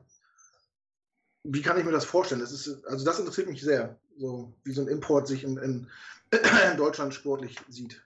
wie 1.43 1.61
kann 1.61 1.79
ich 1.79 1.85
mir 1.85 1.91
das 1.91 2.05
vorstellen? 2.05 2.41
Das 2.41 2.51
ist, 2.51 2.85
also 2.85 3.03
das 3.05 3.19
interessiert 3.19 3.49
mich 3.49 3.61
sehr, 3.61 3.99
so 4.17 4.53
wie 4.63 4.73
so 4.73 4.81
ein 4.81 4.87
Import 4.87 5.27
sich 5.27 5.43
in, 5.43 5.57
in, 5.57 5.87
in 6.71 6.77
Deutschland 6.77 7.13
sportlich 7.13 7.57
sieht. 7.69 8.03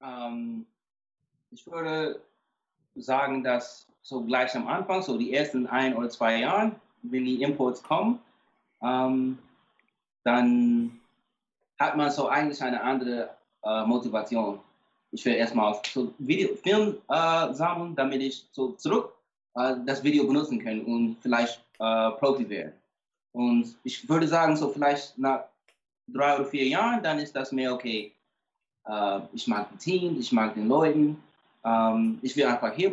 Ähm, 0.00 0.66
ich 1.50 1.66
würde 1.66 2.22
sagen, 2.94 3.42
dass 3.42 3.86
so 4.02 4.22
gleich 4.22 4.54
am 4.54 4.66
Anfang, 4.66 5.02
so 5.02 5.16
die 5.16 5.34
ersten 5.34 5.66
ein 5.66 5.96
oder 5.96 6.10
zwei 6.10 6.40
Jahre, 6.40 6.72
wenn 7.02 7.24
die 7.24 7.42
Imports 7.42 7.82
kommen, 7.82 8.18
ähm, 8.82 9.38
dann 10.24 11.00
hat 11.78 11.96
man 11.96 12.10
so 12.10 12.28
eigentlich 12.28 12.62
eine 12.62 12.80
andere 12.80 13.30
äh, 13.64 13.84
Motivation. 13.84 14.60
Ich 15.10 15.24
will 15.24 15.34
erstmal 15.34 15.78
so 15.92 16.12
Video, 16.18 16.54
Film 16.56 16.96
äh, 17.08 17.52
sammeln, 17.52 17.94
damit 17.94 18.22
ich 18.22 18.46
so 18.52 18.72
zurück 18.72 19.14
äh, 19.54 19.76
das 19.86 20.02
Video 20.02 20.26
benutzen 20.26 20.62
kann 20.62 20.82
und 20.84 21.16
vielleicht 21.20 21.60
äh, 21.78 22.10
Profi 22.12 22.48
werden. 22.48 22.72
Und 23.32 23.76
ich 23.84 24.08
würde 24.08 24.28
sagen, 24.28 24.56
so 24.56 24.68
vielleicht 24.68 25.18
nach 25.18 25.44
drei 26.08 26.36
oder 26.36 26.44
vier 26.44 26.66
Jahren, 26.66 27.02
dann 27.02 27.18
ist 27.18 27.34
das 27.34 27.52
mehr 27.52 27.72
okay. 27.72 28.12
Äh, 28.86 29.20
ich 29.32 29.46
mag 29.46 29.70
das 29.72 29.82
Team, 29.82 30.18
ich 30.18 30.32
mag 30.32 30.54
den 30.54 30.68
Leuten. 30.68 31.22
Ähm, 31.64 32.18
ich 32.22 32.36
will 32.36 32.46
einfach 32.46 32.74
hier 32.74 32.90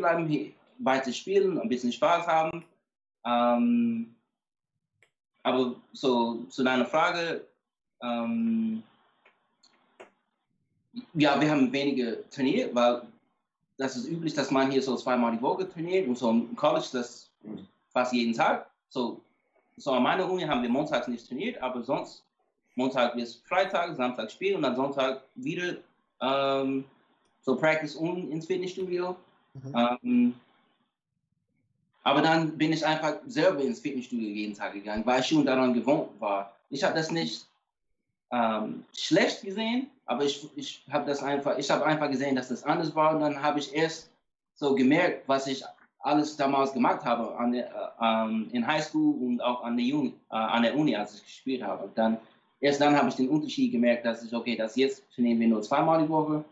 weiter 0.79 1.11
spielen, 1.11 1.59
ein 1.59 1.69
bisschen 1.69 1.91
Spaß 1.91 2.27
haben. 2.27 2.65
Ähm, 3.25 4.15
aber 5.43 5.75
so 5.93 6.43
zu 6.49 6.63
deiner 6.63 6.85
Frage, 6.85 7.45
ähm, 8.01 8.83
ja, 11.13 11.39
wir 11.39 11.49
haben 11.49 11.71
wenige 11.71 12.23
trainiert, 12.29 12.73
weil 12.73 13.03
das 13.77 13.95
ist 13.95 14.07
üblich, 14.07 14.33
dass 14.33 14.51
man 14.51 14.71
hier 14.71 14.81
so 14.81 14.95
zweimal 14.95 15.31
die 15.31 15.41
Woche 15.41 15.69
trainiert 15.69 16.07
und 16.07 16.17
so 16.17 16.29
im 16.31 16.55
College 16.55 16.87
das 16.91 17.31
fast 17.91 18.13
jeden 18.13 18.33
Tag. 18.33 18.69
So, 18.89 19.21
so 19.77 19.91
an 19.91 20.03
meiner 20.03 20.29
Uni 20.29 20.43
haben 20.43 20.61
wir 20.61 20.69
montags 20.69 21.07
nicht 21.07 21.27
trainiert, 21.27 21.61
aber 21.61 21.83
sonst 21.83 22.23
Montag 22.75 23.15
bis 23.15 23.35
Freitag, 23.35 23.95
Samstag 23.95 24.31
spielen 24.31 24.57
und 24.57 24.63
dann 24.63 24.75
Sonntag 24.75 25.23
wieder 25.35 25.77
ähm, 26.21 26.85
so 27.41 27.55
Practice 27.55 27.95
und 27.95 28.31
ins 28.31 28.45
Fitnessstudio. 28.45 29.15
Mhm. 29.53 29.97
Ähm, 30.03 30.35
aber 32.09 32.23
dann 32.23 32.57
bin 32.57 32.73
ich 32.73 32.83
einfach 32.83 33.17
selber 33.27 33.61
ins 33.61 33.81
Fitnessstudio 33.81 34.29
jeden 34.29 34.55
Tag 34.55 34.73
gegangen, 34.73 35.05
weil 35.05 35.19
ich 35.19 35.27
schon 35.27 35.45
daran 35.45 35.75
gewohnt 35.75 36.09
war. 36.19 36.55
Ich 36.71 36.83
habe 36.83 36.95
das 36.95 37.11
nicht 37.11 37.45
ähm, 38.31 38.83
schlecht 38.97 39.43
gesehen, 39.43 39.91
aber 40.07 40.23
ich, 40.23 40.49
ich 40.55 40.83
habe 40.89 41.05
das 41.05 41.21
einfach, 41.21 41.59
ich 41.59 41.69
habe 41.69 41.85
einfach 41.85 42.09
gesehen, 42.09 42.35
dass 42.35 42.49
das 42.49 42.63
anders 42.63 42.95
war 42.95 43.13
und 43.13 43.21
dann 43.21 43.39
habe 43.39 43.59
ich 43.59 43.75
erst 43.75 44.09
so 44.55 44.73
gemerkt, 44.73 45.27
was 45.27 45.45
ich 45.45 45.63
alles 45.99 46.35
damals 46.35 46.73
gemacht 46.73 47.05
habe 47.05 47.37
an 47.37 47.51
der, 47.51 47.67
äh, 47.67 48.03
ähm, 48.03 48.49
in 48.53 48.65
Highschool 48.65 49.13
und 49.21 49.41
auch 49.41 49.63
an 49.63 49.77
der, 49.77 49.85
Uni, 49.95 50.15
äh, 50.31 50.35
an 50.35 50.63
der 50.63 50.75
Uni, 50.75 50.95
als 50.95 51.13
ich 51.13 51.23
gespielt 51.23 51.61
habe. 51.61 51.91
Dann, 51.93 52.17
erst 52.59 52.81
dann 52.81 52.97
habe 52.97 53.09
ich 53.09 53.15
den 53.15 53.29
Unterschied 53.29 53.71
gemerkt, 53.71 54.03
dass 54.03 54.23
ich, 54.23 54.33
okay, 54.33 54.55
das 54.55 54.75
jetzt 54.75 55.03
trainieren 55.13 55.39
wir 55.39 55.47
nur 55.47 55.61
zweimal 55.61 56.01
die 56.01 56.09
Woche. 56.09 56.43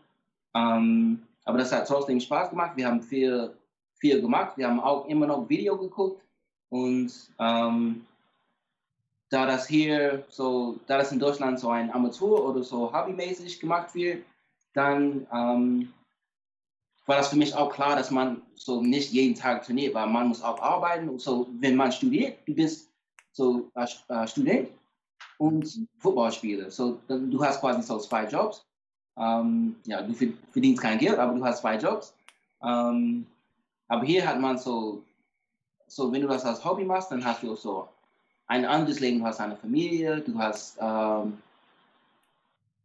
Ähm, 0.54 1.22
aber 1.44 1.58
das 1.58 1.72
hat 1.72 1.88
trotzdem 1.88 2.20
Spaß 2.20 2.50
gemacht. 2.50 2.76
Wir 2.76 2.86
haben 2.86 3.02
viel, 3.02 3.50
viel 3.98 4.20
gemacht. 4.20 4.56
Wir 4.56 4.68
haben 4.68 4.80
auch 4.80 5.06
immer 5.06 5.26
noch 5.26 5.48
Video 5.48 5.76
geguckt 5.76 6.22
und 6.70 7.12
ähm, 7.38 8.06
da 9.30 9.46
das 9.46 9.66
hier 9.66 10.24
so, 10.28 10.78
da 10.86 10.98
das 10.98 11.12
in 11.12 11.18
Deutschland 11.18 11.60
so 11.60 11.68
ein 11.70 11.92
Amateur 11.92 12.44
oder 12.44 12.62
so 12.62 12.92
hobbymäßig 12.92 13.60
gemacht 13.60 13.94
wird, 13.94 14.24
dann 14.72 15.26
ähm, 15.32 15.92
war 17.06 17.16
das 17.16 17.28
für 17.28 17.36
mich 17.36 17.54
auch 17.54 17.72
klar, 17.72 17.96
dass 17.96 18.10
man 18.10 18.42
so 18.54 18.82
nicht 18.82 19.12
jeden 19.12 19.34
Tag 19.34 19.64
trainiert, 19.64 19.94
weil 19.94 20.06
man 20.06 20.28
muss 20.28 20.42
auch 20.42 20.60
arbeiten. 20.60 21.08
Und 21.08 21.20
so, 21.20 21.48
wenn 21.58 21.76
man 21.76 21.92
studiert, 21.92 22.38
du 22.46 22.54
bist 22.54 22.90
so 23.32 23.70
äh, 23.74 23.86
äh 24.08 24.26
Student 24.26 24.68
und 25.38 25.86
Footballspieler. 25.98 26.70
So, 26.70 27.00
du 27.08 27.44
hast 27.44 27.60
quasi 27.60 27.82
so 27.82 27.98
zwei 27.98 28.26
Jobs. 28.26 28.64
Ähm, 29.16 29.76
ja, 29.84 30.02
du 30.02 30.14
verdienst 30.52 30.82
kein 30.82 30.98
Geld, 30.98 31.18
aber 31.18 31.34
du 31.34 31.44
hast 31.44 31.60
zwei 31.60 31.76
Jobs. 31.76 32.14
Ähm, 32.62 33.26
aber 33.88 34.04
hier 34.04 34.26
hat 34.26 34.38
man 34.38 34.58
so, 34.58 35.02
so, 35.86 36.12
wenn 36.12 36.22
du 36.22 36.28
das 36.28 36.44
als 36.44 36.64
Hobby 36.64 36.84
machst, 36.84 37.10
dann 37.10 37.24
hast 37.24 37.42
du 37.42 37.56
so 37.56 37.88
ein 38.46 38.64
anderes 38.64 39.00
Leben, 39.00 39.18
du 39.18 39.24
hast 39.24 39.40
eine 39.40 39.56
Familie, 39.56 40.20
du 40.20 40.38
hast, 40.38 40.78
ähm, 40.80 41.38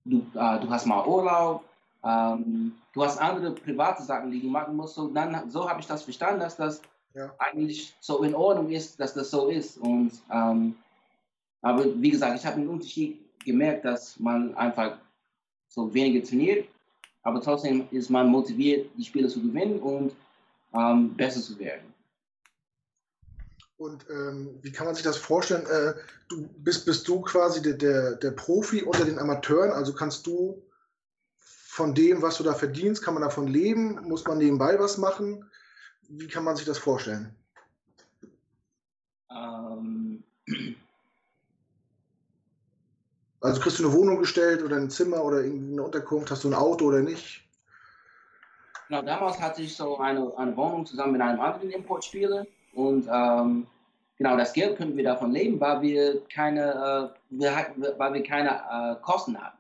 du, 0.06 0.18
äh, 0.34 0.60
du 0.60 0.70
hast 0.70 0.86
mal 0.86 1.06
Urlaub, 1.06 1.64
ähm, 2.04 2.74
du 2.94 3.04
hast 3.04 3.18
andere 3.18 3.52
private 3.52 4.04
Sachen, 4.04 4.32
die 4.32 4.42
du 4.42 4.48
machen 4.48 4.76
musst. 4.76 4.96
So, 4.96 5.08
dann, 5.08 5.50
so 5.50 5.70
habe 5.70 5.82
ich 5.82 5.88
das 5.88 6.04
verstanden, 6.04 6.40
dass 6.40 6.56
das 6.56 6.82
ja. 7.14 7.34
eigentlich 7.40 7.94
so 8.00 8.24
in 8.24 8.36
Ordnung 8.36 8.70
ist, 8.70 9.00
dass 9.00 9.14
das 9.14 9.30
so 9.30 9.48
ist. 9.48 9.78
Und, 9.78 10.12
ähm, 10.32 10.76
aber 11.62 11.86
wie 12.02 12.12
gesagt, 12.12 12.40
ich 12.40 12.46
habe 12.46 12.58
einen 12.58 12.70
Unterschied 12.70 13.20
gemerkt, 13.44 13.86
dass 13.86 14.20
man 14.20 14.56
einfach 14.56 14.98
so 15.68 15.94
weniger 15.94 16.26
trainiert, 16.26 16.68
aber 17.24 17.42
trotzdem 17.42 17.88
ist 17.92 18.10
man 18.10 18.28
motiviert, 18.28 18.90
die 18.98 19.06
Spiele 19.06 19.28
zu 19.28 19.42
gewinnen 19.42 19.80
und 19.80 20.14
ähm, 20.74 21.16
besser 21.16 21.42
zu 21.42 21.58
werden. 21.60 21.94
Und 23.78 24.06
ähm, 24.10 24.60
wie 24.62 24.72
kann 24.72 24.86
man 24.86 24.96
sich 24.96 25.04
das 25.04 25.18
vorstellen? 25.18 25.66
Äh, 25.66 25.94
du 26.30 26.48
bist, 26.58 26.86
bist 26.86 27.08
du 27.08 27.22
quasi 27.22 27.62
der, 27.62 27.74
der, 27.74 28.16
der 28.16 28.32
Profi 28.32 28.84
unter 28.84 29.04
den 29.04 29.20
Amateuren, 29.20 29.72
also 29.72 29.94
kannst 29.94 30.26
du 30.28 30.62
von 31.38 31.96
dem, 31.96 32.22
was 32.22 32.38
du 32.38 32.44
da 32.44 32.54
verdienst, 32.54 33.04
kann 33.04 33.16
man 33.16 33.24
davon 33.24 33.48
leben? 33.48 34.00
Muss 34.08 34.26
man 34.26 34.38
nebenbei 34.38 34.78
was 34.80 34.98
machen? 34.98 35.50
Wie 36.08 36.28
kann 36.28 36.44
man 36.44 36.56
sich 36.56 36.66
das 36.66 36.78
vorstellen? 36.78 37.36
Ähm. 39.32 40.24
Also 43.42 43.60
kriegst 43.60 43.78
du 43.78 43.84
eine 43.84 43.94
Wohnung 43.94 44.20
gestellt 44.20 44.64
oder 44.64 44.78
ein 44.78 44.90
Zimmer 44.90 45.22
oder 45.22 45.44
irgendwie 45.44 45.74
eine 45.74 45.84
Unterkunft? 45.84 46.32
Hast 46.32 46.46
du 46.46 46.48
ein 46.48 46.54
Auto 46.54 46.86
oder 46.86 47.02
nicht? 47.02 47.43
Genau, 48.94 49.06
damals 49.06 49.42
hatte 49.42 49.64
ich 49.64 49.76
so 49.76 49.98
eine, 49.98 50.32
eine 50.38 50.56
Wohnung 50.56 50.86
zusammen 50.86 51.14
mit 51.14 51.22
einem 51.22 51.42
anderen 51.42 51.72
Importspieler 51.72 52.46
und 52.76 53.08
ähm, 53.12 53.66
genau, 54.20 54.38
das 54.38 54.54
Geld 54.54 54.78
können 54.78 54.96
wir 54.96 55.04
davon 55.04 55.32
leben, 55.32 55.60
weil 55.60 55.82
wir 55.82 56.24
keine, 56.28 57.12
äh, 57.12 57.20
wir 57.32 57.56
hatten, 57.56 57.84
weil 57.98 58.14
wir 58.14 58.22
keine 58.22 58.52
äh, 58.52 58.96
Kosten 59.02 59.36
hatten. 59.36 59.58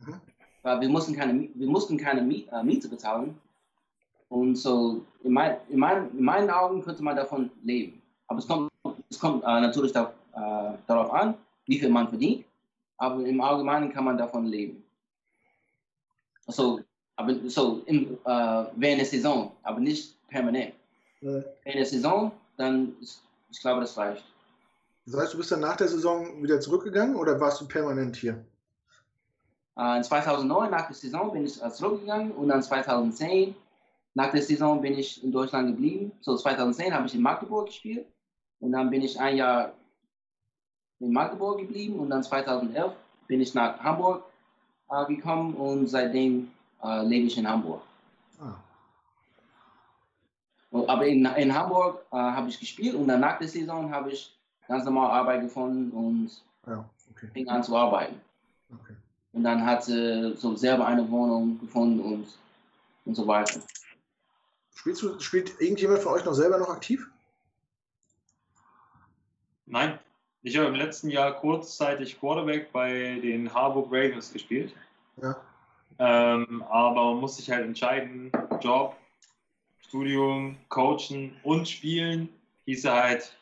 Mhm. 0.00 0.20
Weil 0.60 0.82
wir 0.82 0.90
mussten 0.90 1.16
keine, 1.16 1.48
wir 1.54 1.66
mussten 1.66 1.96
keine 1.96 2.20
äh, 2.20 2.62
Miete 2.62 2.90
bezahlen. 2.90 3.40
Und 4.28 4.56
so, 4.56 5.00
in, 5.22 5.32
mein, 5.32 5.56
in, 5.70 5.78
mein, 5.78 6.10
in, 6.10 6.22
meinen 6.22 6.50
Augen 6.50 6.82
könnte 6.82 7.02
man 7.02 7.16
davon 7.16 7.50
leben. 7.62 8.02
Aber 8.26 8.40
es 8.40 8.46
kommt, 8.46 8.70
es 9.08 9.18
kommt 9.18 9.44
äh, 9.44 9.60
natürlich 9.62 9.92
da, 9.92 10.12
äh, 10.34 10.76
darauf 10.86 11.10
an, 11.10 11.38
wie 11.64 11.78
viel 11.78 11.88
man 11.88 12.08
verdient. 12.08 12.44
Aber 12.98 13.24
im 13.24 13.40
Allgemeinen 13.40 13.90
kann 13.90 14.04
man 14.04 14.18
davon 14.18 14.44
leben. 14.44 14.84
Also, 16.46 16.80
aber 17.16 17.34
so 17.48 17.82
im, 17.86 18.18
äh, 18.24 18.64
während 18.76 19.00
der 19.00 19.06
Saison, 19.06 19.52
aber 19.62 19.80
nicht 19.80 20.16
permanent. 20.28 20.74
Ja. 21.20 21.42
Während 21.64 21.78
der 21.78 21.86
Saison 21.86 22.32
dann 22.56 22.96
ist, 23.00 23.22
ich 23.50 23.60
glaube, 23.60 23.80
das 23.80 23.96
reicht. 23.96 24.24
Das 25.06 25.20
heißt, 25.20 25.34
du 25.34 25.38
bist 25.38 25.52
dann 25.52 25.60
nach 25.60 25.76
der 25.76 25.88
Saison 25.88 26.42
wieder 26.42 26.60
zurückgegangen 26.60 27.16
oder 27.16 27.38
warst 27.38 27.60
du 27.60 27.68
permanent 27.68 28.16
hier? 28.16 28.44
Uh, 29.76 29.96
in 29.96 30.04
2009 30.04 30.70
nach 30.70 30.86
der 30.86 30.94
Saison 30.94 31.32
bin 31.32 31.44
ich 31.44 31.60
zurückgegangen 31.60 32.30
und 32.32 32.48
dann 32.48 32.62
2010 32.62 33.54
nach 34.14 34.30
der 34.30 34.42
Saison 34.42 34.80
bin 34.80 34.96
ich 34.96 35.22
in 35.22 35.32
Deutschland 35.32 35.68
geblieben. 35.68 36.12
So 36.20 36.36
2010 36.36 36.94
habe 36.94 37.06
ich 37.06 37.14
in 37.14 37.22
Magdeburg 37.22 37.66
gespielt 37.66 38.06
und 38.60 38.70
dann 38.70 38.90
bin 38.90 39.02
ich 39.02 39.18
ein 39.18 39.36
Jahr 39.36 39.72
in 41.00 41.12
Magdeburg 41.12 41.58
geblieben 41.58 41.98
und 41.98 42.10
dann 42.10 42.22
2011 42.22 42.92
bin 43.26 43.40
ich 43.40 43.52
nach 43.52 43.80
Hamburg 43.80 44.24
uh, 44.90 45.04
gekommen 45.06 45.54
und 45.54 45.88
seitdem 45.88 46.50
uh, 46.84 47.02
lebe 47.02 47.26
ich 47.26 47.38
in 47.38 47.48
Hamburg. 47.48 47.82
Ah. 48.40 48.54
Aber 50.86 51.06
in, 51.06 51.24
in 51.24 51.54
Hamburg 51.54 52.04
äh, 52.10 52.16
habe 52.16 52.48
ich 52.48 52.58
gespielt 52.58 52.94
und 52.94 53.08
dann 53.08 53.20
nach 53.20 53.38
der 53.38 53.48
Saison 53.48 53.92
habe 53.92 54.10
ich 54.10 54.36
ganz 54.66 54.84
normal 54.84 55.10
Arbeit 55.10 55.42
gefunden 55.42 55.90
und 55.92 56.30
ja, 56.66 56.84
okay. 57.12 57.28
fing 57.32 57.48
an 57.48 57.62
zu 57.62 57.76
arbeiten. 57.76 58.20
Okay. 58.72 58.94
Und 59.32 59.44
dann 59.44 59.64
hat 59.64 59.84
sie 59.84 60.34
so 60.36 60.56
selber 60.56 60.86
eine 60.86 61.08
Wohnung 61.10 61.60
gefunden 61.60 62.00
und, 62.00 62.26
und 63.04 63.14
so 63.14 63.26
weiter. 63.26 63.60
Spielst 64.74 65.02
du, 65.02 65.18
spielt 65.20 65.60
irgendjemand 65.60 66.00
von 66.00 66.14
euch 66.14 66.24
noch 66.24 66.34
selber 66.34 66.58
noch 66.58 66.70
aktiv? 66.70 67.08
Nein. 69.66 69.98
Ich 70.42 70.58
habe 70.58 70.66
im 70.66 70.74
letzten 70.74 71.08
Jahr 71.08 71.32
kurzzeitig 71.32 72.20
Quarterback 72.20 72.70
bei 72.70 73.18
den 73.22 73.52
Harburg 73.54 73.86
Ravens 73.90 74.32
gespielt. 74.32 74.74
Ja. 75.16 75.36
Ähm, 75.98 76.62
aber 76.68 77.12
man 77.12 77.20
muss 77.20 77.36
sich 77.36 77.50
halt 77.50 77.64
entscheiden, 77.64 78.32
Job 78.60 78.96
Studium, 79.94 80.56
Coachen 80.70 81.36
und 81.44 81.68
Spielen 81.68 82.28
hieß 82.64 82.84
er 82.86 82.94
halt 82.94 83.36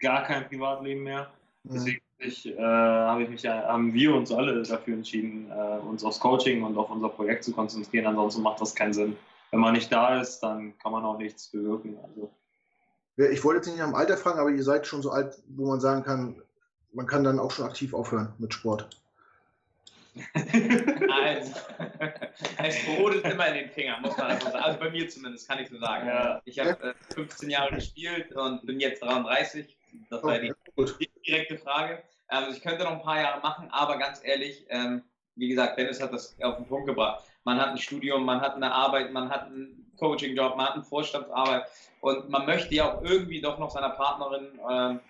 gar 0.00 0.22
kein 0.22 0.46
Privatleben 0.48 1.02
mehr. 1.02 1.30
Deswegen 1.64 2.00
ich, 2.18 2.46
äh, 2.46 2.62
habe 2.62 3.24
ich 3.24 3.28
mich, 3.28 3.44
haben 3.44 3.92
wir 3.92 4.14
uns 4.14 4.30
alle 4.30 4.62
dafür 4.62 4.94
entschieden, 4.94 5.50
äh, 5.50 5.78
uns 5.78 6.04
aufs 6.04 6.20
Coaching 6.20 6.62
und 6.62 6.78
auf 6.78 6.90
unser 6.90 7.08
Projekt 7.08 7.44
zu 7.44 7.52
konzentrieren. 7.52 8.06
Ansonsten 8.06 8.42
macht 8.42 8.60
das 8.60 8.74
keinen 8.74 8.92
Sinn. 8.92 9.16
Wenn 9.50 9.60
man 9.60 9.74
nicht 9.74 9.92
da 9.92 10.20
ist, 10.20 10.40
dann 10.40 10.78
kann 10.78 10.92
man 10.92 11.04
auch 11.04 11.18
nichts 11.18 11.48
bewirken. 11.48 11.98
Also. 12.02 12.30
Ich 13.16 13.42
wollte 13.44 13.58
jetzt 13.58 13.66
nicht 13.66 13.78
nach 13.78 13.86
dem 13.86 13.94
Alter 13.94 14.16
fragen, 14.16 14.38
aber 14.38 14.50
ihr 14.50 14.62
seid 14.62 14.86
schon 14.86 15.02
so 15.02 15.10
alt, 15.10 15.42
wo 15.48 15.66
man 15.66 15.80
sagen 15.80 16.04
kann, 16.04 16.40
man 16.92 17.06
kann 17.06 17.24
dann 17.24 17.38
auch 17.38 17.50
schon 17.50 17.66
aktiv 17.66 17.94
aufhören 17.94 18.32
mit 18.38 18.54
Sport. 18.54 18.88
Also, 21.10 21.54
es 22.58 22.84
brodelt 22.84 23.24
immer 23.24 23.48
in 23.48 23.54
den 23.54 23.70
Fingern, 23.70 24.02
muss 24.02 24.16
man 24.16 24.28
also 24.28 24.46
sagen. 24.46 24.64
Also 24.64 24.78
bei 24.78 24.90
mir 24.90 25.08
zumindest, 25.08 25.48
kann 25.48 25.58
ich 25.58 25.68
so 25.68 25.78
sagen. 25.78 26.06
Ja. 26.06 26.40
Ich 26.44 26.58
habe 26.58 26.94
äh, 27.10 27.14
15 27.14 27.50
Jahre 27.50 27.74
gespielt 27.74 28.32
und 28.32 28.64
bin 28.66 28.80
jetzt 28.80 29.02
33. 29.02 29.76
Das 30.10 30.22
war 30.22 30.38
die 30.38 30.52
direkte 31.26 31.58
Frage. 31.58 32.02
Also 32.28 32.52
ich 32.52 32.62
könnte 32.62 32.84
noch 32.84 32.92
ein 32.92 33.02
paar 33.02 33.20
Jahre 33.20 33.40
machen, 33.40 33.68
aber 33.70 33.98
ganz 33.98 34.20
ehrlich, 34.24 34.66
ähm, 34.68 35.02
wie 35.36 35.48
gesagt, 35.48 35.78
Dennis 35.78 36.00
hat 36.00 36.12
das 36.12 36.36
auf 36.42 36.56
den 36.56 36.66
Punkt 36.66 36.86
gebracht. 36.86 37.24
Man 37.44 37.60
hat 37.60 37.68
ein 37.68 37.78
Studium, 37.78 38.24
man 38.24 38.40
hat 38.40 38.56
eine 38.56 38.72
Arbeit, 38.72 39.12
man 39.12 39.30
hat 39.30 39.46
einen 39.46 39.92
Coaching-Job, 39.98 40.56
man 40.56 40.66
hat 40.66 40.74
eine 40.74 40.82
Vorstandsarbeit 40.82 41.66
und 42.00 42.28
man 42.28 42.46
möchte 42.46 42.74
ja 42.74 42.92
auch 42.92 43.02
irgendwie 43.02 43.40
doch 43.40 43.58
noch 43.58 43.70
seiner 43.70 43.90
Partnerin 43.90 44.58
ähm, 44.68 45.00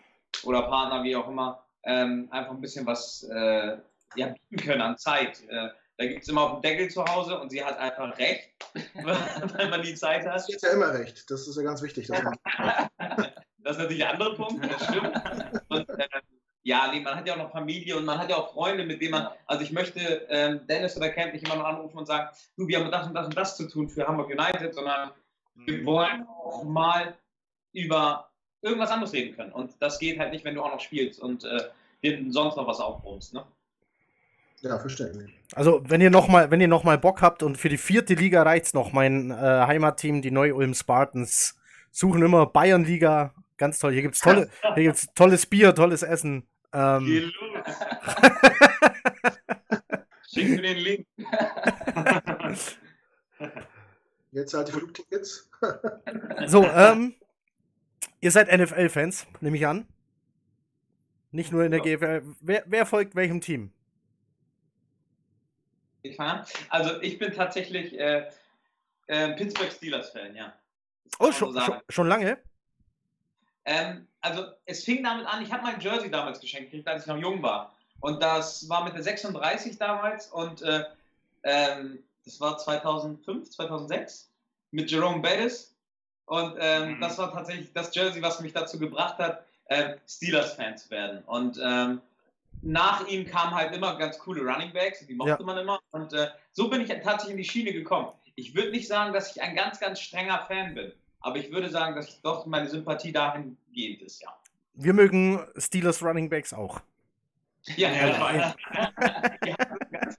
oder 0.44 0.62
Partner, 0.62 1.02
wie 1.02 1.16
auch 1.16 1.28
immer, 1.28 1.64
ähm, 1.84 2.28
einfach 2.30 2.52
ein 2.52 2.60
bisschen 2.60 2.86
was 2.86 3.22
äh, 3.24 3.78
ja, 4.14 4.28
bieten 4.28 4.64
können 4.64 4.82
an 4.82 4.98
Zeit. 4.98 5.42
Äh, 5.48 5.68
da 5.98 6.06
gibt 6.06 6.22
es 6.22 6.28
immer 6.28 6.42
auf 6.42 6.60
den 6.60 6.62
Deckel 6.62 6.90
zu 6.90 7.04
Hause 7.04 7.38
und 7.40 7.50
sie 7.50 7.64
hat 7.64 7.78
einfach 7.78 8.16
recht, 8.18 8.50
weil 9.02 9.70
man 9.70 9.82
die 9.82 9.94
Zeit 9.94 10.26
hat. 10.26 10.34
Das 10.34 10.48
ist 10.48 10.62
ja 10.62 10.70
immer 10.70 10.92
recht. 10.92 11.30
Das 11.30 11.48
ist 11.48 11.56
ja 11.56 11.62
ganz 11.62 11.82
wichtig. 11.82 12.08
Dass 12.08 12.22
man, 12.22 12.36
Das 13.66 13.76
ist 13.76 13.82
natürlich 13.82 13.98
der 13.98 14.12
andere 14.12 14.34
Punkt, 14.36 14.64
das 14.64 14.84
stimmt. 14.84 15.12
Und, 15.68 15.88
äh, 15.88 16.08
ja, 16.62 16.88
nee, 16.92 17.00
man 17.00 17.16
hat 17.16 17.26
ja 17.26 17.34
auch 17.34 17.38
noch 17.38 17.50
Familie 17.50 17.96
und 17.96 18.04
man 18.04 18.16
hat 18.16 18.30
ja 18.30 18.36
auch 18.36 18.52
Freunde, 18.52 18.84
mit 18.84 19.00
denen 19.00 19.10
man, 19.10 19.28
also 19.46 19.64
ich 19.64 19.72
möchte 19.72 20.00
ähm, 20.28 20.64
Dennis 20.68 20.96
oder 20.96 21.08
Camp 21.08 21.32
nicht 21.32 21.44
immer 21.44 21.56
noch 21.56 21.64
anrufen 21.64 21.98
und 21.98 22.06
sagen, 22.06 22.28
du, 22.56 22.68
wir 22.68 22.78
haben 22.78 22.92
das 22.92 23.08
und 23.08 23.14
das 23.14 23.26
und 23.26 23.36
das 23.36 23.56
zu 23.56 23.68
tun 23.68 23.88
für 23.88 24.06
Hamburg 24.06 24.30
United, 24.30 24.72
sondern 24.72 25.10
wir 25.54 25.84
wollen 25.84 26.26
auch 26.28 26.62
mal 26.62 27.16
über 27.72 28.30
irgendwas 28.62 28.90
anderes 28.90 29.12
reden 29.12 29.34
können. 29.34 29.52
Und 29.52 29.74
das 29.80 29.98
geht 29.98 30.20
halt 30.20 30.30
nicht, 30.30 30.44
wenn 30.44 30.54
du 30.54 30.62
auch 30.62 30.72
noch 30.72 30.80
spielst 30.80 31.20
und 31.20 31.44
äh, 31.44 31.70
dir 32.04 32.24
sonst 32.30 32.56
noch 32.56 32.68
was 32.68 32.78
aufbrumst. 32.78 33.34
Ne? 33.34 33.44
Ja, 34.60 34.78
verständlich. 34.78 35.32
Also, 35.54 35.82
wenn 35.86 36.00
ihr 36.00 36.10
noch 36.10 36.28
mal, 36.28 36.50
wenn 36.50 36.60
ihr 36.60 36.68
noch 36.68 36.84
mal 36.84 36.98
Bock 36.98 37.22
habt 37.22 37.42
und 37.42 37.56
für 37.58 37.68
die 37.68 37.78
vierte 37.78 38.14
Liga 38.14 38.42
reicht's 38.42 38.74
noch, 38.74 38.92
mein 38.92 39.30
äh, 39.30 39.34
Heimatteam, 39.34 40.22
die 40.22 40.30
Neu-Ulm 40.30 40.74
Spartans, 40.74 41.58
suchen 41.90 42.22
immer 42.22 42.46
Bayernliga. 42.46 43.34
Ganz 43.58 43.78
toll. 43.78 43.92
Hier 43.92 44.02
gibt's 44.02 44.20
tolle, 44.20 44.50
hier 44.74 44.84
gibt's 44.84 45.08
tolles 45.14 45.46
Bier, 45.46 45.74
tolles 45.74 46.02
Essen. 46.02 46.46
Geh 46.72 46.78
Ähm, 46.78 47.06
los. 47.06 47.24
Schick 50.32 50.48
mir 50.50 50.62
den 50.62 50.76
Link. 50.78 51.06
Jetzt 54.32 54.52
halt 54.52 54.68
die 54.68 54.72
Flugtickets. 54.72 55.48
so, 56.46 56.66
ähm, 56.66 57.14
ihr 58.20 58.30
seid 58.30 58.54
NFL-Fans, 58.54 59.26
nehme 59.40 59.56
ich 59.56 59.66
an. 59.66 59.86
Nicht 61.30 61.52
nur 61.52 61.64
in 61.64 61.70
der 61.70 61.80
GFL. 61.80 62.22
Wer, 62.40 62.64
wer 62.66 62.84
folgt 62.84 63.14
welchem 63.14 63.40
Team? 63.40 63.72
Ich 66.10 66.16
fange 66.16 66.32
an. 66.40 66.46
Also 66.70 67.00
ich 67.02 67.18
bin 67.18 67.32
tatsächlich 67.32 67.98
äh, 67.98 68.28
äh, 69.06 69.28
Pittsburgh 69.34 69.70
Steelers-Fan, 69.70 70.34
ja. 70.34 70.52
Oh, 71.18 71.30
schon, 71.32 71.52
so 71.52 71.60
schon, 71.60 71.80
schon 71.88 72.08
lange? 72.08 72.38
Ähm, 73.64 74.06
also 74.20 74.46
es 74.64 74.84
fing 74.84 75.02
damit 75.02 75.26
an, 75.26 75.42
ich 75.42 75.52
habe 75.52 75.62
mein 75.62 75.80
Jersey 75.80 76.10
damals 76.10 76.40
geschenkt 76.40 76.70
gekriegt, 76.70 76.88
als 76.88 77.02
ich 77.02 77.08
noch 77.08 77.16
jung 77.16 77.42
war. 77.42 77.74
Und 78.00 78.22
das 78.22 78.68
war 78.68 78.84
mit 78.84 78.94
der 78.94 79.02
36 79.02 79.78
damals 79.78 80.28
und 80.28 80.62
äh, 80.62 80.84
ähm, 81.42 81.98
das 82.24 82.40
war 82.40 82.58
2005, 82.58 83.50
2006 83.50 84.28
mit 84.72 84.90
Jerome 84.90 85.20
Bettis. 85.20 85.74
Und 86.26 86.56
ähm, 86.58 86.94
Mhm. 86.96 87.00
das 87.00 87.18
war 87.18 87.32
tatsächlich 87.32 87.72
das 87.72 87.94
Jersey, 87.94 88.20
was 88.20 88.40
mich 88.40 88.52
dazu 88.52 88.78
gebracht 88.78 89.18
hat, 89.18 89.44
äh, 89.66 89.94
Steelers-Fan 90.08 90.76
zu 90.76 90.90
werden. 90.90 91.22
Und 91.26 91.58
ähm, 91.62 92.00
nach 92.62 93.06
ihm 93.06 93.26
kamen 93.26 93.54
halt 93.54 93.74
immer 93.74 93.96
ganz 93.96 94.18
coole 94.18 94.40
Running 94.42 94.72
Backs, 94.72 95.06
die 95.06 95.14
mochte 95.14 95.30
Ja. 95.38 95.42
man 95.42 95.58
immer. 95.58 95.80
Und 95.90 96.12
äh, 96.12 96.28
so 96.52 96.68
bin 96.68 96.80
ich 96.80 96.88
tatsächlich 96.88 97.30
in 97.30 97.36
die 97.36 97.44
Schiene 97.44 97.72
gekommen. 97.72 98.08
Ich 98.34 98.54
würde 98.54 98.70
nicht 98.70 98.88
sagen, 98.88 99.12
dass 99.12 99.34
ich 99.34 99.42
ein 99.42 99.54
ganz, 99.56 99.78
ganz 99.80 100.00
strenger 100.00 100.44
Fan 100.46 100.74
bin. 100.74 100.92
Aber 101.20 101.36
ich 101.38 101.50
würde 101.50 101.70
sagen, 101.70 101.96
dass 101.96 102.20
doch 102.22 102.46
meine 102.46 102.68
Sympathie 102.68 103.12
dahingehend 103.12 104.02
ist, 104.02 104.22
ja. 104.22 104.28
Wir 104.74 104.92
mögen 104.92 105.40
Steelers 105.56 106.02
Running 106.02 106.28
Backs 106.28 106.52
auch. 106.52 106.80
Ja, 107.76 107.90
Ja. 107.90 108.54
ja, 109.44 109.56
ganz. 109.90 110.18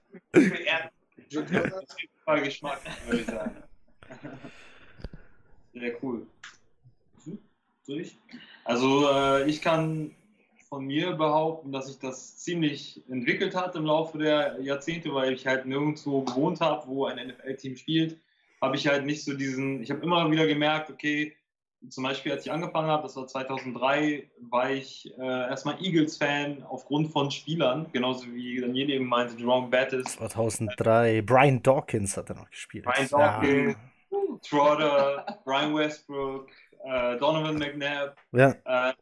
Voll 2.24 2.40
Geschmack, 2.42 2.80
würde 3.06 3.20
ich 3.20 3.26
sagen. 3.26 3.56
Sehr 5.74 6.02
cool. 6.02 6.26
Hm? 7.24 7.38
Soll 7.84 8.00
ich? 8.00 8.16
Also 8.64 9.10
äh, 9.12 9.48
ich 9.48 9.62
kann 9.62 10.14
von 10.68 10.84
mir 10.84 11.12
behaupten, 11.12 11.72
dass 11.72 11.86
sich 11.86 11.98
das 11.98 12.36
ziemlich 12.38 13.02
entwickelt 13.08 13.54
hat 13.54 13.74
im 13.74 13.84
Laufe 13.84 14.18
der 14.18 14.60
Jahrzehnte, 14.60 15.12
weil 15.14 15.32
ich 15.32 15.46
halt 15.46 15.66
nirgendwo 15.66 16.22
gewohnt 16.22 16.60
habe, 16.60 16.86
wo 16.86 17.06
ein 17.06 17.28
NFL-Team 17.28 17.76
spielt, 17.76 18.18
habe 18.60 18.76
ich 18.76 18.86
halt 18.86 19.06
nicht 19.06 19.24
so 19.24 19.34
diesen, 19.34 19.82
ich 19.82 19.90
habe 19.90 20.02
immer 20.02 20.30
wieder 20.30 20.46
gemerkt, 20.46 20.90
okay, 20.90 21.34
zum 21.88 22.02
Beispiel 22.04 22.32
als 22.32 22.44
ich 22.44 22.50
angefangen 22.50 22.88
habe, 22.88 23.04
das 23.04 23.16
war 23.16 23.26
2003, 23.26 24.28
war 24.50 24.70
ich 24.70 25.12
äh, 25.16 25.22
erstmal 25.22 25.80
Eagles-Fan 25.80 26.64
aufgrund 26.64 27.12
von 27.12 27.30
Spielern, 27.30 27.86
genauso 27.92 28.26
wie 28.32 28.60
Daniel 28.60 28.90
eben 28.90 29.06
meinte, 29.06 29.36
Jerome 29.36 29.68
Bettis, 29.68 30.04
2003. 30.16 31.22
Brian 31.22 31.62
Dawkins 31.62 32.16
hat 32.16 32.30
er 32.30 32.36
noch 32.36 32.50
gespielt. 32.50 32.84
Brian 32.84 33.08
Ja. 33.10 33.40
Dawkins. 33.40 33.76
Trotter, 34.48 35.40
Brian 35.44 35.74
Westbrook, 35.74 36.48
äh, 36.84 37.16
Donovan 37.18 37.56
McNabb, 37.58 38.16
Ja. 38.32 38.54
äh, 38.64 38.92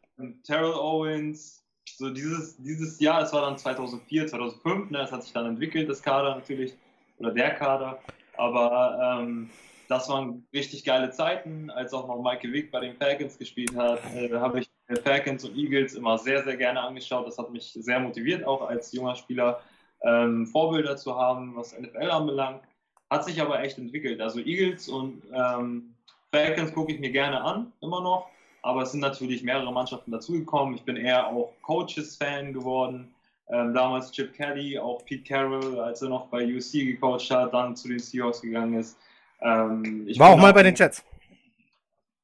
Terrell 0.43 0.73
Owens. 0.73 1.63
So 1.95 2.09
dieses, 2.09 2.57
dieses 2.57 2.99
Jahr, 2.99 3.21
das 3.21 3.33
war 3.33 3.41
dann 3.41 3.57
2004, 3.57 4.27
2005, 4.27 4.91
ne, 4.91 4.99
das 4.99 5.11
hat 5.11 5.23
sich 5.23 5.33
dann 5.33 5.45
entwickelt, 5.47 5.89
das 5.89 6.01
Kader 6.01 6.35
natürlich, 6.35 6.75
oder 7.17 7.31
der 7.31 7.55
Kader. 7.55 7.99
Aber 8.35 9.19
ähm, 9.21 9.49
das 9.87 10.09
waren 10.09 10.45
richtig 10.53 10.83
geile 10.83 11.09
Zeiten, 11.11 11.69
als 11.71 11.93
auch 11.93 12.07
noch 12.07 12.21
Michael 12.21 12.53
Vick 12.53 12.71
bei 12.71 12.81
den 12.81 12.95
Falcons 12.97 13.37
gespielt 13.37 13.75
hat. 13.75 13.99
Äh, 14.13 14.31
habe 14.33 14.59
ich 14.59 14.69
Falcons 15.03 15.43
und 15.43 15.57
Eagles 15.57 15.95
immer 15.95 16.17
sehr, 16.17 16.43
sehr 16.43 16.57
gerne 16.57 16.81
angeschaut. 16.81 17.25
Das 17.27 17.37
hat 17.37 17.51
mich 17.51 17.73
sehr 17.73 17.99
motiviert, 17.99 18.45
auch 18.45 18.67
als 18.67 18.91
junger 18.93 19.15
Spieler 19.15 19.61
ähm, 20.01 20.45
Vorbilder 20.47 20.97
zu 20.97 21.15
haben, 21.15 21.55
was 21.55 21.77
NFL 21.77 22.11
anbelangt. 22.11 22.61
Hat 23.09 23.25
sich 23.25 23.41
aber 23.41 23.61
echt 23.61 23.77
entwickelt. 23.77 24.21
Also 24.21 24.39
Eagles 24.39 24.87
und 24.89 25.23
ähm, 25.33 25.93
Falcons 26.31 26.73
gucke 26.73 26.93
ich 26.93 26.99
mir 26.99 27.11
gerne 27.11 27.41
an, 27.41 27.71
immer 27.81 28.01
noch. 28.01 28.29
Aber 28.63 28.81
es 28.81 28.91
sind 28.91 28.99
natürlich 28.99 29.43
mehrere 29.43 29.71
Mannschaften 29.71 30.11
dazugekommen. 30.11 30.75
Ich 30.75 30.83
bin 30.83 30.97
eher 30.97 31.27
auch 31.27 31.53
Coaches-Fan 31.61 32.53
geworden. 32.53 33.13
Ähm, 33.49 33.73
damals 33.73 34.11
Chip 34.11 34.33
Kelly, 34.33 34.77
auch 34.77 35.05
Pete 35.05 35.23
Carroll, 35.23 35.79
als 35.79 36.01
er 36.01 36.09
noch 36.09 36.27
bei 36.27 36.43
UC 36.43 36.71
gecoacht 36.71 37.29
hat, 37.31 37.53
dann 37.53 37.77
zu 37.77 37.87
den 37.87 37.99
Seahawks 37.99 38.41
gegangen 38.41 38.73
ist. 38.73 38.97
Ähm, 39.39 40.05
ich 40.05 40.19
War 40.19 40.31
auch 40.31 40.37
mal 40.37 40.51
bei 40.53 40.63
den 40.63 40.75
Jets. 40.75 41.05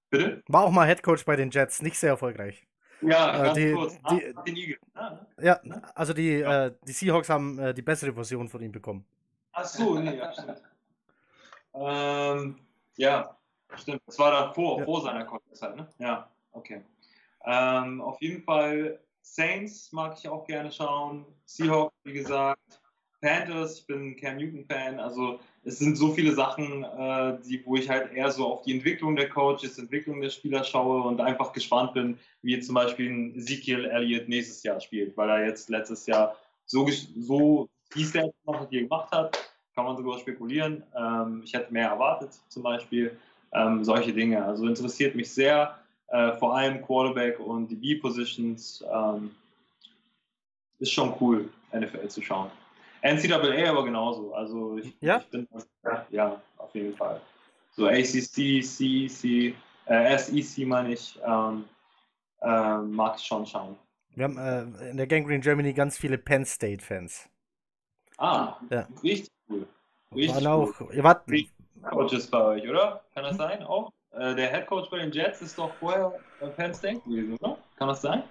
Bitte? 0.10 0.44
War 0.48 0.64
auch 0.64 0.72
mal 0.72 0.86
Head 0.86 1.02
Coach 1.02 1.24
bei 1.24 1.38
den 1.38 1.50
Jets. 1.50 1.82
Nicht 1.82 1.98
sehr 1.98 2.10
erfolgreich. 2.10 2.66
Ja, 3.02 3.36
Äh, 3.40 3.44
ganz 3.46 3.58
die- 3.58 3.72
kurz. 3.72 3.94
die- 3.94 4.02
Ah, 4.36 4.44
Eagles. 4.46 4.80
Ah, 4.96 5.10
ne? 5.12 5.28
Ja, 5.42 5.62
also 5.96 6.14
die, 6.14 6.42
äh, 6.42 6.72
die 6.86 6.92
Seahawks 6.92 7.30
haben 7.30 7.58
äh, 7.60 7.74
die 7.74 7.82
bessere 7.82 8.12
Version 8.14 8.50
von 8.50 8.62
ihm 8.62 8.72
bekommen. 8.72 9.06
Ach 9.54 9.64
so, 9.66 9.98
nee, 10.00 10.18
ja, 10.18 10.34
stimmt. 10.34 10.62
ähm, 11.74 12.60
ja, 12.98 13.36
stimmt. 13.78 14.02
Das 14.06 14.20
war 14.20 14.32
davor, 14.32 14.80
Ja. 14.80 14.86
vor 14.86 15.02
seiner 15.02 15.26
Coachzeit, 15.26 15.76
ne? 15.76 15.88
Ja, 16.00 16.30
okay. 16.52 16.82
Ähm, 17.46 18.02
auf 18.02 18.22
jeden 18.22 18.44
Fall 18.44 19.00
Saints 19.22 19.92
mag 19.92 20.18
ich 20.18 20.28
auch 20.28 20.46
gerne 20.46 20.72
schauen. 20.72 21.26
Seahawks, 21.46 21.96
wie 22.04 22.14
gesagt. 22.14 22.60
Panthers, 23.22 23.80
ich 23.80 23.88
bin 23.88 24.18
Cam 24.18 24.36
Newton-Fan. 24.36 25.00
Also 25.00 25.40
es 25.64 25.80
sind 25.80 25.96
so 25.98 26.12
viele 26.12 26.34
Sachen, 26.34 26.84
äh, 26.84 27.38
die, 27.46 27.66
wo 27.66 27.78
ich 27.78 27.90
halt 27.90 28.12
eher 28.12 28.30
so 28.30 28.46
auf 28.48 28.64
die 28.64 28.74
Entwicklung 28.74 29.16
der 29.16 29.30
Coaches, 29.30 29.80
Entwicklung 29.80 30.20
der 30.20 30.30
Spieler 30.30 30.62
schaue 30.66 31.04
und 31.04 31.22
einfach 31.22 31.54
gespannt 31.54 31.94
bin, 31.94 32.20
wie 32.42 32.60
zum 32.60 32.76
Beispiel 32.76 33.10
ein 33.10 33.36
Ezekiel 33.38 33.86
Elliott 33.86 34.28
nächstes 34.28 34.62
Jahr 34.64 34.82
spielt, 34.82 35.16
weil 35.16 35.30
er 35.30 35.46
jetzt 35.46 35.70
letztes 35.70 36.06
Jahr 36.06 36.36
so, 36.66 36.86
so 37.18 37.70
die 37.96 38.04
Stats 38.04 38.36
noch 38.46 38.70
hier 38.70 38.82
gemacht 38.82 39.10
hat, 39.14 39.40
kann 39.74 39.86
man 39.86 39.96
sogar 39.96 40.20
spekulieren. 40.20 40.84
Ähm, 40.94 41.44
ich 41.46 41.54
hätte 41.54 41.72
mehr 41.72 41.90
erwartet, 41.90 42.32
zum 42.50 42.62
Beispiel. 42.64 43.18
Ähm, 43.54 43.84
solche 43.84 44.14
Dinge. 44.14 44.44
Also 44.44 44.68
interessiert 44.68 45.16
mich 45.16 45.32
sehr, 45.32 45.78
äh, 46.08 46.32
vor 46.34 46.56
allem 46.56 46.82
Quarterback 46.82 47.40
und 47.40 47.68
die 47.68 47.76
B-Positions. 47.76 48.84
Ähm, 48.92 49.32
ist 50.80 50.92
schon 50.92 51.14
cool, 51.22 51.50
NFL 51.72 52.08
zu 52.10 52.22
schauen. 52.22 52.50
NCAA 53.04 53.70
aber 53.70 53.84
genauso. 53.86 54.34
Also 54.34 54.78
ich, 54.78 54.94
Ja? 55.02 55.18
ich 55.20 55.28
bin 55.28 55.48
ja, 56.10 56.42
auf 56.58 56.74
jeden 56.76 56.96
Fall. 56.96 57.22
So 57.76 57.88
ACC, 57.88 58.62
CEC, 58.64 59.56
äh, 59.86 60.18
SEC 60.18 60.66
meine 60.66 60.94
ich, 60.94 61.20
ähm, 61.26 61.66
äh, 62.42 62.78
mag 62.78 63.16
ich 63.18 63.24
schon 63.26 63.46
schauen. 63.46 63.76
Wir 64.16 64.26
haben 64.26 64.38
äh, 64.38 64.90
in 64.92 64.98
der 64.98 65.08
Gangrene 65.08 65.40
Germany 65.40 65.74
ganz 65.74 65.98
viele 65.98 66.18
Penn 66.18 66.46
State-Fans. 66.46 67.30
Ah, 68.18 68.58
Ja. 68.70 68.88
richtig 69.02 69.32
cool. 69.50 69.68
Richtig 70.16 70.46
Waren 70.46 70.62
cool. 70.62 70.74
auch, 70.80 70.92
ihr 70.92 71.04
wart, 71.04 71.28
Coaches 71.84 72.28
bei 72.28 72.42
euch, 72.42 72.70
oder? 72.70 73.02
Kann 73.14 73.24
das 73.24 73.38
sein? 73.38 73.64
Auch? 73.64 73.92
Äh, 74.12 74.36
der 74.36 74.52
Head 74.52 74.68
Coach 74.68 74.90
bei 74.90 75.00
den 75.00 75.12
Jets 75.12 75.42
ist 75.42 75.58
doch 75.58 75.74
vorher 75.80 76.14
bei 76.40 76.48
Penn 76.48 76.74
State 76.74 77.02
gewesen, 77.06 77.38
oder? 77.40 77.58
Kann 77.78 77.88
das 77.88 78.02
sein? 78.02 78.24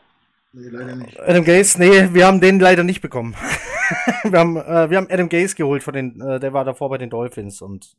Nee, 0.52 0.68
leider 0.68 0.96
nicht. 0.96 1.18
Adam 1.18 1.44
Gaze, 1.44 1.78
nee, 1.80 2.12
wir 2.12 2.26
haben 2.26 2.40
den 2.40 2.60
leider 2.60 2.84
nicht 2.84 3.00
bekommen. 3.00 3.34
wir, 4.24 4.38
haben, 4.38 4.56
äh, 4.56 4.90
wir 4.90 4.98
haben 4.98 5.08
Adam 5.10 5.28
Gaze 5.28 5.54
geholt, 5.54 5.82
von 5.82 5.94
den, 5.94 6.20
äh, 6.20 6.38
der 6.38 6.52
war 6.52 6.64
davor 6.64 6.90
bei 6.90 6.98
den 6.98 7.10
Dolphins 7.10 7.62
und 7.62 7.96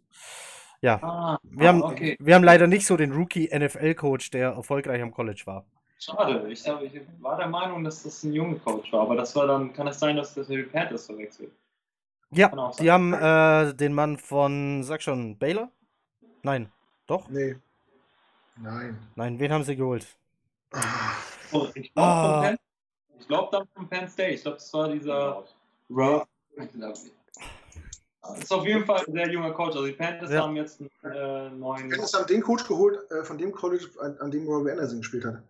ja, 0.82 1.00
Ah, 1.02 1.40
wir, 1.44 1.70
haben, 1.70 1.82
okay. 1.82 2.18
wir 2.20 2.36
haben 2.36 2.44
leider 2.44 2.68
nicht 2.68 2.86
so 2.86 2.98
den 2.98 3.14
Rookie-NFL-Coach, 3.14 4.32
der 4.32 4.50
erfolgreich 4.50 5.02
am 5.02 5.12
College 5.12 5.44
war. 5.46 5.66
Schade. 5.98 6.46
Ich, 6.50 6.68
hab, 6.68 6.84
ich 6.84 7.00
war 7.22 7.38
der 7.38 7.48
Meinung, 7.48 7.86
dass 7.86 8.04
das 8.04 8.22
ein 8.24 8.34
junger 8.34 8.60
Coach 8.60 8.92
war, 8.92 9.02
aber 9.04 9.16
das 9.16 9.34
war 9.36 9.48
dann, 9.48 9.72
kann 9.72 9.88
es 9.88 10.00
sein, 10.00 10.18
dass 10.18 10.34
das 10.34 10.50
mit 10.50 10.72
Panthers 10.74 11.06
verwechselt? 11.06 11.54
Ja, 12.34 12.72
die 12.80 12.92
haben 12.92 13.14
äh, 13.14 13.74
den 13.74 13.94
Mann 13.94 14.18
von, 14.18 14.84
sag 14.84 15.02
schon, 15.02 15.38
Baylor? 15.38 15.70
Nein, 16.42 16.72
doch? 17.08 17.30
Nee. 17.30 17.56
Nein. 18.58 18.98
Nein, 19.16 19.40
wen 19.40 19.52
haben 19.52 19.64
sie 19.64 19.76
geholt? 19.76 20.06
Oh, 21.52 21.68
ich 21.76 21.94
glaube 21.94 22.10
Ah. 22.10 22.42
Penn, 22.42 22.58
ich 23.20 23.28
glaub 23.28 23.52
dann 23.52 23.68
von 23.76 23.88
Penn 23.88 24.08
State. 24.08 24.32
Ich 24.32 24.42
glaube, 24.42 24.58
das 24.58 24.74
war 24.74 24.90
dieser 24.90 25.44
Rob. 25.90 26.28
Das 28.22 28.40
ist 28.40 28.52
auf 28.54 28.66
jeden 28.66 28.86
Fall 28.86 29.04
ein 29.06 29.14
sehr 29.14 29.30
junger 29.30 29.52
Coach. 29.52 29.76
Also 29.76 29.86
die 29.86 29.94
Panthers 29.94 30.32
Ja. 30.32 30.44
haben 30.44 30.56
jetzt 30.56 30.80
einen 30.82 30.90
äh, 31.14 31.50
neuen. 31.50 31.92
Wir 31.92 31.98
haben 32.02 32.28
den 32.28 32.42
Coach 32.42 32.68
geholt, 32.68 33.00
äh, 33.12 33.24
von 33.24 33.38
dem 33.38 33.52
College, 33.52 33.88
an, 34.00 34.18
an 34.20 34.32
dem 34.32 34.48
Robbie 34.48 34.72
Anderson 34.72 35.00
gespielt 35.00 35.26
hat. 35.26 35.44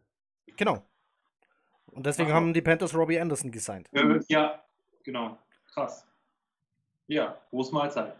Genau. 0.57 0.83
Und 1.91 2.05
deswegen 2.05 2.29
Aha. 2.31 2.37
haben 2.37 2.53
die 2.53 2.61
Panthers 2.61 2.95
Robbie 2.95 3.19
Anderson 3.19 3.51
gesigned. 3.51 3.89
Ja, 4.27 4.63
genau. 5.03 5.37
Krass. 5.73 6.05
Ja, 7.07 7.37
große 7.49 7.73
Mahlzeit. 7.73 8.15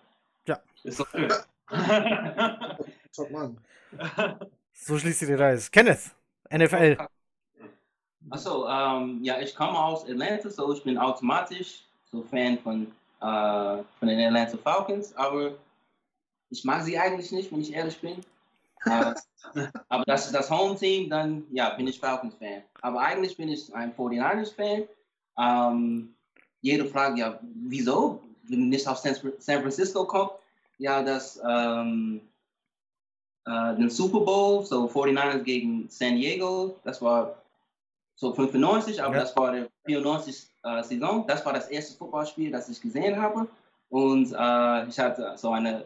Ja. 0.48 0.60
Ist 0.84 1.00
doch 1.00 1.10
schön. 1.10 1.32
Top 3.16 3.32
Mann. 3.32 3.58
So 4.74 4.98
schließt 4.98 5.20
sie 5.20 5.26
die 5.28 5.34
Reise. 5.34 5.70
Kenneth, 5.72 6.12
NFL. 6.52 6.98
Also, 8.30 8.68
ähm, 8.68 9.20
ja, 9.24 9.40
ich 9.40 9.56
komme 9.56 9.78
aus 9.78 10.04
Atlanta, 10.10 10.50
so 10.50 10.74
ich 10.74 10.84
bin 10.84 10.98
automatisch 10.98 11.84
so 12.12 12.24
Fan 12.24 12.58
von, 12.60 12.88
äh, 13.22 13.84
von 14.00 14.08
den 14.08 14.20
Atlanta 14.20 14.58
Falcons, 14.58 15.16
aber 15.16 15.52
ich 16.50 16.64
mag 16.64 16.84
sie 16.84 16.98
eigentlich 16.98 17.32
nicht, 17.32 17.52
wenn 17.52 17.62
ich 17.62 17.74
ehrlich 17.74 18.00
bin. 18.00 18.24
Äh, 18.86 19.14
aber 19.90 20.04
das 20.06 20.28
ist 20.28 20.36
das 20.36 20.50
Home-Team, 20.50 21.10
dann 21.10 21.44
ja, 21.52 21.70
bin 21.72 21.88
ich 21.88 22.00
Falcons-Fan. 22.00 22.64
Aber 22.82 23.02
eigentlich 23.02 23.38
bin 23.38 23.50
ich 23.50 23.74
ein 23.74 23.94
49ers-Fan. 23.96 24.84
Ähm, 25.38 26.14
jede 26.62 26.86
Frage, 26.86 27.20
ja, 27.20 27.40
wieso? 27.68 28.22
Wenn 28.44 28.70
nicht 28.70 28.88
auf 28.88 28.98
San 28.98 29.16
Francisco 29.62 30.06
kommt, 30.06 30.32
ja, 30.78 31.02
das 31.04 31.42
ähm, 31.48 32.22
äh, 33.46 33.76
den 33.76 33.90
Super 33.90 34.22
Bowl, 34.22 34.66
so 34.66 34.86
49ers 34.88 35.40
gegen 35.44 35.88
San 35.90 36.16
Diego, 36.16 36.76
das 36.84 37.02
war 37.02 37.36
so 38.16 38.34
95, 38.34 39.02
aber 39.04 39.16
Ja. 39.16 39.22
das 39.22 39.36
war 39.36 39.52
der 39.52 39.68
94 39.86 40.48
äh, 40.64 40.84
Saison. 40.84 41.26
Das 41.28 41.46
war 41.46 41.54
das 41.54 41.68
erste 41.70 41.98
Footballspiel, 41.98 42.52
das 42.52 42.70
ich 42.70 42.80
gesehen 42.82 43.20
habe. 43.22 43.48
Und 43.90 44.32
äh, 44.34 44.88
ich 44.88 45.00
hatte 45.00 45.34
so 45.36 45.52
eine 45.52 45.84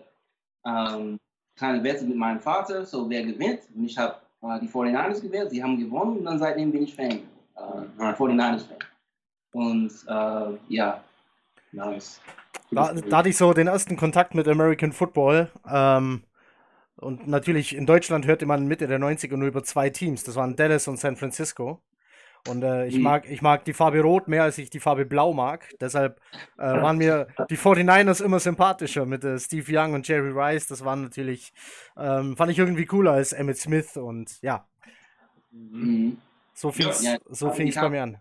ähm, 0.66 1.20
kleine 1.56 1.84
Wette 1.84 2.06
mit 2.06 2.18
meinem 2.18 2.40
Vater, 2.40 2.86
so 2.86 3.10
wer 3.10 3.24
gewinnt. 3.24 3.62
Und 3.76 3.86
ich 3.86 3.98
habe 3.98 4.16
äh, 4.44 4.60
die 4.60 4.68
49ers 4.68 5.22
gewählt, 5.22 5.50
sie 5.52 5.64
haben 5.64 5.78
gewonnen 5.80 6.18
und 6.18 6.26
dann 6.26 6.40
seitdem 6.40 6.72
bin 6.72 6.84
ich 6.84 6.96
Fan, 6.96 7.12
äh, 7.12 7.22
Ja. 8.00 8.14
49ers 8.14 8.66
Fan. 8.68 8.78
Und 9.54 9.92
äh, 10.08 10.58
ja, 10.74 11.04
nice. 11.72 12.22
Da, 12.72 12.94
da 12.94 13.18
hatte 13.18 13.30
ich 13.30 13.38
so 13.38 13.54
den 13.54 13.68
ersten 13.68 13.96
Kontakt 13.96 14.36
mit 14.36 14.48
American 14.48 14.92
Football. 14.92 15.52
Ähm, 15.70 16.24
und 16.98 17.28
natürlich 17.28 17.76
in 17.76 17.86
Deutschland 17.86 18.26
hörte 18.26 18.46
man 18.46 18.68
Mitte 18.68 18.88
der 18.88 19.00
90er 19.00 19.38
nur 19.38 19.48
über 19.48 19.64
zwei 19.64 19.90
Teams. 19.90 20.24
Das 20.24 20.36
waren 20.36 20.56
Dallas 20.56 20.88
und 20.88 20.98
San 21.00 21.16
Francisco. 21.16 21.82
Und 22.48 22.64
äh, 22.64 22.88
ich, 22.88 22.98
Mhm. 22.98 23.04
mag, 23.04 23.30
ich 23.30 23.42
mag 23.42 23.66
die 23.66 23.74
Farbe 23.74 24.02
Rot 24.02 24.28
mehr, 24.28 24.44
als 24.44 24.58
ich 24.58 24.70
die 24.70 24.80
Farbe 24.80 25.06
Blau 25.06 25.34
mag. 25.34 25.70
Deshalb 25.82 26.20
äh, 26.58 26.62
waren 26.62 26.98
mir 26.98 27.28
die 27.50 27.58
49ers 27.58 28.24
immer 28.24 28.40
sympathischer 28.40 29.06
mit 29.06 29.24
äh, 29.24 29.38
Steve 29.40 29.66
Young 29.70 29.94
und 29.94 30.08
Jerry 30.08 30.32
Rice. 30.32 30.68
Das 30.68 30.84
waren 30.86 31.04
natürlich, 31.04 31.54
ähm, 31.98 32.38
fand 32.38 32.52
ich 32.52 32.60
irgendwie 32.60 32.86
cooler 32.86 33.12
als 33.12 33.34
Emmett 33.34 33.58
Smith. 33.58 33.98
Und 33.98 34.42
ja, 34.42 34.66
Mhm. 35.52 36.18
so 36.54 36.72
fing 36.72 36.88
es 36.88 37.04
Ja, 37.04 37.18
so 37.30 37.50
bei 37.50 37.90
mir 37.90 38.04
an. 38.04 38.18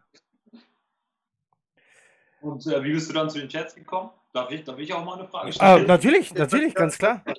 Und 2.40 2.66
äh, 2.66 2.82
wie 2.84 2.92
bist 2.92 3.08
du 3.08 3.14
dann 3.14 3.30
zu 3.30 3.38
den 3.38 3.48
Chats 3.48 3.74
gekommen? 3.74 4.10
Darf 4.32 4.50
ich, 4.50 4.64
darf 4.64 4.78
ich 4.78 4.92
auch 4.92 5.04
mal 5.04 5.18
eine 5.18 5.28
Frage 5.28 5.52
Äh, 5.52 5.52
stellen? 5.52 5.86
natürlich, 5.86 6.34
natürlich, 6.34 6.74
ganz 6.74 6.98
klar. 6.98 7.22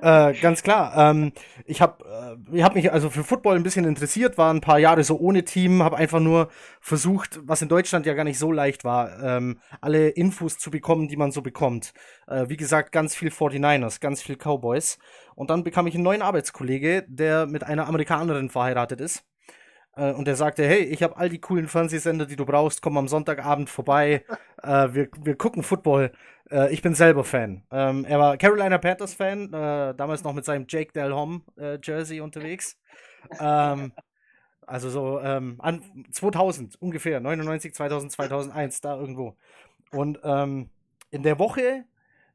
Äh, 0.00 0.34
ganz 0.40 0.64
klar. 0.64 0.96
Ähm, 0.96 1.32
ich 1.64 1.80
habe 1.80 2.04
äh, 2.50 2.56
ich 2.56 2.64
hab 2.64 2.74
mich 2.74 2.90
also 2.92 3.08
für 3.08 3.22
Football 3.22 3.54
ein 3.54 3.62
bisschen 3.62 3.84
interessiert, 3.84 4.36
war 4.36 4.52
ein 4.52 4.60
paar 4.60 4.80
Jahre 4.80 5.04
so 5.04 5.16
ohne 5.16 5.44
Team, 5.44 5.80
habe 5.82 5.96
einfach 5.96 6.18
nur 6.18 6.48
versucht, 6.80 7.38
was 7.44 7.62
in 7.62 7.68
Deutschland 7.68 8.04
ja 8.04 8.14
gar 8.14 8.24
nicht 8.24 8.38
so 8.38 8.50
leicht 8.50 8.82
war, 8.82 9.22
ähm, 9.22 9.60
alle 9.80 10.08
Infos 10.08 10.58
zu 10.58 10.72
bekommen, 10.72 11.06
die 11.06 11.16
man 11.16 11.30
so 11.30 11.40
bekommt. 11.40 11.92
Äh, 12.26 12.48
wie 12.48 12.56
gesagt, 12.56 12.90
ganz 12.90 13.14
viel 13.14 13.30
49ers, 13.30 14.00
ganz 14.00 14.22
viel 14.22 14.36
Cowboys. 14.36 14.98
Und 15.36 15.50
dann 15.50 15.62
bekam 15.62 15.86
ich 15.86 15.94
einen 15.94 16.02
neuen 16.02 16.22
Arbeitskollege, 16.22 17.04
der 17.06 17.46
mit 17.46 17.62
einer 17.62 17.86
Amerikanerin 17.86 18.50
verheiratet 18.50 19.00
ist. 19.00 19.24
Äh, 19.96 20.12
und 20.12 20.26
der 20.26 20.36
sagte, 20.36 20.66
hey, 20.66 20.82
ich 20.84 21.02
habe 21.02 21.16
all 21.16 21.28
die 21.28 21.40
coolen 21.40 21.68
Fernsehsender, 21.68 22.26
die 22.26 22.36
du 22.36 22.44
brauchst, 22.46 22.82
komm 22.82 22.96
am 22.96 23.08
Sonntagabend 23.08 23.70
vorbei. 23.70 24.24
Äh, 24.64 24.94
wir, 24.94 25.08
wir 25.20 25.34
gucken 25.34 25.64
Football. 25.64 26.12
Äh, 26.48 26.72
ich 26.72 26.82
bin 26.82 26.94
selber 26.94 27.24
Fan. 27.24 27.64
Ähm, 27.72 28.04
er 28.04 28.20
war 28.20 28.36
Carolina 28.36 28.78
Panthers 28.78 29.12
Fan, 29.12 29.52
äh, 29.52 29.92
damals 29.96 30.22
noch 30.22 30.34
mit 30.34 30.44
seinem 30.44 30.66
Jake 30.68 30.92
Del 30.92 31.12
Hom 31.12 31.42
äh, 31.58 31.78
Jersey 31.82 32.20
unterwegs. 32.20 32.78
ähm, 33.40 33.90
also 34.64 34.88
so 34.88 35.20
ähm, 35.20 35.56
an 35.58 35.82
2000 36.12 36.80
ungefähr, 36.80 37.18
99, 37.18 37.74
2000, 37.74 38.12
2001, 38.12 38.80
da 38.82 38.96
irgendwo. 38.96 39.36
Und 39.90 40.20
ähm, 40.22 40.70
in 41.10 41.24
der 41.24 41.40
Woche, 41.40 41.84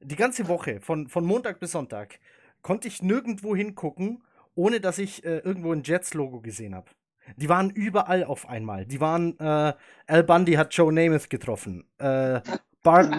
die 0.01 0.17
ganze 0.17 0.49
Woche, 0.49 0.81
von, 0.81 1.07
von 1.07 1.25
Montag 1.25 1.61
bis 1.61 1.71
Sonntag, 1.71 2.19
konnte 2.61 2.89
ich 2.89 3.01
nirgendwo 3.01 3.55
hingucken, 3.55 4.21
ohne 4.53 4.81
dass 4.81 4.99
ich 4.99 5.23
äh, 5.23 5.37
irgendwo 5.37 5.71
ein 5.71 5.83
Jets-Logo 5.83 6.41
gesehen 6.41 6.75
habe. 6.75 6.91
Die 7.35 7.49
waren 7.49 7.69
überall 7.69 8.23
auf 8.23 8.47
einmal. 8.47 8.85
Die 8.85 9.01
waren, 9.01 9.37
äh, 9.39 9.73
Al 10.07 10.23
Bundy 10.23 10.53
hat 10.53 10.73
Joe 10.73 10.93
Namath 10.93 11.29
getroffen. 11.29 11.85
Äh, 11.97 12.41
Bart, 12.83 13.13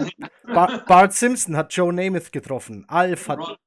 Bart, 0.47 0.87
Bart 0.87 1.13
Simpson 1.13 1.57
hat 1.57 1.73
Joe 1.73 1.93
Namath 1.93 2.33
getroffen. 2.33 2.85
Alf 2.89 3.29
hat, 3.29 3.59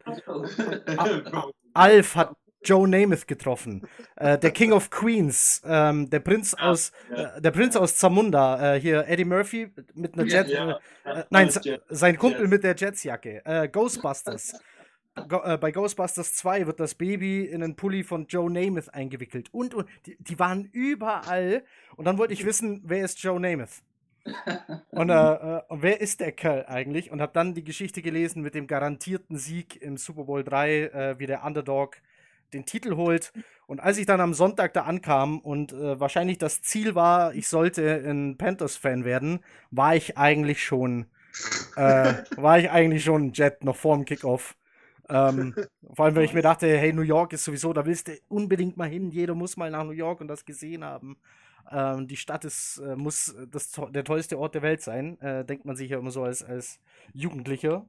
Alf 1.73 2.15
hat 2.15 2.35
Joe 2.63 2.87
Namath 2.87 3.27
getroffen. 3.27 3.87
Äh, 4.15 4.37
der 4.37 4.51
King 4.51 4.71
of 4.71 4.89
Queens, 4.89 5.61
ähm, 5.65 6.09
der 6.09 6.19
Prinz 6.19 6.53
aus, 6.53 6.91
ja. 7.09 7.35
äh, 7.35 7.41
der 7.41 7.51
Prinz 7.51 7.75
aus 7.75 7.97
Zamunda, 7.97 8.75
äh, 8.75 8.79
hier 8.79 9.07
Eddie 9.07 9.25
Murphy 9.25 9.71
mit 9.93 10.13
einer 10.13 10.25
Jet, 10.25 10.49
äh, 10.49 11.23
nein, 11.29 11.49
sein 11.89 12.17
Kumpel 12.17 12.47
mit 12.47 12.63
der 12.63 12.75
Jetsjacke. 12.75 13.41
Äh, 13.45 13.67
Ghostbusters. 13.67 14.53
Go 15.27 15.41
äh, 15.43 15.57
bei 15.57 15.71
Ghostbusters 15.71 16.35
2 16.35 16.67
wird 16.67 16.79
das 16.79 16.95
Baby 16.95 17.45
in 17.45 17.63
einen 17.63 17.75
Pulli 17.75 18.03
von 18.03 18.27
Joe 18.27 18.49
Namath 18.49 18.93
eingewickelt. 18.93 19.53
Und, 19.53 19.73
und 19.73 19.89
die, 20.05 20.15
die 20.19 20.39
waren 20.39 20.69
überall. 20.71 21.63
Und 21.97 22.05
dann 22.05 22.17
wollte 22.17 22.33
ich 22.33 22.45
wissen, 22.45 22.81
wer 22.85 23.03
ist 23.03 23.21
Joe 23.21 23.39
Namath? 23.39 23.83
Und, 24.91 25.09
äh, 25.09 25.33
äh, 25.33 25.61
wer 25.69 25.99
ist 25.99 26.19
der 26.19 26.31
Kerl 26.31 26.65
eigentlich? 26.67 27.11
Und 27.11 27.21
habe 27.21 27.33
dann 27.33 27.55
die 27.55 27.63
Geschichte 27.63 28.01
gelesen 28.01 28.41
mit 28.41 28.53
dem 28.53 28.67
garantierten 28.67 29.37
Sieg 29.37 29.81
im 29.81 29.97
Super 29.97 30.25
Bowl 30.25 30.43
3, 30.43 30.69
äh, 30.69 31.19
wie 31.19 31.25
der 31.25 31.43
Underdog 31.43 31.97
den 32.53 32.65
Titel 32.65 32.95
holt. 32.95 33.33
Und 33.65 33.79
als 33.79 33.97
ich 33.97 34.05
dann 34.05 34.21
am 34.21 34.33
Sonntag 34.33 34.73
da 34.73 34.81
ankam 34.83 35.39
und 35.39 35.73
äh, 35.73 35.99
wahrscheinlich 35.99 36.37
das 36.37 36.61
Ziel 36.61 36.95
war, 36.95 37.33
ich 37.33 37.47
sollte 37.47 38.03
ein 38.05 38.37
Panthers-Fan 38.37 39.05
werden, 39.05 39.39
war 39.71 39.95
ich 39.95 40.17
eigentlich 40.17 40.63
schon, 40.63 41.07
äh, 41.75 42.13
war 42.35 42.59
ich 42.59 42.69
eigentlich 42.69 43.03
schon 43.03 43.27
ein 43.27 43.33
Jet 43.33 43.63
noch 43.63 43.75
vor 43.75 43.95
dem 43.95 44.05
Kickoff. 44.05 44.55
Ähm, 45.11 45.53
vor 45.93 46.05
allem, 46.05 46.15
weil 46.15 46.23
ich 46.23 46.33
mir 46.33 46.41
dachte, 46.41 46.67
hey, 46.77 46.93
New 46.93 47.01
York 47.01 47.33
ist 47.33 47.43
sowieso, 47.43 47.73
da 47.73 47.85
willst 47.85 48.07
du 48.07 48.13
unbedingt 48.29 48.77
mal 48.77 48.89
hin. 48.89 49.11
Jeder 49.11 49.35
muss 49.35 49.57
mal 49.57 49.69
nach 49.69 49.83
New 49.83 49.91
York 49.91 50.21
und 50.21 50.27
das 50.27 50.45
gesehen 50.45 50.83
haben. 50.83 51.17
Ähm, 51.69 52.07
die 52.07 52.17
Stadt 52.17 52.45
ist, 52.45 52.77
äh, 52.77 52.95
muss 52.95 53.35
das, 53.49 53.71
der 53.89 54.03
tollste 54.03 54.39
Ort 54.39 54.55
der 54.55 54.61
Welt 54.61 54.81
sein, 54.81 55.19
äh, 55.21 55.45
denkt 55.45 55.65
man 55.65 55.75
sich 55.75 55.89
ja 55.89 55.99
immer 55.99 56.11
so 56.11 56.23
als, 56.23 56.43
als 56.43 56.79
Jugendlicher. 57.13 57.85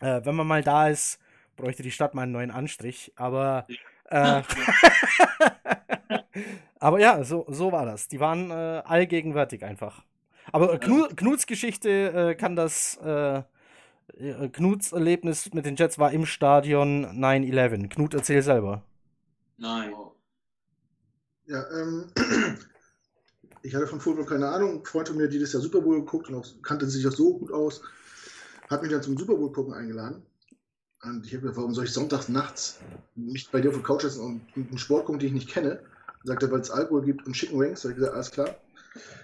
Äh, 0.00 0.22
wenn 0.24 0.34
man 0.34 0.46
mal 0.46 0.62
da 0.62 0.88
ist, 0.88 1.20
bräuchte 1.56 1.82
die 1.82 1.90
Stadt 1.90 2.14
mal 2.14 2.22
einen 2.22 2.32
neuen 2.32 2.50
Anstrich. 2.50 3.12
Aber, 3.16 3.66
äh, 4.06 4.42
aber 6.80 6.98
ja, 7.00 7.22
so, 7.22 7.46
so 7.48 7.70
war 7.70 7.84
das. 7.84 8.08
Die 8.08 8.20
waren 8.20 8.50
äh, 8.50 8.82
allgegenwärtig 8.84 9.64
einfach. 9.64 10.04
Aber 10.52 10.78
Knu 10.78 11.06
Knuts 11.14 11.46
Geschichte 11.46 12.30
äh, 12.30 12.34
kann 12.34 12.56
das. 12.56 12.98
Äh, 14.18 14.48
Knuts 14.48 14.92
Erlebnis 14.92 15.52
mit 15.52 15.66
den 15.66 15.76
Jets 15.76 15.98
war 15.98 16.12
im 16.12 16.26
Stadion 16.26 17.06
9-11. 17.06 17.88
Knut, 17.88 18.14
erzähl 18.14 18.42
selber. 18.42 18.82
Nein. 19.56 19.92
Ja, 21.46 21.64
ähm, 21.70 22.12
ich 23.62 23.74
hatte 23.74 23.86
von 23.86 24.00
Football 24.00 24.26
keine 24.26 24.48
Ahnung. 24.48 24.78
Ein 24.78 24.84
Freund 24.84 25.08
von 25.08 25.16
mir, 25.16 25.24
hat 25.24 25.32
dieses 25.32 25.52
Jahr 25.52 25.62
Super 25.62 25.80
Bowl 25.80 26.00
geguckt 26.00 26.28
und 26.28 26.36
auch, 26.36 26.46
kannte 26.62 26.86
sich 26.86 27.06
auch 27.06 27.12
so 27.12 27.38
gut 27.38 27.52
aus, 27.52 27.82
hat 28.68 28.82
mich 28.82 28.90
dann 28.90 29.02
zum 29.02 29.18
Super 29.18 29.34
Bowl 29.34 29.52
gucken 29.52 29.74
eingeladen. 29.74 30.22
Und 31.02 31.26
ich 31.26 31.32
habe 31.32 31.42
gesagt, 31.42 31.58
warum 31.58 31.74
soll 31.74 31.84
ich 31.84 31.92
sonntags 31.92 32.28
nachts 32.28 32.78
mich 33.14 33.50
bei 33.50 33.60
dir 33.60 33.70
auf 33.70 33.74
der 33.74 33.84
Couch 33.84 34.02
setzen 34.02 34.42
und 34.54 34.54
einen 34.54 34.78
Sport 34.78 35.06
gucken, 35.06 35.18
den 35.18 35.28
ich 35.28 35.34
nicht 35.34 35.48
kenne? 35.48 35.80
Sagt 36.24 36.42
er, 36.42 36.50
weil 36.50 36.60
es 36.60 36.70
Alkohol 36.70 37.02
gibt 37.02 37.26
und 37.26 37.32
Chicken 37.32 37.58
Wings. 37.58 37.80
Da 37.80 37.88
habe 37.88 37.92
ich 37.92 37.98
gesagt, 37.98 38.14
alles 38.14 38.30
klar. 38.30 38.54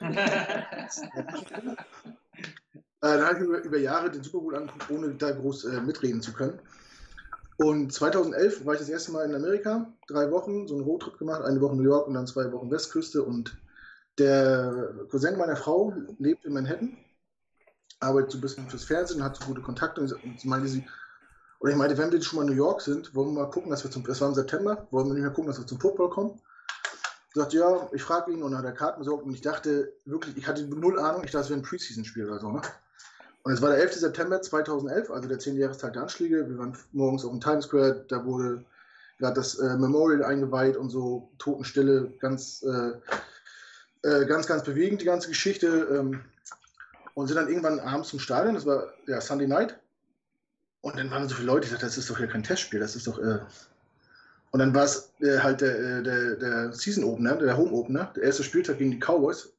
Äh, 3.06 3.18
dann 3.18 3.26
habe 3.26 3.38
ich 3.38 3.44
über, 3.44 3.62
über, 3.62 3.78
Jahre 3.78 4.10
den 4.10 4.24
Super 4.24 4.40
Bowl 4.40 4.56
angeguckt, 4.56 4.90
ohne 4.90 5.14
da 5.14 5.30
groß 5.30 5.66
äh, 5.66 5.80
mitreden 5.80 6.22
zu 6.22 6.32
können. 6.32 6.58
Und 7.56 7.92
2011 7.92 8.66
war 8.66 8.74
ich 8.74 8.80
das 8.80 8.88
erste 8.88 9.12
Mal 9.12 9.28
in 9.28 9.34
Amerika, 9.34 9.92
drei 10.08 10.30
Wochen, 10.30 10.66
so 10.66 10.74
einen 10.74 10.84
Roadtrip 10.84 11.16
gemacht, 11.18 11.42
eine 11.42 11.60
Woche 11.60 11.76
New 11.76 11.84
York 11.84 12.08
und 12.08 12.14
dann 12.14 12.26
zwei 12.26 12.50
Wochen 12.52 12.70
Westküste. 12.70 13.22
Und 13.22 13.56
der 14.18 14.92
Cousin 15.10 15.38
meiner 15.38 15.56
Frau 15.56 15.94
lebt 16.18 16.44
in 16.44 16.52
Manhattan, 16.52 16.98
arbeitet 18.00 18.32
so 18.32 18.38
ein 18.38 18.40
bisschen 18.40 18.68
fürs 18.68 18.84
Fernsehen, 18.84 19.22
hat 19.22 19.36
so 19.36 19.46
gute 19.46 19.62
Kontakte 19.62 20.00
und 20.00 20.40
sie 20.40 20.48
meinte 20.48 20.68
sie, 20.68 20.84
oder 21.60 21.70
ich 21.70 21.78
meinte, 21.78 21.96
wenn 21.96 22.10
wir 22.10 22.20
schon 22.20 22.38
mal 22.38 22.42
in 22.42 22.56
New 22.56 22.62
York 22.62 22.80
sind, 22.80 23.14
wollen 23.14 23.28
wir 23.28 23.42
mal 23.42 23.50
gucken, 23.50 23.70
dass 23.70 23.84
wir 23.84 23.90
zum, 23.90 24.04
das 24.04 24.20
war 24.20 24.28
im 24.28 24.34
September, 24.34 24.86
wollen 24.90 25.06
wir 25.06 25.14
nicht 25.14 25.22
mal 25.22 25.30
gucken, 25.30 25.46
dass 25.46 25.58
wir 25.58 25.66
zum 25.66 25.80
Football 25.80 26.10
kommen. 26.10 26.40
Ich 27.28 27.34
sagte, 27.36 27.56
ja, 27.56 27.88
ich 27.92 28.02
frage 28.02 28.32
ihn 28.32 28.42
und 28.42 28.56
hat 28.56 28.64
er 28.64 28.72
Karten 28.72 28.98
besorgt 28.98 29.24
und 29.24 29.32
ich 29.32 29.42
dachte 29.42 29.92
wirklich, 30.04 30.36
ich 30.36 30.46
hatte 30.46 30.64
null 30.64 30.98
Ahnung, 30.98 31.22
ich 31.24 31.30
dachte, 31.30 31.44
es 31.44 31.50
wäre 31.50 31.60
ein 31.60 31.62
Preseason-Spiel 31.62 32.26
oder 32.26 32.40
so, 32.40 32.50
ne? 32.50 32.60
Und 33.46 33.52
es 33.52 33.62
war 33.62 33.70
der 33.70 33.78
11. 33.78 33.92
September 33.92 34.42
2011, 34.42 35.08
also 35.08 35.28
der 35.28 35.38
10. 35.38 35.56
Jahrestag 35.56 35.92
der 35.92 36.02
Anschläge. 36.02 36.48
Wir 36.48 36.58
waren 36.58 36.76
morgens 36.90 37.24
auf 37.24 37.30
dem 37.30 37.40
Times 37.40 37.66
Square, 37.66 38.04
da 38.08 38.24
wurde 38.24 38.64
gerade 39.20 39.34
das 39.34 39.54
äh, 39.60 39.76
Memorial 39.76 40.24
eingeweiht 40.24 40.76
und 40.76 40.90
so 40.90 41.30
Totenstille, 41.38 42.12
ganz, 42.18 42.64
äh, 42.64 44.08
äh, 44.08 44.26
ganz, 44.26 44.48
ganz 44.48 44.64
bewegend, 44.64 45.00
die 45.00 45.04
ganze 45.04 45.28
Geschichte. 45.28 45.86
Ähm, 45.92 46.22
und 47.14 47.28
sind 47.28 47.36
dann 47.36 47.46
irgendwann 47.46 47.78
abends 47.78 48.08
zum 48.08 48.18
Stadion, 48.18 48.56
das 48.56 48.66
war 48.66 48.92
ja 49.06 49.20
Sunday 49.20 49.46
Night. 49.46 49.78
Und 50.80 50.98
dann 50.98 51.12
waren 51.12 51.28
so 51.28 51.36
viele 51.36 51.46
Leute, 51.46 51.66
ich 51.66 51.70
dachte, 51.70 51.86
das 51.86 51.98
ist 51.98 52.10
doch 52.10 52.18
hier 52.18 52.26
kein 52.26 52.42
Testspiel, 52.42 52.80
das 52.80 52.96
ist 52.96 53.06
doch. 53.06 53.20
Äh 53.20 53.38
und 54.50 54.58
dann 54.58 54.74
war 54.74 54.86
es 54.86 55.12
äh, 55.20 55.38
halt 55.38 55.60
der, 55.60 55.78
äh, 55.78 56.02
der, 56.02 56.34
der 56.34 56.72
Season 56.72 57.04
Opener, 57.04 57.36
der 57.36 57.56
Home 57.56 57.70
Opener, 57.70 58.12
der 58.16 58.24
erste 58.24 58.42
Spieltag 58.42 58.78
gegen 58.78 58.90
die 58.90 58.98
Cowboys. 58.98 59.52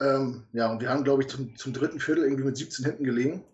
Ähm, 0.00 0.44
ja, 0.52 0.70
und 0.70 0.80
wir 0.80 0.90
haben, 0.90 1.04
glaube 1.04 1.22
ich, 1.22 1.28
zum, 1.28 1.56
zum 1.56 1.72
dritten 1.72 2.00
Viertel 2.00 2.24
irgendwie 2.24 2.44
mit 2.44 2.56
17 2.56 2.84
hinten 2.84 3.04
gelegen 3.04 3.44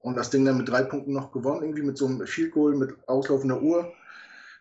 und 0.00 0.16
das 0.16 0.30
Ding 0.30 0.44
dann 0.44 0.58
mit 0.58 0.68
drei 0.68 0.82
Punkten 0.82 1.12
noch 1.12 1.32
gewonnen, 1.32 1.62
irgendwie 1.62 1.82
mit 1.82 1.96
so 1.96 2.06
einem 2.06 2.26
Field 2.26 2.52
Goal 2.52 2.74
mit 2.74 2.96
auslaufender 3.08 3.62
Uhr. 3.62 3.92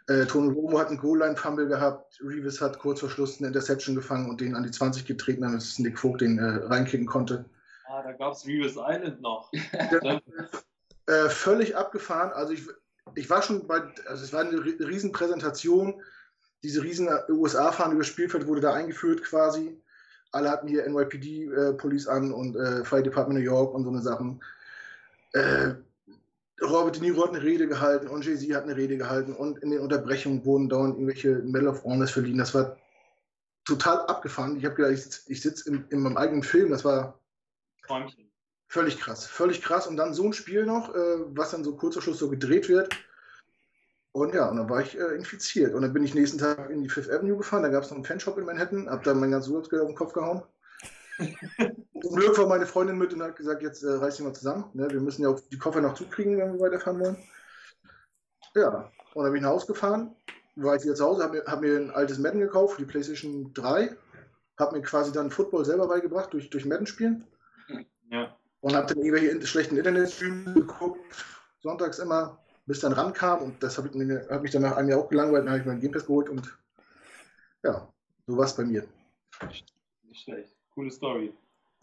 Äh, 0.07 0.25
Tony 0.25 0.53
Romo 0.53 0.79
hat 0.79 0.89
einen 0.89 0.97
Goal-Line-Fumble 0.97 1.67
gehabt, 1.67 2.19
Reeves 2.21 2.61
hat 2.61 2.77
kurz 2.77 2.99
vor 2.99 3.09
Schluss 3.09 3.39
eine 3.39 3.47
Interception 3.47 3.95
gefangen 3.95 4.29
und 4.29 4.41
den 4.41 4.55
an 4.55 4.63
die 4.63 4.71
20 4.71 5.05
getreten, 5.05 5.41
damit 5.41 5.63
Nick 5.79 5.97
Vogt 5.97 6.21
den 6.21 6.37
äh, 6.37 6.65
reinkicken 6.65 7.07
konnte. 7.07 7.45
Ah, 7.87 8.03
da 8.03 8.11
gab 8.11 8.33
es 8.33 8.45
Reeves 8.45 8.75
Island 8.75 9.21
noch. 9.21 9.51
äh, 11.07 11.29
völlig 11.29 11.75
abgefahren. 11.75 12.31
Also 12.33 12.53
ich, 12.53 12.67
ich 13.15 13.29
war 13.29 13.41
schon 13.41 13.65
bei, 13.65 13.81
also 14.07 14.23
es 14.23 14.33
war 14.33 14.41
eine 14.41 14.63
Riesenpräsentation. 14.63 16.01
Diese 16.63 16.83
riesen 16.83 17.09
USA-Fahne 17.29 17.95
über 17.95 18.03
Spielfeld 18.03 18.47
wurde 18.47 18.61
da 18.61 18.73
eingeführt 18.73 19.23
quasi 19.23 19.81
alle 20.33 20.49
hatten 20.49 20.67
hier 20.67 20.87
NYPD-Police 20.87 22.07
äh, 22.07 22.09
an 22.09 22.33
und 22.33 22.55
äh, 22.55 22.83
Fire 22.83 23.03
Department 23.03 23.39
New 23.39 23.45
York 23.45 23.73
und 23.73 23.83
so 23.83 23.89
eine 23.89 24.01
Sachen. 24.01 24.43
Äh, 25.33 25.75
Robert 26.61 26.95
De 26.95 27.01
Niro 27.01 27.23
hat 27.23 27.29
eine 27.29 27.43
Rede 27.43 27.67
gehalten 27.67 28.07
und 28.07 28.25
Jay-Z 28.25 28.53
hat 28.55 28.63
eine 28.63 28.75
Rede 28.75 28.97
gehalten 28.97 29.33
und 29.33 29.59
in 29.59 29.71
den 29.71 29.79
Unterbrechungen 29.79 30.45
wurden 30.45 30.69
dauernd 30.69 30.95
irgendwelche 30.95 31.39
Medal 31.39 31.69
of 31.69 31.83
Honors 31.83 32.11
verliehen. 32.11 32.37
Das 32.37 32.53
war 32.53 32.77
total 33.65 34.05
abgefahren. 34.07 34.57
Ich 34.57 34.65
habe 34.65 34.75
gedacht, 34.75 35.23
ich, 35.27 35.41
sitze 35.41 35.69
in, 35.69 35.85
in, 35.89 35.99
meinem 35.99 36.17
eigenen 36.17 36.43
Film. 36.43 36.69
Das 36.69 36.85
war 36.85 37.19
Träumchen. 37.87 38.31
völlig 38.67 38.99
krass. 38.99 39.25
Völlig 39.25 39.61
krass. 39.61 39.87
Und 39.87 39.97
dann 39.97 40.13
so 40.13 40.25
ein 40.25 40.33
Spiel 40.33 40.65
noch, 40.65 40.93
äh, 40.93 41.17
was 41.35 41.51
dann 41.51 41.63
so 41.63 41.75
kurz 41.75 41.95
vor 41.95 42.03
Schluss 42.03 42.19
so 42.19 42.29
gedreht 42.29 42.69
wird. 42.69 42.95
Und 44.13 44.35
ja, 44.35 44.47
und 44.47 44.57
dann 44.57 44.69
war 44.69 44.79
ich 44.79 44.97
äh, 44.97 45.15
infiziert. 45.15 45.73
Und 45.73 45.81
dann 45.81 45.91
bin 45.91 46.03
ich 46.03 46.13
nächsten 46.13 46.37
Tag 46.37 46.69
in 46.69 46.83
die 46.83 46.89
Fifth 46.89 47.09
Avenue 47.09 47.35
gefahren. 47.35 47.63
Da 47.63 47.69
gab 47.69 47.83
es 47.83 47.89
noch 47.89 47.97
einen 47.97 48.05
Fanshop 48.05 48.37
in 48.37 48.45
Manhattan. 48.45 48.87
Hab 48.87 49.03
da 49.03 49.13
mein 49.15 49.31
ganzes 49.31 49.49
Urlaubsgeld 49.49 49.81
auf 49.81 49.87
den 49.87 49.95
Kopf 49.95 50.13
gehauen. 50.13 50.43
Zum 51.17 52.15
Glück 52.15 52.37
war 52.37 52.47
meine 52.47 52.67
Freundin 52.67 52.97
mit 52.97 53.11
und 53.13 53.23
hat 53.23 53.35
gesagt, 53.35 53.63
jetzt 53.63 53.81
äh, 53.81 53.89
reiß 53.89 54.17
dich 54.17 54.25
mal 54.25 54.33
zusammen. 54.33 54.65
Ne? 54.73 54.87
Wir 54.91 55.01
müssen 55.01 55.23
ja 55.23 55.29
auch 55.29 55.39
die 55.39 55.57
Koffer 55.57 55.81
noch 55.81 55.95
zukriegen, 55.95 56.37
wenn 56.37 56.53
wir 56.53 56.59
weiterfahren 56.59 56.99
wollen. 56.99 57.17
Ja, 58.55 58.91
und 59.15 59.23
dann 59.23 59.31
bin 59.31 59.37
ich 59.37 59.41
nach 59.41 59.49
Hause 59.49 59.67
gefahren. 59.67 60.15
War 60.55 60.75
ich 60.75 60.83
wieder 60.83 60.93
zu 60.93 61.05
Hause, 61.05 61.23
habe 61.23 61.37
mir, 61.37 61.45
hab 61.45 61.61
mir 61.61 61.77
ein 61.77 61.89
altes 61.89 62.19
Madden 62.19 62.39
gekauft, 62.39 62.77
die 62.79 62.85
PlayStation 62.85 63.51
3. 63.55 63.95
Habe 64.59 64.77
mir 64.77 64.83
quasi 64.83 65.11
dann 65.11 65.31
Football 65.31 65.65
selber 65.65 65.87
beigebracht 65.87 66.31
durch, 66.33 66.51
durch 66.51 66.65
Madden 66.65 66.85
spielen. 66.85 67.25
Ja. 68.11 68.37
Und 68.59 68.75
habe 68.75 68.93
dann 68.93 69.03
irgendwelche 69.03 69.47
schlechten 69.47 69.77
Internetstreams 69.77 70.53
geguckt. 70.53 70.99
Sonntags 71.61 71.97
immer 71.97 72.42
bis 72.65 72.79
dann 72.79 72.93
rankam 72.93 73.41
und 73.41 73.61
das 73.61 73.77
hat 73.77 73.93
mich, 73.93 74.29
hat 74.29 74.41
mich 74.41 74.51
dann 74.51 74.61
nach 74.61 74.77
einem 74.77 74.89
Jahr 74.89 74.99
auch 74.99 75.09
gelangweilt, 75.09 75.45
dann 75.45 75.51
habe 75.51 75.59
ich 75.59 75.65
meinen 75.65 75.81
Game 75.81 75.91
Pass 75.91 76.05
geholt 76.05 76.29
und 76.29 76.57
ja, 77.63 77.87
so 78.27 78.37
war 78.37 78.45
es 78.45 78.55
bei 78.55 78.63
mir. 78.63 78.85
Nicht 80.03 80.23
schlecht. 80.23 80.55
Coole 80.73 80.91
Story. 80.91 81.33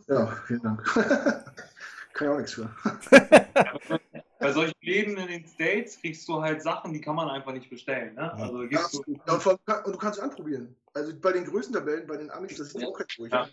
Ja, 0.06 0.26
vielen 0.46 0.62
Dank. 0.62 0.84
kann 2.12 2.26
ich 2.26 2.28
auch 2.28 2.38
nichts 2.38 2.54
für. 2.54 2.70
bei 4.38 4.52
solchen 4.52 4.74
Läden 4.80 5.16
in 5.18 5.28
den 5.28 5.46
States 5.46 5.98
kriegst 6.00 6.26
du 6.28 6.40
halt 6.40 6.62
Sachen, 6.62 6.92
die 6.92 7.00
kann 7.00 7.14
man 7.14 7.28
einfach 7.28 7.52
nicht 7.52 7.70
bestellen. 7.70 8.14
Ne? 8.14 8.32
Also 8.34 8.64
ja, 8.64 8.80
du 8.90 9.04
ja, 9.06 9.34
und, 9.34 9.46
und, 9.46 9.92
du 9.92 9.98
kannst 9.98 10.18
es 10.18 10.24
anprobieren. 10.24 10.74
Also 10.94 11.12
bei 11.20 11.32
den 11.32 11.44
größten 11.44 11.74
Tabellen, 11.74 12.06
bei 12.06 12.16
den 12.16 12.30
Amis, 12.30 12.56
das 12.56 12.74
ist 12.74 12.84
auch 12.84 12.94
kein 12.94 13.06
durch. 13.16 13.32
Ja. 13.32 13.48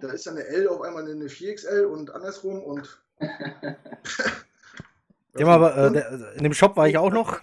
Da 0.00 0.12
ist 0.12 0.26
dann 0.26 0.36
eine 0.36 0.46
L 0.46 0.68
auf 0.68 0.80
einmal 0.80 1.04
eine 1.04 1.26
4XL 1.26 1.84
und 1.84 2.10
andersrum 2.10 2.62
und 2.62 3.02
Dem 5.38 5.48
aber, 5.48 5.76
äh, 5.76 5.92
der, 5.92 6.34
in 6.34 6.42
dem 6.42 6.54
Shop 6.54 6.76
war 6.76 6.88
ich 6.88 6.98
auch 6.98 7.12
noch. 7.12 7.40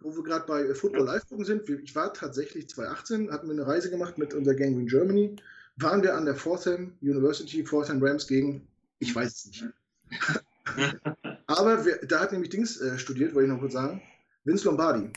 Wo 0.00 0.14
wir 0.16 0.22
gerade 0.22 0.46
bei 0.46 0.74
Football 0.74 1.06
Live 1.06 1.28
gucken 1.28 1.44
sind, 1.44 1.68
ich 1.68 1.94
war 1.94 2.12
tatsächlich 2.12 2.68
2018, 2.68 3.30
hatten 3.30 3.46
wir 3.46 3.52
eine 3.52 3.66
Reise 3.66 3.90
gemacht 3.90 4.18
mit 4.18 4.34
unserer 4.34 4.54
Gang 4.54 4.72
in 4.72 4.86
Germany. 4.86 5.36
Waren 5.76 6.02
wir 6.02 6.14
an 6.14 6.24
der 6.24 6.34
Fortham 6.34 6.92
University, 7.00 7.64
Fortham 7.64 8.02
Rams 8.02 8.26
gegen, 8.26 8.66
ich 8.98 9.14
weiß 9.14 9.32
es 9.32 9.46
nicht. 9.46 9.64
aber 11.46 11.84
wir, 11.86 11.98
da 12.06 12.20
hat 12.20 12.32
nämlich 12.32 12.50
Dings 12.50 12.80
äh, 12.80 12.98
studiert, 12.98 13.34
wollte 13.34 13.46
ich 13.46 13.52
noch 13.52 13.60
kurz 13.60 13.72
sagen. 13.72 14.02
Vince 14.44 14.64
Lombardi 14.64 15.10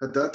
hat 0.00 0.16
da 0.16 0.32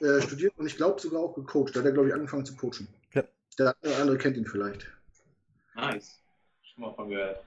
äh, 0.00 0.20
studiert 0.20 0.52
und 0.58 0.66
ich 0.66 0.76
glaube 0.76 1.00
sogar 1.00 1.20
auch 1.20 1.34
gecoacht. 1.34 1.74
Da 1.74 1.80
hat 1.80 1.86
er, 1.86 1.92
glaube 1.92 2.08
ich, 2.08 2.14
angefangen 2.14 2.44
zu 2.44 2.54
coachen. 2.54 2.86
Ja. 3.14 3.24
Der 3.58 3.74
andere 4.00 4.18
kennt 4.18 4.36
ihn 4.36 4.46
vielleicht. 4.46 4.86
Nice. 5.74 6.20
Schon 6.62 6.82
mal 6.82 6.94
von 6.94 7.08
gehört. 7.08 7.42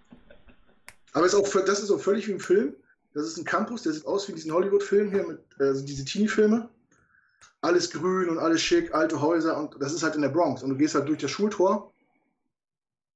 Aber 1.14 1.26
ist 1.26 1.36
auch, 1.36 1.48
das 1.66 1.82
ist 1.82 1.92
auch 1.92 2.00
völlig 2.00 2.28
wie 2.28 2.34
ein 2.34 2.40
Film. 2.40 2.76
Das 3.14 3.26
ist 3.26 3.38
ein 3.38 3.46
Campus, 3.46 3.84
der 3.84 3.94
sieht 3.94 4.06
aus 4.06 4.28
wie 4.28 4.34
diesen 4.34 4.52
Hollywood-Film 4.52 5.12
hier, 5.12 5.26
mit, 5.26 5.40
also 5.58 5.84
diese 5.84 6.06
Teenie-Filme. 6.06 6.70
Alles 7.62 7.90
grün 7.90 8.30
und 8.30 8.38
alles 8.38 8.62
schick, 8.62 8.94
alte 8.94 9.20
Häuser 9.20 9.58
und 9.58 9.76
das 9.82 9.94
ist 9.94 10.04
halt 10.04 10.16
in 10.16 10.22
der 10.22 10.30
Bronx. 10.30 10.64
Und 10.64 10.70
du 10.70 10.78
gehst 10.78 10.96
halt 10.96 11.10
durch 11.10 11.18
das 11.18 11.32
Schultor 11.32 11.92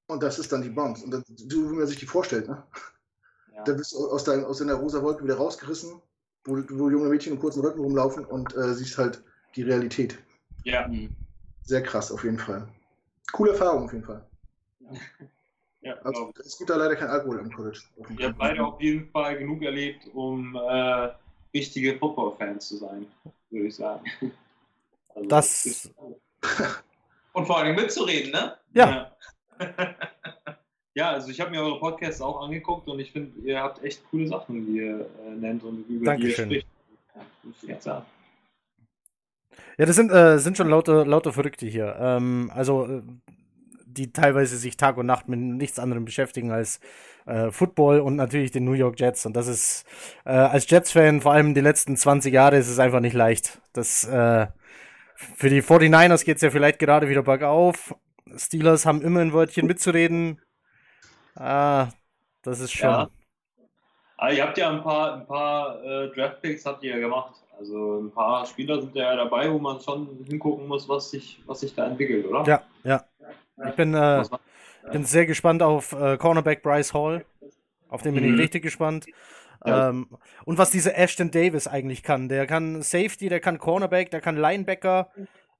und 0.07 0.21
das 0.21 0.39
ist 0.39 0.51
dann 0.51 0.61
die 0.61 0.69
Bronx. 0.69 1.01
Und 1.01 1.11
das, 1.11 1.23
so 1.27 1.71
wie 1.71 1.75
man 1.75 1.87
sich 1.87 1.99
die 1.99 2.05
vorstellt, 2.05 2.47
ne? 2.47 2.63
Ja. 3.53 3.63
Da 3.63 3.73
bist 3.73 3.93
du 3.93 4.09
aus, 4.09 4.23
dein, 4.23 4.43
aus 4.43 4.57
deiner 4.57 4.73
rosa 4.73 5.01
Wolke 5.01 5.23
wieder 5.23 5.35
rausgerissen, 5.35 6.01
wo, 6.43 6.57
wo 6.69 6.89
junge 6.89 7.07
Mädchen 7.07 7.33
in 7.33 7.39
kurzen 7.39 7.61
Röcken 7.61 7.81
rumlaufen 7.81 8.25
und 8.25 8.55
äh, 8.57 8.73
siehst 8.73 8.97
halt 8.97 9.23
die 9.55 9.63
Realität. 9.63 10.17
Ja. 10.63 10.89
Sehr 11.63 11.83
krass, 11.83 12.11
auf 12.11 12.23
jeden 12.23 12.39
Fall. 12.39 12.67
Coole 13.31 13.51
Erfahrung, 13.51 13.85
auf 13.85 13.93
jeden 13.93 14.03
Fall. 14.03 14.25
Ja. 14.81 14.89
Ja, 15.83 15.95
also, 16.03 16.31
es 16.39 16.57
gibt 16.57 16.69
da 16.69 16.77
leider 16.77 16.95
kein 16.95 17.09
Alkohol 17.09 17.39
im 17.39 17.51
College. 17.51 17.81
Ihr 18.17 18.27
habt 18.27 18.37
beide 18.37 18.65
auf 18.65 18.79
jeden 18.79 19.09
Fall 19.11 19.37
genug 19.37 19.61
erlebt, 19.63 20.07
um 20.13 20.55
äh, 20.55 21.09
richtige 21.53 21.97
Football-Fans 21.97 22.67
zu 22.69 22.77
sein, 22.77 23.05
würde 23.49 23.67
ich 23.67 23.75
sagen. 23.75 24.03
Also, 25.15 25.29
das. 25.29 25.91
Und 27.33 27.45
vor 27.45 27.59
allem 27.59 27.75
mitzureden, 27.75 28.31
ne? 28.31 28.57
Ja. 28.73 29.11
Ja, 29.59 29.75
ja 30.95 31.11
also 31.11 31.29
ich 31.29 31.39
habe 31.39 31.51
mir 31.51 31.61
eure 31.61 31.79
Podcasts 31.79 32.19
auch 32.19 32.41
angeguckt 32.41 32.87
und 32.87 32.99
ich 32.99 33.11
finde, 33.11 33.39
ihr 33.41 33.61
habt 33.61 33.83
echt 33.83 34.03
coole 34.09 34.25
Sachen, 34.27 34.65
die 34.65 34.77
ihr 34.77 35.01
äh, 35.23 35.35
nennt 35.35 35.63
und 35.63 35.87
über 35.87 36.05
Dankeschön. 36.05 36.49
die 36.49 36.55
ihr 36.55 36.61
spricht. 37.51 37.85
Ja. 37.85 38.03
Ja, 39.77 39.85
das 39.85 39.95
sind, 39.95 40.11
äh, 40.11 40.39
sind 40.39 40.57
schon 40.57 40.69
lauter, 40.69 41.05
lauter 41.05 41.31
Verrückte 41.31 41.67
hier. 41.67 41.95
Ähm, 41.99 42.51
also 42.55 42.87
äh, 42.87 43.03
die 43.93 44.11
teilweise 44.11 44.57
sich 44.57 44.77
Tag 44.77 44.97
und 44.97 45.05
Nacht 45.05 45.27
mit 45.27 45.39
nichts 45.39 45.79
anderem 45.79 46.05
beschäftigen 46.05 46.51
als 46.51 46.79
äh, 47.25 47.51
Football 47.51 47.99
und 47.99 48.15
natürlich 48.15 48.51
den 48.51 48.65
New 48.65 48.73
York 48.73 48.99
Jets. 48.99 49.25
Und 49.25 49.35
das 49.35 49.47
ist 49.47 49.85
äh, 50.25 50.31
als 50.31 50.69
Jets-Fan, 50.69 51.21
vor 51.21 51.33
allem 51.33 51.53
die 51.53 51.61
letzten 51.61 51.95
20 51.95 52.33
Jahre, 52.33 52.57
ist 52.57 52.69
es 52.69 52.79
einfach 52.79 52.99
nicht 52.99 53.13
leicht. 53.13 53.61
Das, 53.73 54.05
äh, 54.05 54.47
für 55.15 55.49
die 55.49 55.61
49ers 55.61 56.25
geht 56.25 56.37
es 56.37 56.41
ja 56.41 56.49
vielleicht 56.49 56.79
gerade 56.79 57.09
wieder 57.09 57.23
bergauf. 57.23 57.95
Steelers 58.35 58.85
haben 58.85 59.01
immer 59.01 59.21
ein 59.21 59.33
Wörtchen 59.33 59.67
mitzureden. 59.67 60.41
Ah, 61.35 61.89
das 62.41 62.59
ist 62.59 62.73
schon. 62.73 62.89
Ja. 62.89 63.09
Ah, 64.17 64.31
ihr 64.31 64.43
habt 64.43 64.57
ja 64.57 64.69
ein 64.69 64.81
paar, 64.81 65.15
ein 65.15 65.25
paar 65.25 65.83
äh, 65.83 66.09
Draftpicks 66.13 66.65
habt 66.65 66.83
ihr 66.83 66.91
ja 66.91 66.99
gemacht. 66.99 67.35
Also 67.57 67.99
ein 67.99 68.11
paar 68.11 68.45
Spieler 68.45 68.81
sind 68.81 68.95
ja 68.95 69.15
dabei, 69.15 69.51
wo 69.51 69.59
man 69.59 69.79
schon 69.79 70.25
hingucken 70.27 70.67
muss, 70.67 70.87
was 70.89 71.11
sich, 71.11 71.41
was 71.45 71.59
sich 71.59 71.73
da 71.75 71.85
entwickelt, 71.85 72.25
oder? 72.25 72.43
Ja, 72.45 72.63
ja. 72.83 73.03
Ich 73.67 73.75
bin, 73.75 73.93
äh, 73.93 74.23
bin 74.91 75.05
sehr 75.05 75.25
gespannt 75.25 75.61
auf 75.61 75.93
äh, 75.93 76.17
Cornerback 76.17 76.63
Bryce 76.63 76.93
Hall. 76.93 77.25
Auf 77.89 78.01
den 78.01 78.15
bin 78.15 78.25
mhm. 78.25 78.33
ich 78.35 78.41
richtig 78.41 78.63
gespannt. 78.63 79.05
Ja. 79.65 79.89
Ähm, 79.89 80.07
und 80.45 80.57
was 80.57 80.71
dieser 80.71 80.97
Ashton 80.97 81.31
Davis 81.31 81.67
eigentlich 81.67 82.03
kann. 82.03 82.27
Der 82.27 82.47
kann 82.47 82.81
Safety, 82.81 83.29
der 83.29 83.39
kann 83.39 83.59
Cornerback, 83.59 84.11
der 84.11 84.21
kann 84.21 84.35
Linebacker. 84.35 85.09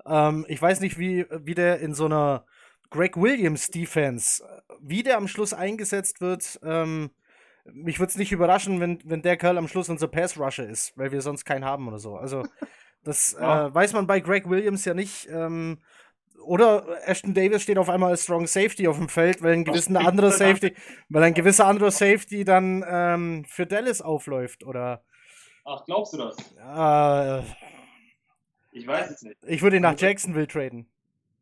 Ähm, 0.06 0.46
ich 0.48 0.62
weiß 0.62 0.82
nicht, 0.82 0.98
wie, 0.98 1.26
wie 1.30 1.56
der 1.56 1.80
in 1.80 1.94
so 1.94 2.06
einer 2.06 2.46
Greg 2.90 3.18
Williams 3.18 3.70
Defense, 3.70 4.44
wie 4.82 5.04
der 5.04 5.18
am 5.18 5.28
Schluss 5.28 5.54
eingesetzt 5.54 6.22
wird, 6.22 6.60
ähm, 6.64 7.12
mich 7.66 8.00
würde 8.00 8.10
es 8.10 8.18
nicht 8.18 8.32
überraschen, 8.32 8.80
wenn, 8.80 9.00
wenn 9.06 9.22
der 9.22 9.38
Kerl 9.38 9.58
am 9.58 9.68
Schluss 9.68 9.90
unser 9.90 10.08
Pass-Rusher 10.08 10.68
ist, 10.68 10.98
weil 10.98 11.12
wir 11.12 11.22
sonst 11.22 11.46
keinen 11.46 11.64
haben 11.64 11.88
oder 11.88 11.98
so. 11.98 12.18
Also, 12.18 12.44
das 13.04 13.36
Ja. 13.40 13.68
äh, 13.68 13.74
weiß 13.74 13.94
man 13.94 14.06
bei 14.06 14.20
Greg 14.20 14.50
Williams 14.50 14.86
ja 14.86 14.94
nicht. 14.94 15.30
Ähm, 15.30 15.80
oder 16.46 16.86
Ashton 17.08 17.34
Davis 17.34 17.64
steht 17.64 17.78
auf 17.78 17.90
einmal 17.90 18.12
als 18.12 18.24
Strong 18.24 18.48
Safety 18.48 18.88
auf 18.88 18.98
dem 18.98 19.10
Feld, 19.10 19.42
weil 19.42 19.54
ein 19.54 19.64
gewisser 19.66 20.00
anderer 20.00 20.32
Safety, 20.32 20.74
weil 21.10 21.24
ein 21.24 21.34
gewisser 21.34 21.66
anderer 21.68 21.92
Safety 21.92 22.44
dann 22.46 22.84
ähm, 22.88 23.46
für 23.48 23.66
Dallas 23.66 24.02
aufläuft. 24.02 24.64
Oder 24.64 25.04
Ach, 25.66 25.84
glaubst 25.86 26.14
du 26.14 26.18
das? 26.18 26.36
äh, 26.58 27.44
Ich 28.72 28.86
weiß 28.88 29.12
es 29.12 29.22
nicht. 29.24 29.38
ich 29.48 29.62
würde 29.62 29.78
ihn 29.78 29.82
nach 29.84 29.98
Jacksonville 30.00 30.48
traden. 30.48 30.88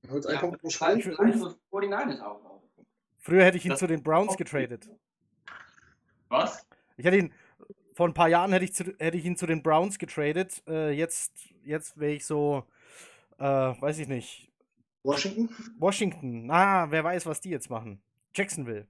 Ja, 0.03 0.39
Punkt 0.39 0.61
pro 0.61 0.69
Fall 0.69 0.99
Spiel. 0.99 1.13
für 1.15 1.21
49ers 1.71 2.21
auch. 2.21 2.43
auch. 2.45 2.61
Früher 3.19 3.43
hätte 3.45 3.57
ich 3.57 3.65
ihn 3.65 3.71
Das- 3.71 3.79
zu 3.79 3.87
den 3.87 4.01
Browns 4.03 4.35
getradet. 4.37 4.89
Was? 6.29 6.65
Ich 6.97 7.05
hätte 7.05 7.17
ihn 7.17 7.33
vor 7.93 8.07
ein 8.07 8.13
paar 8.13 8.29
Jahren 8.29 8.51
hätte 8.53 8.65
ich, 8.65 8.73
zu, 8.73 8.85
hätte 8.99 9.17
ich 9.17 9.25
ihn 9.25 9.35
zu 9.35 9.45
den 9.45 9.61
Browns 9.61 9.99
getradet. 9.99 10.63
Äh, 10.67 10.91
jetzt 10.91 11.33
jetzt 11.63 11.99
wäre 11.99 12.13
ich 12.13 12.25
so, 12.25 12.63
äh, 13.37 13.43
weiß 13.43 13.99
ich 13.99 14.07
nicht, 14.07 14.50
Washington? 15.03 15.49
Washington. 15.79 16.49
Ah, 16.51 16.87
wer 16.89 17.03
weiß, 17.03 17.25
was 17.25 17.41
die 17.41 17.49
jetzt 17.49 17.69
machen. 17.69 18.01
Jacksonville. 18.35 18.87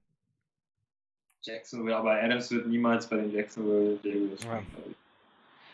Jacksonville, 1.42 1.96
aber 1.96 2.22
Adams 2.22 2.52
wird 2.52 2.68
niemals 2.68 3.08
bei 3.08 3.18
den 3.18 3.32
Jacksonville 3.32 3.98
Jaguars. 4.04 4.44
Ja. 4.44 4.62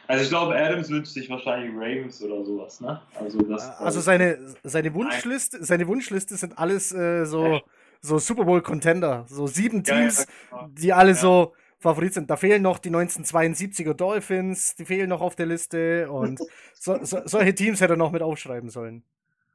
Also 0.07 0.23
ich 0.23 0.29
glaube, 0.29 0.55
Adams 0.55 0.89
wünscht 0.89 1.11
sich 1.11 1.29
wahrscheinlich 1.29 1.73
Ravens 1.75 2.21
oder 2.23 2.45
sowas, 2.45 2.79
ne? 2.79 3.01
Also 3.15 3.41
das. 3.41 3.67
Also 3.77 3.99
seine, 3.99 4.37
seine 4.63 4.93
Wunschliste, 4.93 5.61
seine 5.65 5.85
Wunschliste 5.87 6.37
sind 6.37 6.57
alles 6.57 6.93
äh, 6.93 7.25
so, 7.25 7.59
so 8.01 8.17
Super 8.17 8.45
Bowl 8.45 8.61
Contender, 8.61 9.25
so 9.27 9.47
sieben 9.47 9.83
Ja, 9.83 9.95
ja, 9.95 9.99
Teams, 10.01 10.27
genau. 10.49 10.67
die 10.71 10.93
alle 10.93 11.09
Ja. 11.09 11.15
so 11.15 11.53
Favorit 11.79 12.13
sind. 12.13 12.29
Da 12.29 12.37
fehlen 12.37 12.61
noch 12.61 12.79
die 12.79 12.89
1972er 12.89 13.93
Dolphins, 13.93 14.75
die 14.75 14.85
fehlen 14.85 15.09
noch 15.09 15.19
auf 15.19 15.35
der 15.35 15.47
Liste 15.47 16.09
und 16.09 16.39
so, 16.73 17.03
so, 17.03 17.19
solche 17.25 17.53
Teams 17.53 17.81
hätte 17.81 17.93
er 17.95 17.97
noch 17.97 18.11
mit 18.13 18.21
aufschreiben 18.21 18.69
sollen. 18.69 19.03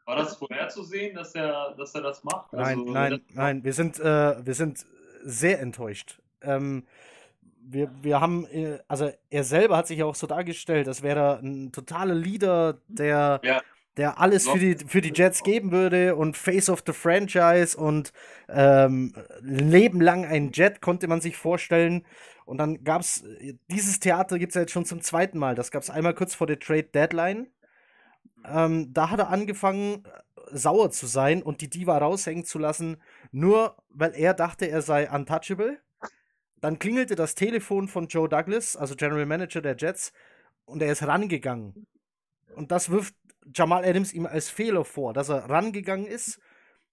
War 0.05 0.17
das 0.17 0.37
vorherzusehen, 0.37 1.15
dass 1.15 1.35
er, 1.35 1.75
dass 1.77 1.95
er 1.95 2.03
das 2.03 2.25
macht? 2.25 2.53
Nein, 2.53 2.79
Also, 2.81 2.93
nein, 2.93 3.21
nein, 3.35 3.65
wir 3.65 3.73
sind, 3.73 3.99
äh, 4.01 4.45
wir 4.45 4.55
sind 4.55 4.85
sehr 5.23 5.61
enttäuscht. 5.61 6.21
Ähm, 6.43 6.85
wir, 7.65 7.91
wir 8.03 8.21
haben, 8.21 8.47
äh, 8.47 8.79
also 8.89 9.13
er 9.31 9.45
selber 9.45 9.77
hat 9.77 9.87
sich 9.87 9.99
ja 9.99 10.05
auch 10.07 10.15
so 10.17 10.27
dargestellt, 10.27 10.89
als 10.89 11.03
wäre 11.03 11.21
er 11.21 11.39
ein 11.41 11.71
totaler 11.73 12.15
Leader, 12.15 12.79
der, 12.89 13.41
Ja. 13.45 13.63
der 13.97 14.19
alles 14.21 14.49
für 14.49 14.59
die, 14.59 14.77
für 14.87 15.01
die 15.01 15.13
Jets 15.15 15.43
geben 15.45 15.71
würde 15.71 16.17
und 16.17 16.37
Face 16.37 16.69
of 16.69 16.83
the 16.87 16.93
Franchise 16.93 17.77
und 17.77 18.13
ähm, 18.49 19.15
Leben 19.41 20.01
lang 20.01 20.25
ein 20.25 20.51
Jet 20.53 20.81
konnte 20.81 21.07
man 21.07 21.21
sich 21.21 21.37
vorstellen. 21.37 22.05
Und 22.45 22.59
dann 22.59 22.83
gab 22.83 23.03
es, 23.03 23.25
dieses 23.71 24.01
Theater 24.01 24.39
gibt 24.39 24.51
es 24.51 24.55
ja 24.57 24.63
jetzt 24.63 24.73
schon 24.73 24.85
zum 24.85 25.01
zweiten 25.01 25.39
Mal. 25.39 25.55
Das 25.55 25.71
gab 25.71 25.83
es 25.83 25.91
einmal 25.91 26.15
kurz 26.15 26.35
vor 26.35 26.49
der 26.49 26.59
Trade 26.59 26.83
Deadline. 26.85 27.47
Ähm, 28.45 28.93
da 28.93 29.11
hat 29.11 29.21
er 29.21 29.29
angefangen, 29.29 30.05
äh, 30.05 30.57
sauer 30.57 30.91
zu 30.91 31.07
sein 31.07 31.43
und 31.43 31.61
die 31.61 31.71
Diva 31.71 31.99
raushängen 31.99 32.45
zu 32.45 32.59
lassen, 32.59 33.01
nur 33.31 33.77
weil 33.89 34.15
er 34.15 34.35
dachte, 34.35 34.69
er 34.69 34.83
sei 34.83 35.11
untouchable. 35.11 35.79
Dann 36.61 36.79
klingelte 36.79 37.15
das 37.15 37.35
Telefon 37.35 37.89
von 37.89 38.07
Joe 38.09 38.29
Douglas, 38.29 38.77
also 38.77 38.95
General 38.95 39.27
Manager 39.27 39.61
der 39.61 39.77
Jets, 39.77 40.13
und 40.65 40.83
er 40.83 40.93
ist 40.93 41.03
rangegangen. 41.03 41.87
Und 42.55 42.71
das 42.71 42.91
wirft 42.91 43.15
Jamal 43.55 43.85
Adams 43.85 44.13
ihm 44.13 44.27
als 44.27 44.49
Fehler 44.49 44.85
vor, 44.85 45.13
dass 45.13 45.29
er 45.29 45.51
rangegangen 45.51 46.07
ist 46.07 46.41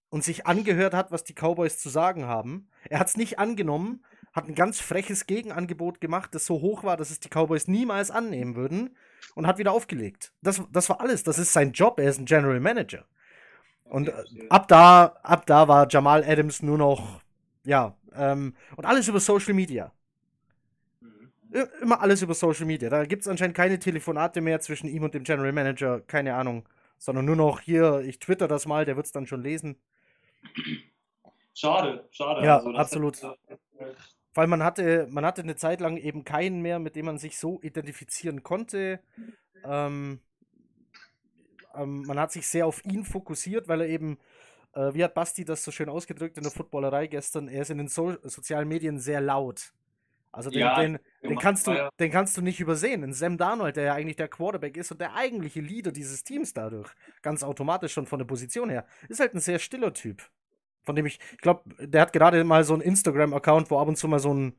und 0.08 0.24
sich 0.24 0.46
angehört 0.46 0.94
hat, 0.94 1.12
was 1.12 1.22
die 1.22 1.34
Cowboys 1.34 1.78
zu 1.78 1.88
sagen 1.88 2.24
haben. 2.24 2.68
Er 2.88 2.98
hat 2.98 3.08
es 3.08 3.16
nicht 3.16 3.38
angenommen, 3.38 4.04
hat 4.32 4.48
ein 4.48 4.56
ganz 4.56 4.80
freches 4.80 5.26
Gegenangebot 5.26 6.00
gemacht, 6.00 6.34
das 6.34 6.46
so 6.46 6.60
hoch 6.60 6.82
war, 6.82 6.96
dass 6.96 7.10
es 7.10 7.20
die 7.20 7.28
Cowboys 7.28 7.68
niemals 7.68 8.10
annehmen 8.10 8.56
würden 8.56 8.96
und 9.34 9.46
hat 9.46 9.58
wieder 9.58 9.72
aufgelegt. 9.72 10.32
Das, 10.42 10.62
das 10.72 10.88
war 10.88 11.00
alles. 11.00 11.22
Das 11.22 11.38
ist 11.38 11.52
sein 11.52 11.72
Job. 11.72 11.98
Er 11.98 12.08
ist 12.10 12.18
ein 12.18 12.24
General 12.26 12.60
Manager. 12.60 13.04
Und 13.84 14.08
äh, 14.08 14.12
ab 14.48 14.68
da, 14.68 15.16
ab 15.22 15.46
da 15.46 15.66
war 15.68 15.88
Jamal 15.90 16.24
Adams 16.24 16.62
nur 16.62 16.78
noch, 16.78 17.20
ja, 17.64 17.96
ähm, 18.14 18.54
und 18.76 18.84
alles 18.84 19.08
über 19.08 19.20
Social 19.20 19.54
Media. 19.54 19.92
Mhm. 21.00 21.32
Immer 21.82 22.00
alles 22.00 22.22
über 22.22 22.34
Social 22.34 22.66
Media. 22.66 22.88
Da 22.88 23.04
gibt 23.04 23.22
es 23.22 23.28
anscheinend 23.28 23.56
keine 23.56 23.78
Telefonate 23.78 24.40
mehr 24.40 24.60
zwischen 24.60 24.88
ihm 24.88 25.02
und 25.02 25.14
dem 25.14 25.24
General 25.24 25.52
Manager, 25.52 26.00
keine 26.00 26.34
Ahnung. 26.34 26.68
Sondern 26.98 27.24
nur 27.24 27.36
noch 27.36 27.60
hier, 27.60 28.00
ich 28.00 28.18
twitter 28.18 28.46
das 28.46 28.66
mal, 28.66 28.84
der 28.84 28.94
wird 28.96 29.06
es 29.06 29.12
dann 29.12 29.26
schon 29.26 29.42
lesen. 29.42 29.76
Schade, 31.54 32.06
schade. 32.10 32.44
Ja, 32.44 32.58
Also, 32.58 32.74
absolut. 32.74 33.16
hätte- 33.16 33.96
Weil 34.34 34.46
man 34.46 34.62
hatte, 34.62 35.08
man 35.10 35.24
hatte 35.24 35.42
eine 35.42 35.56
Zeit 35.56 35.80
lang 35.80 35.96
eben 35.96 36.24
keinen 36.24 36.62
mehr, 36.62 36.78
mit 36.78 36.96
dem 36.96 37.06
man 37.06 37.18
sich 37.18 37.38
so 37.38 37.60
identifizieren 37.62 38.42
konnte. 38.42 39.00
Ähm, 39.64 40.20
ähm, 41.74 42.02
man 42.02 42.18
hat 42.18 42.32
sich 42.32 42.46
sehr 42.46 42.66
auf 42.66 42.84
ihn 42.84 43.04
fokussiert, 43.04 43.68
weil 43.68 43.82
er 43.82 43.88
eben, 43.88 44.18
äh, 44.74 44.94
wie 44.94 45.04
hat 45.04 45.14
Basti 45.14 45.44
das 45.44 45.64
so 45.64 45.70
schön 45.70 45.88
ausgedrückt 45.88 46.36
in 46.36 46.42
der 46.42 46.52
Footballerei 46.52 47.06
gestern, 47.06 47.48
er 47.48 47.62
ist 47.62 47.70
in 47.70 47.78
den 47.78 47.88
so 47.88 48.16
sozialen 48.22 48.68
Medien 48.68 48.98
sehr 48.98 49.20
laut. 49.20 49.72
Also 50.32 50.50
den, 50.50 50.60
Ja, 50.60 50.80
den, 50.80 50.98
den, 51.22 51.38
kannst 51.38 51.66
du, 51.66 51.72
ja. 51.72 51.90
den 51.98 52.12
kannst 52.12 52.36
du 52.36 52.42
nicht 52.42 52.60
übersehen. 52.60 53.02
In 53.02 53.12
Sam 53.12 53.36
Darnold, 53.36 53.76
der 53.76 53.84
ja 53.84 53.94
eigentlich 53.94 54.16
der 54.16 54.28
Quarterback 54.28 54.76
ist 54.76 54.92
und 54.92 55.00
der 55.00 55.14
eigentliche 55.14 55.60
Leader 55.60 55.90
dieses 55.90 56.22
Teams 56.22 56.52
dadurch, 56.52 56.88
ganz 57.22 57.42
automatisch 57.42 57.92
schon 57.92 58.06
von 58.06 58.20
der 58.20 58.26
Position 58.26 58.70
her, 58.70 58.86
ist 59.08 59.18
halt 59.18 59.34
ein 59.34 59.40
sehr 59.40 59.58
stiller 59.58 59.92
Typ. 59.92 60.22
Von 60.90 60.96
dem 60.96 61.06
ich, 61.06 61.20
ich 61.32 61.38
glaube, 61.38 61.62
der 61.78 62.02
hat 62.02 62.12
gerade 62.12 62.42
mal 62.44 62.64
so 62.64 62.74
einen 62.74 62.82
Instagram-Account, 62.82 63.70
wo 63.70 63.78
ab 63.78 63.88
und 63.88 63.96
zu 63.96 64.08
mal 64.08 64.18
so 64.18 64.34
ein 64.34 64.54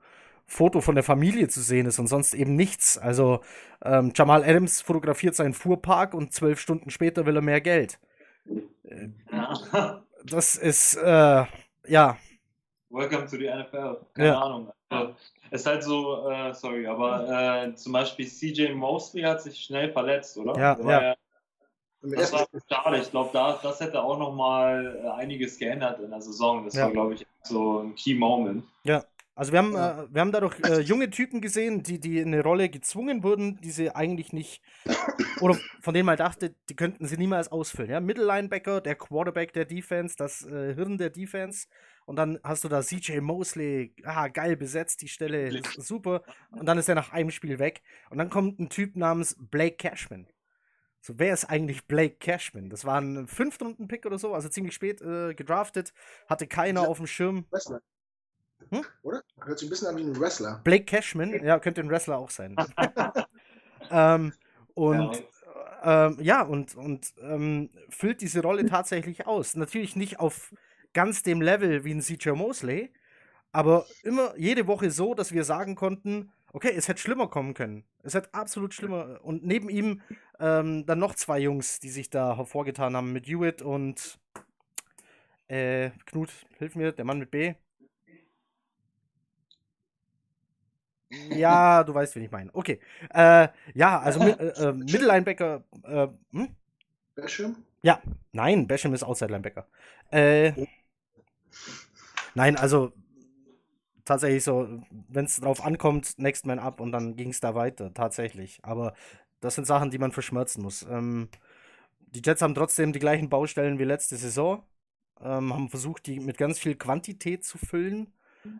Foto 0.47 0.81
von 0.81 0.95
der 0.95 1.03
Familie 1.03 1.47
zu 1.49 1.61
sehen 1.61 1.85
ist 1.87 1.99
und 1.99 2.07
sonst 2.07 2.33
eben 2.33 2.55
nichts. 2.55 2.97
Also 2.97 3.41
ähm, 3.83 4.13
Jamal 4.15 4.43
Adams 4.43 4.81
fotografiert 4.81 5.35
seinen 5.35 5.53
Fuhrpark 5.53 6.13
und 6.13 6.33
zwölf 6.33 6.59
Stunden 6.59 6.89
später 6.89 7.25
will 7.25 7.35
er 7.35 7.41
mehr 7.41 7.61
Geld. 7.61 7.99
Ja. 9.31 10.03
Das 10.23 10.55
ist, 10.55 10.95
äh, 10.95 11.45
ja, 11.87 12.17
Welcome 12.89 13.25
to 13.27 13.37
the 13.37 13.47
NFL. 13.49 14.05
Keine 14.13 14.27
Ja. 14.27 14.39
Ahnung. 14.41 14.71
Also, 14.89 15.15
ist 15.51 15.65
halt 15.65 15.83
so, 15.83 16.29
äh, 16.29 16.53
sorry, 16.53 16.85
aber 16.87 17.65
äh, 17.67 17.75
zum 17.75 17.93
Beispiel 17.93 18.27
CJ 18.27 18.73
Mosley 18.73 19.23
hat 19.23 19.41
sich 19.41 19.57
schnell 19.63 19.91
verletzt, 19.91 20.37
oder? 20.37 20.57
Ja, 20.59 20.83
war 20.83 21.01
ja. 21.03 21.15
Das 22.01 22.33
war 22.33 22.47
schade. 22.69 22.97
Ich 22.97 23.11
glaube, 23.11 23.29
da, 23.33 23.59
das 23.61 23.79
hätte 23.79 24.01
auch 24.01 24.17
noch 24.17 24.33
mal 24.33 25.01
äh, 25.03 25.09
einiges 25.09 25.57
geändert 25.57 25.99
in 25.99 26.09
der 26.09 26.21
Saison. 26.21 26.65
Das 26.65 26.75
Ja. 26.75 26.85
war, 26.85 26.91
glaube 26.91 27.13
ich, 27.13 27.25
so 27.43 27.79
ein 27.79 27.95
Key 27.95 28.15
Moment. 28.15 28.63
Also 29.33 29.53
wir 29.53 29.59
haben, 29.59 29.73
Ja. 29.73 30.03
äh, 30.03 30.07
wir 30.13 30.21
haben 30.21 30.31
dadurch 30.31 30.59
äh, 30.59 30.81
junge 30.81 31.09
Typen 31.09 31.41
gesehen, 31.41 31.83
die, 31.83 31.99
die 31.99 32.19
in 32.19 32.27
eine 32.33 32.43
Rolle 32.43 32.69
gezwungen 32.69 33.23
wurden, 33.23 33.59
die 33.61 33.71
sie 33.71 33.89
eigentlich 33.95 34.33
nicht, 34.33 34.61
oder 35.39 35.57
von 35.79 35.93
denen 35.93 36.05
man 36.05 36.17
dachte, 36.17 36.53
die 36.69 36.75
könnten 36.75 37.07
sie 37.07 37.17
niemals 37.17 37.49
ausfüllen. 37.51 37.89
Ja? 37.89 37.99
Mittellinebacker, 38.01 38.81
der 38.81 38.95
Quarterback 38.95 39.53
der 39.53 39.65
Defense, 39.65 40.15
das 40.17 40.45
äh, 40.45 40.75
Hirn 40.75 40.97
der 40.97 41.09
Defense. 41.09 41.67
Und 42.05 42.17
dann 42.17 42.39
hast 42.43 42.63
du 42.65 42.67
da 42.67 42.81
CJ 42.81 43.19
Mosley, 43.21 43.95
ah, 44.03 44.27
geil 44.27 44.57
besetzt, 44.57 45.01
die 45.01 45.07
Stelle, 45.07 45.47
ist 45.47 45.73
super. 45.75 46.23
Und 46.51 46.65
dann 46.65 46.77
ist 46.77 46.89
er 46.89 46.95
nach 46.95 47.13
einem 47.13 47.31
Spiel 47.31 47.57
weg. 47.57 47.81
Und 48.09 48.17
dann 48.17 48.29
kommt 48.29 48.59
ein 48.59 48.69
Typ 48.69 48.97
namens 48.97 49.37
Blake 49.39 49.77
Cashman. 49.77 50.27
So, 51.01 51.17
wer 51.17 51.33
ist 51.33 51.45
eigentlich 51.45 51.87
Blake 51.87 52.17
Cashman? 52.19 52.69
Das 52.69 52.85
war 52.85 53.01
ein 53.01 53.27
Fünftrunden-Pick 53.27 54.05
oder 54.05 54.19
so, 54.19 54.35
also 54.35 54.49
ziemlich 54.49 54.75
spät 54.75 55.01
äh, 55.01 55.33
gedraftet, 55.33 55.93
hatte 56.29 56.45
keiner 56.45 56.83
Ja. 56.83 56.87
auf 56.87 56.97
dem 56.97 57.07
Schirm. 57.07 57.45
Wrestler. 57.49 57.81
Hm? 58.69 58.85
Oder? 59.01 59.23
Hört 59.43 59.57
sich 59.57 59.67
ein 59.67 59.71
bisschen 59.71 59.87
an 59.87 59.97
wie 59.97 60.03
ein 60.03 60.19
Wrestler. 60.19 60.61
Blake 60.63 60.85
Cashman, 60.85 61.43
ja, 61.43 61.57
könnte 61.59 61.81
ein 61.81 61.89
Wrestler 61.89 62.17
auch 62.17 62.29
sein. 62.29 62.55
ähm, 63.91 64.33
und 64.75 65.23
ja, 65.83 66.07
ähm, 66.07 66.17
ja 66.21 66.43
und, 66.43 66.75
und 66.75 67.13
ähm, 67.19 67.71
füllt 67.89 68.21
diese 68.21 68.43
Rolle 68.43 68.67
tatsächlich 68.67 69.25
aus. 69.25 69.55
Natürlich 69.55 69.95
nicht 69.95 70.19
auf 70.19 70.53
ganz 70.93 71.23
dem 71.23 71.41
Level 71.41 71.83
wie 71.83 71.93
ein 71.95 72.01
CJ 72.01 72.31
Mosley, 72.31 72.93
aber 73.51 73.87
immer 74.03 74.37
jede 74.37 74.67
Woche 74.67 74.91
so, 74.91 75.15
dass 75.15 75.33
wir 75.33 75.43
sagen 75.43 75.75
konnten, 75.75 76.31
okay, 76.53 76.73
es 76.75 76.87
hätte 76.87 77.01
schlimmer 77.01 77.27
kommen 77.27 77.53
können. 77.53 77.83
Es 78.03 78.13
hätte 78.13 78.33
absolut 78.33 78.73
schlimmer. 78.73 79.19
Und 79.23 79.45
neben 79.45 79.69
ihm 79.69 80.01
ähm, 80.39 80.85
dann 80.85 80.99
noch 80.99 81.15
zwei 81.15 81.39
Jungs, 81.39 81.79
die 81.79 81.89
sich 81.89 82.09
da 82.09 82.37
hervorgetan 82.37 82.95
haben, 82.95 83.13
mit 83.13 83.27
Hewitt 83.27 83.61
und 83.61 84.19
äh, 85.47 85.91
Knut, 86.05 86.29
hilf 86.57 86.75
mir, 86.75 86.91
der 86.91 87.05
Mann 87.05 87.19
mit 87.19 87.31
B. 87.31 87.55
Ja, 91.29 91.83
du 91.83 91.93
weißt, 91.93 92.15
wen 92.15 92.23
ich 92.23 92.31
meine. 92.31 92.53
Okay. 92.53 92.79
Äh, 93.09 93.49
ja, 93.73 93.99
also 93.99 94.19
mi 94.19 94.31
äh, 94.31 94.69
äh, 94.69 94.73
Mittellinebacker. 94.73 95.63
Äh, 95.83 96.07
hm? 96.31 96.55
Basham? 97.15 97.55
Nein, 98.31 98.67
Basham 98.67 98.93
ist 98.93 99.03
Outside 99.03 99.31
Linebacker. 99.31 99.67
Äh, 100.11 100.53
nein, 102.33 102.55
also 102.55 102.93
tatsächlich 104.05 104.43
so, 104.43 104.67
wenn 105.09 105.25
es 105.25 105.39
drauf 105.39 105.63
ankommt, 105.63 106.17
Next 106.17 106.45
Man 106.45 106.59
Up 106.59 106.79
und 106.79 106.91
dann 106.91 107.15
ging 107.15 107.29
es 107.29 107.39
da 107.39 107.55
weiter, 107.55 107.93
tatsächlich. 107.93 108.59
Aber 108.63 108.93
das 109.41 109.55
sind 109.55 109.65
Sachen, 109.65 109.89
die 109.91 109.97
man 109.99 110.11
verschmerzen 110.11 110.61
muss. 110.61 110.83
Ähm, 110.83 111.29
die 111.99 112.21
Jets 112.23 112.41
haben 112.41 112.55
trotzdem 112.55 112.93
die 112.93 112.99
gleichen 112.99 113.29
Baustellen 113.29 113.79
wie 113.79 113.83
letzte 113.85 114.17
Saison. 114.17 114.63
ähm, 115.23 115.53
haben 115.53 115.69
versucht, 115.69 116.07
die 116.07 116.19
mit 116.19 116.37
ganz 116.39 116.57
viel 116.57 116.73
Quantität 116.75 117.45
zu 117.45 117.59
füllen. 117.59 118.11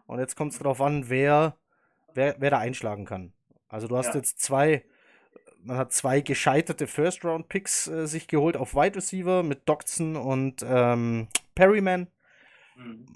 Und 0.06 0.20
jetzt 0.20 0.36
kommt 0.36 0.52
es 0.54 0.60
darauf 0.60 0.80
an, 0.80 1.10
wer, 1.10 1.58
wer, 2.14 2.36
wer 2.38 2.52
da 2.52 2.60
einschlagen 2.60 3.06
kann. 3.06 3.34
Also 3.68 3.88
du 3.88 3.98
hast 3.98 4.10
Ja. 4.10 4.16
jetzt 4.18 4.40
zwei, 4.40 4.84
man 5.64 5.78
hat 5.78 5.92
zwei 5.92 6.22
gescheiterte 6.22 6.86
First-Round-Picks 6.86 7.88
äh, 7.88 8.06
sich 8.08 8.28
geholt 8.28 8.58
auf 8.58 8.76
Wide 8.76 8.96
Receiver 8.96 9.42
mit 9.42 9.68
Doxson 9.68 10.16
und 10.16 10.64
ähm, 10.68 11.30
Perryman. 11.56 12.08
Mhm. 12.76 13.08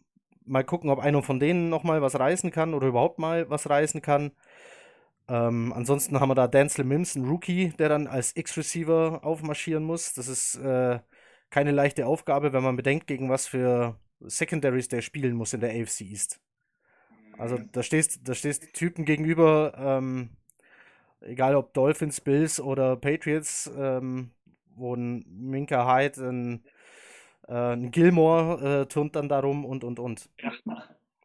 Mal 0.46 0.64
gucken, 0.64 0.90
ob 0.90 1.00
einer 1.00 1.24
von 1.24 1.40
denen 1.40 1.70
nochmal 1.70 2.02
was 2.02 2.20
reißen 2.20 2.52
kann 2.52 2.74
oder 2.74 2.88
überhaupt 2.88 3.20
mal 3.20 3.50
was 3.50 3.70
reißen 3.70 4.02
kann. 4.02 4.32
Ähm, 5.28 5.74
ansonsten 5.74 6.20
haben 6.20 6.30
wir 6.30 6.36
da 6.36 6.48
Denzel 6.48 6.86
Mims, 6.86 7.16
ein 7.16 7.26
Rookie, 7.26 7.70
der 7.80 7.90
dann 7.90 8.08
als 8.08 8.36
X-Receiver 8.36 9.22
aufmarschieren 9.24 9.84
muss. 9.84 10.14
Das 10.14 10.28
ist 10.28 10.56
äh, 10.58 11.00
keine 11.50 11.72
leichte 11.72 12.06
Aufgabe, 12.06 12.54
wenn 12.54 12.64
man 12.64 12.76
bedenkt, 12.76 13.08
gegen 13.08 13.30
was 13.30 13.48
für 13.48 14.00
Secondaries 14.20 14.88
der 14.88 15.02
spielen 15.02 15.36
muss 15.36 15.54
in 15.54 15.62
der 15.62 15.72
AFC 15.72 16.02
East. 16.02 16.40
Also 17.38 17.60
da 17.72 17.84
stehst, 17.84 18.28
da 18.28 18.34
stehst 18.34 18.74
Typen 18.74 19.06
gegenüber, 19.06 19.74
ähm, 19.78 20.30
egal 21.22 21.56
ob 21.56 21.74
Dolphins, 21.74 22.22
Bills 22.22 22.60
oder 22.60 22.96
Patriots, 22.96 23.70
ähm, 23.78 24.32
wo 24.76 24.96
ein 24.96 25.26
Minka 25.28 25.86
Hyde, 25.92 26.22
ein, 26.30 26.64
äh, 27.48 27.74
ein 27.74 27.92
Gilmore 27.92 28.82
äh, 28.82 28.86
turnt 28.86 29.16
dann 29.16 29.30
darum 29.30 29.66
und 29.66 29.84
und 29.84 30.00
und. 30.00 30.30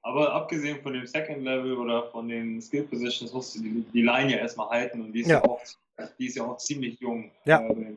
Aber 0.02 0.32
abgesehen 0.32 0.80
von 0.82 0.94
dem 0.94 1.06
Second 1.06 1.42
Level 1.44 1.76
oder 1.76 2.05
von 2.10 2.28
den 2.28 2.60
Skill 2.62 2.84
Positions 2.84 3.32
musst 3.32 3.56
du 3.56 3.62
die, 3.62 3.84
die 3.92 4.02
Line 4.02 4.32
ja 4.32 4.38
erstmal 4.38 4.68
halten 4.70 5.02
und 5.02 5.12
die 5.12 5.20
ist 5.20 5.28
ja, 5.28 5.36
Ja. 5.38 5.44
auch, 5.44 5.60
die 6.18 6.26
ist 6.26 6.36
ja 6.36 6.44
auch 6.44 6.56
ziemlich 6.56 6.98
jung. 7.01 7.30
Ja. 7.44 7.60
Äh, 7.60 7.97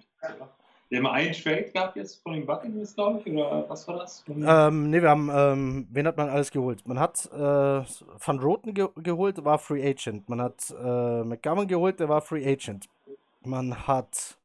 wir 0.89 0.99
haben 0.99 1.07
einen 1.07 1.33
Trade 1.33 1.63
gehabt 1.73 1.95
jetzt 1.95 2.21
von 2.21 2.33
den 2.33 2.45
Buccaneers, 2.45 2.93
glaube 2.93 3.21
ich, 3.25 3.33
oder 3.33 3.65
was 3.67 3.87
war 3.87 3.97
das? 3.97 4.23
Ähm, 4.27 4.91
ne, 4.91 5.01
wir 5.01 5.09
haben, 5.09 5.31
ähm, 5.33 5.87
wen 5.89 6.05
hat 6.05 6.17
man 6.17 6.29
alles 6.29 6.51
geholt? 6.51 6.87
Man 6.87 6.99
hat 6.99 7.25
äh, 7.33 7.37
Van 7.39 8.39
Roten 8.39 8.75
ge 8.75 8.89
geholt, 8.97 9.43
war 9.43 9.57
Free 9.57 9.83
Agent. 9.83 10.29
Man 10.29 10.39
hat 10.39 10.69
äh, 10.69 11.23
McGovern 11.23 11.67
geholt, 11.67 11.99
der 11.99 12.09
war 12.09 12.21
Free 12.21 12.45
Agent. 12.45 12.87
Man 13.43 13.87
hat, 13.87 14.37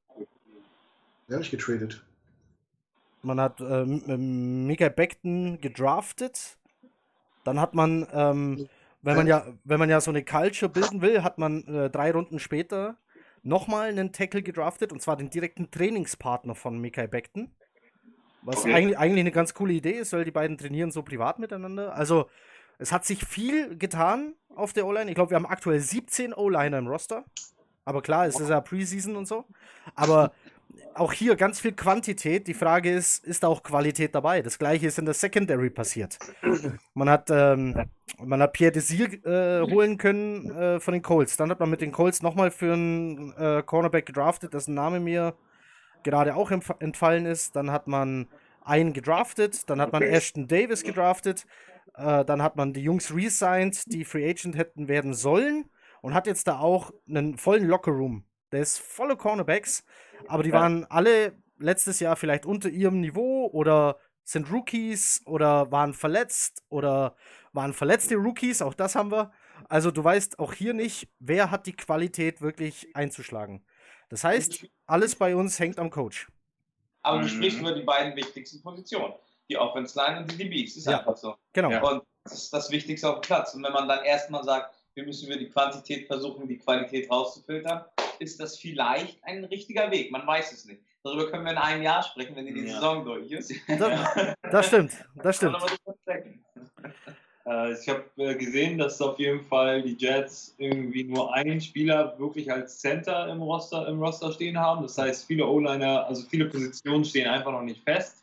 Wir 1.26 1.34
haben 1.34 1.40
nicht 1.40 1.50
getradet. 1.50 2.02
Man 3.22 3.40
hat 3.40 3.60
äh, 3.60 3.82
M- 3.82 4.02
M- 4.06 4.66
Mikael 4.66 4.90
Beckton 4.90 5.60
gedraftet. 5.60 6.58
Dann 7.44 7.60
hat 7.60 7.74
man, 7.74 8.06
ähm, 8.12 8.68
wenn 9.02 9.16
man 9.16 9.26
ja, 9.26 9.46
wenn 9.64 9.78
man 9.78 9.90
ja 9.90 10.00
so 10.00 10.10
eine 10.10 10.24
Culture 10.24 10.70
bilden 10.70 11.00
will, 11.02 11.22
hat 11.22 11.38
man 11.38 11.64
äh, 11.66 11.90
drei 11.90 12.10
Runden 12.12 12.38
später 12.38 12.96
nochmal 13.42 13.88
einen 13.88 14.12
Tackle 14.12 14.42
gedraftet 14.42 14.92
und 14.92 15.00
zwar 15.00 15.16
den 15.16 15.30
direkten 15.30 15.70
Trainingspartner 15.70 16.54
von 16.54 16.78
Mikael 16.80 17.08
Beckton. 17.08 17.50
Was 18.42 18.60
Okay. 18.60 18.74
eigentlich, 18.74 18.98
eigentlich 18.98 19.20
eine 19.20 19.32
ganz 19.32 19.54
coole 19.54 19.72
Idee 19.72 19.92
ist, 19.98 20.12
weil 20.12 20.24
die 20.24 20.30
beiden 20.30 20.58
trainieren 20.58 20.90
so 20.90 21.02
privat 21.02 21.38
miteinander. 21.38 21.94
Also, 21.94 22.28
es 22.78 22.92
hat 22.92 23.04
sich 23.04 23.24
viel 23.24 23.76
getan 23.76 24.34
auf 24.54 24.72
der 24.72 24.86
O-Line. 24.86 25.10
Ich 25.10 25.14
glaube, 25.14 25.30
wir 25.30 25.36
haben 25.36 25.46
aktuell 25.46 25.80
17 25.80 26.32
O-Liner 26.34 26.78
im 26.78 26.86
Roster. 26.86 27.24
Aber 27.84 28.02
klar, 28.02 28.26
es 28.26 28.38
ist 28.38 28.50
ja 28.50 28.60
Preseason 28.60 29.16
und 29.16 29.26
so. 29.26 29.44
Aber 29.94 30.32
auch 30.94 31.12
hier 31.12 31.36
ganz 31.36 31.60
viel 31.60 31.72
Quantität. 31.72 32.46
Die 32.46 32.54
Frage 32.54 32.90
ist, 32.90 33.24
ist 33.24 33.42
da 33.42 33.48
auch 33.48 33.62
Qualität 33.62 34.14
dabei? 34.14 34.42
Das 34.42 34.58
gleiche 34.58 34.86
ist 34.86 34.98
in 34.98 35.04
der 35.04 35.14
Secondary 35.14 35.70
passiert. 35.70 36.18
Man 36.94 37.08
hat, 37.08 37.30
ähm, 37.30 37.88
man 38.18 38.42
hat 38.42 38.52
Pierre 38.52 38.72
Desir 38.72 39.06
äh, 39.24 39.70
holen 39.70 39.98
können 39.98 40.50
äh, 40.50 40.80
von 40.80 40.92
den 40.92 41.02
Colts. 41.02 41.36
Dann 41.36 41.50
hat 41.50 41.60
man 41.60 41.70
mit 41.70 41.80
den 41.80 41.92
Colts 41.92 42.22
nochmal 42.22 42.50
für 42.50 42.72
einen 42.72 43.32
äh, 43.34 43.62
Cornerback 43.64 44.06
gedraftet, 44.06 44.54
dessen 44.54 44.74
Name 44.74 45.00
mir 45.00 45.34
gerade 46.02 46.34
auch 46.34 46.50
entfallen 46.50 47.26
ist. 47.26 47.56
Dann 47.56 47.70
hat 47.70 47.86
man 47.86 48.28
einen 48.68 48.92
gedraftet, 48.92 49.68
dann 49.70 49.80
hat 49.80 49.92
man 49.92 50.02
Ashton 50.02 50.46
Davis 50.46 50.82
gedraftet, 50.82 51.46
äh, 51.94 52.24
dann 52.24 52.42
hat 52.42 52.56
man 52.56 52.72
die 52.72 52.82
Jungs 52.82 53.14
resigned, 53.14 53.82
die 53.86 54.04
Free 54.04 54.28
Agent 54.28 54.56
hätten 54.56 54.88
werden 54.88 55.14
sollen 55.14 55.70
und 56.02 56.14
hat 56.14 56.26
jetzt 56.26 56.46
da 56.46 56.58
auch 56.58 56.92
einen 57.08 57.38
vollen 57.38 57.66
Lockerroom. 57.66 58.24
Der 58.52 58.60
ist 58.60 58.78
volle 58.78 59.16
Cornerbacks, 59.16 59.84
aber 60.26 60.42
die 60.42 60.50
Ja. 60.50 60.56
waren 60.60 60.84
alle 60.86 61.32
letztes 61.58 62.00
Jahr 62.00 62.16
vielleicht 62.16 62.46
unter 62.46 62.68
ihrem 62.68 63.00
Niveau 63.00 63.46
oder 63.52 63.98
sind 64.24 64.50
Rookies 64.52 65.22
oder 65.26 65.70
waren 65.72 65.94
verletzt 65.94 66.62
oder 66.68 67.16
waren 67.52 67.72
verletzte 67.72 68.16
Rookies, 68.16 68.60
auch 68.62 68.74
das 68.74 68.94
haben 68.94 69.10
wir. 69.10 69.32
Also 69.68 69.90
du 69.90 70.04
weißt 70.04 70.38
auch 70.38 70.52
hier 70.52 70.74
nicht, 70.74 71.08
wer 71.18 71.50
hat 71.50 71.66
die 71.66 71.72
Qualität 71.72 72.40
wirklich 72.40 72.94
einzuschlagen. 72.94 73.64
Das 74.10 74.24
heißt, 74.24 74.66
alles 74.86 75.16
bei 75.16 75.34
uns 75.34 75.58
hängt 75.58 75.78
am 75.78 75.90
Coach. 75.90 76.28
Aber 77.02 77.18
du 77.20 77.24
Mhm. 77.24 77.28
sprichst 77.30 77.60
über 77.60 77.72
die 77.72 77.82
beiden 77.82 78.14
wichtigsten 78.16 78.62
Positionen. 78.62 79.14
Die 79.50 79.56
Offense 79.56 79.98
Line 79.98 80.20
und 80.20 80.30
die 80.32 80.36
DBs. 80.36 80.74
Das 80.74 80.76
ist 80.78 80.86
Ja. 80.86 80.98
einfach 80.98 81.16
so. 81.16 81.34
Genau. 81.54 81.70
Ja. 81.70 81.82
Und 81.82 82.02
das 82.24 82.34
ist 82.34 82.52
das 82.52 82.70
Wichtigste 82.70 83.08
auf 83.08 83.16
dem 83.16 83.22
Platz. 83.22 83.54
Und 83.54 83.62
wenn 83.62 83.72
man 83.72 83.88
dann 83.88 84.04
erstmal 84.04 84.44
sagt, 84.44 84.74
wir 84.94 85.04
müssen 85.04 85.26
über 85.28 85.38
die 85.38 85.48
Quantität 85.48 86.06
versuchen, 86.06 86.46
die 86.46 86.58
Qualität 86.58 87.10
rauszufiltern, 87.10 87.84
ist 88.20 88.40
das 88.40 88.58
vielleicht 88.58 89.22
ein 89.24 89.44
richtiger 89.44 89.90
Weg. 89.90 90.10
Man 90.10 90.26
weiß 90.26 90.52
es 90.52 90.64
nicht. 90.66 90.82
Darüber 91.04 91.30
können 91.30 91.44
wir 91.44 91.52
in 91.52 91.58
einem 91.58 91.82
Jahr 91.82 92.02
sprechen, 92.02 92.34
wenn 92.36 92.46
die 92.46 92.60
Ja. 92.60 92.74
Saison 92.74 93.04
durch 93.04 93.30
ist. 93.30 93.52
Das, 93.68 94.34
das 94.50 94.66
stimmt, 94.66 94.92
das 95.22 95.36
stimmt. 95.36 95.56
Äh, 97.48 97.72
ich 97.72 97.88
habe 97.88 98.04
äh, 98.18 98.34
gesehen, 98.34 98.76
dass 98.76 99.00
auf 99.00 99.18
jeden 99.18 99.42
Fall 99.42 99.80
die 99.82 99.96
Jets 99.98 100.54
irgendwie 100.58 101.04
nur 101.04 101.32
einen 101.32 101.60
Spieler 101.60 102.14
wirklich 102.18 102.52
als 102.52 102.78
Center 102.78 103.26
im 103.28 103.40
Roster, 103.40 103.88
im 103.88 104.02
Roster 104.02 104.32
stehen 104.32 104.58
haben. 104.58 104.82
Das 104.82 104.98
heißt, 104.98 105.26
viele 105.26 105.46
O-Liner, 105.46 106.06
also 106.06 106.28
viele 106.28 106.44
Positionen 106.46 107.04
stehen 107.06 107.26
einfach 107.26 107.52
noch 107.52 107.62
nicht 107.62 107.82
fest. 107.84 108.22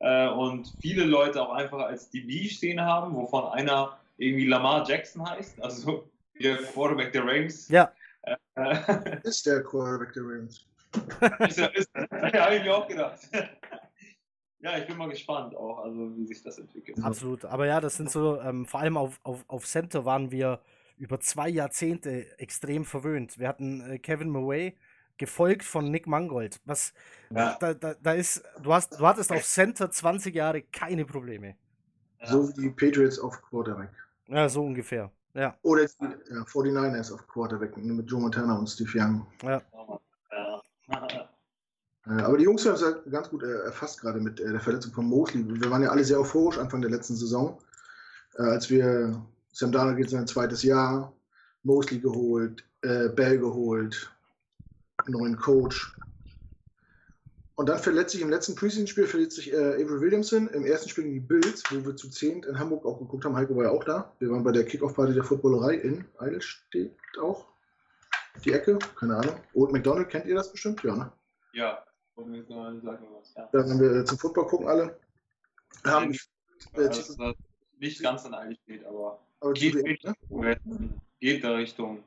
Äh, 0.00 0.28
und 0.28 0.74
viele 0.82 1.04
Leute 1.04 1.40
auch 1.40 1.54
einfach 1.54 1.78
als 1.78 2.10
DB 2.10 2.48
stehen 2.50 2.80
haben, 2.80 3.14
wovon 3.14 3.46
einer 3.46 3.96
irgendwie 4.18 4.46
Lamar 4.46 4.86
Jackson 4.86 5.26
heißt, 5.26 5.60
also 5.62 6.06
der 6.42 6.56
Quarterback 6.58 7.12
der 7.12 7.24
Rams. 7.26 7.68
Ja. 7.70 7.90
Ist 9.22 9.46
der 9.46 9.62
Quarterback 9.62 10.12
der 10.14 10.22
Ravens. 10.22 10.66
ist, 11.48 11.58
ist, 11.58 11.90
ja, 11.94 12.46
habe 12.46 12.56
ich 12.56 12.62
mir 12.62 12.74
auch 12.74 12.88
gedacht. 12.88 13.20
Ja, 14.60 14.78
ich 14.78 14.86
bin 14.86 14.96
mal 14.96 15.08
gespannt 15.08 15.54
auch, 15.54 15.84
also 15.84 16.16
wie 16.16 16.26
sich 16.26 16.42
das 16.42 16.58
entwickelt. 16.58 16.98
Absolut. 17.02 17.44
Aber 17.44 17.66
ja, 17.66 17.80
das 17.80 17.96
sind 17.96 18.10
so, 18.10 18.40
ähm, 18.40 18.64
vor 18.66 18.80
allem 18.80 18.96
auf, 18.96 19.20
auf, 19.22 19.44
auf 19.48 19.66
Center 19.66 20.04
waren 20.04 20.30
wir 20.30 20.60
über 20.96 21.20
zwei 21.20 21.48
Jahrzehnte 21.48 22.38
extrem 22.38 22.84
verwöhnt. 22.84 23.38
Wir 23.38 23.48
hatten 23.48 23.80
äh, 23.82 23.98
Kevin 23.98 24.30
Murray, 24.30 24.76
gefolgt 25.18 25.64
von 25.64 25.90
Nick 25.90 26.06
Mangold. 26.06 26.60
Was 26.64 26.92
Ja. 27.30 27.56
da, 27.60 27.74
da, 27.74 27.94
da 27.94 28.12
ist, 28.12 28.42
du 28.62 28.72
hast, 28.72 28.98
du 28.98 29.06
hattest 29.06 29.32
auf 29.32 29.44
Center 29.44 29.90
20 29.90 30.34
Jahre 30.34 30.62
keine 30.62 31.04
Probleme. 31.04 31.56
So 32.24 32.48
wie 32.48 32.62
die 32.62 32.70
Patriots 32.70 33.18
auf 33.18 33.40
Quarterback. 33.42 33.90
Ja, 34.26 34.48
so 34.48 34.64
ungefähr. 34.64 35.10
Ja. 35.36 35.54
Oder 35.62 35.84
die 35.84 36.04
ja, 36.30 36.42
49ers 36.42 37.12
auf 37.12 37.26
Quarterback 37.28 37.76
mit 37.76 38.10
Joe 38.10 38.20
Montana 38.20 38.56
und 38.56 38.68
Steve 38.68 38.90
Young. 38.94 39.26
Ja. 39.42 39.62
Äh, 42.06 42.22
Aber 42.22 42.38
die 42.38 42.44
Jungs 42.44 42.64
haben 42.64 42.74
es 42.74 43.10
ganz 43.10 43.28
gut 43.28 43.42
äh, 43.42 43.64
erfasst, 43.64 44.00
gerade 44.00 44.18
mit 44.18 44.40
äh, 44.40 44.50
der 44.50 44.60
Verletzung 44.60 44.92
von 44.92 45.04
Mosley. 45.04 45.44
Wir 45.46 45.70
waren 45.70 45.82
ja 45.82 45.90
alle 45.90 46.04
sehr 46.04 46.18
euphorisch 46.20 46.58
Anfang 46.58 46.80
der 46.80 46.90
letzten 46.90 47.16
Saison, 47.16 47.58
als 48.36 48.70
wir 48.70 49.22
Sam 49.52 49.72
Darnold 49.72 49.98
geht 49.98 50.10
sein 50.10 50.26
zweites 50.26 50.62
Jahr, 50.62 51.12
Mosley 51.62 52.00
geholt, 52.00 52.64
Bell 52.82 53.38
geholt, 53.38 54.14
neuen 55.06 55.36
Coach. 55.36 55.96
Und 57.56 57.70
dann 57.70 57.78
verletzt 57.78 58.12
sich 58.12 58.20
im 58.20 58.28
letzten 58.28 58.54
Preseason-Spiel 58.54 59.06
verletzt 59.06 59.36
sich 59.36 59.50
äh, 59.50 59.56
Avery 59.56 60.00
Williamson 60.02 60.46
im 60.48 60.66
ersten 60.66 60.90
Spiel 60.90 61.04
gegen 61.04 61.14
die 61.14 61.20
Bills, 61.20 61.62
wo 61.70 61.86
wir 61.86 61.96
zu 61.96 62.10
zehnt 62.10 62.44
in 62.44 62.58
Hamburg 62.58 62.84
auch 62.84 62.98
geguckt 62.98 63.24
haben. 63.24 63.34
Heiko 63.34 63.56
war 63.56 63.64
ja 63.64 63.70
auch 63.70 63.84
da. 63.84 64.12
Wir 64.18 64.30
waren 64.30 64.44
bei 64.44 64.52
der 64.52 64.66
Kickoff-Party 64.66 65.14
der 65.14 65.24
Footballerei 65.24 65.76
in 65.76 66.04
Eidelstedt 66.18 66.94
auch. 67.18 67.46
Die 68.44 68.52
Ecke, 68.52 68.78
keine 68.98 69.16
Ahnung. 69.16 69.40
Old 69.54 69.72
McDonald, 69.72 70.10
kennt 70.10 70.26
ihr 70.26 70.34
das 70.34 70.52
bestimmt? 70.52 70.82
Ja, 70.82 70.94
ne? 70.94 71.12
Ja, 71.54 71.82
sagen 72.14 72.44
wir 72.44 73.18
was. 73.18 73.34
Ja. 73.34 73.48
Dann 73.52 73.70
haben 73.70 73.80
wir 73.80 74.04
zum 74.04 74.18
Football 74.18 74.46
gucken 74.48 74.68
alle. 74.68 75.00
Haben 75.84 76.08
mich, 76.08 76.28
äh, 76.74 76.88
Also, 76.88 77.16
das 77.16 77.36
nicht 77.78 78.02
ganz 78.02 78.26
in 78.26 78.34
Eilig 78.34 78.58
steht, 78.64 78.84
aber 78.84 79.18
aber 79.40 79.52
geht, 79.54 79.76
Richtung, 79.76 80.14
ne? 80.28 80.58
geht 81.20 81.42
da 81.42 81.54
Richtung, 81.54 82.04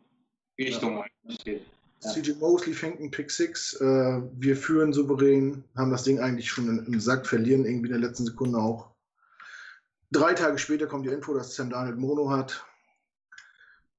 Richtung 0.59 1.03
Eilig 1.03 1.41
steht. 1.41 1.65
Ja. 2.01 2.11
CJ 2.13 2.31
Mosley 2.39 2.73
fängt 2.73 2.99
einen 2.99 3.11
Pick 3.11 3.30
6. 3.30 3.73
Äh, 3.81 4.21
wir 4.38 4.55
führen 4.55 4.93
souverän, 4.93 5.63
haben 5.76 5.91
das 5.91 6.03
Ding 6.03 6.19
eigentlich 6.19 6.49
schon 6.49 6.67
im, 6.69 6.85
im 6.93 6.99
Sack, 6.99 7.27
verlieren 7.27 7.65
irgendwie 7.65 7.88
in 7.89 7.99
der 7.99 8.07
letzten 8.09 8.26
Sekunde 8.26 8.57
auch. 8.57 8.89
Drei 10.11 10.34
Tage 10.34 10.57
später 10.57 10.88
kommt 10.88 11.05
die 11.05 11.09
Info, 11.11 11.34
dass 11.34 11.55
Sam 11.55 11.69
Darnold 11.69 11.97
Mono 11.97 12.30
hat. 12.31 12.65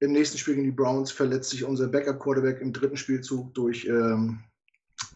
Im 0.01 0.13
nächsten 0.13 0.39
Spiel 0.39 0.55
gegen 0.55 0.65
die 0.67 0.73
Browns 0.73 1.13
verletzt 1.13 1.51
sich 1.51 1.63
unser 1.65 1.87
Backup-Quarterback 1.89 2.61
im 2.63 2.73
dritten 2.73 2.97
Spielzug 2.97 3.53
durch 3.55 3.85
ähm, 3.85 4.41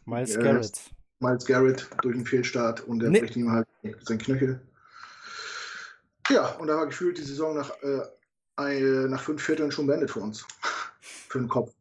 Miles 0.05 0.35
Ja, 0.35 0.43
Garrett. 0.43 0.79
Miles 1.21 1.47
Garrett 1.47 1.89
durch 2.03 2.15
einen 2.15 2.27
Fehlstart 2.27 2.81
und 2.83 2.99
der 2.99 3.09
Nee. 3.11 3.21
bricht 3.21 3.37
ihm 3.37 3.51
halt 3.51 3.67
sein 4.03 4.19
Knöchel. 4.19 4.61
Ja, 6.29 6.49
und 6.57 6.69
da 6.69 6.77
war 6.77 6.87
gefühlt 6.87 7.17
die 7.17 7.23
Saison 7.23 7.55
nach, 7.57 7.71
äh, 7.83 8.03
ein- 8.57 9.09
nach 9.11 9.23
fünf 9.23 9.43
Vierteln 9.43 9.73
schon 9.73 9.87
beendet 9.87 10.11
für 10.11 10.21
uns. 10.21 10.47
für 11.01 11.39
den 11.39 11.49
Kopf. 11.49 11.73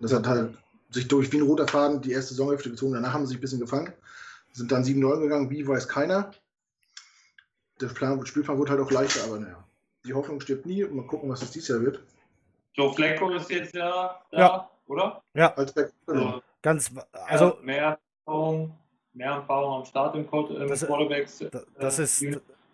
Das 0.00 0.12
hat 0.12 0.26
halt 0.26 0.54
sich 0.90 1.06
durch 1.08 1.30
wie 1.32 1.36
ein 1.38 1.42
roter 1.46 1.68
Faden 1.68 2.00
die 2.00 2.12
erste 2.12 2.34
Saisonhälfte 2.34 2.70
gezogen. 2.70 2.94
Danach 2.94 3.12
haben 3.12 3.24
sie 3.26 3.30
sich 3.30 3.38
ein 3.38 3.42
bisschen 3.42 3.60
gefangen. 3.60 3.92
Sind 4.52 4.72
dann 4.72 4.82
7-9 4.82 5.20
gegangen, 5.20 5.50
wie 5.50 5.66
weiß 5.66 5.86
keiner. 5.88 6.32
der 7.80 7.86
Plan, 7.88 8.24
Spielplan 8.26 8.58
wurde 8.58 8.72
halt 8.72 8.80
auch 8.80 8.90
leichter, 8.90 9.24
aber 9.24 9.38
naja. 9.38 9.64
Die 10.04 10.12
Hoffnung 10.14 10.40
stirbt 10.40 10.66
nie 10.66 10.84
mal 10.84 11.06
gucken, 11.06 11.30
was 11.30 11.42
es 11.42 11.50
dieses 11.50 11.68
Jahr 11.68 11.80
wird. 11.80 12.02
Joe 12.74 12.92
Flacco 12.94 13.30
ist 13.30 13.50
jetzt 13.50 13.74
ja 13.74 14.20
da, 14.30 14.38
Ja. 14.38 14.70
oder? 14.86 15.22
Als 15.56 15.72
Back. 15.72 15.92
Also, 16.06 16.42
Ganz, 16.62 16.90
also 17.12 17.56
mehr 17.62 17.98
Erfahrung, 18.26 18.76
mehr 19.14 19.30
Erfahrung 19.32 19.80
am 19.80 19.84
Start 19.86 20.14
im, 20.14 20.26
im 20.28 20.68
Das- 20.68 20.86
Quarterbacks. 20.86 21.38
Da- 21.50 21.62
Das 21.78 21.98
äh, 21.98 22.02
ist, 22.04 22.24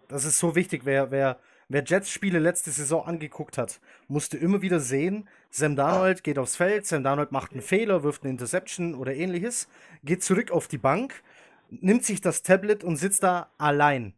das 0.08 0.24
ist 0.24 0.38
so 0.38 0.54
wichtig. 0.54 0.82
Wer, 0.84 1.10
wer, 1.10 1.38
wer 1.68 1.84
Jets-Spiele 1.84 2.38
letzte 2.38 2.70
Saison 2.70 3.06
angeguckt 3.06 3.58
hat, 3.58 3.80
musste 4.08 4.36
immer 4.36 4.62
wieder 4.62 4.80
sehen, 4.80 5.28
Sam 5.50 5.76
Darnold 5.76 6.22
geht 6.22 6.38
aufs 6.38 6.56
Feld, 6.56 6.86
Sam 6.86 7.02
Darnold 7.02 7.32
macht 7.32 7.52
einen 7.52 7.62
Fehler, 7.62 8.02
wirft 8.02 8.22
eine 8.22 8.30
Interception 8.30 8.94
oder 8.94 9.14
ähnliches, 9.14 9.68
geht 10.04 10.22
zurück 10.22 10.50
auf 10.50 10.68
die 10.68 10.78
Bank, 10.78 11.22
nimmt 11.70 12.04
sich 12.04 12.20
das 12.20 12.42
Tablet 12.42 12.84
und 12.84 12.96
sitzt 12.96 13.22
da 13.22 13.50
allein. 13.58 14.14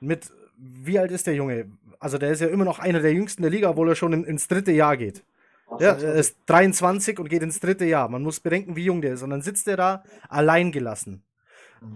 Mit, 0.00 0.30
wie 0.56 0.98
alt 0.98 1.10
ist 1.10 1.26
der 1.26 1.34
Junge? 1.34 1.70
Also 1.98 2.16
der 2.16 2.30
ist 2.30 2.40
ja 2.40 2.48
immer 2.48 2.64
noch 2.64 2.78
einer 2.78 3.00
der 3.00 3.12
jüngsten 3.12 3.42
der 3.42 3.50
Liga, 3.50 3.70
obwohl 3.70 3.90
er 3.90 3.96
schon 3.96 4.12
in, 4.12 4.24
ins 4.24 4.48
dritte 4.48 4.72
Jahr 4.72 4.96
geht. 4.96 5.22
Ja, 5.78 5.92
er 5.92 6.14
ist 6.14 6.36
23 6.46 7.18
und 7.18 7.28
geht 7.28 7.42
ins 7.42 7.60
dritte 7.60 7.84
Jahr. 7.84 8.08
Man 8.08 8.22
muss 8.22 8.40
bedenken, 8.40 8.74
wie 8.74 8.84
jung 8.84 9.02
der 9.02 9.14
ist. 9.14 9.22
Und 9.22 9.30
dann 9.30 9.42
sitzt 9.42 9.68
er 9.68 9.76
da 9.76 10.02
allein 10.28 10.72
gelassen. 10.72 11.22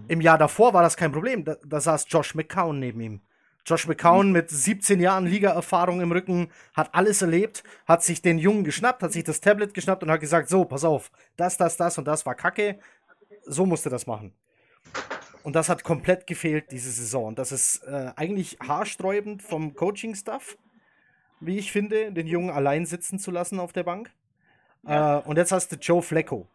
Im 0.07 0.21
Jahr 0.21 0.37
davor 0.37 0.73
war 0.73 0.81
das 0.81 0.95
kein 0.95 1.11
Problem. 1.11 1.43
Da, 1.43 1.57
da 1.65 1.81
saß 1.81 2.05
Josh 2.07 2.35
McCown 2.35 2.79
neben 2.79 3.01
ihm. 3.01 3.21
Josh 3.65 3.87
McCown 3.87 4.31
mit 4.31 4.49
17 4.49 4.99
Jahren 4.99 5.25
Liga-Erfahrung 5.25 5.99
im 6.01 6.11
Rücken, 6.11 6.51
hat 6.75 6.93
alles 6.93 7.21
erlebt, 7.21 7.63
hat 7.87 8.03
sich 8.03 8.21
den 8.21 8.37
Jungen 8.37 8.63
geschnappt, 8.63 9.01
hat 9.01 9.11
sich 9.11 9.23
das 9.23 9.41
Tablet 9.41 9.73
geschnappt 9.73 10.03
und 10.03 10.11
hat 10.11 10.19
gesagt: 10.19 10.49
So, 10.49 10.65
pass 10.65 10.83
auf, 10.83 11.11
das, 11.35 11.57
das, 11.57 11.75
das 11.75 11.97
und 11.97 12.05
das 12.05 12.25
war 12.25 12.35
kacke. 12.35 12.79
So 13.45 13.65
musste 13.65 13.89
das 13.89 14.07
machen. 14.07 14.33
Und 15.43 15.55
das 15.55 15.69
hat 15.69 15.83
komplett 15.83 16.25
gefehlt 16.25 16.71
diese 16.71 16.91
Saison. 16.91 17.25
Und 17.25 17.39
das 17.39 17.51
ist 17.51 17.83
äh, 17.83 18.11
eigentlich 18.15 18.57
haarsträubend 18.65 19.43
vom 19.43 19.75
Coaching-Staff, 19.75 20.57
wie 21.39 21.57
ich 21.57 21.71
finde, 21.71 22.11
den 22.11 22.25
Jungen 22.25 22.49
allein 22.49 22.85
sitzen 22.85 23.19
zu 23.19 23.29
lassen 23.29 23.59
auf 23.59 23.71
der 23.71 23.83
Bank. 23.83 24.11
Äh, 24.87 25.17
und 25.17 25.37
jetzt 25.37 25.51
hast 25.51 25.71
du 25.71 25.75
Joe 25.75 26.01
Flacco. 26.01 26.47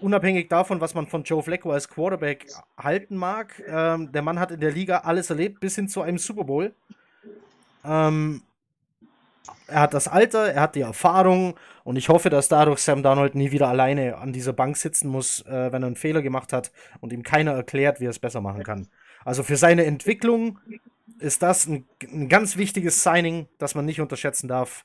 Unabhängig 0.00 0.48
davon, 0.48 0.80
was 0.80 0.94
man 0.94 1.06
von 1.06 1.22
Joe 1.24 1.42
Flacco 1.42 1.70
als 1.70 1.88
Quarterback 1.88 2.46
halten 2.76 3.16
mag, 3.16 3.62
ähm, 3.66 4.12
der 4.12 4.22
Mann 4.22 4.38
hat 4.38 4.50
in 4.50 4.60
der 4.60 4.72
Liga 4.72 4.98
alles 4.98 5.30
erlebt, 5.30 5.60
bis 5.60 5.74
hin 5.76 5.88
zu 5.88 6.02
einem 6.02 6.18
Super 6.18 6.44
Bowl. 6.44 6.74
Ähm, 7.84 8.42
er 9.66 9.80
hat 9.80 9.94
das 9.94 10.08
Alter, 10.08 10.52
er 10.52 10.60
hat 10.60 10.74
die 10.74 10.82
Erfahrung 10.82 11.54
und 11.84 11.96
ich 11.96 12.08
hoffe, 12.08 12.30
dass 12.30 12.48
dadurch 12.48 12.80
Sam 12.80 13.02
Darnold 13.02 13.34
nie 13.34 13.50
wieder 13.50 13.68
alleine 13.68 14.18
an 14.18 14.32
dieser 14.32 14.52
Bank 14.52 14.76
sitzen 14.76 15.08
muss, 15.08 15.40
äh, 15.46 15.72
wenn 15.72 15.82
er 15.82 15.86
einen 15.86 15.96
Fehler 15.96 16.22
gemacht 16.22 16.52
hat 16.52 16.72
und 17.00 17.12
ihm 17.12 17.22
keiner 17.22 17.52
erklärt, 17.52 18.00
wie 18.00 18.06
er 18.06 18.10
es 18.10 18.18
besser 18.18 18.40
machen 18.40 18.62
kann. 18.62 18.88
Also 19.24 19.42
für 19.42 19.56
seine 19.56 19.84
Entwicklung 19.84 20.58
ist 21.18 21.42
das 21.42 21.66
ein, 21.66 21.86
ein 22.02 22.28
ganz 22.28 22.56
wichtiges 22.56 23.02
Signing, 23.02 23.48
das 23.58 23.74
man 23.74 23.84
nicht 23.84 24.00
unterschätzen 24.00 24.48
darf, 24.48 24.84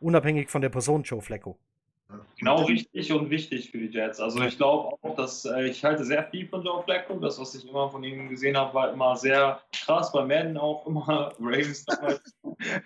unabhängig 0.00 0.50
von 0.50 0.62
der 0.62 0.70
Person 0.70 1.02
Joe 1.02 1.20
Flacco. 1.20 1.58
Genau 2.38 2.64
richtig 2.64 3.12
und 3.12 3.30
wichtig 3.30 3.70
für 3.70 3.78
die 3.78 3.86
Jets. 3.86 4.20
Also 4.20 4.42
ich 4.42 4.56
glaube 4.56 4.98
auch, 5.02 5.16
dass 5.16 5.44
äh, 5.44 5.66
ich 5.66 5.84
halte 5.84 6.04
sehr 6.04 6.24
viel 6.24 6.46
von 6.48 6.62
Joe 6.62 6.82
Flacco. 6.82 7.14
Das, 7.18 7.40
was 7.40 7.54
ich 7.54 7.68
immer 7.68 7.90
von 7.90 8.04
ihm 8.04 8.28
gesehen 8.28 8.56
habe, 8.56 8.74
war 8.74 8.92
immer 8.92 9.16
sehr 9.16 9.62
krass. 9.72 10.12
Bei 10.12 10.24
Madden 10.24 10.58
auch 10.58 10.86
immer 10.86 11.32
Ravens 11.38 11.84
damals. 11.84 12.36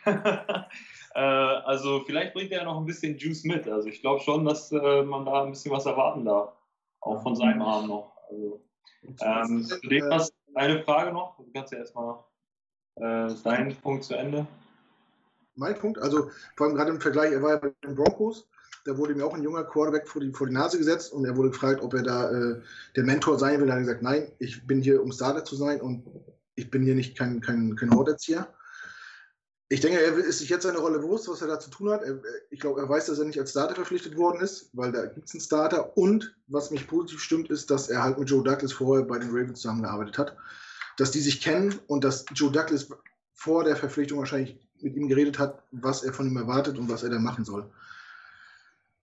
äh, 1.15 1.21
also 1.21 2.01
vielleicht 2.07 2.35
bringt 2.35 2.53
er 2.53 2.65
noch 2.65 2.79
ein 2.79 2.87
bisschen 2.87 3.19
Juice 3.19 3.45
mit. 3.45 3.69
Also 3.69 3.89
ich 3.89 4.01
glaube 4.01 4.21
schon, 4.21 4.45
dass 4.45 4.71
äh, 4.71 5.03
man 5.03 5.25
da 5.27 5.43
ein 5.43 5.51
bisschen 5.51 5.73
was 5.73 5.87
erwarten 5.87 6.25
darf. 6.25 6.53
Auch 7.01 7.23
von 7.23 7.37
seinem 7.37 7.63
Arm 7.63 7.89
noch. 7.89 8.13
Also, 8.29 8.61
ähm, 9.21 9.65
zu 9.65 9.81
dem 9.81 10.13
hast 10.13 10.35
eine 10.55 10.83
Frage 10.83 11.13
noch. 11.13 11.37
Du 11.37 11.51
kannst 11.53 11.73
ja 11.73 11.79
erstmal 11.79 12.19
äh, 12.97 13.35
deinen 13.45 13.75
Punkt 13.77 14.05
zu 14.05 14.15
Ende. 14.15 14.47
Mein 15.55 15.77
Punkt, 15.77 15.99
also 15.99 16.31
vor 16.57 16.67
allem 16.67 16.77
gerade 16.77 16.91
im 16.91 17.01
Vergleich, 17.01 17.33
er 17.33 17.43
war 17.43 17.51
ja 17.51 17.57
bei 17.57 17.73
den 17.83 17.97
Broncos, 17.97 18.49
da 18.89 18.97
wurde 18.97 19.15
mir 19.15 19.27
auch 19.27 19.35
ein 19.35 19.43
junger 19.43 19.65
Quarterback 19.65 20.09
vor 20.09 20.23
die, 20.23 20.33
vor 20.33 20.47
die 20.47 20.55
Nase 20.55 20.79
gesetzt 20.79 21.13
und 21.13 21.27
er 21.27 21.37
wurde 21.37 21.51
gefragt, 21.51 21.83
ob 21.83 21.93
er 21.93 22.03
da 22.03 22.31
äh, 22.31 22.61
der 22.97 23.05
Mentor 23.05 23.39
sein 23.39 23.61
will. 23.61 23.69
Er 23.69 23.75
hat 23.75 23.81
gesagt, 23.81 24.01
nein, 24.01 24.33
ich 24.39 24.67
bin 24.67 24.81
hier, 24.81 25.03
um 25.03 25.13
Starter 25.13 25.45
zu 25.45 25.57
sein 25.57 25.83
und 25.83 26.07
ich 26.55 26.71
bin 26.71 26.83
hier 26.83 26.95
nicht 26.95 27.17
kein, 27.17 27.43
kein, 27.43 27.77
kein 27.77 27.95
Horterzieher. 27.95 28.49
Ich 29.69 29.83
denke, 29.83 30.01
er 30.01 30.17
ist 30.17 30.39
sich 30.39 30.49
jetzt 30.49 30.63
seine 30.63 30.79
Rolle 30.79 31.01
bewusst, 31.01 31.29
was 31.29 31.43
er 31.43 31.49
da 31.49 31.61
zu 31.61 31.69
tun 31.69 31.91
hat. 31.91 32.03
Er, 32.03 32.19
ich 32.49 32.61
glaube, 32.61 32.81
er 32.81 32.89
weiß, 32.89 33.05
dass 33.05 33.19
er 33.19 33.27
nicht 33.27 33.39
als 33.39 33.51
Starter 33.51 33.75
verpflichtet 33.75 34.17
worden 34.17 34.41
ist, 34.41 34.71
weil 34.73 34.91
da 34.91 35.05
gibt 35.05 35.29
es 35.29 35.35
einen 35.35 35.43
Starter. 35.43 35.95
Und 35.99 36.35
was 36.47 36.71
mich 36.71 36.89
positiv 36.89 37.21
stimmt, 37.21 37.51
ist, 37.51 37.71
dass 37.71 37.91
er 37.91 38.03
halt 38.03 38.19
mit 38.19 38.31
Joe 38.31 38.43
Douglas 38.43 38.73
vorher 38.73 39.05
bei 39.05 39.19
den 39.19 39.29
Ravens 39.29 39.61
zusammengearbeitet 39.61 40.17
hat. 40.17 40.37
Dass 40.97 41.11
die 41.11 41.21
sich 41.21 41.43
kennen 41.43 41.79
und 41.89 42.05
dass 42.05 42.25
Joe 42.33 42.51
Douglas 42.51 42.89
vor 43.35 43.65
der 43.65 43.77
Verpflichtung 43.77 44.19
wahrscheinlich 44.19 44.59
mit 44.81 44.97
ihm 44.97 45.09
geredet 45.09 45.39
hat, 45.39 45.63
was 45.73 46.03
er 46.05 46.15
von 46.15 46.27
ihm 46.27 46.39
erwartet 46.39 46.79
und 46.79 46.89
was 46.89 47.03
er 47.03 47.11
da 47.11 47.19
machen 47.19 47.45
soll. 47.45 47.71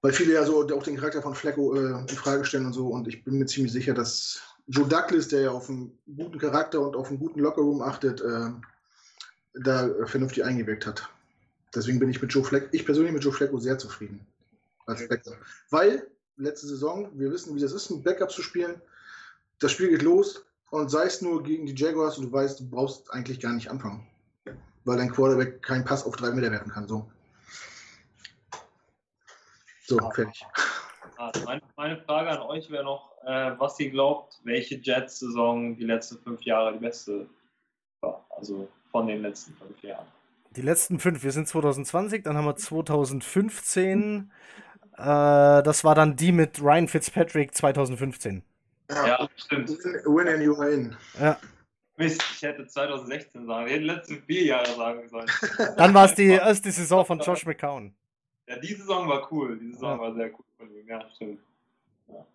Weil 0.06 0.14
viele 0.14 0.34
ja 0.34 0.46
so 0.46 0.62
auch 0.70 0.84
den 0.84 0.98
Charakter 0.98 1.24
von 1.24 1.34
Flecko 1.34 1.74
äh, 1.74 2.00
in 2.02 2.08
Frage 2.10 2.46
stellen 2.46 2.68
und 2.68 2.74
so. 2.74 2.90
Und 2.90 3.08
ich 3.08 3.24
bin 3.24 3.40
mir 3.40 3.48
ziemlich 3.48 3.74
sicher, 3.74 3.96
dass 3.96 4.40
Joe 4.68 4.88
Douglas, 4.88 5.30
der 5.30 5.42
ja 5.42 5.50
auf 5.50 5.68
einen 5.68 5.98
guten 6.16 6.38
Charakter 6.38 6.80
und 6.80 6.96
auf 6.96 7.08
einen 7.08 7.18
guten 7.18 7.40
Lockerroom 7.40 7.82
achtet, 7.82 8.22
äh, 8.22 8.52
da 9.56 9.90
vernünftig 10.06 10.46
eingewirkt 10.46 10.86
hat. 10.86 11.10
Deswegen 11.74 11.98
bin 11.98 12.12
ich 12.12 12.22
mit 12.22 12.32
Joe 12.32 12.44
Fleck, 12.44 12.70
ich 12.72 12.86
persönlich 12.86 13.14
mit 13.14 13.24
Joe 13.24 13.34
Flecko 13.34 13.58
sehr 13.58 13.80
zufrieden. 13.80 14.24
Als 14.86 15.08
Backup. 15.08 15.38
Weil, 15.72 16.06
letzte 16.38 16.68
Saison, 16.68 17.10
wir 17.16 17.32
wissen, 17.32 17.56
wie 17.56 17.62
das 17.62 17.72
ist, 17.72 17.90
ein 17.90 18.04
Backup 18.04 18.30
zu 18.30 18.44
spielen. 18.44 18.80
Das 19.58 19.72
Spiel 19.72 19.90
geht 19.90 20.04
los 20.04 20.46
und 20.70 20.92
sei 20.92 21.06
es 21.06 21.24
nur 21.24 21.42
gegen 21.42 21.66
die 21.66 21.74
Jaguars 21.74 22.20
und 22.20 22.26
du 22.26 22.32
weißt, 22.32 22.60
du 22.60 22.70
brauchst 22.70 23.12
eigentlich 23.12 23.40
gar 23.40 23.54
nicht 23.54 23.72
anfangen. 23.72 24.06
Weil 24.84 24.98
dein 24.98 25.12
Quarterback 25.12 25.64
keinen 25.64 25.84
Pass 25.84 26.06
auf 26.06 26.16
drei 26.16 26.30
Meter 26.30 26.52
werfen 26.52 26.72
kann. 26.72 26.88
So, 26.88 27.10
so 29.88 29.98
fertig. 30.12 30.46
Also 31.18 31.46
meine, 31.46 31.62
meine 31.76 31.98
Frage 31.98 32.30
an 32.30 32.42
euch 32.42 32.70
wäre 32.70 32.84
noch, 32.84 33.12
äh, 33.24 33.52
was 33.58 33.80
ihr 33.80 33.90
glaubt, 33.90 34.40
welche 34.44 34.76
Jets-Saison 34.76 35.78
die 35.78 35.86
letzten 35.86 36.18
fünf 36.20 36.42
Jahre 36.44 36.74
die 36.74 36.80
beste 36.80 37.28
war. 38.02 38.26
Also 38.32 38.68
von 38.92 39.08
den 39.08 39.22
letzten 39.22 39.54
fünf 39.56 39.82
Jahren. 39.82 40.06
Die 40.52 40.62
letzten 40.62 41.00
fünf, 41.00 41.24
wir 41.24 41.32
sind 41.32 41.48
2020, 41.48 42.24
dann 42.24 42.38
haben 42.38 42.46
wir 42.46 42.56
2015. 42.56 44.32
Äh, 44.94 44.98
das 44.98 45.84
war 45.84 45.96
dann 45.96 46.16
die 46.16 46.32
mit 46.32 46.62
Ryan 46.62 46.88
Fitzpatrick 46.88 47.54
2015. 47.54 48.44
Ja, 48.90 49.28
stimmt. 49.36 49.70
Win 49.70 50.28
and 50.28 50.44
you 50.44 50.58
win. 50.58 50.96
Ja. 51.20 51.38
Mist, 51.98 52.24
ich 52.36 52.42
hätte 52.42 52.68
2016 52.68 53.48
sagen, 53.48 53.68
ich 53.68 53.74
hätte 53.74 53.82
die 53.82 53.88
letzten 53.88 54.24
vier 54.24 54.46
Jahre 54.46 54.76
sagen 54.76 55.08
sollen. 55.10 55.28
Dann 55.78 55.94
war 55.94 56.06
es 56.06 56.16
die 56.16 56.28
erste 56.28 56.72
Saison 56.72 57.06
von 57.06 57.20
Josh 57.20 57.46
McCown. 57.46 57.96
Ja, 58.48 58.58
die 58.60 58.74
Saison 58.74 59.08
war 59.08 59.32
cool. 59.32 59.58
Die 59.60 59.72
Saison 59.72 59.98
Ja. 59.98 60.00
war 60.00 60.14
sehr 60.14 60.28
cool 60.34 60.46
von 60.58 60.72
ihm. 60.76 60.88
Ja, 60.88 61.10
stimmt. 61.16 61.40
Ja. 62.08 62.26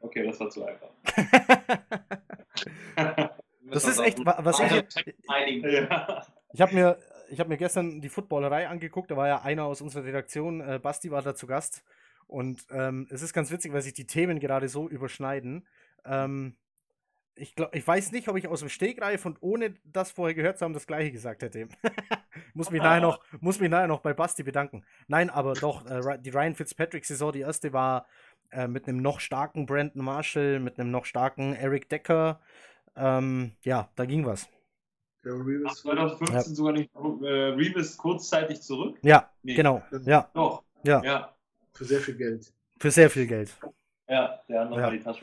Okay, 0.00 0.24
das 0.26 0.40
war 0.40 0.50
zu 0.50 0.64
einfach. 0.64 0.88
Das 3.72 3.84
ist 3.84 4.00
echt, 4.00 4.24
wa- 4.26 4.38
was 4.40 4.58
ich. 4.58 4.70
ja. 5.62 6.24
Ich 6.52 6.60
habe 6.60 6.74
mir, 6.74 6.98
ich 7.28 7.38
hab 7.38 7.46
mir 7.46 7.56
gestern 7.56 8.00
die 8.00 8.08
Footballerei 8.08 8.66
angeguckt, 8.68 9.10
da 9.12 9.16
war 9.16 9.28
ja 9.28 9.42
einer 9.42 9.64
aus 9.64 9.80
unserer 9.80 10.04
Redaktion, 10.04 10.60
äh, 10.60 10.80
Basti 10.82 11.10
war 11.12 11.22
da 11.22 11.36
zu 11.36 11.46
Gast. 11.46 11.84
Und 12.26 12.66
ähm, 12.70 13.06
es 13.10 13.22
ist 13.22 13.32
ganz 13.32 13.50
witzig, 13.52 13.72
weil 13.72 13.82
sich 13.82 13.92
die 13.94 14.06
Themen 14.06 14.40
gerade 14.40 14.68
so 14.68 14.88
überschneiden. 14.88 15.66
Ähm, 16.04 16.56
ich, 17.40 17.54
glaub, 17.54 17.74
ich 17.74 17.86
weiß 17.86 18.12
nicht, 18.12 18.28
ob 18.28 18.36
ich 18.36 18.46
aus 18.48 18.60
dem 18.60 18.68
Stegreif 18.68 19.24
und 19.26 19.38
ohne 19.40 19.74
das 19.84 20.10
vorher 20.12 20.34
gehört 20.34 20.58
zu 20.58 20.64
haben, 20.64 20.74
das 20.74 20.86
gleiche 20.86 21.10
gesagt 21.12 21.42
hätte. 21.42 21.68
muss, 22.54 22.70
mich 22.70 22.82
nachher 22.82 23.00
noch, 23.00 23.20
muss 23.40 23.58
mich 23.60 23.70
nachher 23.70 23.88
noch 23.88 24.00
bei 24.00 24.12
Basti 24.14 24.42
bedanken. 24.42 24.84
Nein, 25.08 25.30
aber 25.30 25.54
doch, 25.54 25.86
äh, 25.86 26.18
die 26.18 26.30
Ryan 26.30 26.54
Fitzpatrick-Saison, 26.54 27.32
die 27.32 27.40
erste 27.40 27.72
war 27.72 28.06
äh, 28.50 28.68
mit 28.68 28.86
einem 28.88 28.98
noch 29.02 29.20
starken 29.20 29.66
Brandon 29.66 30.04
Marshall, 30.04 30.60
mit 30.60 30.78
einem 30.78 30.90
noch 30.90 31.04
starken 31.04 31.54
Eric 31.54 31.88
Decker. 31.88 32.40
Ähm, 32.96 33.52
ja, 33.62 33.88
da 33.96 34.04
ging 34.04 34.26
was. 34.26 34.48
Der 35.24 35.32
Reeves- 35.34 35.82
2015 35.82 36.54
sogar 36.54 36.72
nicht 36.72 36.90
äh, 36.94 36.98
Reeves 37.54 37.96
kurzzeitig 37.96 38.62
zurück. 38.62 38.98
Ja, 39.02 39.30
Nee. 39.42 39.54
genau. 39.54 39.82
Ja, 40.04 40.30
Doch. 40.34 40.62
ja, 40.82 41.02
Ja. 41.04 41.34
Für 41.74 41.84
sehr 41.84 42.00
viel 42.00 42.16
Geld. 42.16 42.52
für 42.78 42.90
sehr 42.90 43.08
viel 43.10 43.26
Geld. 43.26 43.56
Ja, 44.08 44.40
der 44.48 44.60
hat 44.60 44.70
nochmal 44.70 44.86
Ja. 44.86 44.90
die 44.98 45.00
Tasche. 45.04 45.22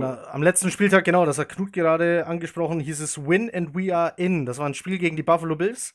Ja. 0.00 0.14
Äh, 0.24 0.26
am 0.28 0.42
letzten 0.42 0.70
Spieltag, 0.70 1.04
genau, 1.04 1.24
das 1.26 1.38
hat 1.38 1.48
Knut 1.48 1.72
gerade 1.72 2.26
angesprochen, 2.26 2.80
hieß 2.80 3.00
es 3.00 3.26
Win 3.26 3.50
and 3.52 3.74
we 3.74 3.94
are 3.94 4.12
in. 4.16 4.46
Das 4.46 4.58
war 4.58 4.66
ein 4.66 4.74
Spiel 4.74 4.98
gegen 4.98 5.16
die 5.16 5.22
Buffalo 5.22 5.56
Bills. 5.56 5.94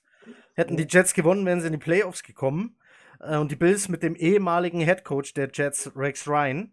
Hätten 0.56 0.78
die 0.78 0.88
Jets 0.90 1.14
gewonnen, 1.14 1.46
wären 1.46 1.62
sie 1.62 1.68
in 1.68 1.74
die 1.74 1.80
Playoffs 1.80 2.24
gekommen. 2.24 2.78
Äh, 3.20 3.38
und 3.38 3.52
die 3.52 3.56
Bills 3.56 3.90
mit 3.90 4.04
dem 4.04 4.16
ehemaligen 4.16 4.82
Headcoach 4.82 5.34
der 5.36 5.50
Jets, 5.54 5.92
Rex 5.96 6.28
Ryan. 6.28 6.72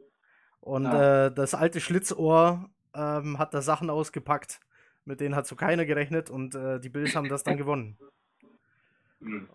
Und 0.61 0.87
Ah. 0.87 1.27
äh, 1.27 1.33
das 1.35 1.55
alte 1.55 1.81
Schlitzohr 1.81 2.69
ähm, 2.95 3.39
hat 3.39 3.55
da 3.55 3.63
Sachen 3.63 3.91
ausgepackt. 3.91 4.61
Mit 5.05 5.21
denen 5.21 5.37
hat 5.37 5.47
so 5.47 5.55
keiner 5.55 5.85
gerechnet 5.87 6.31
und 6.31 6.57
äh, 6.57 6.81
die 6.81 6.89
Bills 6.89 7.15
haben 7.15 7.29
das 7.29 7.45
dann 7.45 7.57
gewonnen. 7.57 7.97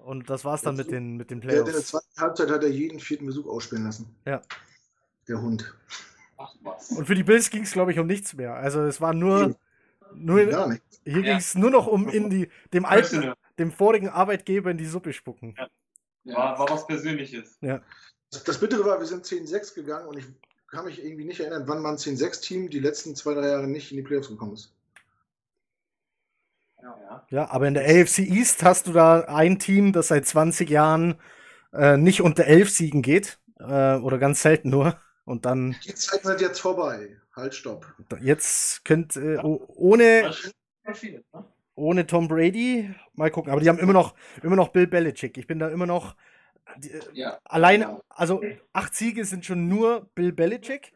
Und 0.06 0.30
das 0.30 0.44
war's 0.46 0.62
dann 0.62 0.76
mit 0.76 0.92
den, 0.92 1.18
mit 1.18 1.30
den 1.30 1.42
Der 1.42 1.52
hat 1.52 1.58
in 1.60 1.66
der 1.66 1.72
Playoffs. 1.72 1.88
zweiten 1.90 2.20
Halbzeit 2.22 2.50
hat 2.50 2.64
er 2.64 2.70
jeden 2.70 3.00
vierten 3.00 3.26
Besuch 3.26 3.48
ausspielen 3.48 3.84
lassen. 3.84 4.16
Ja. 4.26 4.42
Der 5.28 5.42
Hund. 5.42 5.74
Ach 6.44 6.56
was. 6.62 6.90
Und 6.92 7.06
für 7.06 7.16
die 7.16 7.24
Bills 7.24 7.50
ging 7.50 7.64
es, 7.64 7.72
glaube 7.72 7.92
ich, 7.92 8.00
um 8.00 8.08
nichts 8.08 8.34
mehr. 8.34 8.56
Also 8.56 8.82
es 8.82 9.00
war 9.02 9.14
nur, 9.14 9.56
Nur, 10.14 10.46
Gar 10.46 10.78
hier 11.06 11.18
Ja. 11.18 11.22
ging 11.22 11.38
es 11.38 11.56
nur 11.56 11.70
noch 11.72 11.88
um 11.88 12.10
in 12.10 12.30
die, 12.30 12.50
dem 12.74 12.86
alten, 12.86 13.10
Personal. 13.10 13.36
dem 13.60 13.72
vorigen 13.72 14.10
Arbeitgeber 14.10 14.72
in 14.72 14.78
die 14.78 14.86
Suppe 14.86 15.14
spucken. 15.14 15.56
War, 16.26 16.60
war 16.60 16.70
was 16.70 16.86
Persönliches. 16.86 17.58
Das, 18.32 18.44
das 18.44 18.60
Bittere 18.60 18.86
war, 18.86 19.00
wir 19.00 19.08
sind 19.08 19.26
10-6 19.26 19.74
gegangen 19.74 20.08
und 20.08 20.18
ich 20.18 20.26
kann 20.68 20.86
mich 20.86 21.04
irgendwie 21.04 21.26
nicht 21.26 21.40
erinnern, 21.40 21.64
wann 21.68 21.82
man 21.82 21.96
10-6-Team 21.98 22.70
die 22.70 22.80
letzten 22.80 23.16
zwei, 23.16 23.34
drei 23.34 23.48
Jahre 23.50 23.68
nicht 23.68 23.92
in 23.92 23.98
die 23.98 24.04
Playoffs 24.04 24.30
gekommen 24.30 24.54
ist. 24.54 24.74
Ja. 26.82 27.26
Ja, 27.30 27.50
aber 27.52 27.68
in 27.68 27.74
der 27.74 27.84
AFC 27.86 28.20
East 28.20 28.64
hast 28.64 28.88
du 28.88 28.94
da 28.94 29.22
ein 29.22 29.60
Team, 29.60 29.94
das 29.94 30.08
seit 30.10 30.26
20 30.26 30.70
Jahren 30.70 31.16
äh, 31.74 31.98
nicht 31.98 32.22
unter 32.22 32.46
11 32.46 32.70
Siegen 32.70 33.02
geht. 33.02 33.40
Äh, 33.60 33.96
oder 33.98 34.18
ganz 34.18 34.42
selten 34.42 34.70
nur. 34.70 35.00
Und 35.26 35.46
dann, 35.46 35.76
Die 35.86 35.94
Zeiten 35.96 36.28
sind 36.28 36.42
jetzt 36.42 36.60
vorbei. 36.60 37.18
Halt, 37.36 37.54
stopp. 37.54 37.86
jetzt 38.22 38.84
könnt 38.84 39.16
äh, 39.16 39.38
oh- 39.42 39.64
ohne, 39.68 40.32
ne? 40.84 41.46
ohne 41.76 42.06
Tom 42.06 42.28
Brady, 42.28 42.94
mal 43.14 43.32
gucken. 43.32 43.52
Aber 43.52 43.62
die 43.62 43.70
haben 43.70 43.80
immer 43.80 43.94
noch, 43.94 44.16
immer 44.44 44.56
noch 44.58 44.70
Bill 44.70 44.88
Belichick. 44.88 45.38
Ich 45.38 45.48
bin 45.48 45.60
da 45.60 45.70
immer 45.70 45.86
noch. 45.86 46.16
Die, 46.78 46.92
äh, 46.92 47.00
Ja. 47.14 47.40
alleine, 47.46 48.02
also 48.10 48.42
acht 48.74 48.96
Siege 48.96 49.24
sind 49.26 49.46
schon 49.46 49.68
nur 49.70 50.10
Bill 50.16 50.32
Belichick. 50.34 50.94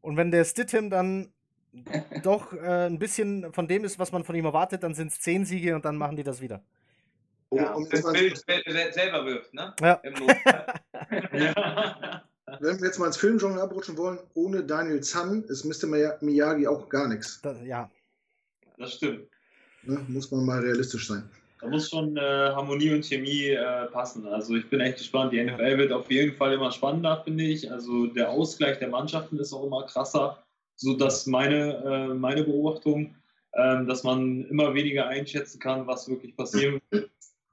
Und 0.00 0.16
wenn 0.16 0.30
der 0.30 0.44
Stidham 0.44 0.90
dann 0.90 1.32
doch 2.22 2.52
äh, 2.52 2.86
ein 2.86 2.98
bisschen 3.00 3.52
von 3.52 3.66
dem 3.66 3.84
ist, 3.84 3.98
was 3.98 4.12
man 4.12 4.22
von 4.24 4.36
ihm 4.36 4.44
erwartet, 4.44 4.82
dann 4.84 4.94
sind 4.94 5.08
es 5.12 5.20
zehn 5.20 5.44
Siege 5.44 5.74
und 5.74 5.84
dann 5.84 5.96
machen 5.96 6.16
die 6.16 6.22
das 6.24 6.40
wieder. 6.40 6.62
Um, 7.50 7.58
Ja, 7.58 7.72
um 7.72 7.88
das 7.88 8.02
Bild 8.12 8.36
sel- 8.46 8.92
selber 8.92 9.24
wirft, 9.26 9.54
ne? 9.54 9.74
Ja. 9.80 10.00
Ja. 11.32 12.22
wenn 12.60 12.78
wir 12.80 12.86
jetzt 12.86 12.98
mal 12.98 13.06
ins 13.06 13.16
Filmgenre 13.16 13.60
abrutschen 13.62 13.96
wollen, 13.96 14.18
ohne 14.34 14.62
Daniel 14.64 15.00
Zahn 15.02 15.42
ist 15.44 15.64
Mr. 15.64 15.86
Miya- 15.88 16.18
Miyagi 16.24 16.66
auch 16.66 16.88
gar 16.88 17.08
nichts. 17.08 17.40
Da, 17.42 17.52
ja, 17.62 17.90
Das 18.78 18.94
stimmt. 18.94 19.28
Ne? 19.82 20.04
Muss 20.08 20.30
man 20.30 20.44
mal 20.44 20.60
realistisch 20.60 21.08
sein. 21.08 21.28
Da 21.60 21.66
muss 21.68 21.88
schon 21.90 22.16
äh, 22.16 22.20
Harmonie 22.20 22.92
und 22.94 23.04
Chemie 23.04 23.48
äh, 23.50 23.86
passen. 23.86 24.26
Also 24.26 24.54
ich 24.54 24.68
bin 24.70 24.80
echt 24.80 24.98
gespannt. 24.98 25.32
Die 25.32 25.42
NFL 25.42 25.78
wird 25.78 25.92
auf 25.92 26.08
jeden 26.10 26.36
Fall 26.36 26.52
immer 26.52 26.70
spannender, 26.70 27.20
finde 27.24 27.44
ich. 27.44 27.70
Also 27.70 28.06
der 28.06 28.30
Ausgleich 28.30 28.78
der 28.78 28.88
Mannschaften 28.88 29.38
ist 29.38 29.52
auch 29.52 29.64
immer 29.66 29.84
krasser, 29.86 30.42
so 30.76 30.94
dass 30.96 31.26
meine, 31.26 31.82
äh, 31.84 32.14
meine 32.14 32.44
Beobachtung, 32.44 33.16
ähm, 33.54 33.88
dass 33.88 34.04
man 34.04 34.44
immer 34.46 34.72
weniger 34.74 35.08
einschätzen 35.08 35.58
kann, 35.58 35.86
was 35.88 36.08
wirklich 36.08 36.36
passieren 36.36 36.80
wird. 36.90 37.10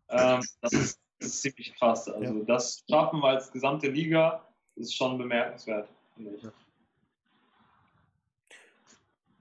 Ähm, 0.09 0.41
das, 0.61 0.73
ist, 0.73 0.99
das 1.19 1.27
ist 1.29 1.41
ziemlich 1.41 1.73
krass. 1.75 2.07
Also 2.07 2.33
Ja. 2.39 2.45
das 2.45 2.83
schaffen 2.87 3.21
wir 3.21 3.29
als 3.29 3.51
gesamte 3.51 3.87
Liga, 3.87 4.44
ist 4.75 4.95
schon 4.95 5.17
bemerkenswert. 5.17 5.89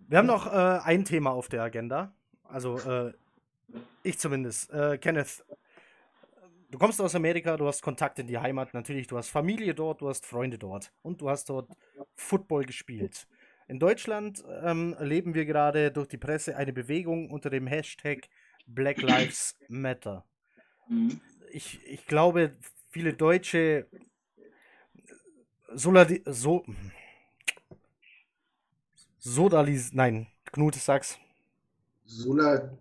Wir 0.09 0.19
haben 0.19 0.27
noch 0.27 0.47
äh, 0.47 0.81
ein 0.85 1.05
Thema 1.05 1.31
auf 1.31 1.48
der 1.48 1.62
Agenda. 1.62 2.12
Also 2.44 2.78
äh, 2.78 3.12
ich 4.02 4.19
zumindest. 4.19 4.70
Äh, 4.73 4.98
Kenneth, 4.98 5.44
du 6.70 6.78
kommst 6.78 7.01
aus 7.01 7.15
Amerika, 7.15 7.56
du 7.56 7.66
hast 7.66 7.82
Kontakt 7.82 8.19
in 8.19 8.27
die 8.27 8.39
Heimat, 8.39 8.74
natürlich, 8.74 9.06
du 9.06 9.16
hast 9.16 9.28
Familie 9.28 9.74
dort, 9.74 10.01
du 10.01 10.09
hast 10.09 10.27
Freunde 10.27 10.59
dort 10.59 10.93
und 11.02 11.20
du 11.20 11.31
hast 11.31 11.48
dort 11.48 11.70
Football 12.15 12.65
gespielt. 12.65 13.27
In 13.66 13.78
Deutschland 13.78 14.44
ähm, 14.62 14.94
erleben 14.98 15.35
wir 15.35 15.47
gerade 15.47 15.90
durch 15.90 16.09
die 16.09 16.19
Presse 16.19 16.56
eine 16.56 16.73
Bewegung 16.73 17.31
unter 17.31 17.48
dem 17.48 17.66
Hashtag 17.66 18.28
Black 18.66 19.01
Lives 19.01 19.56
Matter. 19.69 20.24
Mhm. 20.89 21.20
Ich, 21.51 21.81
ich 21.86 22.06
glaube, 22.06 22.56
viele 22.90 23.15
Deutsche 23.15 23.86
soladi 25.75 26.23
so 26.27 26.65
sodalis 29.19 29.93
nein, 29.93 30.27
Knut, 30.53 30.75
sag's. 30.75 31.19
Solar, 32.05 32.79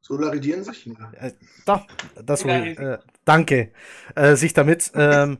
solaridieren 0.00 0.64
sich? 0.64 0.86
Äh, 1.12 1.32
da, 1.66 1.86
das 2.24 2.44
wohl, 2.44 2.50
äh, 2.50 2.98
danke, 3.24 3.72
äh, 4.14 4.34
sich 4.36 4.54
damit. 4.54 4.90
Ähm, 4.94 5.38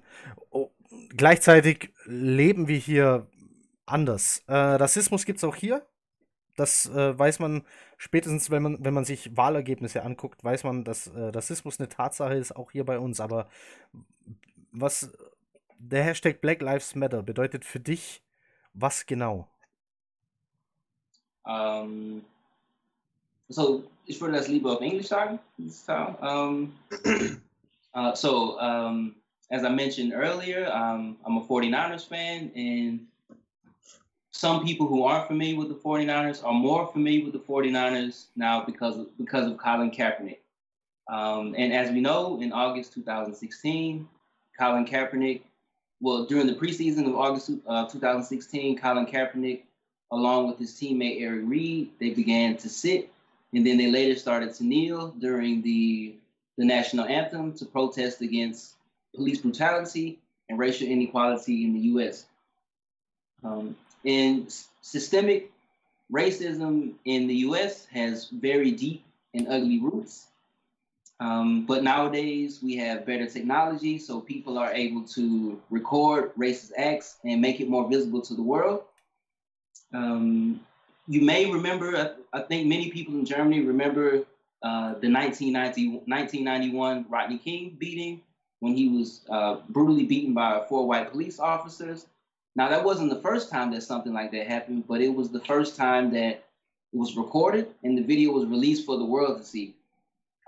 oh, 0.51 0.71
gleichzeitig 1.17 1.93
leben 2.05 2.69
wir 2.69 2.77
hier 2.77 3.27
anders. 3.87 4.43
Äh, 4.47 4.55
Rassismus 4.55 5.25
gibt 5.25 5.39
es 5.39 5.45
auch 5.45 5.57
hier. 5.57 5.87
Das 6.57 6.87
äh, 6.87 7.19
weiß 7.19 7.39
man 7.39 7.63
spätestens, 7.97 8.51
wenn 8.51 8.63
man, 8.63 8.85
wenn 8.85 8.93
man 8.93 9.05
sich 9.05 9.37
Wahlergebnisse 9.37 10.03
anguckt, 10.03 10.45
weiß 10.45 10.65
man, 10.65 10.85
dass 10.85 11.07
äh, 11.07 11.19
Rassismus 11.19 11.79
eine 11.79 11.89
Tatsache 11.89 12.35
ist, 12.35 12.55
auch 12.55 12.73
hier 12.73 12.85
bei 12.85 12.99
uns. 12.99 13.21
Aber 13.21 13.49
was 14.73 15.13
der 15.79 16.05
Hashtag 16.05 16.41
Black 16.41 16.61
Lives 16.61 16.95
Matter 16.95 17.23
bedeutet 17.23 17.65
für 17.65 17.81
dich, 17.81 18.23
was 18.75 19.07
genau? 19.07 19.49
Um, 21.45 22.25
so 23.49 23.85
ich 24.07 24.21
würde 24.21 24.37
das 24.37 24.49
lieber 24.49 24.73
auf 24.73 24.81
Englisch 24.81 25.09
sagen. 25.09 25.39
Um, 26.21 26.73
uh, 27.95 28.15
so 28.15 28.59
um, 28.61 29.15
as 29.51 29.65
I 29.65 29.71
mentioned 29.71 30.13
earlier, 30.13 30.71
um, 30.75 31.17
I'm 31.25 31.39
a 31.39 31.41
49ers 31.41 32.07
fan, 32.07 32.51
and 32.55 33.07
some 34.31 34.65
people 34.65 34.87
who 34.87 35.05
aren't 35.05 35.27
familiar 35.27 35.59
with 35.59 35.69
the 35.69 35.75
49ers 35.75 36.45
are 36.45 36.53
more 36.53 36.87
familiar 36.89 37.25
with 37.25 37.33
the 37.33 37.41
49ers 37.41 38.27
now 38.37 38.65
because 38.65 38.99
of, 38.99 39.07
because 39.17 39.51
of 39.51 39.57
Colin 39.57 39.91
Kaepernick. 39.91 40.39
Um, 41.09 41.55
and 41.57 41.73
as 41.73 41.91
we 41.91 42.01
know, 42.01 42.41
in 42.41 42.53
August 42.53 42.93
2016, 42.93 44.07
Colin 44.59 44.85
Kaepernick, 44.85 45.43
well, 46.01 46.27
during 46.27 46.47
the 46.47 46.55
preseason 46.55 47.07
of 47.07 47.17
August 47.17 47.51
uh, 47.67 47.87
2016, 47.87 48.79
Colin 48.79 49.07
Kaepernick 49.07 49.63
along 50.11 50.49
with 50.49 50.59
his 50.59 50.73
teammate 50.73 51.21
Eric 51.21 51.43
Reed, 51.45 51.91
they 52.01 52.11
began 52.11 52.57
to 52.59 52.69
sit, 52.69 53.11
and 53.53 53.67
then 53.67 53.77
they 53.77 53.91
later 53.91 54.19
started 54.19 54.55
to 54.55 54.65
kneel 54.65 55.09
during 55.19 55.63
the 55.63 56.15
the 56.57 56.65
national 56.65 57.05
anthem 57.05 57.53
to 57.53 57.65
protest 57.65 58.21
against 58.21 58.75
police 59.15 59.41
brutality 59.41 60.19
and 60.49 60.59
racial 60.59 60.89
inequality 60.89 61.65
in 61.65 61.73
the 61.73 61.81
U.S. 61.93 62.27
Um, 63.45 63.77
and 64.05 64.53
systemic 64.81 65.53
racism 66.13 66.95
in 67.05 67.29
the 67.29 67.35
U.S. 67.37 67.87
has 67.93 68.29
very 68.29 68.73
deep 68.73 69.05
and 69.35 69.47
ugly 69.47 69.79
roots. 69.79 70.27
Um, 71.21 71.67
but 71.67 71.83
nowadays 71.83 72.61
we 72.63 72.77
have 72.77 73.05
better 73.05 73.27
technology, 73.27 73.99
so 73.99 74.21
people 74.21 74.57
are 74.57 74.73
able 74.73 75.03
to 75.09 75.61
record 75.69 76.33
racist 76.37 76.73
acts 76.77 77.17
and 77.25 77.41
make 77.41 77.61
it 77.61 77.69
more 77.69 77.89
visible 77.89 78.21
to 78.23 78.35
the 78.35 78.43
world. 78.43 78.85
Um, 79.93 80.61
you 81.09 81.23
may 81.23 81.51
remember, 81.51 81.97
I, 81.97 82.39
I 82.39 82.43
think 82.43 82.69
many 82.69 82.91
people 82.91 83.15
in 83.15 83.25
Germany 83.25 83.63
remember 83.63 84.25
uh, 84.63 84.95
the 85.01 85.11
1990, 85.11 86.03
1991 86.07 87.07
Rodney 87.09 87.39
King 87.39 87.77
beating 87.79 88.21
when 88.61 88.75
he 88.75 88.89
was 88.89 89.23
uh, 89.29 89.57
brutally 89.71 90.05
beaten 90.05 90.35
by 90.35 90.65
four 90.69 90.87
white 90.87 91.11
police 91.11 91.41
officers. 91.41 92.07
Now, 92.55 92.69
that 92.69 92.85
wasn't 92.85 93.11
the 93.11 93.21
first 93.21 93.51
time 93.51 93.71
that 93.73 93.83
something 93.83 94.13
like 94.13 94.33
that 94.33 94.47
happened, 94.47 94.85
but 94.89 95.01
it 95.01 95.09
was 95.09 95.31
the 95.31 95.41
first 95.41 95.77
time 95.77 96.13
that 96.13 96.45
it 96.93 96.97
was 96.99 97.17
recorded 97.17 97.69
and 97.83 97.97
the 97.97 98.03
video 98.03 98.33
was 98.33 98.47
released 98.47 98.85
for 98.85 98.99
the 98.99 99.05
world 99.05 99.39
to 99.39 99.45
see. 99.45 99.75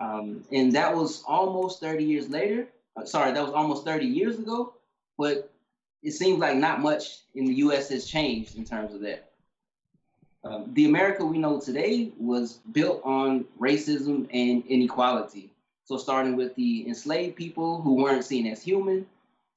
Um, 0.00 0.44
and 0.50 0.72
that 0.72 0.96
was 0.96 1.22
almost 1.26 1.80
30 1.80 2.04
years 2.04 2.28
later. 2.28 2.66
Uh, 2.96 3.04
sorry, 3.04 3.32
that 3.32 3.44
was 3.44 3.52
almost 3.52 3.84
30 3.84 4.06
years 4.06 4.38
ago, 4.38 4.72
but 5.18 5.52
it 6.02 6.12
seems 6.12 6.38
like 6.38 6.56
not 6.56 6.80
much 6.80 7.18
in 7.34 7.44
the 7.44 7.54
US 7.56 7.90
has 7.90 8.06
changed 8.06 8.56
in 8.56 8.64
terms 8.64 8.94
of 8.94 9.00
that. 9.02 9.30
Um, 10.42 10.70
the 10.72 10.86
America 10.86 11.24
we 11.24 11.36
know 11.36 11.60
today 11.60 12.12
was 12.18 12.54
built 12.72 13.02
on 13.04 13.44
racism 13.60 14.26
and 14.32 14.64
inequality. 14.66 15.50
So, 15.84 15.98
starting 15.98 16.36
with 16.36 16.54
the 16.54 16.86
enslaved 16.88 17.36
people 17.36 17.82
who 17.82 17.94
weren't 17.94 18.24
seen 18.24 18.46
as 18.46 18.62
human 18.62 19.06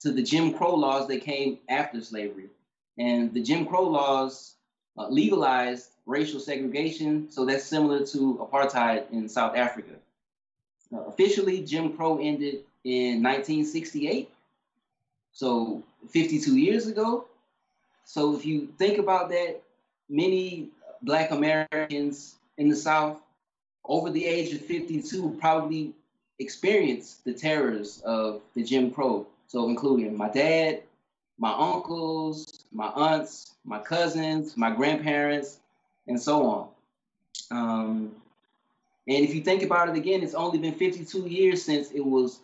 to 0.02 0.12
the 0.12 0.22
Jim 0.22 0.54
Crow 0.54 0.76
laws 0.76 1.08
that 1.08 1.22
came 1.22 1.60
after 1.70 2.02
slavery. 2.02 2.50
And 2.98 3.34
the 3.34 3.42
Jim 3.42 3.66
Crow 3.66 3.88
laws 3.88 4.56
uh, 4.98 5.08
legalized 5.08 5.92
racial 6.06 6.40
segregation, 6.40 7.32
so 7.32 7.46
that's 7.46 7.64
similar 7.64 8.06
to 8.08 8.36
apartheid 8.42 9.10
in 9.12 9.30
South 9.30 9.56
Africa. 9.56 9.94
Officially, 11.08 11.64
Jim 11.64 11.94
Crow 11.94 12.20
ended 12.20 12.64
in 12.84 13.24
1968, 13.24 14.30
so 15.32 15.84
52 16.10 16.58
years 16.58 16.88
ago. 16.88 17.26
So, 18.06 18.36
if 18.36 18.46
you 18.46 18.68
think 18.78 19.00
about 19.00 19.30
that, 19.30 19.62
many 20.10 20.70
Black 21.02 21.32
Americans 21.32 22.36
in 22.58 22.70
the 22.70 22.76
South 22.76 23.22
over 23.86 24.10
the 24.10 24.26
age 24.26 24.54
of 24.54 24.62
52 24.62 25.38
probably 25.40 25.94
experienced 26.40 27.24
the 27.26 27.34
terrors 27.34 28.02
of 28.06 28.42
the 28.54 28.64
Jim 28.64 28.92
Crow. 28.92 29.26
So, 29.48 29.70
including 29.70 30.18
my 30.18 30.30
dad, 30.30 30.84
my 31.38 31.54
uncles, 31.54 32.66
my 32.72 32.88
aunts, 32.88 33.56
my 33.66 33.80
cousins, 33.80 34.58
my 34.58 34.72
grandparents, 34.72 35.60
and 36.08 36.22
so 36.22 36.46
on. 36.46 36.68
Um, 37.52 38.16
and 39.08 39.26
if 39.26 39.36
you 39.36 39.42
think 39.42 39.64
about 39.64 39.90
it 39.90 39.96
again, 39.96 40.24
it's 40.24 40.34
only 40.34 40.58
been 40.58 40.76
52 40.76 41.28
years 41.28 41.64
since 41.64 41.92
it 41.92 42.06
was 42.06 42.40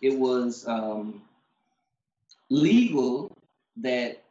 it 0.00 0.18
was 0.18 0.66
um, 0.66 1.22
legal 2.50 3.30
that 3.76 4.22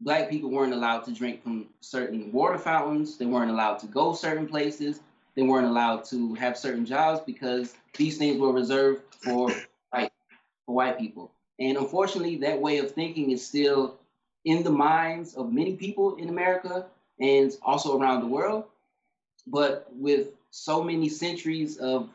black 0.00 0.28
people 0.30 0.50
weren't 0.50 0.72
allowed 0.72 1.04
to 1.04 1.12
drink 1.12 1.42
from 1.42 1.66
certain 1.80 2.32
water 2.32 2.58
fountains. 2.58 3.16
They 3.16 3.26
weren't 3.26 3.50
allowed 3.50 3.78
to 3.80 3.86
go 3.86 4.12
certain 4.14 4.46
places. 4.46 5.00
They 5.34 5.42
weren't 5.42 5.66
allowed 5.66 6.04
to 6.06 6.34
have 6.34 6.56
certain 6.56 6.86
jobs 6.86 7.20
because 7.24 7.74
these 7.96 8.18
things 8.18 8.40
were 8.40 8.52
reserved 8.52 9.02
for 9.22 9.50
white 9.90 10.12
for 10.64 10.74
white 10.74 10.98
people. 10.98 11.30
And 11.58 11.76
unfortunately, 11.76 12.36
that 12.38 12.60
way 12.60 12.78
of 12.78 12.92
thinking 12.92 13.30
is 13.30 13.46
still 13.46 13.98
in 14.44 14.62
the 14.62 14.70
minds 14.70 15.34
of 15.34 15.52
many 15.52 15.76
people 15.76 16.16
in 16.16 16.28
America 16.28 16.86
and 17.20 17.52
also 17.62 17.98
around 17.98 18.20
the 18.20 18.26
world. 18.26 18.64
But 19.46 19.88
with 19.94 20.28
so 20.56 20.82
many 20.82 21.08
centuries 21.08 21.76
of 21.76 22.08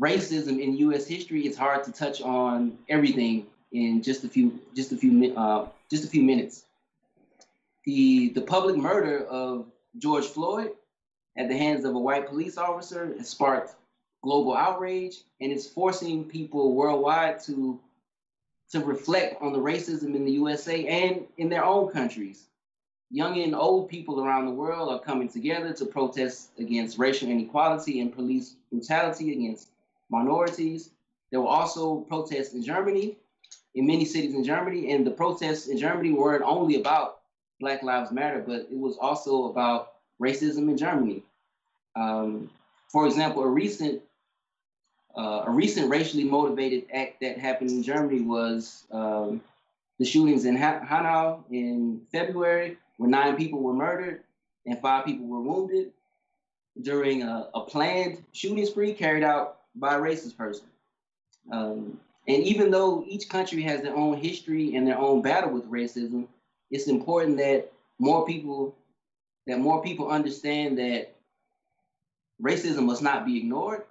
racism 0.00 0.58
in 0.58 0.76
U.S. 0.78 1.06
history, 1.06 1.42
it's 1.46 1.58
hard 1.58 1.84
to 1.84 1.92
touch 1.92 2.22
on 2.22 2.78
everything 2.88 3.46
in 3.70 4.02
just 4.02 4.24
a 4.24 4.28
few 4.28 4.58
just 4.74 4.92
a 4.92 4.96
few 4.96 5.36
uh, 5.36 5.68
just 5.90 6.04
a 6.04 6.08
few 6.08 6.22
minutes. 6.22 6.64
The 7.84 8.30
the 8.30 8.40
public 8.40 8.76
murder 8.76 9.26
of 9.26 9.66
George 9.98 10.24
Floyd 10.24 10.70
at 11.36 11.48
the 11.48 11.56
hands 11.56 11.84
of 11.84 11.94
a 11.94 11.98
white 11.98 12.28
police 12.28 12.56
officer 12.56 13.14
has 13.18 13.28
sparked 13.28 13.74
global 14.22 14.54
outrage 14.54 15.16
and 15.40 15.52
it's 15.52 15.66
forcing 15.66 16.24
people 16.24 16.74
worldwide 16.74 17.40
to 17.40 17.78
to 18.70 18.80
reflect 18.80 19.42
on 19.42 19.52
the 19.52 19.58
racism 19.58 20.14
in 20.14 20.24
the 20.24 20.32
USA 20.32 20.86
and 20.86 21.26
in 21.36 21.50
their 21.50 21.64
own 21.64 21.92
countries. 21.92 22.46
Young 23.14 23.38
and 23.42 23.54
old 23.54 23.90
people 23.90 24.24
around 24.24 24.46
the 24.46 24.52
world 24.52 24.88
are 24.90 24.98
coming 24.98 25.28
together 25.28 25.74
to 25.74 25.84
protest 25.84 26.50
against 26.58 26.96
racial 26.96 27.28
inequality 27.28 28.00
and 28.00 28.10
police 28.10 28.56
brutality 28.70 29.32
against 29.32 29.68
minorities. 30.08 30.88
There 31.30 31.42
were 31.42 31.48
also 31.48 32.00
protests 32.00 32.54
in 32.54 32.62
Germany, 32.62 33.18
in 33.74 33.86
many 33.86 34.06
cities 34.06 34.34
in 34.34 34.42
Germany, 34.42 34.92
and 34.92 35.06
the 35.06 35.10
protests 35.10 35.68
in 35.68 35.76
Germany 35.76 36.12
weren't 36.12 36.42
only 36.42 36.76
about 36.80 37.18
Black 37.60 37.82
Lives 37.82 38.10
Matter, 38.12 38.42
but 38.46 38.62
it 38.70 38.78
was 38.78 38.96
also 38.96 39.50
about 39.50 39.92
racism 40.18 40.70
in 40.70 40.78
Germany. 40.78 41.22
Um, 41.94 42.48
for 42.88 43.06
example, 43.06 43.42
a 43.42 43.48
recent 43.48 44.00
uh, 45.14 45.44
a 45.46 45.50
recent 45.50 45.90
racially 45.90 46.24
motivated 46.24 46.86
act 46.94 47.20
that 47.20 47.36
happened 47.36 47.68
in 47.68 47.82
Germany 47.82 48.22
was 48.22 48.84
um, 48.90 49.42
the 49.98 50.06
shootings 50.06 50.46
in 50.46 50.56
Hanau 50.56 51.44
in 51.50 52.00
February, 52.10 52.78
where 53.02 53.10
nine 53.10 53.36
people 53.36 53.60
were 53.60 53.72
murdered 53.72 54.20
and 54.64 54.80
five 54.80 55.04
people 55.04 55.26
were 55.26 55.40
wounded 55.40 55.90
during 56.82 57.24
a, 57.24 57.48
a 57.52 57.60
planned 57.62 58.22
shooting 58.30 58.64
spree 58.64 58.94
carried 58.94 59.24
out 59.24 59.58
by 59.74 59.96
a 59.96 59.98
racist 59.98 60.36
person. 60.36 60.66
Um, 61.50 61.98
and 62.28 62.44
even 62.44 62.70
though 62.70 63.04
each 63.08 63.28
country 63.28 63.60
has 63.62 63.82
their 63.82 63.96
own 63.96 64.18
history 64.18 64.76
and 64.76 64.86
their 64.86 64.98
own 64.98 65.20
battle 65.20 65.50
with 65.50 65.68
racism, 65.68 66.28
it's 66.70 66.86
important 66.86 67.38
that 67.38 67.72
more 67.98 68.24
people 68.24 68.72
that 69.48 69.58
more 69.58 69.82
people 69.82 70.08
understand 70.08 70.78
that 70.78 71.12
racism 72.40 72.84
must 72.84 73.02
not 73.02 73.26
be 73.26 73.36
ignored 73.36 73.82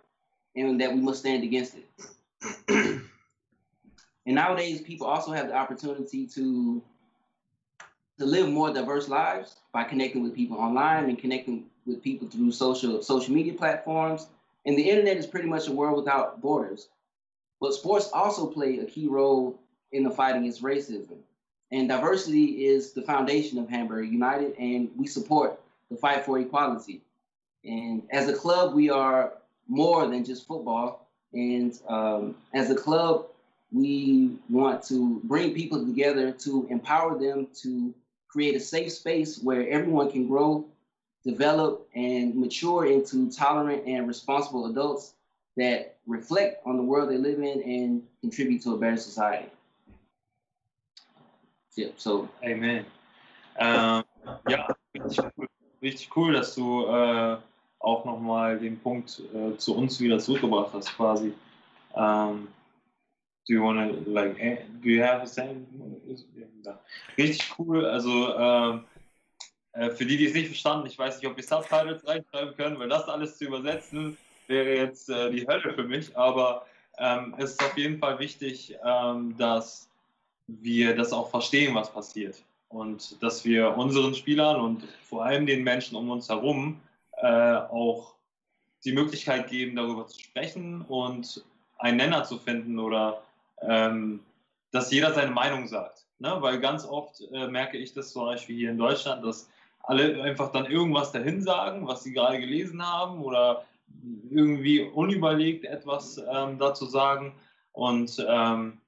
and 0.55 0.79
that 0.79 0.93
we 0.93 1.01
must 1.01 1.19
stand 1.19 1.43
against 1.43 1.75
it. 1.75 2.69
and 4.25 4.35
nowadays, 4.35 4.81
people 4.81 5.07
also 5.07 5.33
have 5.33 5.49
the 5.49 5.53
opportunity 5.53 6.25
to 6.27 6.81
to 8.22 8.27
live 8.27 8.48
more 8.49 8.72
diverse 8.72 9.10
lives 9.10 9.56
by 9.73 9.84
connecting 9.84 10.22
with 10.22 10.35
people 10.35 10.56
online 10.56 11.06
and 11.06 11.18
connecting 11.18 11.65
with 11.88 12.03
people 12.03 12.27
through 12.27 12.52
social 12.52 13.02
social 13.02 13.34
media 13.34 13.53
platforms. 13.53 14.27
And 14.64 14.77
the 14.77 14.88
internet 14.88 15.18
is 15.18 15.26
pretty 15.26 15.49
much 15.49 15.68
a 15.68 15.72
world 15.72 15.98
without 15.98 16.39
borders. 16.39 16.88
But 17.60 17.73
sports 17.73 18.11
also 18.14 18.45
play 18.45 18.77
a 18.77 18.85
key 18.85 19.07
role 19.07 19.60
in 19.91 20.03
the 20.03 20.11
fight 20.11 20.35
against 20.35 20.61
racism. 20.61 21.18
And 21.72 21.89
diversity 21.89 22.65
is 22.65 22.93
the 22.93 23.02
foundation 23.02 23.57
of 23.57 23.69
Hamburg 23.69 24.11
United, 24.11 24.56
and 24.60 24.91
we 24.95 25.07
support 25.07 25.60
the 25.89 25.98
fight 25.98 26.23
for 26.23 26.38
equality. 26.38 27.02
And 27.65 28.03
as 28.11 28.30
a 28.30 28.34
club, 28.34 28.76
we 28.76 28.91
are 28.91 29.34
more 29.68 30.07
than 30.07 30.23
just 30.26 30.45
football. 30.45 31.07
And 31.34 31.76
um, 31.88 32.35
as 32.53 32.69
a 32.69 32.76
club, 32.76 33.26
we 33.72 34.38
want 34.49 34.84
to 34.89 35.22
bring 35.23 35.56
people 35.56 35.84
together 35.84 36.31
to 36.31 36.68
empower 36.69 37.18
them 37.18 37.48
to 37.61 37.95
create 38.31 38.55
a 38.55 38.59
safe 38.59 38.91
space 38.91 39.39
where 39.41 39.67
everyone 39.69 40.11
can 40.11 40.27
grow, 40.27 40.65
develop, 41.23 41.87
and 41.95 42.35
mature 42.35 42.85
into 42.85 43.29
tolerant 43.31 43.85
and 43.85 44.07
responsible 44.07 44.67
adults 44.67 45.13
that 45.57 45.97
reflect 46.07 46.65
on 46.65 46.77
the 46.77 46.83
world 46.83 47.09
they 47.09 47.17
live 47.17 47.39
in 47.39 47.61
and 47.61 48.03
contribute 48.21 48.61
to 48.63 48.73
a 48.73 48.77
better 48.77 48.97
society. 48.97 49.49
Yeah, 51.75 51.89
so. 51.97 52.29
Amen. 52.43 52.85
Ähm, 53.57 54.03
ja, 54.49 54.75
richtig 55.81 56.09
cool, 56.15 56.33
dass 56.33 56.55
du 56.55 56.85
äh, 56.85 57.37
auch 57.79 58.05
nochmal 58.05 58.59
den 58.59 58.79
Punkt 58.79 59.21
äh, 59.33 59.57
zu 59.57 59.75
uns 59.75 59.99
wieder 59.99 60.19
zurückgebracht 60.19 60.73
hast, 60.73 60.95
quasi. 60.95 61.33
Um, 61.93 62.47
do 63.47 63.53
you 63.53 63.63
want 63.63 64.05
to, 64.05 64.09
like, 64.09 64.38
do 64.81 64.89
you 64.89 65.03
have 65.03 65.22
a 65.22 65.27
saying? 65.27 65.65
Richtig 67.18 67.53
cool. 67.57 67.85
Also, 67.85 68.35
ähm, 68.38 68.85
äh, 69.73 69.89
für 69.91 70.05
die, 70.05 70.18
die 70.18 70.26
es 70.26 70.34
nicht 70.34 70.47
verstanden, 70.47 70.88
ich 70.88 70.97
weiß 70.97 71.18
nicht, 71.18 71.30
ob 71.30 71.38
wir 71.38 71.43
Subtitles 71.43 72.05
reinschreiben 72.07 72.55
können, 72.55 72.80
weil 72.80 72.89
das 72.89 73.07
alles 73.07 73.38
zu 73.38 73.45
übersetzen 73.45 74.18
wäre 74.47 74.76
jetzt 74.76 75.09
äh, 75.09 75.31
die 75.31 75.47
Hölle 75.47 75.73
für 75.73 75.84
mich. 75.84 76.15
Aber 76.15 76.65
ähm, 76.97 77.34
es 77.38 77.51
ist 77.51 77.63
auf 77.63 77.77
jeden 77.77 77.99
Fall 77.99 78.19
wichtig, 78.19 78.76
ähm, 78.85 79.35
dass 79.38 79.89
wir 80.47 80.95
das 80.95 81.13
auch 81.13 81.30
verstehen, 81.30 81.73
was 81.73 81.91
passiert. 81.91 82.43
Und 82.69 83.22
dass 83.23 83.43
wir 83.43 83.76
unseren 83.77 84.13
Spielern 84.13 84.59
und 84.59 84.84
vor 85.03 85.26
allem 85.26 85.45
den 85.45 85.63
Menschen 85.63 85.95
um 85.95 86.09
uns 86.09 86.30
herum 86.30 86.80
äh, 87.18 87.27
auch 87.27 88.13
die 88.84 88.93
Möglichkeit 88.93 89.49
geben, 89.49 89.76
darüber 89.76 90.07
zu 90.07 90.19
sprechen 90.19 90.81
und 90.81 91.43
einen 91.80 91.97
Nenner 91.97 92.23
zu 92.23 92.38
finden 92.38 92.80
oder 92.80 93.22
ähm, 93.67 94.21
dass 94.71 94.91
jeder 94.91 95.13
seine 95.13 95.31
Meinung 95.31 95.67
sagt. 95.67 96.05
Ne? 96.19 96.38
Weil 96.39 96.59
ganz 96.59 96.85
oft 96.85 97.21
äh, 97.33 97.47
merke 97.47 97.77
ich 97.77 97.93
das 97.93 98.11
zum 98.11 98.25
Beispiel 98.25 98.55
hier 98.55 98.71
in 98.71 98.77
Deutschland, 98.77 99.25
dass 99.25 99.49
alle 99.83 100.21
einfach 100.21 100.51
dann 100.51 100.65
irgendwas 100.65 101.11
dahin 101.11 101.41
sagen, 101.41 101.88
was 101.88 102.03
sie 102.03 102.13
gerade 102.13 102.39
gelesen 102.39 102.85
haben 102.85 103.23
oder 103.23 103.65
irgendwie 104.29 104.81
unüberlegt 104.81 105.65
etwas 105.65 106.17
ähm, 106.31 106.57
dazu 106.57 106.85
sagen. 106.85 107.33
Und 107.73 108.23
ähm, 108.27 108.79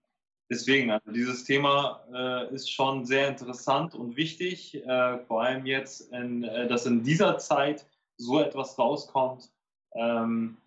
deswegen, 0.49 0.91
also 0.91 1.11
dieses 1.11 1.43
Thema 1.43 2.01
äh, 2.13 2.53
ist 2.53 2.71
schon 2.71 3.05
sehr 3.05 3.27
interessant 3.27 3.95
und 3.95 4.15
wichtig, 4.15 4.75
äh, 4.85 5.17
vor 5.25 5.43
allem 5.43 5.65
jetzt, 5.65 6.11
in, 6.13 6.43
äh, 6.43 6.67
dass 6.67 6.85
in 6.85 7.03
dieser 7.03 7.37
Zeit 7.37 7.85
so 8.17 8.39
etwas 8.39 8.77
rauskommt, 8.77 9.49
ähm, 9.95 10.57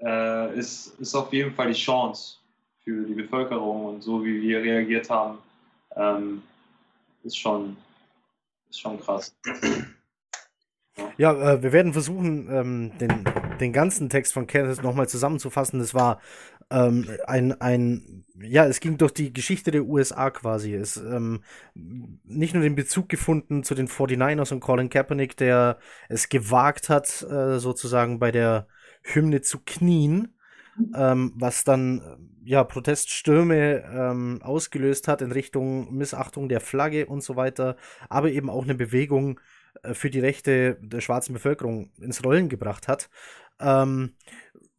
äh, 0.00 0.58
ist, 0.58 0.98
ist 0.98 1.14
auf 1.14 1.32
jeden 1.32 1.54
Fall 1.54 1.68
die 1.68 1.80
Chance 1.80 2.38
für 2.86 3.04
die 3.04 3.14
Bevölkerung 3.14 3.86
und 3.86 4.02
so 4.02 4.24
wie 4.24 4.40
wir 4.40 4.62
reagiert 4.62 5.10
haben, 5.10 5.38
ähm, 5.96 6.42
ist, 7.24 7.36
schon, 7.36 7.76
ist 8.70 8.80
schon 8.80 9.00
krass. 9.00 9.36
Ja, 11.18 11.32
äh, 11.32 11.62
wir 11.62 11.72
werden 11.72 11.92
versuchen, 11.92 12.48
ähm, 12.48 12.92
den, 12.98 13.24
den 13.58 13.72
ganzen 13.72 14.08
Text 14.08 14.32
von 14.32 14.46
Kenneth 14.46 14.84
nochmal 14.84 15.08
zusammenzufassen. 15.08 15.80
Es 15.80 15.94
war 15.94 16.20
ähm, 16.70 17.08
ein, 17.26 17.60
ein, 17.60 18.24
ja, 18.40 18.64
es 18.66 18.78
ging 18.78 18.98
durch 18.98 19.12
die 19.12 19.32
Geschichte 19.32 19.72
der 19.72 19.84
USA 19.84 20.30
quasi. 20.30 20.72
Es 20.72 20.96
ähm, 20.96 21.42
nicht 21.74 22.54
nur 22.54 22.62
den 22.62 22.76
Bezug 22.76 23.08
gefunden 23.08 23.64
zu 23.64 23.74
den 23.74 23.88
49ers 23.88 24.52
und 24.52 24.60
Colin 24.60 24.90
Kaepernick, 24.90 25.36
der 25.36 25.78
es 26.08 26.28
gewagt 26.28 26.88
hat, 26.88 27.26
äh, 27.28 27.58
sozusagen 27.58 28.20
bei 28.20 28.30
der 28.30 28.68
Hymne 29.02 29.40
zu 29.40 29.58
knien, 29.64 30.35
ähm, 30.94 31.32
was 31.36 31.64
dann 31.64 32.02
ja 32.44 32.62
Proteststürme 32.64 33.84
ähm, 33.92 34.40
ausgelöst 34.42 35.08
hat 35.08 35.22
in 35.22 35.32
Richtung 35.32 35.94
Missachtung 35.94 36.48
der 36.48 36.60
Flagge 36.60 37.06
und 37.06 37.22
so 37.22 37.36
weiter, 37.36 37.76
aber 38.08 38.30
eben 38.30 38.50
auch 38.50 38.64
eine 38.64 38.74
Bewegung 38.74 39.40
äh, 39.82 39.94
für 39.94 40.10
die 40.10 40.20
Rechte 40.20 40.78
der 40.80 41.00
schwarzen 41.00 41.32
Bevölkerung 41.32 41.90
ins 41.98 42.24
Rollen 42.24 42.48
gebracht 42.48 42.88
hat. 42.88 43.10
Ähm, 43.58 44.14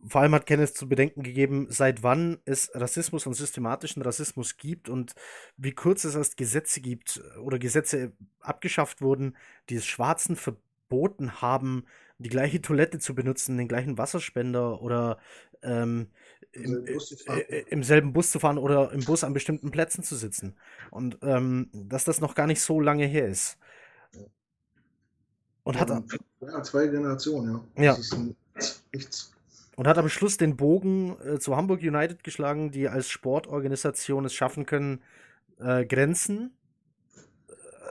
vor 0.06 0.22
allem 0.22 0.36
hat 0.36 0.46
Kenneth 0.46 0.78
zu 0.78 0.88
bedenken 0.88 1.24
gegeben, 1.24 1.68
seit 1.70 2.04
wann 2.04 2.40
es 2.46 2.72
Rassismus 2.74 3.26
und 3.26 3.34
systematischen 3.34 4.02
Rassismus 4.02 4.58
gibt 4.58 4.90
und 4.90 5.16
wie 5.58 5.74
kurz 5.74 6.04
es 6.04 6.16
erst 6.16 6.38
Gesetze 6.38 6.82
gibt 6.82 7.22
oder 7.42 7.60
Gesetze 7.60 8.14
abgeschafft 8.40 9.02
wurden, 9.02 9.36
die 9.70 9.76
es 9.76 9.86
Schwarzen 9.86 10.36
verboten 10.36 11.42
haben, 11.42 11.86
die 12.20 12.30
gleiche 12.30 12.62
Toilette 12.62 13.00
zu 13.00 13.16
benutzen, 13.16 13.58
den 13.58 13.68
gleichen 13.68 13.98
Wasserspender 13.98 14.82
oder 14.82 15.18
ähm, 15.62 16.08
im, 16.52 16.86
äh, 16.86 17.60
im, 17.70 17.84
selben 17.84 18.14
Bus 18.14 18.32
zu 18.32 18.40
fahren 18.40 18.58
oder 18.58 18.92
im 18.92 19.04
Bus 19.04 19.24
an 19.24 19.34
bestimmten 19.34 19.72
Plätzen 19.72 20.04
zu 20.04 20.16
sitzen. 20.16 20.56
Und 20.92 21.20
ähm, 21.22 21.70
dass 21.74 22.04
das 22.04 22.22
noch 22.22 22.36
gar 22.36 22.48
nicht 22.48 22.62
so 22.62 22.80
lange 22.80 23.06
her 23.06 23.28
ist. 23.28 23.58
Und 25.64 25.76
ja, 25.76 25.82
hat 25.82 25.90
ja, 25.90 26.64
zwei 26.64 26.88
Generationen, 26.88 27.62
ja. 27.76 27.84
ja. 27.84 27.94
Ist 27.94 28.18
nichts 28.94 29.32
und 29.78 29.88
hat 29.88 30.00
am 30.00 30.10
Schluss 30.10 30.38
den 30.38 30.58
Bogen 30.58 31.16
äh, 31.22 31.38
zu 31.38 31.56
Hamburg 31.56 31.82
United 31.82 32.24
geschlagen, 32.24 32.72
die 32.72 32.90
als 32.90 33.10
Sportorganisation 33.10 34.26
es 34.26 34.34
schaffen 34.34 34.66
können, 34.66 35.04
äh, 35.60 35.86
Grenzen 35.86 36.58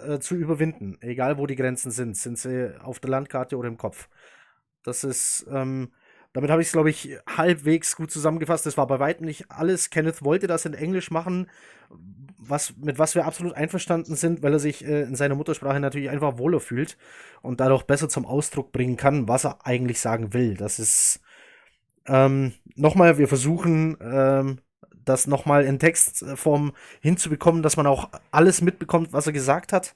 äh, 0.05 0.19
zu 0.19 0.35
überwinden, 0.35 0.99
egal 1.01 1.39
wo 1.39 1.47
die 1.47 1.55
Grenzen 1.55 1.93
sind. 1.93 2.17
Sind 2.17 2.39
sie 2.39 2.75
auf 2.83 2.99
der 2.99 3.11
Landkarte 3.11 3.57
oder 3.57 3.69
im 3.69 3.77
Kopf. 3.77 4.09
Das 4.87 5.05
ist, 5.05 5.47
ähm, 5.51 5.91
damit 6.33 6.51
habe 6.51 6.61
ich 6.63 6.69
es, 6.69 6.73
glaube 6.73 6.91
ich, 6.91 7.17
halbwegs 7.27 7.97
gut 7.97 8.11
zusammengefasst. 8.11 8.67
Das 8.67 8.77
war 8.77 8.87
bei 8.87 8.99
weitem 9.01 9.27
nicht 9.27 9.51
alles. 9.51 9.91
Kenneth 9.91 10.23
wollte 10.23 10.47
das 10.47 10.65
in 10.67 10.75
Englisch 10.75 11.11
machen, 11.11 11.49
was, 12.39 12.77
mit 12.77 12.99
was 12.99 13.15
wir 13.15 13.25
absolut 13.25 13.55
einverstanden 13.55 14.17
sind, 14.17 14.43
weil 14.43 14.53
er 14.53 14.59
sich 14.59 14.85
äh, 14.85 15.03
in 15.03 15.17
seiner 15.17 15.35
Muttersprache 15.35 15.81
natürlich 15.81 16.11
einfach 16.11 16.39
wohler 16.39 16.61
fühlt 16.61 16.97
und 17.43 17.61
dadurch 17.61 17.85
besser 17.85 18.09
zum 18.09 18.27
Ausdruck 18.27 18.73
bringen 18.73 18.97
kann, 18.97 19.29
was 19.29 19.45
er 19.45 19.67
eigentlich 19.67 20.01
sagen 20.01 20.33
will. 20.33 20.55
Das 20.55 20.79
ist 20.79 21.21
ähm, 22.07 22.53
nochmal, 22.75 23.19
wir 23.19 23.29
versuchen 23.29 23.97
ähm, 24.01 24.59
das 25.05 25.27
nochmal 25.27 25.65
in 25.65 25.79
Textform 25.79 26.73
hinzubekommen, 27.01 27.63
dass 27.63 27.77
man 27.77 27.87
auch 27.87 28.11
alles 28.31 28.61
mitbekommt, 28.61 29.13
was 29.13 29.27
er 29.27 29.33
gesagt 29.33 29.73
hat. 29.73 29.95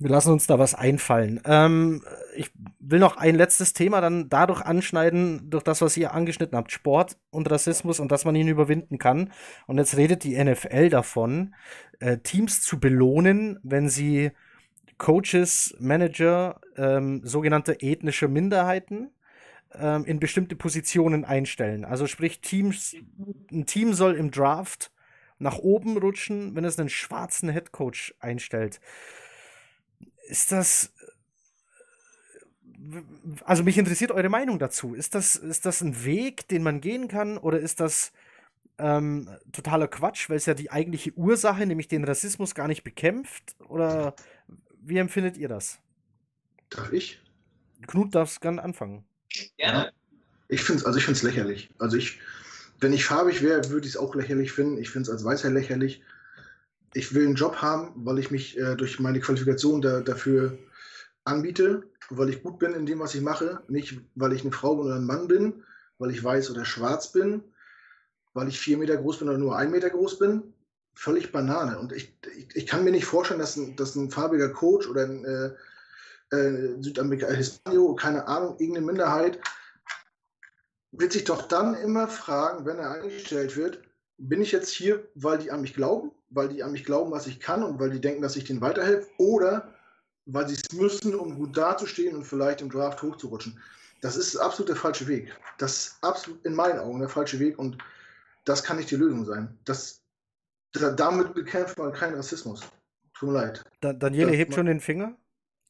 Wir 0.00 0.10
lassen 0.10 0.32
uns 0.32 0.46
da 0.46 0.60
was 0.60 0.76
einfallen. 0.76 1.40
Ähm, 1.44 2.04
ich 2.36 2.52
will 2.78 3.00
noch 3.00 3.16
ein 3.16 3.34
letztes 3.34 3.72
Thema 3.72 4.00
dann 4.00 4.28
dadurch 4.28 4.62
anschneiden, 4.62 5.50
durch 5.50 5.64
das, 5.64 5.80
was 5.80 5.96
ihr 5.96 6.14
angeschnitten 6.14 6.56
habt, 6.56 6.70
Sport 6.70 7.16
und 7.30 7.50
Rassismus 7.50 7.98
und 7.98 8.12
dass 8.12 8.24
man 8.24 8.36
ihn 8.36 8.46
überwinden 8.46 8.98
kann. 8.98 9.32
Und 9.66 9.78
jetzt 9.78 9.96
redet 9.96 10.22
die 10.22 10.42
NFL 10.42 10.88
davon, 10.90 11.54
äh, 11.98 12.18
Teams 12.18 12.62
zu 12.62 12.78
belohnen, 12.78 13.58
wenn 13.64 13.88
sie 13.88 14.30
Coaches, 14.98 15.74
Manager, 15.80 16.60
ähm, 16.76 17.22
sogenannte 17.24 17.80
ethnische 17.80 18.28
Minderheiten 18.28 19.10
ähm, 19.74 20.04
in 20.04 20.20
bestimmte 20.20 20.54
Positionen 20.54 21.24
einstellen. 21.24 21.84
Also 21.84 22.06
sprich, 22.06 22.40
Teams, 22.40 22.94
ein 23.50 23.66
Team 23.66 23.94
soll 23.94 24.14
im 24.14 24.30
Draft 24.30 24.92
nach 25.40 25.58
oben 25.58 25.98
rutschen, 25.98 26.54
wenn 26.54 26.64
es 26.64 26.78
einen 26.78 26.88
schwarzen 26.88 27.48
Headcoach 27.48 28.14
einstellt. 28.20 28.80
Ist 30.28 30.52
das. 30.52 30.92
Also 33.44 33.64
mich 33.64 33.78
interessiert 33.78 34.12
eure 34.12 34.28
Meinung 34.28 34.58
dazu. 34.58 34.94
Ist 34.94 35.14
das, 35.14 35.36
ist 35.36 35.66
das 35.66 35.80
ein 35.80 36.04
Weg, 36.04 36.48
den 36.48 36.62
man 36.62 36.80
gehen 36.80 37.08
kann, 37.08 37.38
oder 37.38 37.58
ist 37.58 37.80
das 37.80 38.12
ähm, 38.78 39.28
totaler 39.52 39.88
Quatsch, 39.88 40.28
weil 40.30 40.36
es 40.36 40.46
ja 40.46 40.54
die 40.54 40.70
eigentliche 40.70 41.12
Ursache, 41.14 41.66
nämlich 41.66 41.88
den 41.88 42.04
Rassismus, 42.04 42.54
gar 42.54 42.68
nicht 42.68 42.84
bekämpft? 42.84 43.56
Oder 43.68 44.14
wie 44.80 44.98
empfindet 44.98 45.36
ihr 45.36 45.48
das? 45.48 45.80
Darf 46.70 46.92
ich? 46.92 47.20
Knut 47.86 48.14
darf 48.14 48.38
gerne 48.40 48.62
anfangen. 48.62 49.04
Gerne. 49.56 49.78
Ja. 49.78 49.92
Ich 50.48 50.62
finde 50.62 50.80
es 50.80 50.86
also 50.86 50.98
ich 50.98 51.04
find's 51.04 51.22
lächerlich. 51.22 51.70
Also 51.78 51.96
ich, 51.96 52.20
wenn 52.80 52.92
ich 52.92 53.04
farbig 53.04 53.42
wäre, 53.42 53.70
würde 53.70 53.86
ich 53.86 53.94
es 53.94 53.96
auch 53.98 54.14
lächerlich 54.14 54.52
finden. 54.52 54.78
Ich 54.78 54.90
finde 54.90 55.08
es 55.08 55.10
als 55.10 55.24
Weißer 55.24 55.50
lächerlich. 55.50 56.02
Ich 56.94 57.14
will 57.14 57.26
einen 57.26 57.34
Job 57.34 57.56
haben, 57.56 57.92
weil 57.96 58.18
ich 58.18 58.30
mich 58.30 58.58
äh, 58.58 58.74
durch 58.76 58.98
meine 58.98 59.20
Qualifikation 59.20 59.80
da, 59.80 60.00
dafür 60.00 60.58
anbiete, 61.24 61.82
weil 62.10 62.30
ich 62.30 62.42
gut 62.42 62.58
bin 62.58 62.72
in 62.74 62.86
dem, 62.86 63.00
was 63.00 63.14
ich 63.14 63.20
mache. 63.20 63.62
Nicht, 63.68 64.00
weil 64.14 64.32
ich 64.32 64.42
eine 64.42 64.52
Frau 64.52 64.76
oder 64.76 64.94
ein 64.94 65.04
Mann 65.04 65.28
bin, 65.28 65.64
weil 65.98 66.10
ich 66.10 66.22
weiß 66.22 66.50
oder 66.50 66.64
schwarz 66.64 67.12
bin, 67.12 67.42
weil 68.32 68.48
ich 68.48 68.58
vier 68.58 68.78
Meter 68.78 68.96
groß 68.96 69.18
bin 69.18 69.28
oder 69.28 69.38
nur 69.38 69.56
ein 69.56 69.70
Meter 69.70 69.90
groß 69.90 70.18
bin. 70.18 70.54
Völlig 70.94 71.30
Banane. 71.30 71.78
Und 71.78 71.92
ich, 71.92 72.16
ich, 72.36 72.56
ich 72.56 72.66
kann 72.66 72.84
mir 72.84 72.90
nicht 72.90 73.04
vorstellen, 73.04 73.40
dass 73.40 73.56
ein, 73.56 73.76
dass 73.76 73.94
ein 73.94 74.10
farbiger 74.10 74.48
Coach 74.48 74.88
oder 74.88 75.04
ein 75.04 75.24
äh, 75.24 76.36
äh, 76.36 76.82
Südamerika, 76.82 77.28
Hispanio, 77.28 77.94
keine 77.94 78.26
Ahnung, 78.26 78.56
irgendeine 78.58 78.86
Minderheit, 78.86 79.38
wird 80.92 81.12
sich 81.12 81.24
doch 81.24 81.46
dann 81.48 81.74
immer 81.74 82.08
fragen, 82.08 82.64
wenn 82.66 82.78
er 82.78 82.90
eingestellt 82.90 83.56
wird, 83.56 83.82
bin 84.16 84.40
ich 84.40 84.52
jetzt 84.52 84.70
hier, 84.70 85.06
weil 85.14 85.38
die 85.38 85.50
an 85.50 85.60
mich 85.60 85.74
glauben, 85.74 86.10
weil 86.30 86.48
die 86.48 86.62
an 86.62 86.72
mich 86.72 86.84
glauben, 86.84 87.10
was 87.10 87.26
ich 87.26 87.40
kann 87.40 87.62
und 87.62 87.78
weil 87.80 87.90
die 87.90 88.00
denken, 88.00 88.22
dass 88.22 88.36
ich 88.36 88.44
denen 88.44 88.60
weiterhelfe, 88.60 89.08
oder 89.18 89.72
weil 90.26 90.48
sie 90.48 90.56
es 90.56 90.72
müssen, 90.72 91.14
um 91.14 91.36
gut 91.36 91.56
dazustehen 91.56 92.14
und 92.16 92.24
vielleicht 92.24 92.60
im 92.60 92.70
Draft 92.70 93.02
hochzurutschen. 93.02 93.58
Das 94.00 94.16
ist 94.16 94.36
absolut 94.36 94.68
der 94.68 94.76
falsche 94.76 95.08
Weg. 95.08 95.34
Das 95.58 95.72
ist 95.72 95.98
absolut 96.02 96.44
in 96.44 96.54
meinen 96.54 96.78
Augen 96.78 97.00
der 97.00 97.08
falsche 97.08 97.40
Weg 97.40 97.58
und 97.58 97.78
das 98.44 98.62
kann 98.62 98.76
nicht 98.76 98.90
die 98.90 98.96
Lösung 98.96 99.24
sein. 99.24 99.58
Das, 99.64 100.02
damit 100.72 101.34
bekämpft 101.34 101.78
man 101.78 101.92
keinen 101.92 102.14
Rassismus. 102.14 102.62
Tut 103.14 103.30
mir 103.30 103.34
leid. 103.34 103.64
Da, 103.80 103.92
Daniele 103.92 104.32
hebt 104.32 104.54
schon 104.54 104.66
den 104.66 104.80
Finger. 104.80 105.16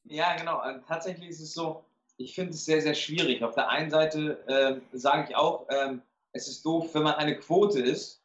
Ja, 0.05 0.37
genau. 0.37 0.59
Also 0.59 0.81
tatsächlich 0.87 1.31
ist 1.31 1.41
es 1.41 1.55
so, 1.55 1.85
ich 2.17 2.35
finde 2.35 2.51
es 2.53 2.65
sehr, 2.65 2.83
sehr 2.83 2.95
schwierig. 2.95 3.43
Auf 3.43 3.55
der 3.55 3.69
einen 3.69 3.91
Seite 3.91 4.39
äh, 4.49 4.97
sage 4.97 5.29
ich 5.29 5.37
auch, 5.37 5.67
ähm, 5.71 6.03
es 6.33 6.49
ist 6.49 6.65
doof, 6.65 6.95
wenn 6.95 7.05
man 7.05 7.15
eine 7.15 7.39
Quote 7.39 7.81
ist. 7.81 8.18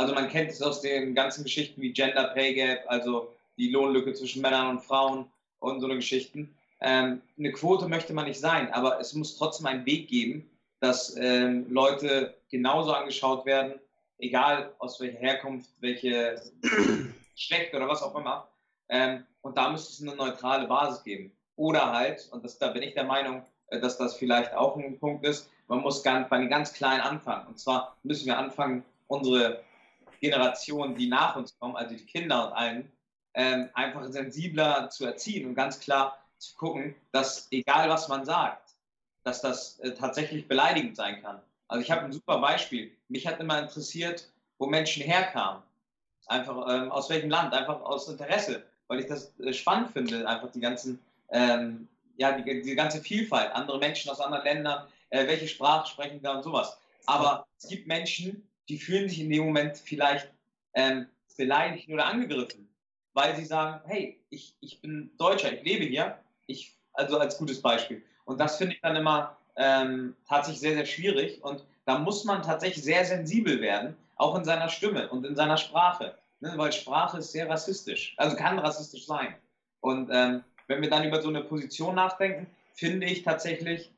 Also 0.00 0.14
man 0.14 0.30
kennt 0.30 0.50
es 0.50 0.62
aus 0.62 0.80
den 0.80 1.14
ganzen 1.14 1.44
Geschichten 1.44 1.82
wie 1.82 1.92
Gender 1.92 2.28
Pay 2.28 2.54
Gap, 2.54 2.84
also 2.86 3.34
die 3.58 3.68
Lohnlücke 3.68 4.14
zwischen 4.14 4.40
Männern 4.40 4.70
und 4.70 4.82
Frauen 4.82 5.26
und 5.58 5.80
so 5.80 5.86
eine 5.86 5.96
Geschichten. 5.96 6.56
Ähm, 6.80 7.20
eine 7.38 7.52
Quote 7.52 7.86
möchte 7.86 8.14
man 8.14 8.24
nicht 8.24 8.40
sein, 8.40 8.72
aber 8.72 8.98
es 8.98 9.12
muss 9.12 9.36
trotzdem 9.36 9.66
einen 9.66 9.84
Weg 9.84 10.08
geben, 10.08 10.48
dass 10.80 11.14
ähm, 11.18 11.66
Leute 11.68 12.34
genauso 12.50 12.94
angeschaut 12.94 13.44
werden, 13.44 13.74
egal 14.18 14.72
aus 14.78 14.98
welcher 15.00 15.18
Herkunft, 15.18 15.68
welche 15.80 16.40
Geschlecht 17.36 17.74
oder 17.74 17.86
was 17.86 18.02
auch 18.02 18.16
immer. 18.16 18.48
Ähm, 18.88 19.26
und 19.42 19.58
da 19.58 19.68
müsste 19.68 19.92
es 19.92 20.00
eine 20.00 20.16
neutrale 20.16 20.66
Basis 20.66 21.04
geben. 21.04 21.30
Oder 21.56 21.92
halt, 21.92 22.26
und 22.32 22.42
das, 22.42 22.58
da 22.58 22.68
bin 22.68 22.82
ich 22.82 22.94
der 22.94 23.04
Meinung, 23.04 23.42
äh, 23.66 23.78
dass 23.78 23.98
das 23.98 24.16
vielleicht 24.16 24.54
auch 24.54 24.78
ein 24.78 24.98
Punkt 24.98 25.26
ist, 25.26 25.50
man 25.68 25.80
muss 25.80 26.02
ganz, 26.02 26.26
bei 26.30 26.38
den 26.38 26.48
ganz 26.48 26.72
Kleinen 26.72 27.02
anfangen. 27.02 27.48
Und 27.48 27.58
zwar 27.58 27.98
müssen 28.02 28.24
wir 28.24 28.38
anfangen, 28.38 28.82
unsere 29.06 29.62
Generation, 30.20 30.94
die 30.94 31.08
nach 31.08 31.36
uns 31.36 31.58
kommen, 31.58 31.76
also 31.76 31.94
die 31.94 32.04
Kinder 32.04 32.48
und 32.48 32.52
allen, 32.52 32.92
ähm, 33.34 33.68
einfach 33.74 34.04
sensibler 34.10 34.90
zu 34.90 35.06
erziehen 35.06 35.48
und 35.48 35.54
ganz 35.54 35.80
klar 35.80 36.18
zu 36.38 36.56
gucken, 36.56 36.94
dass 37.12 37.48
egal 37.50 37.88
was 37.88 38.08
man 38.08 38.24
sagt, 38.24 38.74
dass 39.24 39.40
das 39.40 39.78
äh, 39.80 39.92
tatsächlich 39.94 40.48
beleidigend 40.48 40.96
sein 40.96 41.22
kann. 41.22 41.40
Also 41.68 41.82
ich 41.82 41.90
habe 41.90 42.02
ein 42.02 42.12
super 42.12 42.38
Beispiel. 42.38 42.90
Mich 43.08 43.26
hat 43.26 43.38
immer 43.38 43.60
interessiert, 43.60 44.30
wo 44.58 44.66
Menschen 44.66 45.02
herkamen. 45.02 45.62
Einfach 46.26 46.66
ähm, 46.68 46.90
aus 46.90 47.08
welchem 47.10 47.30
Land, 47.30 47.52
einfach 47.54 47.80
aus 47.82 48.08
Interesse 48.08 48.64
weil 48.90 48.98
ich 48.98 49.06
das 49.06 49.32
äh, 49.38 49.52
spannend 49.52 49.92
finde, 49.92 50.28
einfach 50.28 50.50
die 50.50 50.60
ganzen, 50.60 50.98
ähm, 51.30 51.86
ja, 52.16 52.32
die, 52.32 52.60
die 52.60 52.74
ganze 52.74 53.00
Vielfalt, 53.00 53.52
andere 53.52 53.78
Menschen 53.78 54.10
aus 54.10 54.20
anderen 54.20 54.44
Ländern, 54.44 54.88
äh, 55.10 55.28
welche 55.28 55.46
Sprache 55.46 55.86
sprechen 55.88 56.20
da 56.20 56.32
und 56.32 56.42
sowas. 56.42 56.76
Aber 57.06 57.46
es 57.56 57.68
gibt 57.68 57.86
Menschen, 57.86 58.49
die 58.70 58.78
fühlen 58.78 59.08
sich 59.08 59.20
in 59.20 59.30
dem 59.30 59.44
Moment 59.44 59.76
vielleicht 59.76 60.30
ähm, 60.74 61.06
beleidigt 61.36 61.88
oder 61.88 62.06
angegriffen, 62.06 62.68
weil 63.12 63.36
sie 63.36 63.44
sagen, 63.44 63.80
hey, 63.86 64.20
ich, 64.30 64.54
ich 64.60 64.80
bin 64.80 65.10
Deutscher, 65.18 65.52
ich 65.52 65.62
lebe 65.62 65.84
hier, 65.84 66.18
ich, 66.46 66.76
also 66.92 67.18
als 67.18 67.36
gutes 67.38 67.60
Beispiel. 67.60 68.02
Und 68.24 68.38
das 68.40 68.56
finde 68.56 68.74
ich 68.74 68.80
dann 68.80 68.96
immer 68.96 69.36
ähm, 69.56 70.16
tatsächlich 70.28 70.60
sehr, 70.60 70.74
sehr 70.74 70.86
schwierig 70.86 71.42
und 71.42 71.64
da 71.84 71.98
muss 71.98 72.24
man 72.24 72.42
tatsächlich 72.42 72.84
sehr 72.84 73.04
sensibel 73.04 73.60
werden, 73.60 73.96
auch 74.16 74.36
in 74.36 74.44
seiner 74.44 74.68
Stimme 74.68 75.08
und 75.08 75.26
in 75.26 75.34
seiner 75.34 75.56
Sprache 75.56 76.14
ne, 76.40 76.52
weil 76.56 76.72
Sprache 76.72 77.18
ist 77.18 77.32
sehr 77.32 77.48
rassistisch, 77.48 78.14
also 78.16 78.36
kann 78.36 78.58
rassistisch 78.58 79.06
sein. 79.06 79.34
Und 79.80 80.10
ähm, 80.12 80.42
wenn 80.66 80.82
wir 80.82 80.90
dann 80.90 81.04
über 81.04 81.22
so 81.22 81.28
eine 81.28 81.42
Position 81.42 81.94
nachdenken, 81.94 82.46
finde 82.74 83.06
ich 83.06 83.22
tatsächlich, 83.22 83.90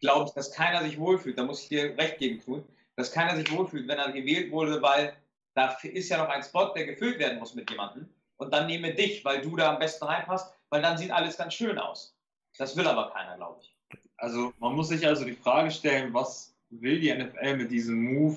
glaube 0.00 0.26
ich, 0.26 0.32
dass 0.32 0.52
keiner 0.52 0.82
sich 0.82 0.98
wohlfühlt, 0.98 1.38
da 1.38 1.44
muss 1.44 1.62
ich 1.62 1.68
dir 1.68 1.96
recht 1.98 2.18
geben, 2.18 2.40
Knut, 2.40 2.64
dass 2.96 3.12
keiner 3.12 3.36
sich 3.36 3.50
wohlfühlt, 3.50 3.88
wenn 3.88 3.98
er 3.98 4.12
gewählt 4.12 4.50
wurde, 4.50 4.80
weil 4.82 5.16
da 5.54 5.76
ist 5.82 6.08
ja 6.08 6.18
noch 6.18 6.28
ein 6.28 6.42
Spot, 6.42 6.72
der 6.74 6.86
gefüllt 6.86 7.18
werden 7.18 7.38
muss 7.38 7.54
mit 7.54 7.70
jemandem. 7.70 8.08
Und 8.36 8.52
dann 8.52 8.66
nehme 8.66 8.94
dich, 8.94 9.24
weil 9.24 9.42
du 9.42 9.56
da 9.56 9.72
am 9.72 9.78
besten 9.78 10.04
reinpasst, 10.04 10.54
weil 10.70 10.82
dann 10.82 10.96
sieht 10.96 11.10
alles 11.10 11.36
ganz 11.36 11.54
schön 11.54 11.78
aus. 11.78 12.16
Das 12.56 12.76
will 12.76 12.86
aber 12.86 13.10
keiner, 13.10 13.36
glaube 13.36 13.60
ich. 13.60 13.76
Also 14.16 14.52
man 14.58 14.74
muss 14.74 14.88
sich 14.88 15.06
also 15.06 15.24
die 15.24 15.34
Frage 15.34 15.70
stellen, 15.70 16.12
was 16.14 16.54
will 16.70 17.00
die 17.00 17.12
NFL 17.12 17.56
mit 17.56 17.70
diesem 17.70 18.02
Move 18.02 18.36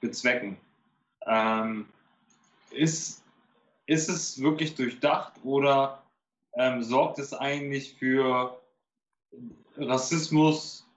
bezwecken? 0.00 0.56
Ähm, 1.26 1.88
ist, 2.70 3.22
ist 3.86 4.08
es 4.08 4.40
wirklich 4.40 4.74
durchdacht 4.74 5.32
oder 5.42 6.02
ähm, 6.54 6.82
sorgt 6.82 7.18
es 7.18 7.34
eigentlich 7.34 7.94
für 7.94 8.60
Rassismus, 9.76 10.88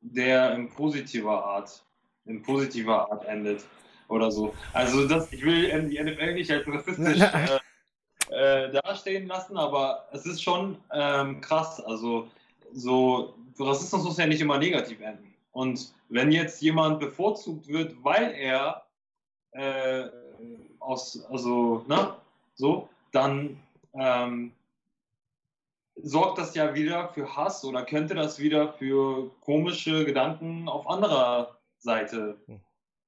der 0.00 0.54
in 0.54 0.68
positiver 0.68 1.44
Art, 1.44 1.85
in 2.26 2.42
positiver 2.42 3.10
Art 3.10 3.24
endet 3.26 3.64
oder 4.08 4.30
so? 4.30 4.54
Also 4.72 5.06
das, 5.06 5.32
ich 5.32 5.44
will 5.44 5.88
die 5.88 6.02
NFL 6.02 6.34
nicht 6.34 6.50
als 6.50 6.66
rassistisch 6.66 7.20
äh, 8.30 8.66
äh, 8.66 8.72
dastehen 8.72 9.26
lassen, 9.26 9.56
aber 9.56 10.08
es 10.12 10.26
ist 10.26 10.42
schon 10.42 10.76
ähm, 10.92 11.40
krass. 11.40 11.80
Also 11.80 12.28
so 12.72 13.34
Rassismus 13.58 14.04
muss 14.04 14.18
ja 14.18 14.26
nicht 14.26 14.40
immer 14.40 14.58
negativ 14.58 15.00
enden. 15.00 15.34
Und 15.52 15.92
wenn 16.08 16.32
jetzt 16.32 16.60
jemand 16.60 17.00
bevorzugt 17.00 17.68
wird, 17.68 17.94
weil 18.02 18.32
er 18.32 18.82
äh, 19.52 20.04
aus, 20.80 21.24
also, 21.30 21.84
ne, 21.88 22.14
so, 22.54 22.88
dann 23.12 23.58
ähm, 23.94 24.52
sorgt 26.02 26.38
das 26.38 26.54
ja 26.54 26.74
wieder 26.74 27.08
für 27.08 27.34
Hass 27.34 27.64
oder 27.64 27.84
könnte 27.84 28.14
das 28.14 28.38
wieder 28.38 28.72
für 28.74 29.30
komische 29.40 30.04
Gedanken 30.04 30.68
auf 30.68 30.88
anderer 30.88 31.55
Seite 31.78 32.36
hm. 32.46 32.60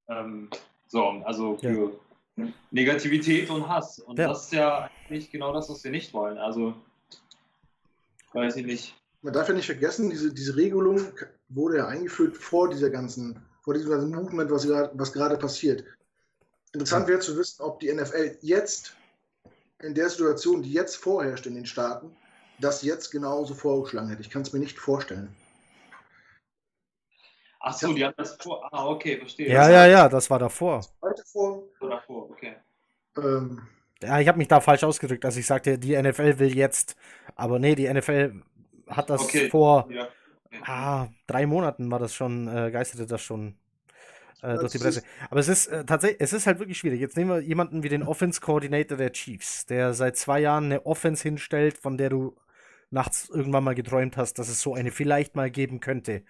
ähm, 0.09 0.51
sorgen. 0.87 1.25
Also 1.25 1.57
für, 1.59 1.93
ja. 2.37 2.47
Negativität 2.71 3.51
und 3.51 3.69
Hass. 3.69 3.99
Und 3.99 4.19
Ja. 4.19 4.29
das 4.29 4.45
ist 4.45 4.53
ja 4.53 4.91
eigentlich 5.09 5.31
genau 5.31 5.53
das, 5.53 5.69
was 5.69 5.83
wir 5.85 5.91
nicht 5.91 6.13
wollen. 6.15 6.39
Also, 6.39 6.75
weiß 8.33 8.57
ich 8.57 8.67
nicht. 8.67 8.95
Man 9.23 9.33
darf 9.33 9.49
ja 9.49 9.55
nicht 9.55 9.67
vergessen, 9.67 10.11
diese, 10.11 10.33
diese 10.33 10.57
Regelung 10.57 11.01
wurde 11.49 11.79
ja 11.79 11.89
eingeführt 11.89 12.37
vor 12.37 12.69
dieser 12.69 12.91
ganzen, 12.91 13.41
vor 13.63 13.75
diesem 13.75 13.91
ganzen 13.91 14.15
Movement, 14.15 14.51
was 14.51 14.67
gerade, 14.67 14.91
was 14.95 15.13
gerade 15.13 15.37
passiert. 15.37 15.85
Interessant 16.73 17.09
wäre 17.09 17.19
zu 17.19 17.37
wissen, 17.37 17.63
ob 17.63 17.81
die 17.81 17.93
NFL 17.93 18.39
jetzt 18.43 18.95
in 19.81 19.95
der 19.95 20.09
Situation, 20.09 20.63
die 20.63 20.73
jetzt 20.73 20.97
vorherrscht 20.97 21.47
in 21.47 21.55
den 21.55 21.67
Staaten, 21.67 22.15
das 22.61 22.83
jetzt 22.83 23.11
genauso 23.11 23.55
vorgeschlagen 23.55 24.09
hätte. 24.09 24.21
Ich 24.21 24.31
kann 24.31 24.43
es 24.43 24.53
mir 24.53 24.59
nicht 24.59 24.79
vorstellen. 24.79 25.35
Ach 27.61 27.73
so, 27.75 27.93
die 27.93 28.05
haben 28.05 28.15
das 28.17 28.37
vor. 28.37 28.69
Ah, 28.73 28.87
okay, 28.87 29.19
verstehe. 29.19 29.49
Ja, 29.49 29.69
ja, 29.71 29.87
ja, 29.87 30.09
das 30.09 30.31
war 30.31 30.39
davor. 30.39 30.93
Weiter 31.01 31.25
vor. 31.27 31.65
So 31.81 31.89
davor, 31.89 32.31
okay. 32.31 32.57
Ähm, 33.17 33.69
Ja, 34.03 34.21
ich 34.21 34.29
habe 34.29 34.39
mich 34.39 34.49
da 34.49 34.61
falsch 34.61 34.85
ausgedrückt, 34.85 35.25
als 35.25 35.37
ich 35.37 35.47
sagte, 35.47 35.79
die 35.79 36.01
NFL 36.01 36.39
will 36.39 36.55
jetzt. 36.57 36.97
Aber 37.35 37.59
nee, 37.59 37.75
die 37.75 37.93
NFL 37.93 38.43
hat 38.89 39.11
das 39.11 39.35
Okay. 39.35 39.49
vor 39.49 39.89
Ja. 39.89 40.09
okay. 40.47 40.63
ah, 40.67 41.09
drei 41.27 41.47
Monaten 41.47 41.91
war 41.91 41.99
das 41.99 42.15
schon, 42.15 42.49
äh, 42.49 42.71
geisterte 42.71 43.07
das 43.07 43.23
schon 43.23 43.59
äh, 44.43 44.59
durch 44.59 44.73
die 44.73 44.79
Presse. 44.79 45.03
Aber 45.31 45.41
es 45.41 45.49
ist 45.49 45.69
äh, 45.69 45.85
tatsächlich, 45.85 46.21
es 46.21 46.33
ist 46.33 46.47
halt 46.47 46.59
wirklich 46.61 46.79
schwierig. 46.79 47.01
Jetzt 47.01 47.17
nehmen 47.17 47.31
wir 47.31 47.41
jemanden 47.41 47.83
wie 47.83 47.89
den 47.89 48.03
Offense 48.03 48.41
Coordinator 48.41 48.97
der 48.99 49.13
Chiefs, 49.13 49.67
der 49.67 49.95
seit 49.95 50.17
zwei 50.17 50.41
Jahren 50.41 50.67
eine 50.67 50.87
Offense 50.87 51.23
hinstellt, 51.23 51.79
von 51.79 51.99
der 51.99 52.11
du 52.11 52.37
nachts 52.91 53.29
irgendwann 53.29 53.65
mal 53.65 53.75
geträumt 53.75 54.17
hast, 54.17 54.39
dass 54.39 54.49
es 54.49 54.61
so 54.61 54.75
eine 54.75 54.91
vielleicht 54.91 55.37
mal 55.37 55.51
geben 55.51 55.81
könnte. 55.81 56.23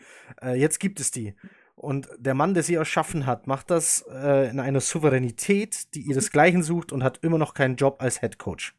Äh, 0.42 0.54
jetzt 0.58 0.80
gibt 0.80 1.00
es 1.00 1.10
die. 1.10 1.34
Und 1.76 2.08
der 2.18 2.34
Mann, 2.34 2.54
der 2.54 2.64
sie 2.64 2.74
erschaffen 2.74 3.24
hat, 3.26 3.46
macht 3.46 3.70
das 3.70 4.04
äh, 4.10 4.50
in 4.50 4.58
einer 4.58 4.80
Souveränität, 4.80 5.94
die 5.94 6.00
ihresgleichen 6.02 6.62
sucht 6.64 6.90
und 6.90 7.04
hat 7.04 7.18
immer 7.22 7.38
noch 7.38 7.54
keinen 7.54 7.76
Job 7.76 8.02
als 8.02 8.18
Head 8.20 8.38
Coach. 8.38 8.74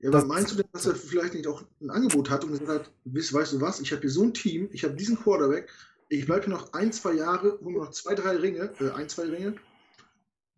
ja, 0.00 0.08
aber 0.08 0.20
Das- 0.20 0.26
meinst 0.28 0.52
du 0.52 0.56
denn, 0.56 0.66
dass 0.72 0.86
er 0.86 0.94
vielleicht 0.94 1.34
nicht 1.34 1.46
auch 1.46 1.62
ein 1.82 1.90
Angebot 1.90 2.30
hat 2.30 2.44
und 2.44 2.52
gesagt 2.52 2.68
hat, 2.86 2.90
weißt, 3.04 3.34
weißt 3.34 3.52
du 3.54 3.60
was, 3.60 3.80
ich 3.80 3.92
habe 3.92 4.00
hier 4.00 4.10
so 4.10 4.22
ein 4.22 4.32
Team, 4.32 4.68
ich 4.72 4.84
habe 4.84 4.94
diesen 4.94 5.18
Quarterback, 5.18 5.70
ich 6.08 6.24
bleibe 6.24 6.44
hier 6.46 6.54
noch 6.54 6.72
ein, 6.72 6.92
zwei 6.92 7.12
Jahre, 7.12 7.58
hole 7.60 7.72
mir 7.72 7.84
noch 7.84 7.90
zwei, 7.90 8.14
drei 8.14 8.36
Ringe, 8.36 8.72
äh, 8.80 8.90
ein, 8.92 9.08
zwei 9.10 9.24
Ringe. 9.24 9.56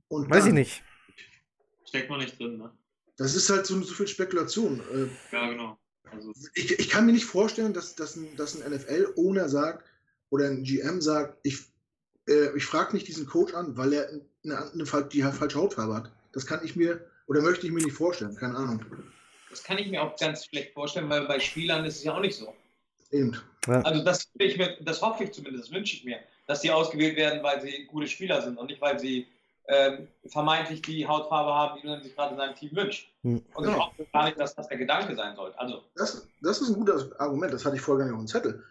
Und 0.08 0.30
Weiß 0.30 0.46
ich 0.46 0.52
nicht. 0.52 0.84
Steckt 1.84 2.10
man 2.10 2.20
nicht 2.20 2.38
drin, 2.38 2.58
ne? 2.58 2.70
Das 3.16 3.34
ist 3.34 3.48
halt 3.50 3.66
so, 3.66 3.80
so 3.82 3.94
viel 3.94 4.06
Spekulation. 4.06 4.80
Äh, 4.92 5.06
Ja, 5.34 5.48
genau. 5.48 5.78
Also, 6.12 6.32
ich, 6.54 6.78
ich 6.78 6.88
kann 6.88 7.06
mir 7.06 7.12
nicht 7.12 7.24
vorstellen, 7.24 7.72
dass, 7.72 7.94
dass 7.94 8.16
ein, 8.16 8.34
dass 8.36 8.60
ein 8.60 8.72
NFL-Owner 8.72 9.48
sagt 9.48 9.84
oder 10.30 10.46
ein 10.46 10.62
GM 10.62 11.00
sagt, 11.00 11.38
ich, 11.42 11.58
äh, 12.28 12.56
ich 12.56 12.64
frage 12.64 12.94
nicht 12.94 13.08
diesen 13.08 13.26
Coach 13.26 13.54
an, 13.54 13.76
weil 13.76 13.92
er 13.92 14.08
eine, 14.44 14.72
eine, 14.72 14.84
fal- 14.86 15.08
die 15.08 15.22
falsche 15.22 15.58
Hautfarbe 15.58 15.94
hat. 15.94 16.12
Das 16.32 16.46
kann 16.46 16.64
ich 16.64 16.76
mir 16.76 17.04
oder 17.26 17.42
möchte 17.42 17.66
ich 17.66 17.72
mir 17.72 17.82
nicht 17.82 17.96
vorstellen, 17.96 18.36
keine 18.36 18.56
Ahnung. 18.56 18.84
Das 19.50 19.64
kann 19.64 19.78
ich 19.78 19.88
mir 19.88 20.02
auch 20.02 20.16
ganz 20.18 20.44
schlecht 20.44 20.74
vorstellen, 20.74 21.08
weil 21.08 21.26
bei 21.26 21.40
Spielern 21.40 21.84
ist 21.84 21.96
es 21.96 22.04
ja 22.04 22.14
auch 22.14 22.20
nicht 22.20 22.36
so. 22.36 22.54
Eben. 23.10 23.36
Also 23.66 24.04
das, 24.04 24.28
ich 24.38 24.56
mir, 24.58 24.76
das 24.80 25.02
hoffe 25.02 25.24
ich 25.24 25.32
zumindest, 25.32 25.64
das 25.66 25.72
wünsche 25.72 25.96
ich 25.96 26.04
mir, 26.04 26.18
dass 26.46 26.60
die 26.60 26.70
ausgewählt 26.70 27.16
werden, 27.16 27.42
weil 27.42 27.60
sie 27.60 27.86
gute 27.86 28.06
Spieler 28.06 28.42
sind 28.42 28.58
und 28.58 28.70
nicht, 28.70 28.80
weil 28.80 28.98
sie 28.98 29.26
ähm, 29.68 30.08
vermeintlich 30.26 30.82
die 30.82 31.06
Hautfarbe 31.06 31.52
haben, 31.52 31.80
die 31.80 31.86
man 31.88 32.02
sich 32.02 32.14
gerade 32.14 32.32
in 32.32 32.36
seinem 32.38 32.54
Team 32.54 32.76
wünscht. 32.76 33.10
Hm. 33.22 33.42
Und 33.54 33.68
ich 33.68 33.76
hoffe 33.76 34.06
gar 34.12 34.24
nicht, 34.26 34.38
dass 34.38 34.54
das 34.54 34.68
der 34.68 34.78
Gedanke 34.78 35.14
sein 35.16 35.34
sollte. 35.34 35.58
Also 35.58 35.82
Das, 35.96 36.26
das 36.40 36.60
ist 36.60 36.68
ein 36.68 36.74
gutes 36.74 37.12
Argument, 37.18 37.52
das 37.52 37.64
hatte 37.64 37.76
ich 37.76 37.82
vorher 37.82 38.04
gar 38.06 38.12
nicht 38.12 38.14
auf 38.14 38.24
dem 38.24 38.28
Zettel. 38.28 38.64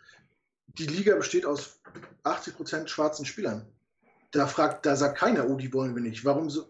Die 0.68 0.88
Liga 0.88 1.16
besteht 1.16 1.46
aus 1.46 1.80
80% 2.24 2.88
schwarzen 2.88 3.26
Spielern. 3.26 3.66
Da, 4.32 4.48
fragt, 4.48 4.86
da 4.86 4.96
sagt 4.96 5.18
keiner, 5.18 5.50
oh, 5.50 5.56
die 5.56 5.72
wollen 5.74 5.96
wir 5.96 6.02
nicht. 6.02 6.26
Warum, 6.26 6.50
so, 6.50 6.66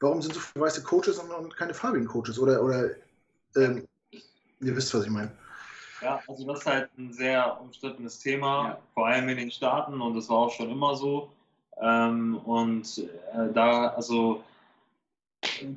warum 0.00 0.20
sind 0.20 0.34
so 0.34 0.40
viele 0.40 0.64
weiße 0.64 0.82
Coaches 0.82 1.18
und- 1.18 1.30
und 1.30 1.56
keine 1.56 1.72
farbigen 1.74 2.06
Coaches? 2.06 2.38
Oder, 2.38 2.62
oder 2.62 2.90
ähm, 3.56 3.86
ihr 4.60 4.76
wisst, 4.76 4.92
was 4.94 5.04
ich 5.04 5.10
meine. 5.10 5.32
Ja, 6.02 6.20
also 6.26 6.46
das 6.46 6.60
ist 6.60 6.66
halt 6.66 6.90
ein 6.98 7.12
sehr 7.12 7.60
umstrittenes 7.60 8.18
Thema, 8.18 8.68
Ja. 8.68 8.78
vor 8.94 9.06
allem 9.06 9.28
in 9.28 9.36
den 9.38 9.50
Staaten 9.50 10.00
und 10.00 10.14
das 10.16 10.28
war 10.28 10.38
auch 10.38 10.50
schon 10.52 10.70
immer 10.70 10.96
so. 10.96 11.30
Ähm, 11.80 12.38
und 12.44 12.98
äh, 12.98 13.52
da, 13.52 13.88
also 13.88 14.42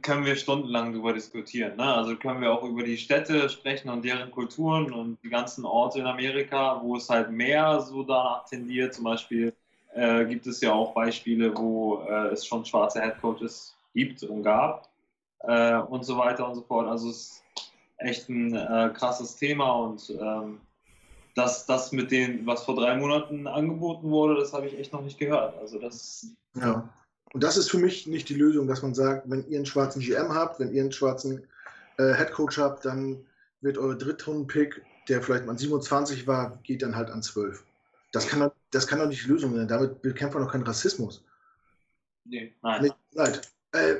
können 0.02 0.26
wir 0.26 0.36
stundenlang 0.36 0.94
darüber 0.94 1.14
diskutieren. 1.14 1.76
Ne? 1.78 1.84
Also 1.84 2.16
können 2.16 2.42
wir 2.42 2.52
auch 2.52 2.64
über 2.64 2.84
die 2.84 2.98
Städte 2.98 3.50
sprechen 3.50 3.90
und 3.90 4.04
deren 4.06 4.32
Kulturen 4.32 4.92
und 4.94 5.18
die 5.24 5.30
ganzen 5.30 5.66
Orte 5.66 6.00
in 6.00 6.06
Amerika, 6.06 6.82
wo 6.84 6.98
es 6.98 7.10
halt 7.10 7.32
mehr 7.32 7.82
so 7.82 8.04
danach 8.04 8.46
tendiert. 8.46 8.94
Zum 8.94 9.06
Beispiel 9.06 9.54
äh, 9.94 10.26
gibt 10.26 10.46
es 10.46 10.62
ja 10.62 10.74
auch 10.74 10.94
Beispiele, 10.94 11.56
wo 11.58 12.02
äh, 12.08 12.28
es 12.28 12.46
schon 12.46 12.66
schwarze 12.66 13.02
Headcoaches 13.02 13.76
gibt 13.94 14.24
und 14.24 14.44
gab 14.44 14.90
äh, 15.40 15.78
und 15.78 16.04
so 16.04 16.18
weiter 16.18 16.48
und 16.48 16.56
so 16.56 16.62
fort. 16.62 16.88
Also 16.88 17.10
es 17.10 17.18
ist 17.18 17.44
echt 17.98 18.30
ein 18.30 18.56
äh, 18.56 18.92
krasses 18.94 19.36
Thema 19.36 19.72
und 19.72 20.10
ähm, 20.22 20.60
das, 21.36 21.66
das 21.66 21.92
mit 21.92 22.12
dem, 22.12 22.46
was 22.46 22.64
vor 22.64 22.76
drei 22.76 22.96
Monaten 22.96 23.46
angeboten 23.48 24.10
wurde, 24.10 24.36
das 24.40 24.54
habe 24.54 24.68
ich 24.68 24.78
echt 24.80 24.94
noch 24.94 25.02
nicht 25.04 25.20
gehört. 25.20 25.58
Also 25.60 25.80
das 25.80 26.28
Ja. 26.56 26.90
Und 27.34 27.44
das 27.44 27.58
ist 27.58 27.70
für 27.70 27.78
mich 27.78 28.08
nicht 28.08 28.30
die 28.30 28.36
Lösung, 28.36 28.68
dass 28.68 28.82
man 28.82 28.96
sagt, 28.96 29.30
wenn 29.30 29.46
ihr 29.50 29.58
einen 29.58 29.66
schwarzen 29.66 30.00
GM 30.02 30.34
habt, 30.34 30.60
wenn 30.60 30.74
ihr 30.74 30.82
einen 30.82 30.94
schwarzen 30.94 31.46
äh, 31.98 32.14
Headcoach 32.14 32.58
habt, 32.58 32.86
dann 32.86 33.26
wird 33.60 33.78
euer 33.78 33.96
Drittrunden-Pick, 33.96 34.82
der 35.10 35.22
vielleicht 35.22 35.46
mal 35.46 35.58
27 35.58 36.26
war, 36.28 36.58
geht 36.64 36.82
dann 36.82 36.96
halt 36.96 37.10
an 37.10 37.22
12. 37.22 37.64
Das 38.14 38.28
kann, 38.28 38.40
doch- 38.40 38.54
das 38.72 38.88
kann 38.88 39.00
doch 39.00 39.08
nicht 39.08 39.26
die 39.26 39.30
Lösung 39.30 39.54
sein. 39.56 39.68
Damit 39.68 40.02
bekämpft 40.02 40.36
man 40.36 40.46
doch 40.46 40.52
keinen 40.52 40.64
Rassismus. 40.66 41.24
nee, 42.24 42.54
nein. 42.62 42.84
Nee, 42.84 42.92
leid. 43.12 43.42
Äh, 43.74 43.96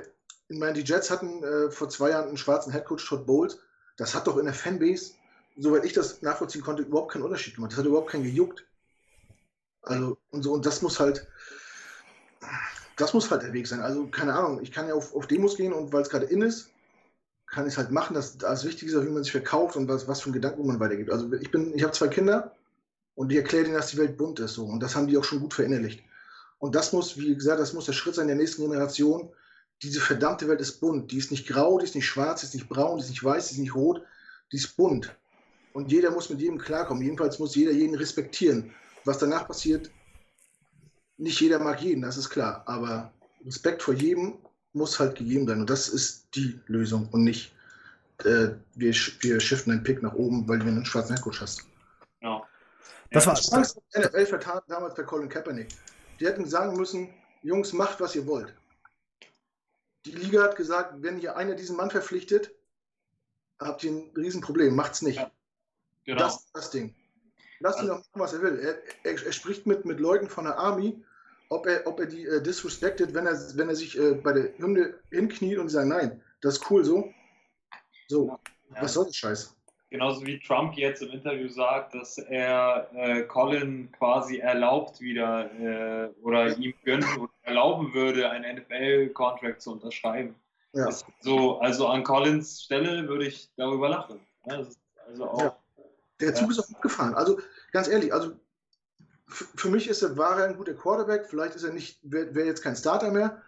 ich 0.48 0.58
meine, 0.58 0.74
die 0.74 0.84
Jets 0.90 1.10
hatten 1.12 1.44
äh, 1.44 1.70
vor 1.72 1.90
zwei 1.90 2.12
Jahren 2.12 2.28
einen 2.30 2.38
schwarzen 2.38 2.72
Headcoach, 2.72 3.06
Todd 3.06 3.26
Bowles. 3.26 3.60
Das 3.98 4.14
hat 4.16 4.28
doch 4.28 4.38
in 4.38 4.46
der 4.46 4.54
Fanbase, 4.54 5.14
soweit 5.56 5.86
ich 5.86 5.94
das 5.94 6.22
nachvollziehen 6.22 6.62
konnte, 6.62 6.84
überhaupt 6.84 7.12
keinen 7.12 7.24
Unterschied 7.24 7.56
gemacht. 7.56 7.72
Das 7.72 7.80
hat 7.80 7.86
überhaupt 7.86 8.10
keinen 8.10 8.24
gejuckt. 8.24 8.66
Also, 9.82 10.18
und 10.32 10.44
so, 10.44 10.54
und 10.54 10.66
das 10.66 10.82
muss 10.82 11.00
halt, 11.00 11.28
das 12.98 13.14
muss 13.14 13.30
halt 13.30 13.44
der 13.44 13.54
Weg 13.54 13.68
sein. 13.68 13.82
Also, 13.82 14.08
keine 14.08 14.34
Ahnung, 14.34 14.62
ich 14.62 14.72
kann 14.72 14.88
ja 14.88 14.96
auf, 14.96 15.16
auf 15.16 15.28
Demos 15.28 15.58
gehen 15.58 15.74
und 15.74 15.94
weil 15.94 16.02
es 16.02 16.10
gerade 16.10 16.26
in 16.26 16.42
ist, 16.42 16.72
kann 17.48 17.68
ich 17.68 17.74
es 17.74 17.78
halt 17.78 17.92
machen. 17.92 18.16
Das, 18.16 18.38
das 18.38 18.66
Wichtige 18.66 18.92
ist 18.92 19.06
wie 19.06 19.10
man 19.10 19.24
sich 19.24 19.32
verkauft 19.32 19.76
und 19.76 19.88
was, 19.88 20.08
was 20.08 20.22
für 20.22 20.28
einen 20.28 20.34
Gedanken 20.34 20.66
man 20.66 20.80
weitergibt. 20.80 21.12
Also, 21.12 21.32
ich 21.34 21.52
bin, 21.52 21.76
ich 21.76 21.84
habe 21.84 21.94
zwei 21.94 22.08
Kinder 22.08 22.56
und 23.14 23.30
die 23.30 23.38
erklären 23.38 23.66
ihnen, 23.66 23.76
dass 23.76 23.92
die 23.92 23.98
Welt 23.98 24.18
bunt 24.18 24.40
ist. 24.40 24.54
So. 24.54 24.66
Und 24.66 24.82
das 24.82 24.96
haben 24.96 25.08
die 25.08 25.18
auch 25.18 25.24
schon 25.24 25.40
gut 25.40 25.54
verinnerlicht. 25.54 26.04
Und 26.58 26.76
das 26.76 26.94
muss, 26.94 27.18
wie 27.18 27.36
gesagt, 27.36 27.60
das 27.60 27.74
muss 27.74 27.86
der 27.86 27.94
Schritt 27.94 28.16
sein 28.16 28.28
der 28.28 28.36
nächsten 28.36 28.64
Generation. 28.64 29.30
Diese 29.84 30.00
verdammte 30.00 30.48
Welt 30.48 30.62
ist 30.62 30.80
bunt. 30.80 31.12
Die 31.12 31.18
ist 31.18 31.32
nicht 31.32 31.48
grau, 31.48 31.78
die 31.78 31.86
ist 31.86 31.96
nicht 31.96 32.08
schwarz, 32.08 32.42
die 32.42 32.48
ist 32.48 32.54
nicht 32.56 32.70
braun, 32.70 32.98
die 32.98 33.04
ist 33.04 33.10
nicht 33.10 33.24
weiß, 33.24 33.48
die 33.48 33.56
ist 33.56 33.60
nicht 33.60 33.76
rot. 33.76 34.02
Die 34.52 34.58
ist 34.58 34.76
bunt. 34.76 35.16
Und 35.76 35.92
jeder 35.92 36.10
muss 36.12 36.30
mit 36.30 36.40
jedem 36.40 36.58
klarkommen. 36.58 37.04
Jedenfalls 37.04 37.38
muss 37.38 37.54
jeder 37.54 37.74
jeden 37.74 37.96
respektieren. 37.96 38.74
Was 39.04 39.18
danach 39.18 39.46
passiert, 39.46 39.92
nicht 41.18 41.42
jeder 41.42 41.60
mag 41.60 41.82
jeden, 41.82 42.02
das 42.02 42.16
ist 42.16 42.30
klar. 42.30 42.64
Aber 42.66 43.12
Respekt 43.46 43.84
vor 43.84 43.94
jedem 43.94 44.38
muss 44.72 44.98
halt 45.00 45.18
gegeben 45.18 45.46
sein. 45.46 45.60
Und 45.60 45.70
das 45.70 45.90
ist 45.90 46.28
die 46.34 46.58
Lösung 46.68 47.10
und 47.12 47.26
nicht, 47.26 47.54
äh, 48.24 48.52
wir, 48.76 48.94
wir 49.20 49.40
shiften 49.42 49.74
einen 49.74 49.84
Pick 49.84 50.02
nach 50.02 50.14
oben, 50.14 50.48
weil 50.48 50.60
du 50.60 50.68
einen 50.68 50.86
schwarzen 50.86 51.14
Headcoach 51.14 51.42
hast. 51.42 51.64
Ja. 52.22 52.42
Das 53.12 53.26
ja, 53.26 53.32
war- 53.32 53.60
Das 53.60 53.76
NFL 53.94 54.26
vertan 54.28 54.62
damals 54.70 54.96
bei 54.96 55.04
Colin 55.04 55.28
Kaepernick. 55.28 55.68
Die 56.22 56.26
hätten 56.26 56.46
sagen 56.46 56.78
müssen, 56.78 57.10
Jungs, 57.44 57.74
macht, 57.74 58.00
was 58.00 58.16
ihr 58.16 58.26
wollt. 58.26 58.54
Die 60.06 60.12
Liga 60.12 60.42
hat 60.44 60.56
gesagt, 60.56 60.94
wenn 61.02 61.20
ihr 61.20 61.36
einer 61.36 61.56
diesen 61.56 61.76
Mann 61.76 61.92
verpflichtet, 61.92 62.52
habt 63.60 63.84
ihr 63.84 63.92
ein 63.92 64.12
Riesenproblem. 64.16 64.74
Macht's 64.74 65.02
nicht. 65.02 65.18
Ja, 65.18 65.32
genau. 66.06 66.20
Das 66.20 66.36
ist 66.38 66.52
das 66.54 66.72
Ding. 66.72 66.94
Lass 67.60 67.76
ihn 67.78 67.90
Also- 67.90 67.94
doch 67.94 67.98
machen, 68.12 68.20
was 68.22 68.34
er 68.34 68.42
will. 68.42 68.60
Er, 68.60 69.12
er, 69.12 69.26
er 69.26 69.32
spricht 69.32 69.66
mit, 69.66 69.86
mit 69.86 70.00
Leuten 70.00 70.30
von 70.30 70.46
der 70.46 70.58
Army, 70.58 71.04
ob 71.50 71.66
er, 71.68 71.86
ob 71.88 72.00
er 72.00 72.06
die 72.08 72.26
äh, 72.26 72.42
disrespected, 72.42 73.14
wenn 73.14 73.26
er, 73.28 73.34
wenn 73.56 73.70
er 73.70 73.76
sich 73.76 73.98
äh, 73.98 74.14
bei 74.16 74.34
der 74.34 74.58
Hymne 74.58 74.96
hinkniet 75.12 75.58
und 75.60 75.70
sagen, 75.70 75.90
nein, 75.90 76.22
das 76.42 76.58
ist 76.58 76.70
cool 76.72 76.84
so. 76.84 77.12
So, 78.08 78.28
Ja. 78.74 78.82
was 78.82 78.94
soll 78.94 79.06
das 79.06 79.16
Scheiß? 79.16 79.56
Genauso 79.92 80.26
wie 80.26 80.40
Trump 80.40 80.74
jetzt 80.76 81.02
im 81.04 81.10
Interview 81.12 81.48
sagt, 81.48 81.94
dass 81.94 82.18
er 82.18 82.90
äh, 82.96 83.22
Colin 83.24 83.92
quasi 83.94 84.40
erlaubt 84.40 85.00
wieder 85.00 85.50
äh, 85.60 86.10
oder 86.22 86.58
ihm 86.58 86.74
gönnen 86.84 87.08
oder 87.18 87.32
erlauben 87.44 87.94
würde, 87.94 88.30
einen 88.30 88.58
NFL-Contract 88.58 89.62
zu 89.62 89.72
unterschreiben. 89.74 90.36
Ja. 90.74 90.90
So, 91.22 91.60
also 91.60 91.88
an 91.88 92.04
Collins 92.04 92.64
Stelle 92.64 93.08
würde 93.08 93.28
ich 93.28 93.50
darüber 93.56 93.88
lachen. 93.88 94.20
Ja, 94.48 94.58
das 94.58 94.70
ist 94.70 94.80
also 95.08 95.30
auch, 95.30 95.40
Ja. 95.42 95.58
Der 96.20 96.34
Zug 96.36 96.52
ist 96.52 96.60
auch 96.60 96.70
abgefahren. 96.70 97.16
Also 97.16 97.40
ganz 97.72 97.88
ehrlich, 97.88 98.14
also 98.14 98.40
für 99.28 99.70
mich 99.70 99.90
ist 99.90 100.02
er, 100.02 100.18
war 100.18 100.40
er 100.40 100.48
ein 100.48 100.58
guter 100.58 100.74
Quarterback. 100.74 101.28
Vielleicht 101.28 101.56
ist 101.56 101.64
er 101.64 101.74
nicht, 101.74 102.00
wäre 102.04 102.34
wär 102.36 102.46
jetzt 102.46 102.64
kein 102.64 102.76
Starter 102.76 103.12
mehr. 103.12 103.42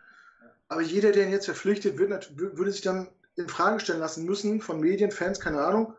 Aber 0.68 0.82
jeder, 0.82 1.12
der 1.12 1.26
ihn 1.26 1.32
jetzt 1.32 1.46
verpflichtet, 1.46 1.98
wird, 1.98 2.38
würde 2.38 2.72
sich 2.72 2.82
dann 2.82 3.10
in 3.36 3.48
Frage 3.48 3.80
stellen 3.80 4.00
lassen 4.00 4.26
müssen 4.26 4.62
von 4.62 4.80
Medien, 4.80 5.12
Fans, 5.12 5.40
keine 5.40 5.64
Ahnung. 5.64 5.94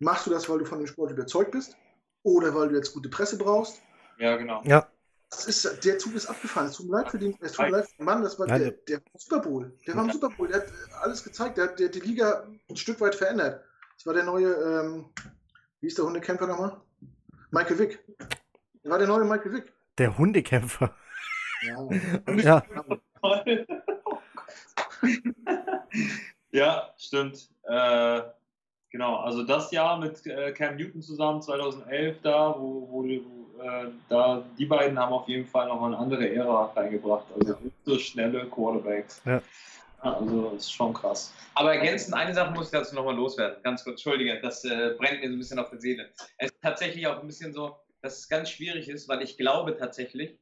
Machst 0.00 0.26
du 0.26 0.30
das, 0.30 0.48
weil 0.48 0.58
du 0.58 0.64
von 0.64 0.78
dem 0.78 0.86
Sport 0.86 1.12
überzeugt 1.12 1.52
bist? 1.52 1.76
Oder 2.22 2.54
weil 2.54 2.68
du 2.68 2.76
jetzt 2.76 2.92
gute 2.92 3.08
Presse 3.08 3.38
brauchst? 3.38 3.80
ja 4.18 4.36
genau. 4.36 4.62
Ja. 4.64 4.88
Das 5.30 5.46
ist, 5.46 5.84
der 5.84 5.98
Zug 5.98 6.14
ist 6.14 6.26
abgefahren. 6.26 6.68
Es 6.68 6.76
tut 6.76 6.86
mir 6.86 6.96
leid 6.96 7.10
für 7.10 7.18
den, 7.18 7.36
es 7.40 7.52
tut 7.52 7.66
mir 7.66 7.72
leid 7.72 7.88
für 7.88 7.96
den 7.98 8.06
Mann, 8.06 8.22
das 8.22 8.38
war 8.38 8.46
der, 8.46 8.70
der 8.70 9.02
Super 9.14 9.40
Bowl. 9.40 9.76
Der 9.86 9.94
war 9.94 10.04
im 10.04 10.10
Super 10.10 10.30
Bowl, 10.30 10.48
der 10.48 10.62
hat 10.62 10.72
alles 11.02 11.22
gezeigt, 11.22 11.58
der 11.58 11.64
hat 11.64 11.78
der, 11.78 11.90
die 11.90 12.00
Liga 12.00 12.46
ein 12.70 12.76
Stück 12.76 12.98
weit 13.00 13.14
verändert. 13.14 13.62
Das 13.96 14.06
war 14.06 14.14
der 14.14 14.24
neue, 14.24 14.52
ähm, 14.54 15.10
wie 15.80 15.86
ist 15.86 15.98
der 15.98 16.04
Hundekämpfer 16.04 16.46
nochmal? 16.46 16.80
Michael 17.50 17.78
Wick. 17.78 18.04
Der 18.84 18.90
war 18.90 18.98
der 18.98 19.08
neue 19.08 19.24
Michael 19.24 19.52
Wick. 19.52 19.72
Der 19.98 20.16
Hundekämpfer. 20.16 20.94
Ja. 21.62 22.62
Ja, 23.22 23.44
ja, 26.50 26.88
stimmt. 26.96 27.50
Äh, 27.64 28.22
genau, 28.90 29.16
also 29.16 29.42
das 29.42 29.70
Jahr 29.70 29.98
mit 29.98 30.24
äh, 30.26 30.52
Cam 30.52 30.76
Newton 30.76 31.02
zusammen, 31.02 31.42
2011 31.42 32.16
da, 32.22 32.54
wo, 32.58 32.88
wo, 32.90 33.04
wo 33.04 33.62
äh, 33.62 33.90
da 34.08 34.44
die 34.58 34.66
beiden 34.66 34.98
haben 34.98 35.12
auf 35.12 35.28
jeden 35.28 35.46
Fall 35.46 35.68
noch 35.68 35.82
eine 35.82 35.98
andere 35.98 36.32
Ära 36.32 36.72
reingebracht. 36.74 37.26
Also 37.38 37.56
so 37.84 37.98
schnelle 37.98 38.46
Quarterbacks. 38.46 39.20
Ja. 39.24 39.42
Ja, 40.04 40.14
Also 40.14 40.50
das 40.50 40.64
ist 40.64 40.72
schon 40.72 40.94
krass. 40.94 41.32
Aber 41.54 41.74
ergänzend, 41.74 42.14
eine 42.14 42.32
Sache 42.34 42.52
muss 42.52 42.66
ich 42.66 42.72
dazu 42.72 42.94
nochmal 42.94 43.16
loswerden. 43.16 43.62
Ganz 43.62 43.82
kurz, 43.82 43.94
Entschuldige, 43.94 44.40
das 44.40 44.64
äh, 44.64 44.94
brennt 44.96 45.20
mir 45.20 45.28
so 45.28 45.34
ein 45.34 45.38
bisschen 45.38 45.58
auf 45.58 45.70
der 45.70 45.80
Seele. 45.80 46.08
Es 46.38 46.50
ist 46.50 46.62
tatsächlich 46.62 47.06
auch 47.06 47.20
ein 47.20 47.26
bisschen 47.26 47.52
so, 47.52 47.76
dass 48.02 48.18
es 48.18 48.28
ganz 48.28 48.50
schwierig 48.50 48.88
ist, 48.88 49.08
weil 49.08 49.22
ich 49.22 49.36
glaube 49.36 49.76
tatsächlich, 49.76 50.38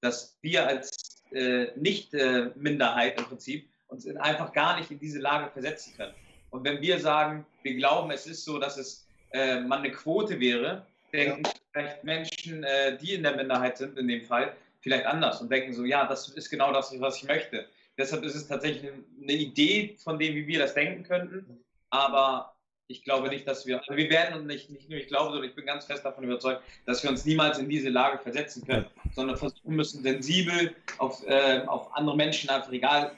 dass 0.00 0.38
wir 0.42 0.66
als 0.66 1.22
äh, 1.32 1.68
Nicht-Minderheit 1.76 3.18
im 3.18 3.26
Prinzip 3.26 3.70
uns 3.88 4.06
in 4.06 4.18
einfach 4.18 4.52
gar 4.52 4.78
nicht 4.78 4.90
in 4.90 4.98
diese 4.98 5.18
Lage 5.18 5.50
versetzen 5.50 5.94
können. 5.96 6.14
Und 6.50 6.64
wenn 6.64 6.80
wir 6.80 6.98
sagen, 6.98 7.46
wir 7.62 7.76
glauben, 7.76 8.10
es 8.10 8.26
ist 8.26 8.44
so, 8.44 8.58
dass 8.58 8.76
es 8.76 9.06
äh, 9.32 9.60
mal 9.60 9.78
eine 9.78 9.92
Quote 9.92 10.40
wäre, 10.40 10.84
denken 11.12 11.42
vielleicht 11.72 12.02
Menschen, 12.04 12.64
äh, 12.64 12.98
die 12.98 13.14
in 13.14 13.22
der 13.22 13.36
Minderheit 13.36 13.78
sind, 13.78 13.96
in 13.98 14.08
dem 14.08 14.22
Fall, 14.22 14.52
vielleicht 14.80 15.06
anders 15.06 15.40
und 15.40 15.50
denken 15.50 15.72
so, 15.72 15.84
ja, 15.84 16.06
das 16.06 16.28
ist 16.30 16.50
genau 16.50 16.72
das, 16.72 16.98
was 17.00 17.18
ich 17.18 17.24
möchte. 17.24 17.66
Deshalb 18.00 18.24
ist 18.24 18.34
es 18.34 18.48
tatsächlich 18.48 18.90
eine 19.22 19.32
Idee 19.32 19.96
von 20.02 20.18
dem, 20.18 20.34
wie 20.34 20.46
wir 20.46 20.58
das 20.58 20.74
denken 20.74 21.02
könnten. 21.04 21.60
Aber 21.90 22.56
ich 22.88 23.04
glaube 23.04 23.28
nicht, 23.28 23.46
dass 23.46 23.66
wir, 23.66 23.78
also 23.78 23.94
wir 23.96 24.10
werden 24.10 24.40
und 24.40 24.46
nicht, 24.46 24.70
nicht 24.70 24.88
nur 24.88 24.98
ich 24.98 25.06
glaube, 25.06 25.30
sondern 25.30 25.48
ich 25.48 25.54
bin 25.54 25.66
ganz 25.66 25.84
fest 25.84 26.04
davon 26.04 26.24
überzeugt, 26.24 26.62
dass 26.86 27.02
wir 27.02 27.10
uns 27.10 27.24
niemals 27.24 27.58
in 27.58 27.68
diese 27.68 27.88
Lage 27.90 28.18
versetzen 28.18 28.66
können, 28.66 28.86
sondern 29.14 29.36
versuchen 29.36 29.76
müssen, 29.76 30.02
sensibel 30.02 30.74
auf, 30.98 31.24
äh, 31.26 31.60
auf 31.66 31.94
andere 31.94 32.16
Menschen, 32.16 32.50
einfach 32.50 32.72
egal 32.72 33.12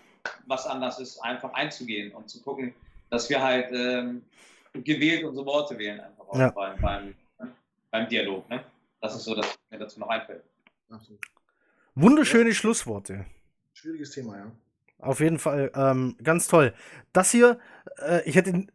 was 0.46 0.66
anders 0.66 0.98
ist, 0.98 1.18
einfach 1.20 1.52
einzugehen 1.54 2.12
und 2.12 2.28
zu 2.28 2.42
gucken, 2.42 2.74
dass 3.10 3.30
wir 3.30 3.42
halt 3.42 3.68
ähm, 3.72 4.22
gewählt 4.74 5.24
unsere 5.24 5.46
Worte 5.46 5.78
wählen, 5.78 6.00
einfach 6.00 6.28
auch 6.28 6.38
Ja. 6.38 6.50
beim, 6.50 6.80
beim, 6.80 7.14
ne? 7.38 7.52
beim 7.90 8.09
Dialog. 8.09 8.48
Ne? 8.50 8.62
Das 9.00 9.14
ist 9.16 9.24
so, 9.24 9.34
dass 9.34 9.59
mir 9.70 9.78
dazu 9.78 10.00
noch 10.00 10.09
einfällt. 10.09 10.44
Absolut. 10.90 11.20
wunderschöne 11.94 12.52
Schlussworte. 12.54 13.24
Schwieriges 13.72 14.10
Thema, 14.10 14.36
ja. 14.36 14.52
Auf 15.02 15.18
jeden 15.18 15.40
Fall, 15.40 15.72
ähm, 15.74 16.16
ganz 16.22 16.46
toll. 16.46 16.72
Das 17.12 17.32
hier, 17.32 17.58
äh, 17.98 18.22
ich 18.24 18.36
hätte, 18.36 18.68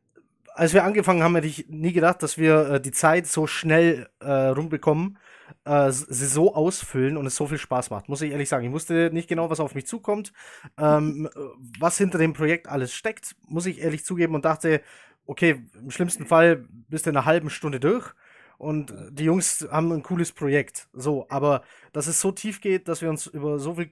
als 0.54 0.74
wir 0.74 0.84
angefangen 0.84 1.24
haben, 1.24 1.36
hätte 1.36 1.48
ich 1.48 1.70
nie 1.70 1.94
gedacht, 1.94 2.22
dass 2.22 2.38
wir 2.38 2.70
äh, 2.70 2.82
die 2.82 2.92
Zeit 2.92 3.28
so 3.28 3.48
schnell 3.48 4.10
äh, 4.20 4.30
rumbekommen, 4.30 5.18
äh, 5.64 5.90
sie 5.90 6.28
so 6.28 6.54
ausfüllen 6.54 7.16
und 7.16 7.26
es 7.26 7.38
so 7.38 7.48
viel 7.48 7.58
Spaß 7.58 7.92
macht, 7.92 8.10
muss 8.10 8.22
ich 8.22 8.32
ehrlich 8.32 8.50
sagen. 8.50 8.66
Ich 8.66 8.74
wusste 8.74 9.10
nicht 9.14 9.30
genau, 9.30 9.50
was 9.50 9.62
auf 9.62 9.74
mich 9.74 9.88
zukommt, 9.88 10.34
ähm, 10.78 11.30
äh, 11.34 11.40
was 11.80 11.98
hinter 11.98 12.18
dem 12.18 12.34
Projekt 12.34 12.68
alles 12.68 12.94
steckt, 12.94 13.38
muss 13.48 13.66
ich 13.66 13.80
ehrlich 13.80 14.04
zugeben 14.04 14.36
und 14.36 14.44
dachte, 14.44 14.82
okay, 15.28 15.64
im 15.76 15.92
schlimmsten 15.92 16.26
Fall 16.26 16.66
bist 16.90 17.06
du 17.06 17.12
in 17.12 17.16
einer 17.16 17.26
halben 17.26 17.50
Stunde 17.50 17.80
durch. 17.80 18.14
Und 18.58 18.94
die 19.12 19.26
Jungs 19.26 19.68
haben 19.72 19.92
ein 19.92 20.02
cooles 20.02 20.32
Projekt. 20.32 20.88
So, 20.92 21.28
aber 21.30 21.62
dass 21.94 22.08
es 22.08 22.20
so 22.20 22.32
tief 22.32 22.60
geht, 22.60 22.88
dass 22.88 23.02
wir 23.02 23.10
uns 23.10 23.28
über 23.28 23.60
so 23.60 23.76
viel 23.76 23.92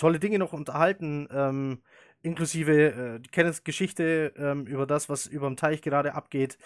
tolle 0.00 0.18
Dinge 0.18 0.38
noch 0.38 0.52
unterhalten, 0.52 1.28
ähm, 1.32 1.78
inklusive 2.22 2.72
äh, 2.72 3.20
Kenneths 3.30 3.64
Geschichte 3.64 4.32
ähm, 4.36 4.66
über 4.66 4.86
das, 4.86 5.08
was 5.08 5.26
über 5.26 5.46
dem 5.46 5.56
Teich 5.56 5.82
gerade 5.82 6.14
abgeht. 6.14 6.58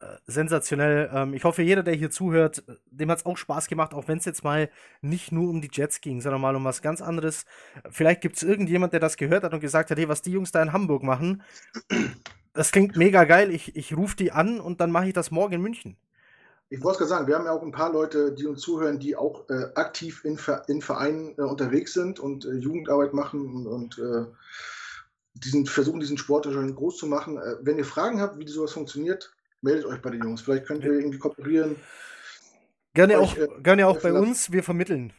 Äh, 0.00 0.16
sensationell. 0.26 1.10
Ähm, 1.14 1.32
ich 1.34 1.44
hoffe, 1.44 1.62
jeder, 1.62 1.82
der 1.82 1.94
hier 1.94 2.10
zuhört, 2.10 2.64
äh, 2.66 2.74
dem 2.90 3.10
hat 3.10 3.18
es 3.18 3.26
auch 3.26 3.36
Spaß 3.36 3.68
gemacht, 3.68 3.94
auch 3.94 4.08
wenn 4.08 4.18
es 4.18 4.24
jetzt 4.24 4.42
mal 4.42 4.68
nicht 5.00 5.30
nur 5.30 5.48
um 5.48 5.60
die 5.60 5.70
Jets 5.72 6.00
ging, 6.00 6.20
sondern 6.20 6.40
mal 6.40 6.56
um 6.56 6.64
was 6.64 6.82
ganz 6.82 7.00
anderes. 7.00 7.46
Vielleicht 7.90 8.20
gibt 8.20 8.36
es 8.36 8.42
irgendjemand, 8.42 8.92
der 8.92 9.00
das 9.00 9.16
gehört 9.16 9.44
hat 9.44 9.54
und 9.54 9.60
gesagt 9.60 9.90
hat, 9.90 9.98
hey, 9.98 10.08
was 10.08 10.22
die 10.22 10.32
Jungs 10.32 10.50
da 10.50 10.60
in 10.60 10.72
Hamburg 10.72 11.04
machen, 11.04 11.42
das 12.52 12.72
klingt 12.72 12.96
mega 12.96 13.24
geil. 13.24 13.50
Ich, 13.52 13.76
ich 13.76 13.96
rufe 13.96 14.16
die 14.16 14.32
an 14.32 14.60
und 14.60 14.80
dann 14.80 14.90
mache 14.90 15.06
ich 15.06 15.12
das 15.12 15.30
morgen 15.30 15.54
in 15.54 15.62
München. 15.62 15.96
Ich 16.72 16.82
wollte 16.82 16.92
es 16.92 16.98
gerade 17.00 17.08
sagen, 17.10 17.26
wir 17.26 17.34
haben 17.34 17.44
ja 17.44 17.52
auch 17.52 17.60
ein 17.60 17.70
paar 17.70 17.92
Leute, 17.92 18.32
die 18.32 18.46
uns 18.46 18.62
zuhören, 18.62 18.98
die 18.98 19.14
auch 19.14 19.46
äh, 19.50 19.66
aktiv 19.74 20.24
in, 20.24 20.38
Ver 20.38 20.62
in 20.68 20.80
Vereinen 20.80 21.34
äh, 21.36 21.42
unterwegs 21.42 21.92
sind 21.92 22.18
und 22.18 22.46
äh, 22.46 22.54
Jugendarbeit 22.54 23.12
machen 23.12 23.44
und, 23.54 23.66
und 23.66 23.98
äh, 23.98 24.24
diesen, 25.34 25.66
versuchen, 25.66 26.00
diesen 26.00 26.16
Sport 26.16 26.46
schon 26.46 26.74
groß 26.74 26.96
zu 26.96 27.06
machen. 27.06 27.36
Äh, 27.36 27.56
wenn 27.60 27.76
ihr 27.76 27.84
Fragen 27.84 28.22
habt, 28.22 28.38
wie 28.38 28.48
sowas 28.48 28.72
funktioniert, 28.72 29.34
meldet 29.60 29.84
euch 29.84 30.00
bei 30.00 30.08
den 30.08 30.22
Jungs. 30.22 30.40
Vielleicht 30.40 30.64
könnt 30.64 30.82
ihr 30.82 30.92
irgendwie 30.92 31.18
kooperieren. 31.18 31.76
Gerne 32.94 33.20
Euch, 33.20 33.32
auch, 33.32 33.36
äh, 33.36 33.62
gerne 33.62 33.86
auch 33.86 34.00
bei 34.00 34.14
uns, 34.14 34.50
wir 34.50 34.62
vermitteln. 34.62 35.12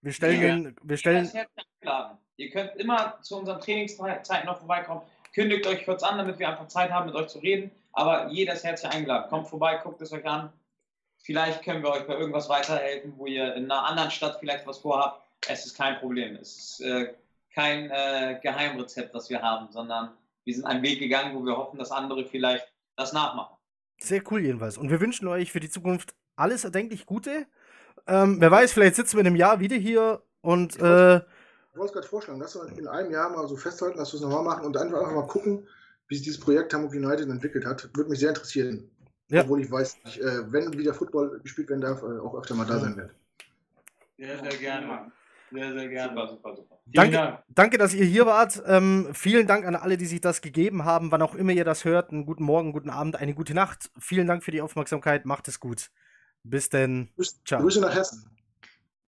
Wir 0.00 0.12
stellen, 0.12 0.64
Ja. 0.64 0.70
wir 0.80 0.96
stellen. 0.96 1.28
Ihr 2.36 2.50
könnt 2.50 2.76
immer 2.76 3.18
zu 3.20 3.36
unseren 3.36 3.60
Trainingszeiten 3.60 4.46
noch 4.46 4.58
vorbeikommen. 4.58 5.02
Kündigt 5.34 5.66
euch 5.66 5.84
kurz 5.84 6.04
an, 6.04 6.18
damit 6.18 6.38
wir 6.38 6.48
einfach 6.48 6.68
Zeit 6.68 6.92
haben, 6.92 7.06
mit 7.06 7.16
euch 7.16 7.26
zu 7.26 7.40
reden. 7.40 7.72
Aber 7.92 8.28
jeder 8.28 8.54
ist 8.54 8.64
herzlich 8.64 8.92
eingeladen. 8.92 9.28
Kommt 9.28 9.48
vorbei, 9.48 9.80
guckt 9.82 10.00
es 10.00 10.12
euch 10.12 10.26
an. 10.26 10.52
Vielleicht 11.18 11.62
können 11.62 11.82
wir 11.82 11.90
euch 11.90 12.06
bei 12.06 12.14
irgendwas 12.14 12.48
weiterhelfen, 12.48 13.14
wo 13.16 13.26
ihr 13.26 13.54
in 13.54 13.70
einer 13.70 13.86
anderen 13.86 14.10
Stadt 14.10 14.38
vielleicht 14.40 14.66
was 14.66 14.78
vorhabt. 14.78 15.22
Es 15.48 15.66
ist 15.66 15.76
kein 15.76 15.98
Problem. 15.98 16.36
Es 16.36 16.56
ist 16.56 16.80
äh, 16.80 17.14
kein 17.54 17.90
äh, 17.90 18.40
Geheimrezept, 18.42 19.14
das 19.14 19.30
wir 19.30 19.40
haben, 19.40 19.70
sondern 19.70 20.12
wir 20.44 20.54
sind 20.54 20.64
einen 20.64 20.82
Weg 20.82 20.98
gegangen, 20.98 21.36
wo 21.36 21.44
wir 21.44 21.56
hoffen, 21.56 21.78
dass 21.78 21.92
andere 21.92 22.24
vielleicht 22.24 22.66
das 22.96 23.12
nachmachen. 23.12 23.56
Sehr 24.00 24.22
cool 24.30 24.40
jedenfalls. 24.40 24.76
Und 24.76 24.90
wir 24.90 25.00
wünschen 25.00 25.28
euch 25.28 25.52
für 25.52 25.60
die 25.60 25.70
Zukunft 25.70 26.14
alles 26.34 26.64
erdenklich 26.64 27.06
Gute. 27.06 27.46
Ähm, 28.06 28.40
wer 28.40 28.50
weiß, 28.50 28.72
vielleicht 28.72 28.96
sitzen 28.96 29.16
wir 29.16 29.20
in 29.20 29.28
einem 29.28 29.36
Jahr 29.36 29.60
wieder 29.60 29.76
hier 29.76 30.22
und 30.40 30.74
äh, 30.80 31.16
Ich 31.16 31.22
wollte 31.76 31.86
es 31.86 31.92
gerade 31.92 32.08
vorschlagen, 32.08 32.40
dass 32.40 32.56
wir 32.56 32.66
in 32.76 32.88
einem 32.88 33.12
Jahr 33.12 33.30
mal 33.30 33.46
so 33.46 33.56
festhalten, 33.56 33.98
dass 33.98 34.12
wir 34.12 34.16
es 34.16 34.22
nochmal 34.22 34.42
machen 34.42 34.64
und 34.64 34.76
einfach, 34.76 34.98
einfach 34.98 35.14
mal 35.14 35.26
gucken, 35.28 35.68
wie 36.12 36.16
sich 36.16 36.24
dieses 36.24 36.40
Projekt 36.40 36.74
Hamburg 36.74 36.92
United 36.92 37.26
entwickelt 37.26 37.64
hat. 37.64 37.88
Würde 37.96 38.10
mich 38.10 38.18
sehr 38.20 38.28
interessieren. 38.28 38.90
Ja. 39.28 39.40
Obwohl 39.40 39.62
ich 39.62 39.70
weiß, 39.70 39.96
ich, 40.04 40.20
äh, 40.20 40.52
wenn 40.52 40.70
wieder 40.76 40.92
Football 40.92 41.40
gespielt 41.42 41.70
werden 41.70 41.80
darf, 41.80 42.02
äh, 42.02 42.18
auch 42.18 42.34
öfter 42.34 42.54
mal 42.54 42.66
da 42.66 42.78
sein 42.78 42.94
werde. 42.98 43.14
Sehr, 44.18 44.38
sehr 44.38 44.58
gerne. 44.58 45.10
Sehr, 45.50 45.72
sehr 45.72 45.88
gerne. 45.88 46.10
Super, 46.10 46.28
super, 46.28 46.56
super. 46.56 46.78
Vielen 46.84 46.92
Danke. 46.92 47.16
Dank. 47.16 47.44
danke, 47.48 47.78
dass 47.78 47.94
ihr 47.94 48.04
hier 48.04 48.26
wart. 48.26 48.62
Ähm, 48.66 49.08
vielen 49.14 49.46
Dank 49.46 49.64
an 49.64 49.74
alle, 49.74 49.96
die 49.96 50.04
sich 50.04 50.20
das 50.20 50.42
gegeben 50.42 50.84
haben, 50.84 51.10
wann 51.10 51.22
auch 51.22 51.34
immer 51.34 51.52
ihr 51.52 51.64
das 51.64 51.86
hört. 51.86 52.10
Einen 52.10 52.26
guten 52.26 52.44
Morgen, 52.44 52.72
guten 52.72 52.90
Abend, 52.90 53.16
eine 53.16 53.32
gute 53.32 53.54
Nacht. 53.54 53.90
Vielen 53.98 54.26
Dank 54.26 54.44
für 54.44 54.50
die 54.50 54.60
Aufmerksamkeit. 54.60 55.24
Macht 55.24 55.48
es 55.48 55.60
gut. 55.60 55.90
Bis 56.42 56.68
denn. 56.68 57.08
Grüß- 57.16 57.36
Ciao. 57.46 57.62
Grüße 57.62 57.80
nach 57.80 57.94
Hessen. 57.94 58.26